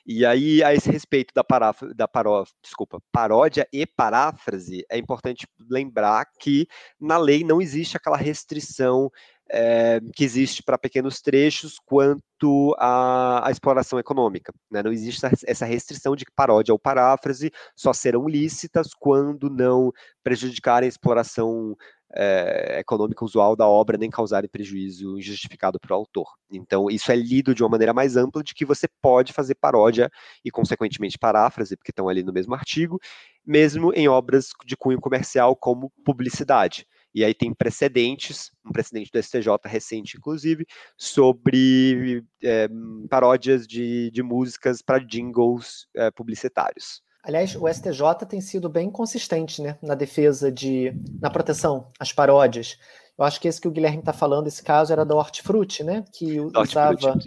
E 0.06 0.23
aí, 0.23 0.64
a 0.64 0.73
esse 0.73 0.91
respeito 0.91 1.34
da, 1.34 1.44
pará, 1.44 1.73
da 1.95 2.07
paró, 2.07 2.45
desculpa, 2.61 3.02
paródia 3.11 3.68
e 3.73 3.88
paráfrase, 3.88 4.86
é 4.88 4.99
importante 4.99 5.48
lembrar 5.68 6.27
que 6.40 6.68
na 6.99 7.18
lei 7.18 7.44
não 7.44 7.60
existe 7.60 7.98
aquela 7.98 8.18
restrição 8.18 9.11
é, 9.49 9.99
que 10.15 10.23
existe 10.23 10.64
para 10.64 10.77
pequenos 10.77 11.22
trechos 11.22 11.80
quanto 11.86 12.76
à, 12.77 13.48
à 13.48 13.52
exploração 13.52 13.98
econômica. 13.98 14.53
Né? 14.69 14.84
Não 14.84 14.91
existe 14.91 15.26
essa 15.45 15.65
restrição 15.65 16.15
de 16.15 16.26
que 16.26 16.32
paródia 16.36 16.72
ou 16.73 16.80
paráfrase 16.80 17.52
só 17.76 17.94
serão 17.94 18.27
lícitas 18.27 18.90
quando 18.94 19.49
não 19.49 19.91
prejudicarem 20.23 20.86
a 20.86 20.90
exploração 20.90 21.76
é, 22.15 22.79
econômica 22.79 23.25
usual 23.25 23.55
da 23.55 23.67
obra 23.67 23.97
nem 23.97 24.09
causarem 24.09 24.49
prejuízo 24.49 25.17
injustificado 25.17 25.79
para 25.79 25.93
o 25.93 25.95
autor. 25.97 26.27
Então, 26.51 26.89
isso 26.89 27.11
é 27.11 27.15
lido 27.15 27.53
de 27.53 27.61
uma 27.61 27.69
maneira 27.69 27.93
mais 27.93 28.15
ampla 28.15 28.41
de 28.41 28.53
que 28.53 28.65
você 28.65 28.87
pode 29.01 29.33
fazer 29.33 29.55
paródia 29.55 30.09
e, 30.43 30.49
consequentemente, 30.49 31.17
paráfrase, 31.17 31.75
porque 31.75 31.91
estão 31.91 32.07
ali 32.07 32.23
no 32.23 32.31
mesmo 32.33 32.55
artigo, 32.55 32.99
mesmo 33.45 33.93
em 33.93 34.07
obras 34.07 34.49
de 34.65 34.77
cunho 34.77 34.99
comercial 34.99 35.55
como 35.55 35.91
publicidade. 36.05 36.87
E 37.13 37.23
aí 37.23 37.33
tem 37.33 37.53
precedentes, 37.53 38.51
um 38.65 38.73
precedente 38.73 39.09
do 39.09 39.23
STJ 39.23 39.47
recente, 39.63 40.17
inclusive, 40.17 40.65
sobre 40.97 42.25
é, 42.43 42.67
paródias 43.09 43.65
de, 43.65 44.11
de 44.11 44.21
músicas 44.21 44.81
para 44.81 44.99
jingles 44.99 45.87
é, 45.95 46.11
publicitários. 46.11 47.01
Aliás, 47.26 47.56
o 47.56 47.68
STJ 47.68 48.26
tem 48.30 48.39
sido 48.39 48.69
bem 48.69 48.89
consistente 48.91 49.60
né, 49.60 49.77
na 49.81 49.95
defesa 49.95 50.52
de. 50.52 50.93
na 51.19 51.30
proteção 51.30 51.88
às 51.99 52.14
paródias. 52.14 52.77
Eu 53.18 53.26
acho 53.26 53.41
que 53.41 53.47
esse 53.47 53.60
que 53.60 53.68
o 53.68 53.72
Guilherme 53.72 53.99
está 53.99 54.14
falando, 54.14 54.45
esse 54.45 54.61
caso, 54.61 54.93
era 54.93 55.03
da 55.03 55.15
Hortifruti, 55.15 55.84
né? 55.84 56.06
Que 56.14 56.39
usava. 56.39 57.18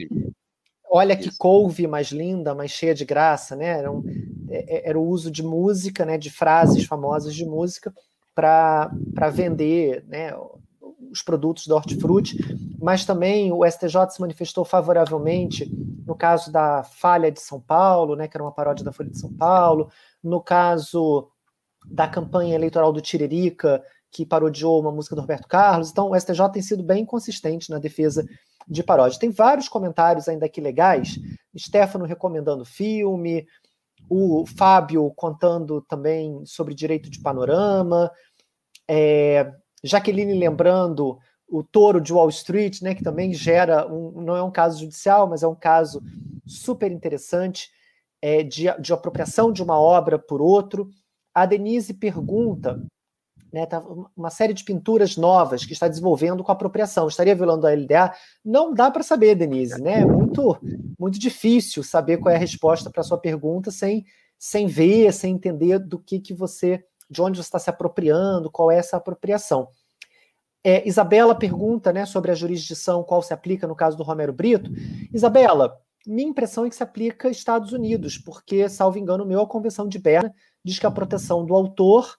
Olha 0.90 1.16
que 1.16 1.28
Isso. 1.28 1.38
couve 1.38 1.86
mais 1.86 2.08
linda, 2.08 2.54
mais 2.54 2.70
cheia 2.70 2.94
de 2.94 3.04
graça, 3.04 3.56
né? 3.56 3.78
Era, 3.78 3.90
um, 3.90 4.02
é, 4.48 4.76
é, 4.76 4.88
era 4.88 4.98
o 4.98 5.06
uso 5.06 5.30
de 5.30 5.42
música, 5.42 6.04
né? 6.06 6.16
De 6.16 6.30
frases 6.30 6.84
famosas 6.84 7.34
de 7.34 7.44
música 7.44 7.92
para 8.34 8.90
vender, 9.32 10.04
né? 10.06 10.32
Os 11.10 11.22
produtos 11.22 11.66
da 11.66 11.74
Hortifruti, 11.74 12.38
mas 12.80 13.04
também 13.04 13.52
o 13.52 13.64
STJ 13.64 14.10
se 14.10 14.20
manifestou 14.20 14.64
favoravelmente 14.64 15.70
no 16.06 16.14
caso 16.14 16.50
da 16.50 16.82
Falha 16.82 17.30
de 17.30 17.40
São 17.40 17.60
Paulo, 17.60 18.16
né, 18.16 18.26
que 18.26 18.36
era 18.36 18.42
uma 18.42 18.52
paródia 18.52 18.84
da 18.84 18.92
Folha 18.92 19.10
de 19.10 19.18
São 19.18 19.32
Paulo, 19.32 19.90
no 20.22 20.40
caso 20.40 21.30
da 21.84 22.08
campanha 22.08 22.54
eleitoral 22.54 22.92
do 22.92 23.00
Tiririca, 23.00 23.82
que 24.10 24.24
parodiou 24.24 24.80
uma 24.80 24.90
música 24.90 25.14
do 25.14 25.20
Roberto 25.20 25.46
Carlos. 25.46 25.90
Então, 25.90 26.10
o 26.10 26.18
STJ 26.18 26.50
tem 26.52 26.62
sido 26.62 26.82
bem 26.82 27.04
consistente 27.04 27.70
na 27.70 27.78
defesa 27.78 28.26
de 28.66 28.82
paródia. 28.82 29.18
Tem 29.18 29.30
vários 29.30 29.68
comentários 29.68 30.28
ainda 30.28 30.46
aqui 30.46 30.60
legais. 30.60 31.18
Stefano 31.56 32.04
recomendando 32.04 32.64
filme, 32.64 33.46
o 34.08 34.46
Fábio 34.46 35.10
contando 35.14 35.82
também 35.82 36.44
sobre 36.46 36.74
direito 36.74 37.10
de 37.10 37.20
panorama, 37.20 38.10
é, 38.88 39.52
Jaqueline 39.82 40.34
lembrando 40.34 41.18
o 41.48 41.62
touro 41.62 42.00
de 42.00 42.12
Wall 42.12 42.28
Street, 42.28 42.82
né, 42.82 42.94
que 42.94 43.02
também 43.02 43.32
gera 43.32 43.86
um, 43.90 44.20
não 44.20 44.36
é 44.36 44.42
um 44.42 44.50
caso 44.50 44.80
judicial, 44.80 45.26
mas 45.26 45.42
é 45.42 45.48
um 45.48 45.54
caso 45.54 46.02
super 46.46 46.92
interessante 46.92 47.70
é, 48.20 48.42
de, 48.42 48.64
de 48.80 48.92
apropriação 48.92 49.50
de 49.50 49.62
uma 49.62 49.80
obra 49.80 50.18
por 50.18 50.42
outro. 50.42 50.90
A 51.32 51.46
Denise 51.46 51.94
pergunta, 51.94 52.82
né, 53.52 53.64
tá, 53.64 53.82
uma 54.16 54.30
série 54.30 54.52
de 54.52 54.64
pinturas 54.64 55.16
novas 55.16 55.64
que 55.64 55.72
está 55.72 55.88
desenvolvendo 55.88 56.44
com 56.44 56.52
apropriação. 56.52 57.08
Estaria 57.08 57.34
violando 57.34 57.66
a 57.66 57.72
LDA? 57.72 58.12
Não 58.44 58.74
dá 58.74 58.90
para 58.90 59.02
saber, 59.02 59.34
Denise, 59.34 59.80
né? 59.80 60.00
É 60.00 60.06
muito, 60.06 60.58
muito 60.98 61.18
difícil 61.18 61.82
saber 61.82 62.18
qual 62.18 62.32
é 62.32 62.36
a 62.36 62.40
resposta 62.40 62.90
para 62.90 63.00
a 63.00 63.04
sua 63.04 63.18
pergunta 63.18 63.70
sem, 63.70 64.04
sem 64.38 64.66
ver, 64.66 65.12
sem 65.12 65.34
entender 65.34 65.78
do 65.78 65.98
que, 65.98 66.20
que 66.20 66.34
você 66.34 66.84
de 67.10 67.22
onde 67.22 67.38
você 67.38 67.46
está 67.46 67.58
se 67.58 67.70
apropriando, 67.70 68.50
qual 68.50 68.70
é 68.70 68.76
essa 68.76 68.96
apropriação. 68.96 69.68
É, 70.62 70.86
Isabela 70.86 71.34
pergunta 71.34 71.92
né, 71.92 72.04
sobre 72.04 72.30
a 72.30 72.34
jurisdição, 72.34 73.02
qual 73.02 73.22
se 73.22 73.32
aplica 73.32 73.66
no 73.66 73.76
caso 73.76 73.96
do 73.96 74.02
Romero 74.02 74.32
Brito. 74.32 74.70
Isabela, 75.12 75.80
minha 76.06 76.28
impressão 76.28 76.64
é 76.64 76.68
que 76.68 76.76
se 76.76 76.82
aplica 76.82 77.28
Estados 77.28 77.72
Unidos, 77.72 78.18
porque, 78.18 78.68
salvo 78.68 78.98
engano 78.98 79.24
meu, 79.24 79.40
a 79.40 79.46
Convenção 79.46 79.88
de 79.88 79.98
Berna 79.98 80.34
diz 80.64 80.78
que 80.78 80.86
a 80.86 80.90
proteção 80.90 81.44
do 81.44 81.54
autor 81.54 82.16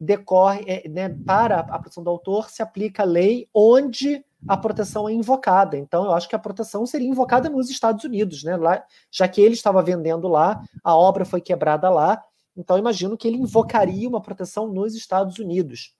decorre, 0.00 0.64
é, 0.66 0.88
né, 0.88 1.08
para 1.08 1.60
a 1.60 1.78
proteção 1.78 2.04
do 2.04 2.10
autor 2.10 2.50
se 2.50 2.62
aplica 2.62 3.02
a 3.02 3.06
lei 3.06 3.48
onde 3.52 4.24
a 4.46 4.56
proteção 4.56 5.08
é 5.08 5.12
invocada. 5.12 5.76
Então, 5.76 6.04
eu 6.04 6.12
acho 6.12 6.28
que 6.28 6.36
a 6.36 6.38
proteção 6.38 6.86
seria 6.86 7.08
invocada 7.08 7.48
nos 7.48 7.68
Estados 7.68 8.04
Unidos, 8.04 8.44
né? 8.44 8.56
Lá, 8.56 8.84
já 9.10 9.26
que 9.26 9.40
ele 9.40 9.54
estava 9.54 9.82
vendendo 9.82 10.28
lá, 10.28 10.62
a 10.84 10.96
obra 10.96 11.24
foi 11.24 11.40
quebrada 11.40 11.90
lá, 11.90 12.22
então, 12.58 12.76
imagino 12.76 13.16
que 13.16 13.28
ele 13.28 13.36
invocaria 13.36 14.08
uma 14.08 14.20
proteção 14.20 14.66
nos 14.66 14.96
Estados 14.96 15.38
Unidos. 15.38 15.94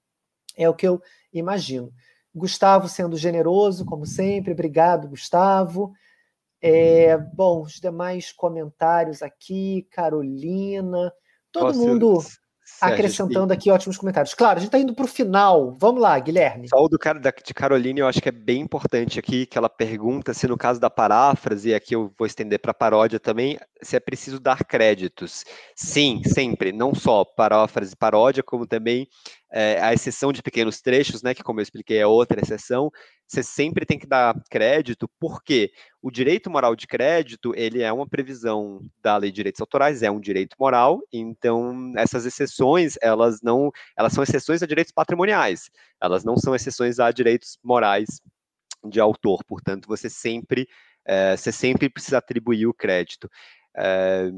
É 0.56 0.68
o 0.68 0.74
que 0.74 0.88
eu 0.88 1.00
imagino. 1.32 1.92
Gustavo 2.34 2.88
sendo 2.88 3.16
generoso, 3.16 3.84
como 3.84 4.04
sempre. 4.04 4.52
Obrigado, 4.52 5.08
Gustavo. 5.08 5.92
É, 6.60 7.16
bom, 7.16 7.62
os 7.62 7.74
demais 7.74 8.32
comentários 8.32 9.22
aqui, 9.22 9.86
Carolina, 9.92 11.12
todo 11.52 11.78
mundo 11.78 12.18
acrescentando 12.80 13.52
aqui 13.52 13.70
ótimos 13.70 13.96
comentários. 13.96 14.34
Claro, 14.34 14.58
a 14.58 14.60
gente 14.60 14.68
está 14.68 14.78
indo 14.78 14.94
para 14.94 15.04
o 15.04 15.08
final. 15.08 15.76
Vamos 15.78 16.00
lá, 16.00 16.18
Guilherme. 16.18 16.68
Só 16.68 16.82
o 16.82 16.88
do 16.88 16.98
cara 16.98 17.18
de 17.18 17.54
Caroline, 17.54 18.00
eu 18.00 18.06
acho 18.06 18.20
que 18.20 18.28
é 18.28 18.32
bem 18.32 18.60
importante 18.60 19.18
aqui, 19.18 19.46
que 19.46 19.58
ela 19.58 19.68
pergunta 19.68 20.34
se 20.34 20.46
no 20.46 20.56
caso 20.56 20.80
da 20.80 20.90
paráfrase, 20.90 21.70
e 21.70 21.74
aqui 21.74 21.94
eu 21.94 22.12
vou 22.18 22.26
estender 22.26 22.58
para 22.60 22.74
paródia 22.74 23.18
também, 23.18 23.58
se 23.82 23.96
é 23.96 24.00
preciso 24.00 24.38
dar 24.40 24.64
créditos. 24.64 25.44
Sim, 25.74 26.22
sempre, 26.24 26.72
não 26.72 26.94
só 26.94 27.24
paráfrase 27.24 27.92
e 27.94 27.96
paródia, 27.96 28.42
como 28.42 28.66
também 28.66 29.08
é, 29.50 29.80
a 29.80 29.92
exceção 29.92 30.32
de 30.32 30.42
pequenos 30.42 30.80
trechos, 30.80 31.22
né, 31.22 31.34
que 31.34 31.42
como 31.42 31.60
eu 31.60 31.62
expliquei 31.62 31.98
é 31.98 32.06
outra 32.06 32.40
exceção, 32.40 32.90
você 33.26 33.42
sempre 33.42 33.86
tem 33.86 33.98
que 33.98 34.06
dar 34.06 34.34
crédito, 34.50 35.08
porque 35.18 35.70
o 36.02 36.10
direito 36.10 36.50
moral 36.50 36.76
de 36.76 36.86
crédito, 36.86 37.52
ele 37.56 37.82
é 37.82 37.92
uma 37.92 38.06
previsão 38.06 38.80
da 39.02 39.16
Lei 39.16 39.30
de 39.30 39.36
Direitos 39.36 39.60
Autorais, 39.60 40.02
é 40.02 40.10
um 40.10 40.20
direito 40.20 40.56
moral, 40.58 41.00
então 41.12 41.92
essas 41.96 42.26
exceções, 42.26 42.96
elas 43.00 43.40
não, 43.42 43.70
elas 43.96 44.12
são 44.12 44.22
exceções 44.22 44.62
a 44.62 44.66
direitos 44.66 44.92
patrimoniais, 44.92 45.70
elas 46.00 46.24
não 46.24 46.36
são 46.36 46.54
exceções 46.54 46.98
a 46.98 47.10
direitos 47.10 47.58
morais 47.62 48.20
de 48.84 49.00
autor, 49.00 49.42
portanto, 49.44 49.86
você 49.86 50.08
sempre, 50.08 50.68
é, 51.04 51.36
você 51.36 51.50
sempre 51.50 51.88
precisa 51.88 52.18
atribuir 52.18 52.66
o 52.66 52.74
crédito. 52.74 53.28
É, 53.76 54.30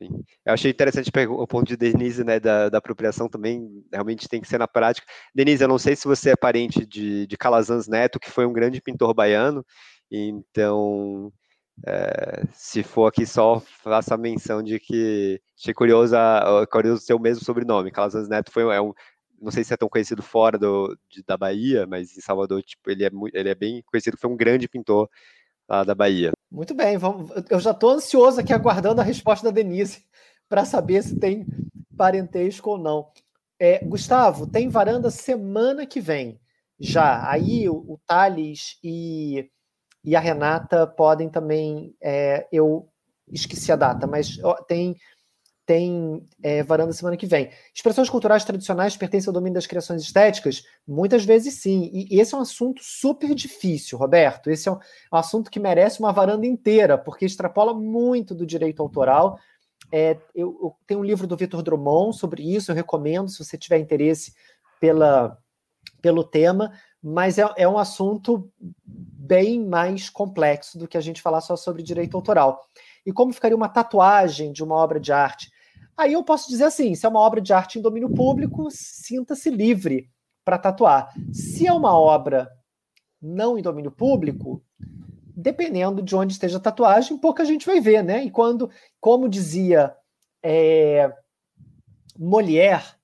enfim. 0.00 0.24
Eu 0.44 0.54
achei 0.54 0.70
interessante 0.70 1.10
o 1.28 1.46
ponto 1.46 1.68
de 1.68 1.76
Denise, 1.76 2.24
né, 2.24 2.40
da, 2.40 2.68
da, 2.68 2.78
apropriação 2.78 3.28
também, 3.28 3.84
realmente 3.92 4.28
tem 4.28 4.40
que 4.40 4.48
ser 4.48 4.58
na 4.58 4.66
prática. 4.66 5.06
Denise, 5.34 5.62
eu 5.62 5.68
não 5.68 5.78
sei 5.78 5.94
se 5.94 6.06
você 6.06 6.30
é 6.30 6.36
parente 6.36 6.86
de, 6.86 7.26
de 7.26 7.36
Calazans 7.36 7.86
Neto, 7.86 8.18
que 8.18 8.30
foi 8.30 8.46
um 8.46 8.52
grande 8.52 8.80
pintor 8.80 9.14
baiano, 9.14 9.64
então, 10.10 11.32
é, 11.86 12.44
se 12.52 12.82
for 12.82 13.06
aqui 13.06 13.26
só, 13.26 13.60
faça 13.60 14.14
a 14.14 14.18
menção 14.18 14.62
de 14.62 14.78
que 14.80 15.40
achei 15.58 15.74
curioso, 15.74 16.16
curioso 16.70 17.02
ser 17.02 17.14
o 17.14 17.20
mesmo 17.20 17.44
sobrenome. 17.44 17.90
Calazans 17.90 18.28
Neto 18.28 18.50
foi 18.50 18.62
é 18.74 18.80
um, 18.80 18.92
não 19.40 19.50
sei 19.50 19.64
se 19.64 19.72
é 19.72 19.76
tão 19.76 19.88
conhecido 19.88 20.22
fora 20.22 20.58
do, 20.58 20.96
de, 21.08 21.22
da 21.22 21.36
Bahia, 21.36 21.86
mas 21.86 22.16
em 22.16 22.20
Salvador, 22.20 22.62
tipo, 22.62 22.90
ele 22.90 23.04
é, 23.04 23.10
ele 23.32 23.48
é 23.48 23.54
bem 23.54 23.82
conhecido, 23.86 24.18
foi 24.18 24.30
um 24.30 24.36
grande 24.36 24.68
pintor 24.68 25.08
lá 25.70 25.84
da 25.84 25.94
Bahia. 25.94 26.32
Muito 26.50 26.74
bem, 26.74 26.98
vamos, 26.98 27.30
eu 27.48 27.60
já 27.60 27.70
estou 27.70 27.90
ansioso 27.90 28.40
aqui 28.40 28.52
aguardando 28.52 29.00
a 29.00 29.04
resposta 29.04 29.44
da 29.46 29.54
Denise 29.54 30.04
para 30.48 30.64
saber 30.64 31.02
se 31.02 31.18
tem 31.18 31.46
parentesco 31.96 32.70
ou 32.70 32.78
não. 32.78 33.08
É, 33.58 33.84
Gustavo, 33.84 34.46
tem 34.46 34.68
varanda 34.68 35.10
semana 35.10 35.86
que 35.86 36.00
vem 36.00 36.40
já. 36.78 37.30
Aí 37.30 37.68
o, 37.68 37.74
o 37.74 38.00
Thales 38.06 38.78
e, 38.82 39.48
e 40.02 40.16
a 40.16 40.20
Renata 40.20 40.86
podem 40.86 41.28
também. 41.28 41.94
É, 42.02 42.48
eu 42.50 42.88
esqueci 43.30 43.70
a 43.70 43.76
data, 43.76 44.06
mas 44.06 44.42
ó, 44.42 44.54
tem 44.54 44.96
tem 45.70 46.26
é, 46.42 46.64
varanda 46.64 46.92
semana 46.92 47.16
que 47.16 47.26
vem. 47.26 47.48
Expressões 47.72 48.10
culturais 48.10 48.44
tradicionais 48.44 48.96
pertencem 48.96 49.28
ao 49.28 49.32
domínio 49.32 49.54
das 49.54 49.68
criações 49.68 50.02
estéticas? 50.02 50.64
Muitas 50.84 51.24
vezes 51.24 51.62
sim. 51.62 51.88
E, 51.92 52.18
esse 52.18 52.34
é 52.34 52.38
um 52.38 52.40
assunto 52.40 52.80
super 52.82 53.32
difícil, 53.36 53.96
Roberto. 53.96 54.50
Esse 54.50 54.68
é 54.68 54.72
um, 54.72 54.78
um 55.12 55.16
assunto 55.16 55.48
que 55.48 55.60
merece 55.60 56.00
uma 56.00 56.12
varanda 56.12 56.44
inteira, 56.44 56.98
porque 56.98 57.24
extrapola 57.24 57.72
muito 57.72 58.34
do 58.34 58.44
direito 58.44 58.82
autoral. 58.82 59.38
É, 59.92 60.18
eu, 60.34 60.58
eu, 60.60 60.74
tenho 60.88 60.98
um 60.98 61.04
livro 61.04 61.24
do 61.24 61.36
Vitor 61.36 61.62
Drummond 61.62 62.16
sobre 62.16 62.42
isso, 62.42 62.72
eu 62.72 62.74
recomendo, 62.74 63.30
se 63.30 63.38
você 63.38 63.56
tiver 63.56 63.78
interesse 63.78 64.34
pela, 64.80 65.38
pelo 66.02 66.24
tema, 66.24 66.72
mas 67.00 67.38
é, 67.38 67.48
é 67.56 67.68
um 67.68 67.78
assunto 67.78 68.50
bem 68.84 69.64
mais 69.64 70.10
complexo 70.10 70.76
do 70.76 70.88
que 70.88 70.98
a 70.98 71.00
gente 71.00 71.22
falar 71.22 71.40
só 71.40 71.54
sobre 71.54 71.80
direito 71.80 72.16
autoral. 72.16 72.60
E 73.06 73.12
como 73.12 73.32
ficaria 73.32 73.56
uma 73.56 73.68
tatuagem 73.68 74.50
de 74.50 74.64
uma 74.64 74.74
obra 74.74 74.98
de 74.98 75.12
arte? 75.12 75.48
Aí 76.00 76.14
eu 76.14 76.24
posso 76.24 76.48
dizer 76.48 76.64
assim: 76.64 76.94
se 76.94 77.04
é 77.04 77.08
uma 77.08 77.20
obra 77.20 77.42
de 77.42 77.52
arte 77.52 77.78
em 77.78 77.82
domínio 77.82 78.08
público, 78.08 78.68
sinta-se 78.70 79.50
livre 79.50 80.10
para 80.42 80.56
tatuar. 80.56 81.12
Se 81.30 81.66
é 81.66 81.72
uma 81.72 81.96
obra 81.98 82.50
não 83.20 83.58
em 83.58 83.62
domínio 83.62 83.90
público, 83.90 84.64
dependendo 85.36 86.00
de 86.00 86.16
onde 86.16 86.32
esteja 86.32 86.56
a 86.56 86.60
tatuagem, 86.60 87.18
pouca 87.18 87.44
gente 87.44 87.66
vai 87.66 87.80
ver, 87.80 88.02
né? 88.02 88.24
E 88.24 88.30
quando, 88.30 88.70
como 88.98 89.28
dizia 89.28 89.94
é, 90.42 91.12
Molière, 92.18 92.94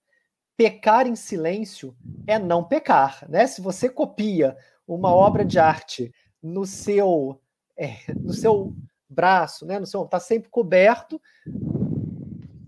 pecar 0.57 1.07
em 1.07 1.15
silêncio 1.15 1.95
é 2.27 2.39
não 2.39 2.65
pecar, 2.65 3.27
né? 3.29 3.47
Se 3.47 3.61
você 3.61 3.91
copia 3.91 4.57
uma 4.89 5.15
obra 5.15 5.45
de 5.45 5.59
arte 5.59 6.11
no 6.43 6.65
seu 6.65 7.39
é, 7.77 7.99
no 8.19 8.33
seu 8.33 8.75
braço, 9.07 9.67
né? 9.67 9.79
No 9.79 9.87
seu 9.87 10.07
tá 10.07 10.19
sempre 10.19 10.49
coberto, 10.49 11.21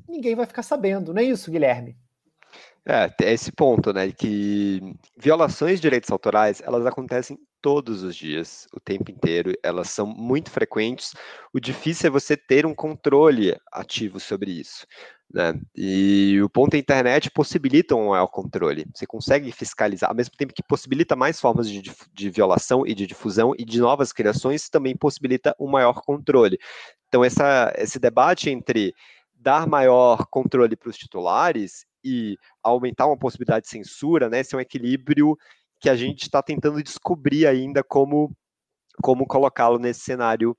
ninguém 0.08 0.34
vai 0.34 0.46
ficar 0.46 0.62
sabendo, 0.62 1.12
não 1.12 1.20
é 1.20 1.24
isso, 1.24 1.50
Guilherme? 1.50 1.96
É, 2.86 3.12
é 3.22 3.32
esse 3.32 3.52
ponto, 3.52 3.92
né, 3.92 4.10
que 4.10 4.80
violações 5.16 5.74
de 5.74 5.82
direitos 5.82 6.10
autorais, 6.10 6.62
elas 6.64 6.86
acontecem 6.86 7.38
todos 7.60 8.02
os 8.02 8.16
dias, 8.16 8.66
o 8.72 8.80
tempo 8.80 9.10
inteiro, 9.10 9.52
elas 9.62 9.90
são 9.90 10.06
muito 10.06 10.50
frequentes. 10.50 11.12
O 11.52 11.60
difícil 11.60 12.06
é 12.06 12.10
você 12.10 12.36
ter 12.36 12.64
um 12.64 12.74
controle 12.74 13.56
ativo 13.72 14.20
sobre 14.20 14.52
isso. 14.52 14.86
Né? 15.32 15.52
E 15.76 16.40
o 16.42 16.48
ponto 16.48 16.72
da 16.72 16.78
internet 16.78 17.30
possibilita 17.30 17.94
um 17.94 18.08
maior 18.08 18.28
controle. 18.28 18.86
Você 18.94 19.06
consegue 19.06 19.52
fiscalizar, 19.52 20.08
ao 20.08 20.16
mesmo 20.16 20.34
tempo 20.36 20.54
que 20.54 20.62
possibilita 20.62 21.14
mais 21.14 21.38
formas 21.40 21.68
de, 21.68 21.82
de 22.12 22.30
violação 22.30 22.86
e 22.86 22.94
de 22.94 23.06
difusão 23.06 23.52
e 23.58 23.64
de 23.64 23.80
novas 23.80 24.12
criações, 24.12 24.70
também 24.70 24.96
possibilita 24.96 25.54
um 25.60 25.68
maior 25.68 26.00
controle. 26.00 26.58
Então, 27.08 27.24
essa, 27.24 27.72
esse 27.76 27.98
debate 27.98 28.48
entre 28.50 28.94
dar 29.38 29.66
maior 29.66 30.26
controle 30.26 30.76
para 30.76 30.90
os 30.90 30.96
titulares 30.96 31.86
e 32.04 32.36
aumentar 32.62 33.06
uma 33.06 33.18
possibilidade 33.18 33.64
de 33.64 33.70
censura, 33.70 34.28
né? 34.28 34.40
Esse 34.40 34.54
é 34.54 34.58
um 34.58 34.60
equilíbrio 34.60 35.36
que 35.80 35.88
a 35.88 35.96
gente 35.96 36.22
está 36.22 36.42
tentando 36.42 36.82
descobrir 36.82 37.46
ainda 37.46 37.82
como, 37.84 38.34
como 39.02 39.26
colocá-lo 39.26 39.78
nesse 39.78 40.00
cenário 40.00 40.56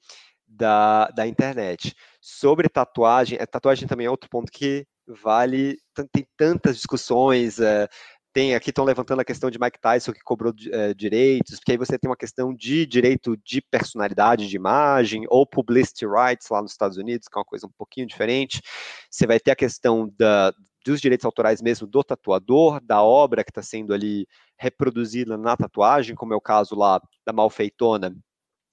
da, 0.47 1.07
da 1.09 1.27
internet. 1.27 1.93
Sobre 2.21 2.69
tatuagem, 2.69 3.37
a 3.39 3.45
tatuagem 3.45 3.87
também 3.87 4.07
é 4.07 4.09
outro 4.09 4.29
ponto 4.29 4.51
que 4.51 4.85
vale, 5.07 5.77
tem 6.11 6.25
tantas 6.37 6.77
discussões, 6.77 7.59
é, 7.59 7.87
tem 8.33 8.55
aqui 8.55 8.69
estão 8.69 8.85
levantando 8.85 9.21
a 9.21 9.25
questão 9.25 9.49
de 9.49 9.59
Mike 9.59 9.79
Tyson 9.79 10.13
que 10.13 10.21
cobrou 10.21 10.53
é, 10.71 10.93
direitos, 10.93 11.57
porque 11.57 11.71
aí 11.71 11.77
você 11.77 11.97
tem 11.97 12.09
uma 12.09 12.17
questão 12.17 12.53
de 12.53 12.85
direito 12.85 13.35
de 13.37 13.61
personalidade 13.61 14.47
de 14.47 14.55
imagem 14.55 15.25
ou 15.29 15.45
publicity 15.45 16.05
rights 16.05 16.47
lá 16.49 16.61
nos 16.61 16.71
Estados 16.71 16.97
Unidos, 16.97 17.27
que 17.27 17.37
é 17.37 17.39
uma 17.39 17.45
coisa 17.45 17.65
um 17.65 17.71
pouquinho 17.77 18.05
diferente. 18.05 18.61
Você 19.09 19.25
vai 19.25 19.39
ter 19.39 19.51
a 19.51 19.55
questão 19.55 20.13
da, 20.17 20.53
dos 20.85 21.01
direitos 21.01 21.25
autorais 21.25 21.61
mesmo 21.61 21.87
do 21.87 22.03
tatuador, 22.03 22.79
da 22.81 23.01
obra 23.03 23.43
que 23.43 23.51
está 23.51 23.61
sendo 23.61 23.93
ali 23.93 24.27
reproduzida 24.57 25.37
na 25.37 25.57
tatuagem, 25.57 26.15
como 26.15 26.33
é 26.33 26.37
o 26.37 26.41
caso 26.41 26.75
lá 26.75 27.01
da 27.25 27.33
malfeitona, 27.33 28.15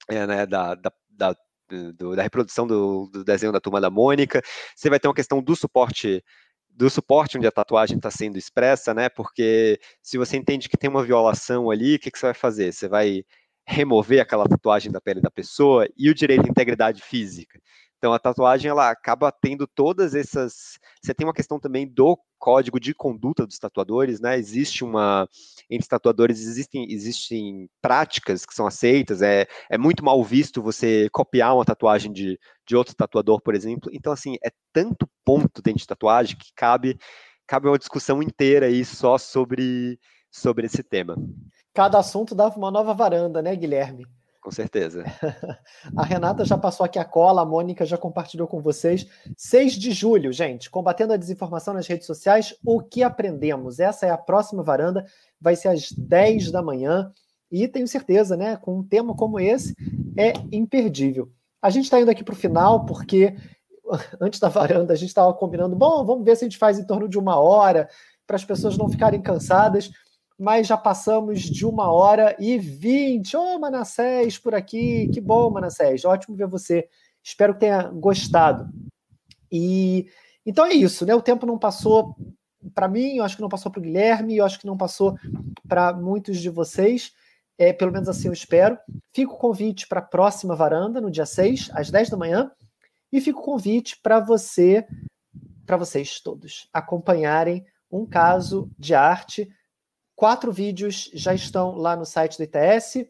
é, 0.09 0.27
né, 0.27 0.47
da, 0.47 0.74
da, 0.74 0.93
da, 1.11 1.37
do, 1.97 2.15
da 2.15 2.23
reprodução 2.23 2.66
do, 2.66 3.09
do, 3.12 3.24
desenho 3.24 3.53
da 3.53 3.61
turma 3.61 3.81
da 3.81 3.91
Mônica. 3.91 4.43
Você 4.74 4.91
vai 4.91 5.01
ter 5.01 5.09
uma 5.09 5.15
questão 5.15 5.43
do 5.43 5.57
suporte 5.57 6.23
do 6.77 6.90
suporte 6.90 7.39
onde 7.39 7.47
a 7.47 7.53
tatuagem 7.53 7.97
está 7.97 8.11
sendo 8.11 8.36
expressa, 8.36 8.93
né? 8.93 9.09
Porque 9.09 9.81
se 10.03 10.19
você 10.19 10.36
entende 10.36 10.69
que 10.69 10.77
tem 10.77 10.90
uma 10.90 11.03
violação 11.03 11.70
ali, 11.70 11.97
o 11.97 11.98
que, 11.98 12.11
que 12.11 12.19
você 12.19 12.27
vai 12.27 12.35
fazer? 12.35 12.73
Você 12.73 12.86
vai 12.86 13.24
remover 13.66 14.20
aquela 14.20 14.47
tatuagem 14.47 14.93
da 14.93 15.01
pele 15.01 15.20
da 15.20 15.31
pessoa 15.31 15.89
e 15.97 16.09
o 16.11 16.15
direito 16.15 16.47
à 16.47 16.48
integridade 16.48 17.03
física. 17.03 17.59
Então 18.07 18.15
a 18.15 18.20
tatuagem 18.20 18.70
ela 18.70 18.89
acaba 18.89 19.33
tendo 19.33 19.66
todas 19.66 20.15
essas. 20.15 20.78
Você 21.03 21.12
tem 21.12 21.27
uma 21.27 21.35
questão 21.35 21.59
também 21.59 21.89
do 21.89 22.16
código 22.39 22.78
de 22.78 22.95
conduta 22.95 23.45
dos 23.45 23.59
tatuadores, 23.59 24.20
né? 24.20 24.39
Existe 24.39 24.85
uma 24.85 25.28
entre 25.69 25.89
tatuadores 25.89 26.39
existem 26.39 26.87
existem 26.89 27.69
práticas 27.83 28.47
que 28.47 28.55
são 28.55 28.65
aceitas. 28.65 29.23
É, 29.23 29.49
é 29.69 29.77
muito 29.77 30.05
mal 30.05 30.23
visto 30.23 30.62
você 30.62 31.09
copiar 31.11 31.57
uma 31.57 31.65
tatuagem 31.65 32.12
de, 32.12 32.39
de 32.65 32.77
outro 32.77 32.95
tatuador, 32.95 33.41
por 33.43 33.57
exemplo. 33.57 33.91
Então 33.93 34.12
assim 34.12 34.37
é 34.41 34.53
tanto 34.73 35.09
ponto 35.24 35.61
dentro 35.61 35.81
de 35.81 35.87
tatuagem 35.89 36.37
que 36.37 36.53
cabe 36.55 36.97
cabe 37.45 37.66
uma 37.66 37.78
discussão 37.78 38.23
inteira 38.23 38.66
aí 38.66 38.85
só 38.85 39.19
sobre 39.19 39.99
sobre 40.31 40.66
esse 40.66 40.85
tema. 40.85 41.16
Cada 41.74 41.99
assunto 41.99 42.37
dava 42.37 42.57
uma 42.57 42.70
nova 42.70 42.95
varanda, 42.95 43.43
né, 43.43 43.57
Guilherme? 43.57 44.07
Com 44.47 44.52
certeza. 44.52 45.02
a 45.97 46.05
Renata 46.05 46.44
já 46.44 46.56
passou 46.56 46.86
aqui 46.86 47.01
a 47.01 47.05
cola, 47.05 47.43
a 47.43 47.44
Mônica 47.44 47.85
já 47.85 47.98
compartilhou 47.98 48.47
com 48.47 48.62
vocês. 48.62 49.05
6 49.36 49.73
de 49.73 49.90
julho, 49.90 50.32
gente, 50.32 50.70
combatendo 50.70 51.12
a 51.12 51.16
desinformação 51.16 51.74
nas 51.74 51.89
redes 51.89 52.06
sociais, 52.06 52.55
o 52.64 52.81
que 52.81 53.02
aprendemos? 53.02 53.81
Essa 53.81 54.06
é 54.06 54.10
a 54.10 54.16
próxima 54.16 54.62
varanda, 54.62 55.05
vai 55.40 55.56
ser 55.56 55.66
às 55.66 55.90
10 55.90 56.52
da 56.52 56.62
manhã. 56.62 57.10
E 57.51 57.66
tenho 57.66 57.89
certeza, 57.89 58.36
né, 58.36 58.56
com 58.56 58.78
um 58.78 58.85
tema 58.85 59.16
como 59.16 59.40
esse, 59.40 59.74
é 60.16 60.35
imperdível. 60.52 61.28
A 61.60 61.68
gente 61.68 61.86
está 61.86 62.01
indo 62.01 62.12
aqui 62.12 62.23
para 62.23 62.35
o 62.35 62.36
final, 62.36 62.86
porque 62.86 63.35
antes 64.23 64.39
da 64.39 64.48
varanda 64.48 64.93
a 64.93 64.97
gente 64.97 65.09
estava 65.09 65.35
combinando, 65.35 65.74
bom, 65.74 66.05
vamos 66.05 66.24
ver 66.24 66.36
se 66.36 66.44
a 66.44 66.48
gente 66.48 66.59
faz 66.59 66.78
em 66.78 66.86
torno 66.86 67.09
de 67.09 67.18
uma 67.18 67.36
hora, 67.36 67.89
para 68.24 68.36
as 68.36 68.44
pessoas 68.44 68.78
não 68.78 68.89
ficarem 68.89 69.20
cansadas 69.20 69.90
mas 70.38 70.66
já 70.66 70.76
passamos 70.76 71.40
de 71.40 71.64
uma 71.64 71.90
hora 71.90 72.36
e 72.38 72.58
vinte. 72.58 73.36
Ô, 73.36 73.54
oh, 73.54 73.58
Manassés, 73.58 74.38
por 74.38 74.54
aqui. 74.54 75.08
Que 75.08 75.20
bom, 75.20 75.50
Manassés. 75.50 76.04
Ótimo 76.04 76.36
ver 76.36 76.46
você. 76.46 76.88
Espero 77.22 77.54
que 77.54 77.60
tenha 77.60 77.82
gostado. 77.84 78.68
E 79.50 80.06
então 80.44 80.64
é 80.64 80.74
isso, 80.74 81.04
né? 81.06 81.14
O 81.14 81.22
tempo 81.22 81.46
não 81.46 81.58
passou 81.58 82.14
para 82.74 82.88
mim, 82.88 83.16
eu 83.16 83.24
acho 83.24 83.36
que 83.36 83.42
não 83.42 83.48
passou 83.48 83.70
para 83.70 83.80
o 83.80 83.82
Guilherme, 83.82 84.36
eu 84.36 84.44
acho 84.44 84.58
que 84.58 84.66
não 84.66 84.76
passou 84.76 85.16
para 85.66 85.92
muitos 85.92 86.38
de 86.38 86.50
vocês. 86.50 87.12
É, 87.58 87.72
pelo 87.72 87.92
menos 87.92 88.08
assim 88.08 88.28
eu 88.28 88.32
espero. 88.32 88.78
Fica 89.14 89.32
o 89.32 89.38
convite 89.38 89.88
para 89.88 90.00
a 90.00 90.04
próxima 90.04 90.54
varanda, 90.54 91.00
no 91.00 91.10
dia 91.10 91.26
6, 91.26 91.70
às 91.72 91.90
10 91.90 92.10
da 92.10 92.16
manhã. 92.16 92.50
E 93.10 93.20
fica 93.20 93.38
o 93.38 93.42
convite 93.42 93.98
para 94.02 94.20
você, 94.20 94.86
para 95.64 95.76
vocês 95.76 96.20
todos, 96.20 96.68
acompanharem 96.72 97.64
um 97.90 98.04
caso 98.04 98.70
de 98.78 98.94
arte 98.94 99.48
Quatro 100.16 100.51
vídeos 100.51 101.10
já 101.12 101.34
estão 101.34 101.76
lá 101.76 101.94
no 101.94 102.06
site 102.06 102.38
do 102.38 102.44
ITS. 102.44 103.06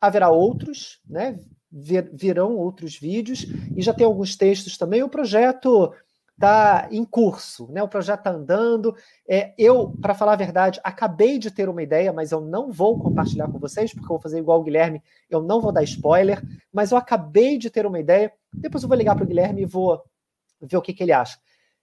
Haverá 0.00 0.30
outros, 0.30 1.00
né? 1.04 1.36
Vir, 1.70 2.08
virão 2.14 2.56
outros 2.56 2.96
vídeos 2.96 3.44
e 3.76 3.82
já 3.82 3.92
tem 3.92 4.06
alguns 4.06 4.36
textos 4.36 4.78
também. 4.78 5.02
O 5.02 5.08
projeto 5.08 5.92
está 6.38 6.88
em 6.92 7.04
curso, 7.04 7.66
né? 7.72 7.82
O 7.82 7.88
projeto 7.88 8.20
está 8.20 8.30
andando. 8.30 8.94
É, 9.28 9.52
eu, 9.58 9.90
para 10.00 10.14
falar 10.14 10.34
a 10.34 10.36
verdade, 10.36 10.80
acabei 10.84 11.38
de 11.38 11.50
ter 11.50 11.68
uma 11.68 11.82
ideia, 11.82 12.12
mas 12.12 12.30
eu 12.30 12.40
não 12.40 12.70
vou 12.70 12.98
compartilhar 12.98 13.48
com 13.48 13.58
vocês, 13.58 13.92
porque 13.92 14.06
eu 14.06 14.10
vou 14.10 14.20
fazer 14.20 14.38
igual 14.38 14.60
o 14.60 14.62
Guilherme, 14.62 15.02
eu 15.28 15.42
não 15.42 15.60
vou 15.60 15.72
dar 15.72 15.82
spoiler, 15.82 16.40
mas 16.72 16.92
eu 16.92 16.96
acabei 16.96 17.58
de 17.58 17.68
ter 17.68 17.84
uma 17.84 17.98
ideia. 17.98 18.32
Depois 18.54 18.84
eu 18.84 18.88
vou 18.88 18.96
ligar 18.96 19.16
para 19.16 19.24
o 19.24 19.26
Guilherme 19.26 19.62
e 19.62 19.66
vou 19.66 20.00
ver 20.62 20.76
o 20.76 20.82
que, 20.82 20.94
que 20.94 21.02
ele 21.02 21.12
acha. 21.12 21.36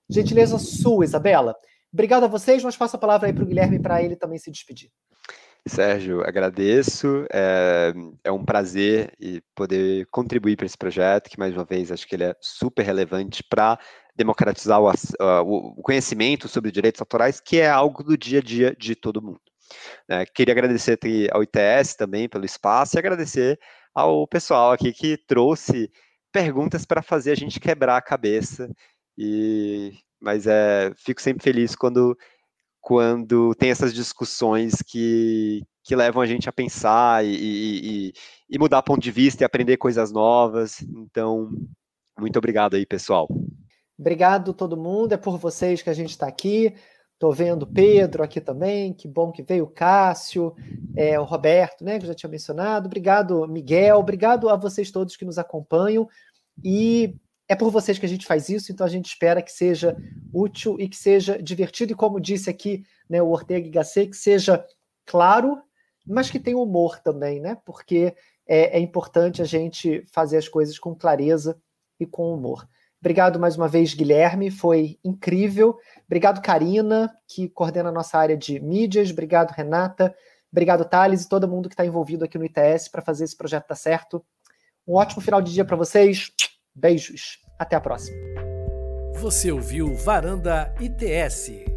Gentileza 0.10 0.58
sua, 0.58 1.04
Isabela. 1.04 1.56
Obrigado 1.96 2.26
a 2.26 2.28
vocês, 2.28 2.62
mas 2.62 2.76
passo 2.76 2.98
a 2.98 3.00
palavra 3.00 3.30
aí 3.30 3.34
para 3.34 3.46
o 3.46 3.48
Guilherme 3.48 3.80
para 3.80 4.04
ele 4.04 4.18
também 4.18 4.38
se 4.38 4.52
despedir. 4.52 4.92
Sérgio, 5.66 6.28
agradeço. 6.28 7.26
É, 7.32 7.94
é, 8.22 8.32
um 8.34 8.44
prazer 8.44 9.14
poder 9.56 10.06
contribuir 10.08 10.58
para 10.58 10.66
esse 10.66 10.78
projeto, 10.78 11.30
que 11.30 11.40
mais 11.40 11.54
uma 11.54 11.64
vez 11.64 11.94
acho 11.94 12.06
que 12.06 12.14
ele 12.14 12.26
é 12.26 12.36
super 12.42 12.84
relevante 12.84 13.42
para 13.50 13.80
democratizar 14.14 14.82
o, 14.82 14.92
o, 15.22 15.82
conhecimento 15.82 16.50
sobre 16.50 16.70
direitos 16.70 17.00
autorais, 17.00 17.40
que 17.40 17.62
é 17.62 17.70
algo 17.70 18.04
do 18.04 18.18
dia 18.18 18.40
a 18.40 18.44
dia 18.44 18.76
de 18.78 18.94
todo 18.94 19.22
mundo. 19.22 19.40
É, 20.10 20.26
queria 20.26 20.54
agradecer 20.54 21.00
ao 21.32 21.44
ITS 21.44 21.96
também 21.96 22.28
pelo 22.28 22.44
espaço 22.44 22.98
e 22.98 23.00
agradecer 23.00 23.58
ao 23.94 24.28
pessoal 24.28 24.74
aqui 24.74 24.92
que 24.92 25.16
trouxe 25.16 25.90
perguntas 26.34 26.86
para 26.86 27.02
fazer 27.02 27.32
a 27.32 27.36
gente 27.36 27.58
quebrar 27.58 27.96
a 27.96 28.02
cabeça 28.02 28.70
e 29.18 29.94
mas 30.26 30.48
é, 30.48 30.92
fico 30.98 31.22
sempre 31.22 31.44
feliz 31.44 31.76
quando, 31.76 32.18
quando 32.82 33.54
tem 33.54 33.70
essas 33.70 33.94
discussões 33.94 34.82
que, 34.82 35.62
que 35.84 35.96
levam 35.96 36.20
a 36.20 36.26
gente 36.26 36.50
a 36.50 36.52
pensar 36.52 37.24
e, 37.24 37.30
e, 37.30 38.14
e 38.50 38.58
mudar 38.58 38.82
ponto 38.82 39.00
de 39.00 39.12
vista 39.12 39.44
e 39.44 39.46
aprender 39.46 39.78
coisas 39.78 40.12
novas. 40.12 40.82
Então, 40.82 41.52
muito 42.20 42.38
obrigado 42.40 42.76
aí, 42.76 42.88
pessoal. 42.88 43.28
Obrigado 43.98 44.52
todo 44.52 44.76
mundo, 44.76 45.14
é 45.14 45.18
por 45.18 45.38
vocês 45.38 45.84
que 45.84 45.92
a 45.92 45.94
gente 45.94 46.10
está 46.10 46.28
aqui. 46.28 46.74
Estou 47.14 47.32
vendo 47.32 47.68
Pedro 47.68 48.24
aqui 48.24 48.42
também, 48.42 48.94
que 48.94 49.08
bom 49.08 49.32
que 49.32 49.44
veio, 49.44 49.66
o 49.66 49.70
Cássio, 49.70 50.54
é, 50.98 51.18
o 51.20 51.24
Roberto, 51.24 51.86
né, 51.86 51.98
que 51.98 52.04
eu 52.04 52.10
já 52.10 52.16
tinha 52.16 52.30
mencionado. 52.30 52.88
Obrigado, 52.88 53.48
Miguel, 53.48 54.00
obrigado 54.00 54.50
a 54.50 54.56
vocês 54.58 54.92
todos 54.92 55.16
que 55.16 55.24
nos 55.24 55.38
acompanham. 55.38 56.10
E 56.64 57.16
é 57.48 57.56
por 57.56 57.70
vocês 57.70 58.00
que 58.00 58.06
a 58.06 58.10
gente 58.10 58.26
faz 58.26 58.50
isso, 58.50 58.72
então 58.72 58.86
a 58.86 58.90
gente 58.90 59.08
espera 59.08 59.42
que 59.42 59.52
seja 59.52 59.96
útil 60.34 60.78
e 60.80 60.90
que 60.90 60.98
seja 60.98 61.42
divertido, 61.42 61.94
e 61.94 61.96
como 61.96 62.20
disse 62.20 62.50
aqui 62.50 62.84
né, 63.10 63.22
o 63.22 63.30
Ortega 63.30 63.70
Gasset, 63.70 64.10
que 64.10 64.18
seja 64.18 64.66
claro, 65.06 65.62
mas 66.06 66.30
que 66.30 66.40
tenha 66.40 66.58
humor 66.58 67.00
também, 67.00 67.40
né? 67.40 67.58
Porque 67.66 68.16
é, 68.48 68.78
é 68.78 68.80
importante 68.80 69.42
a 69.42 69.46
gente 69.46 70.04
fazer 70.12 70.38
as 70.38 70.48
coisas 70.48 70.78
com 70.78 70.96
clareza 70.96 71.60
e 72.00 72.06
com 72.06 72.34
humor. 72.34 72.68
Obrigado 73.00 73.40
mais 73.40 73.56
uma 73.56 73.68
vez, 73.68 73.94
Guilherme, 73.94 74.50
foi 74.50 74.98
incrível. 75.04 75.78
Obrigado, 76.06 76.42
Karina, 76.42 77.16
que 77.28 77.48
coordena 77.48 77.90
a 77.90 77.92
nossa 77.92 78.18
área 78.18 78.36
de 78.36 78.60
mídias. 78.60 79.12
Obrigado, 79.12 79.52
Renata. 79.52 80.16
Obrigado, 80.52 80.86
Thales 80.86 81.24
e 81.24 81.30
todo 81.30 81.48
mundo 81.48 81.70
que 81.70 81.74
está 81.74 81.86
envolvido 81.86 82.26
aqui 82.26 82.38
no 82.38 82.46
ITS 82.46 82.88
para 82.90 83.02
fazer 83.02 83.26
esse 83.26 83.38
projeto 83.38 83.68
dar 83.68 83.76
certo. 83.76 84.26
Um 84.88 84.96
ótimo 84.96 85.22
final 85.22 85.42
de 85.42 85.54
dia 85.54 85.66
para 85.66 85.76
vocês. 85.76 86.32
Beijos. 86.76 87.40
Até 87.58 87.76
a 87.76 87.82
próxima. 87.82 88.18
Você 89.16 89.52
ouviu 89.52 89.96
Varanda 89.96 90.74
ITS. 90.80 91.75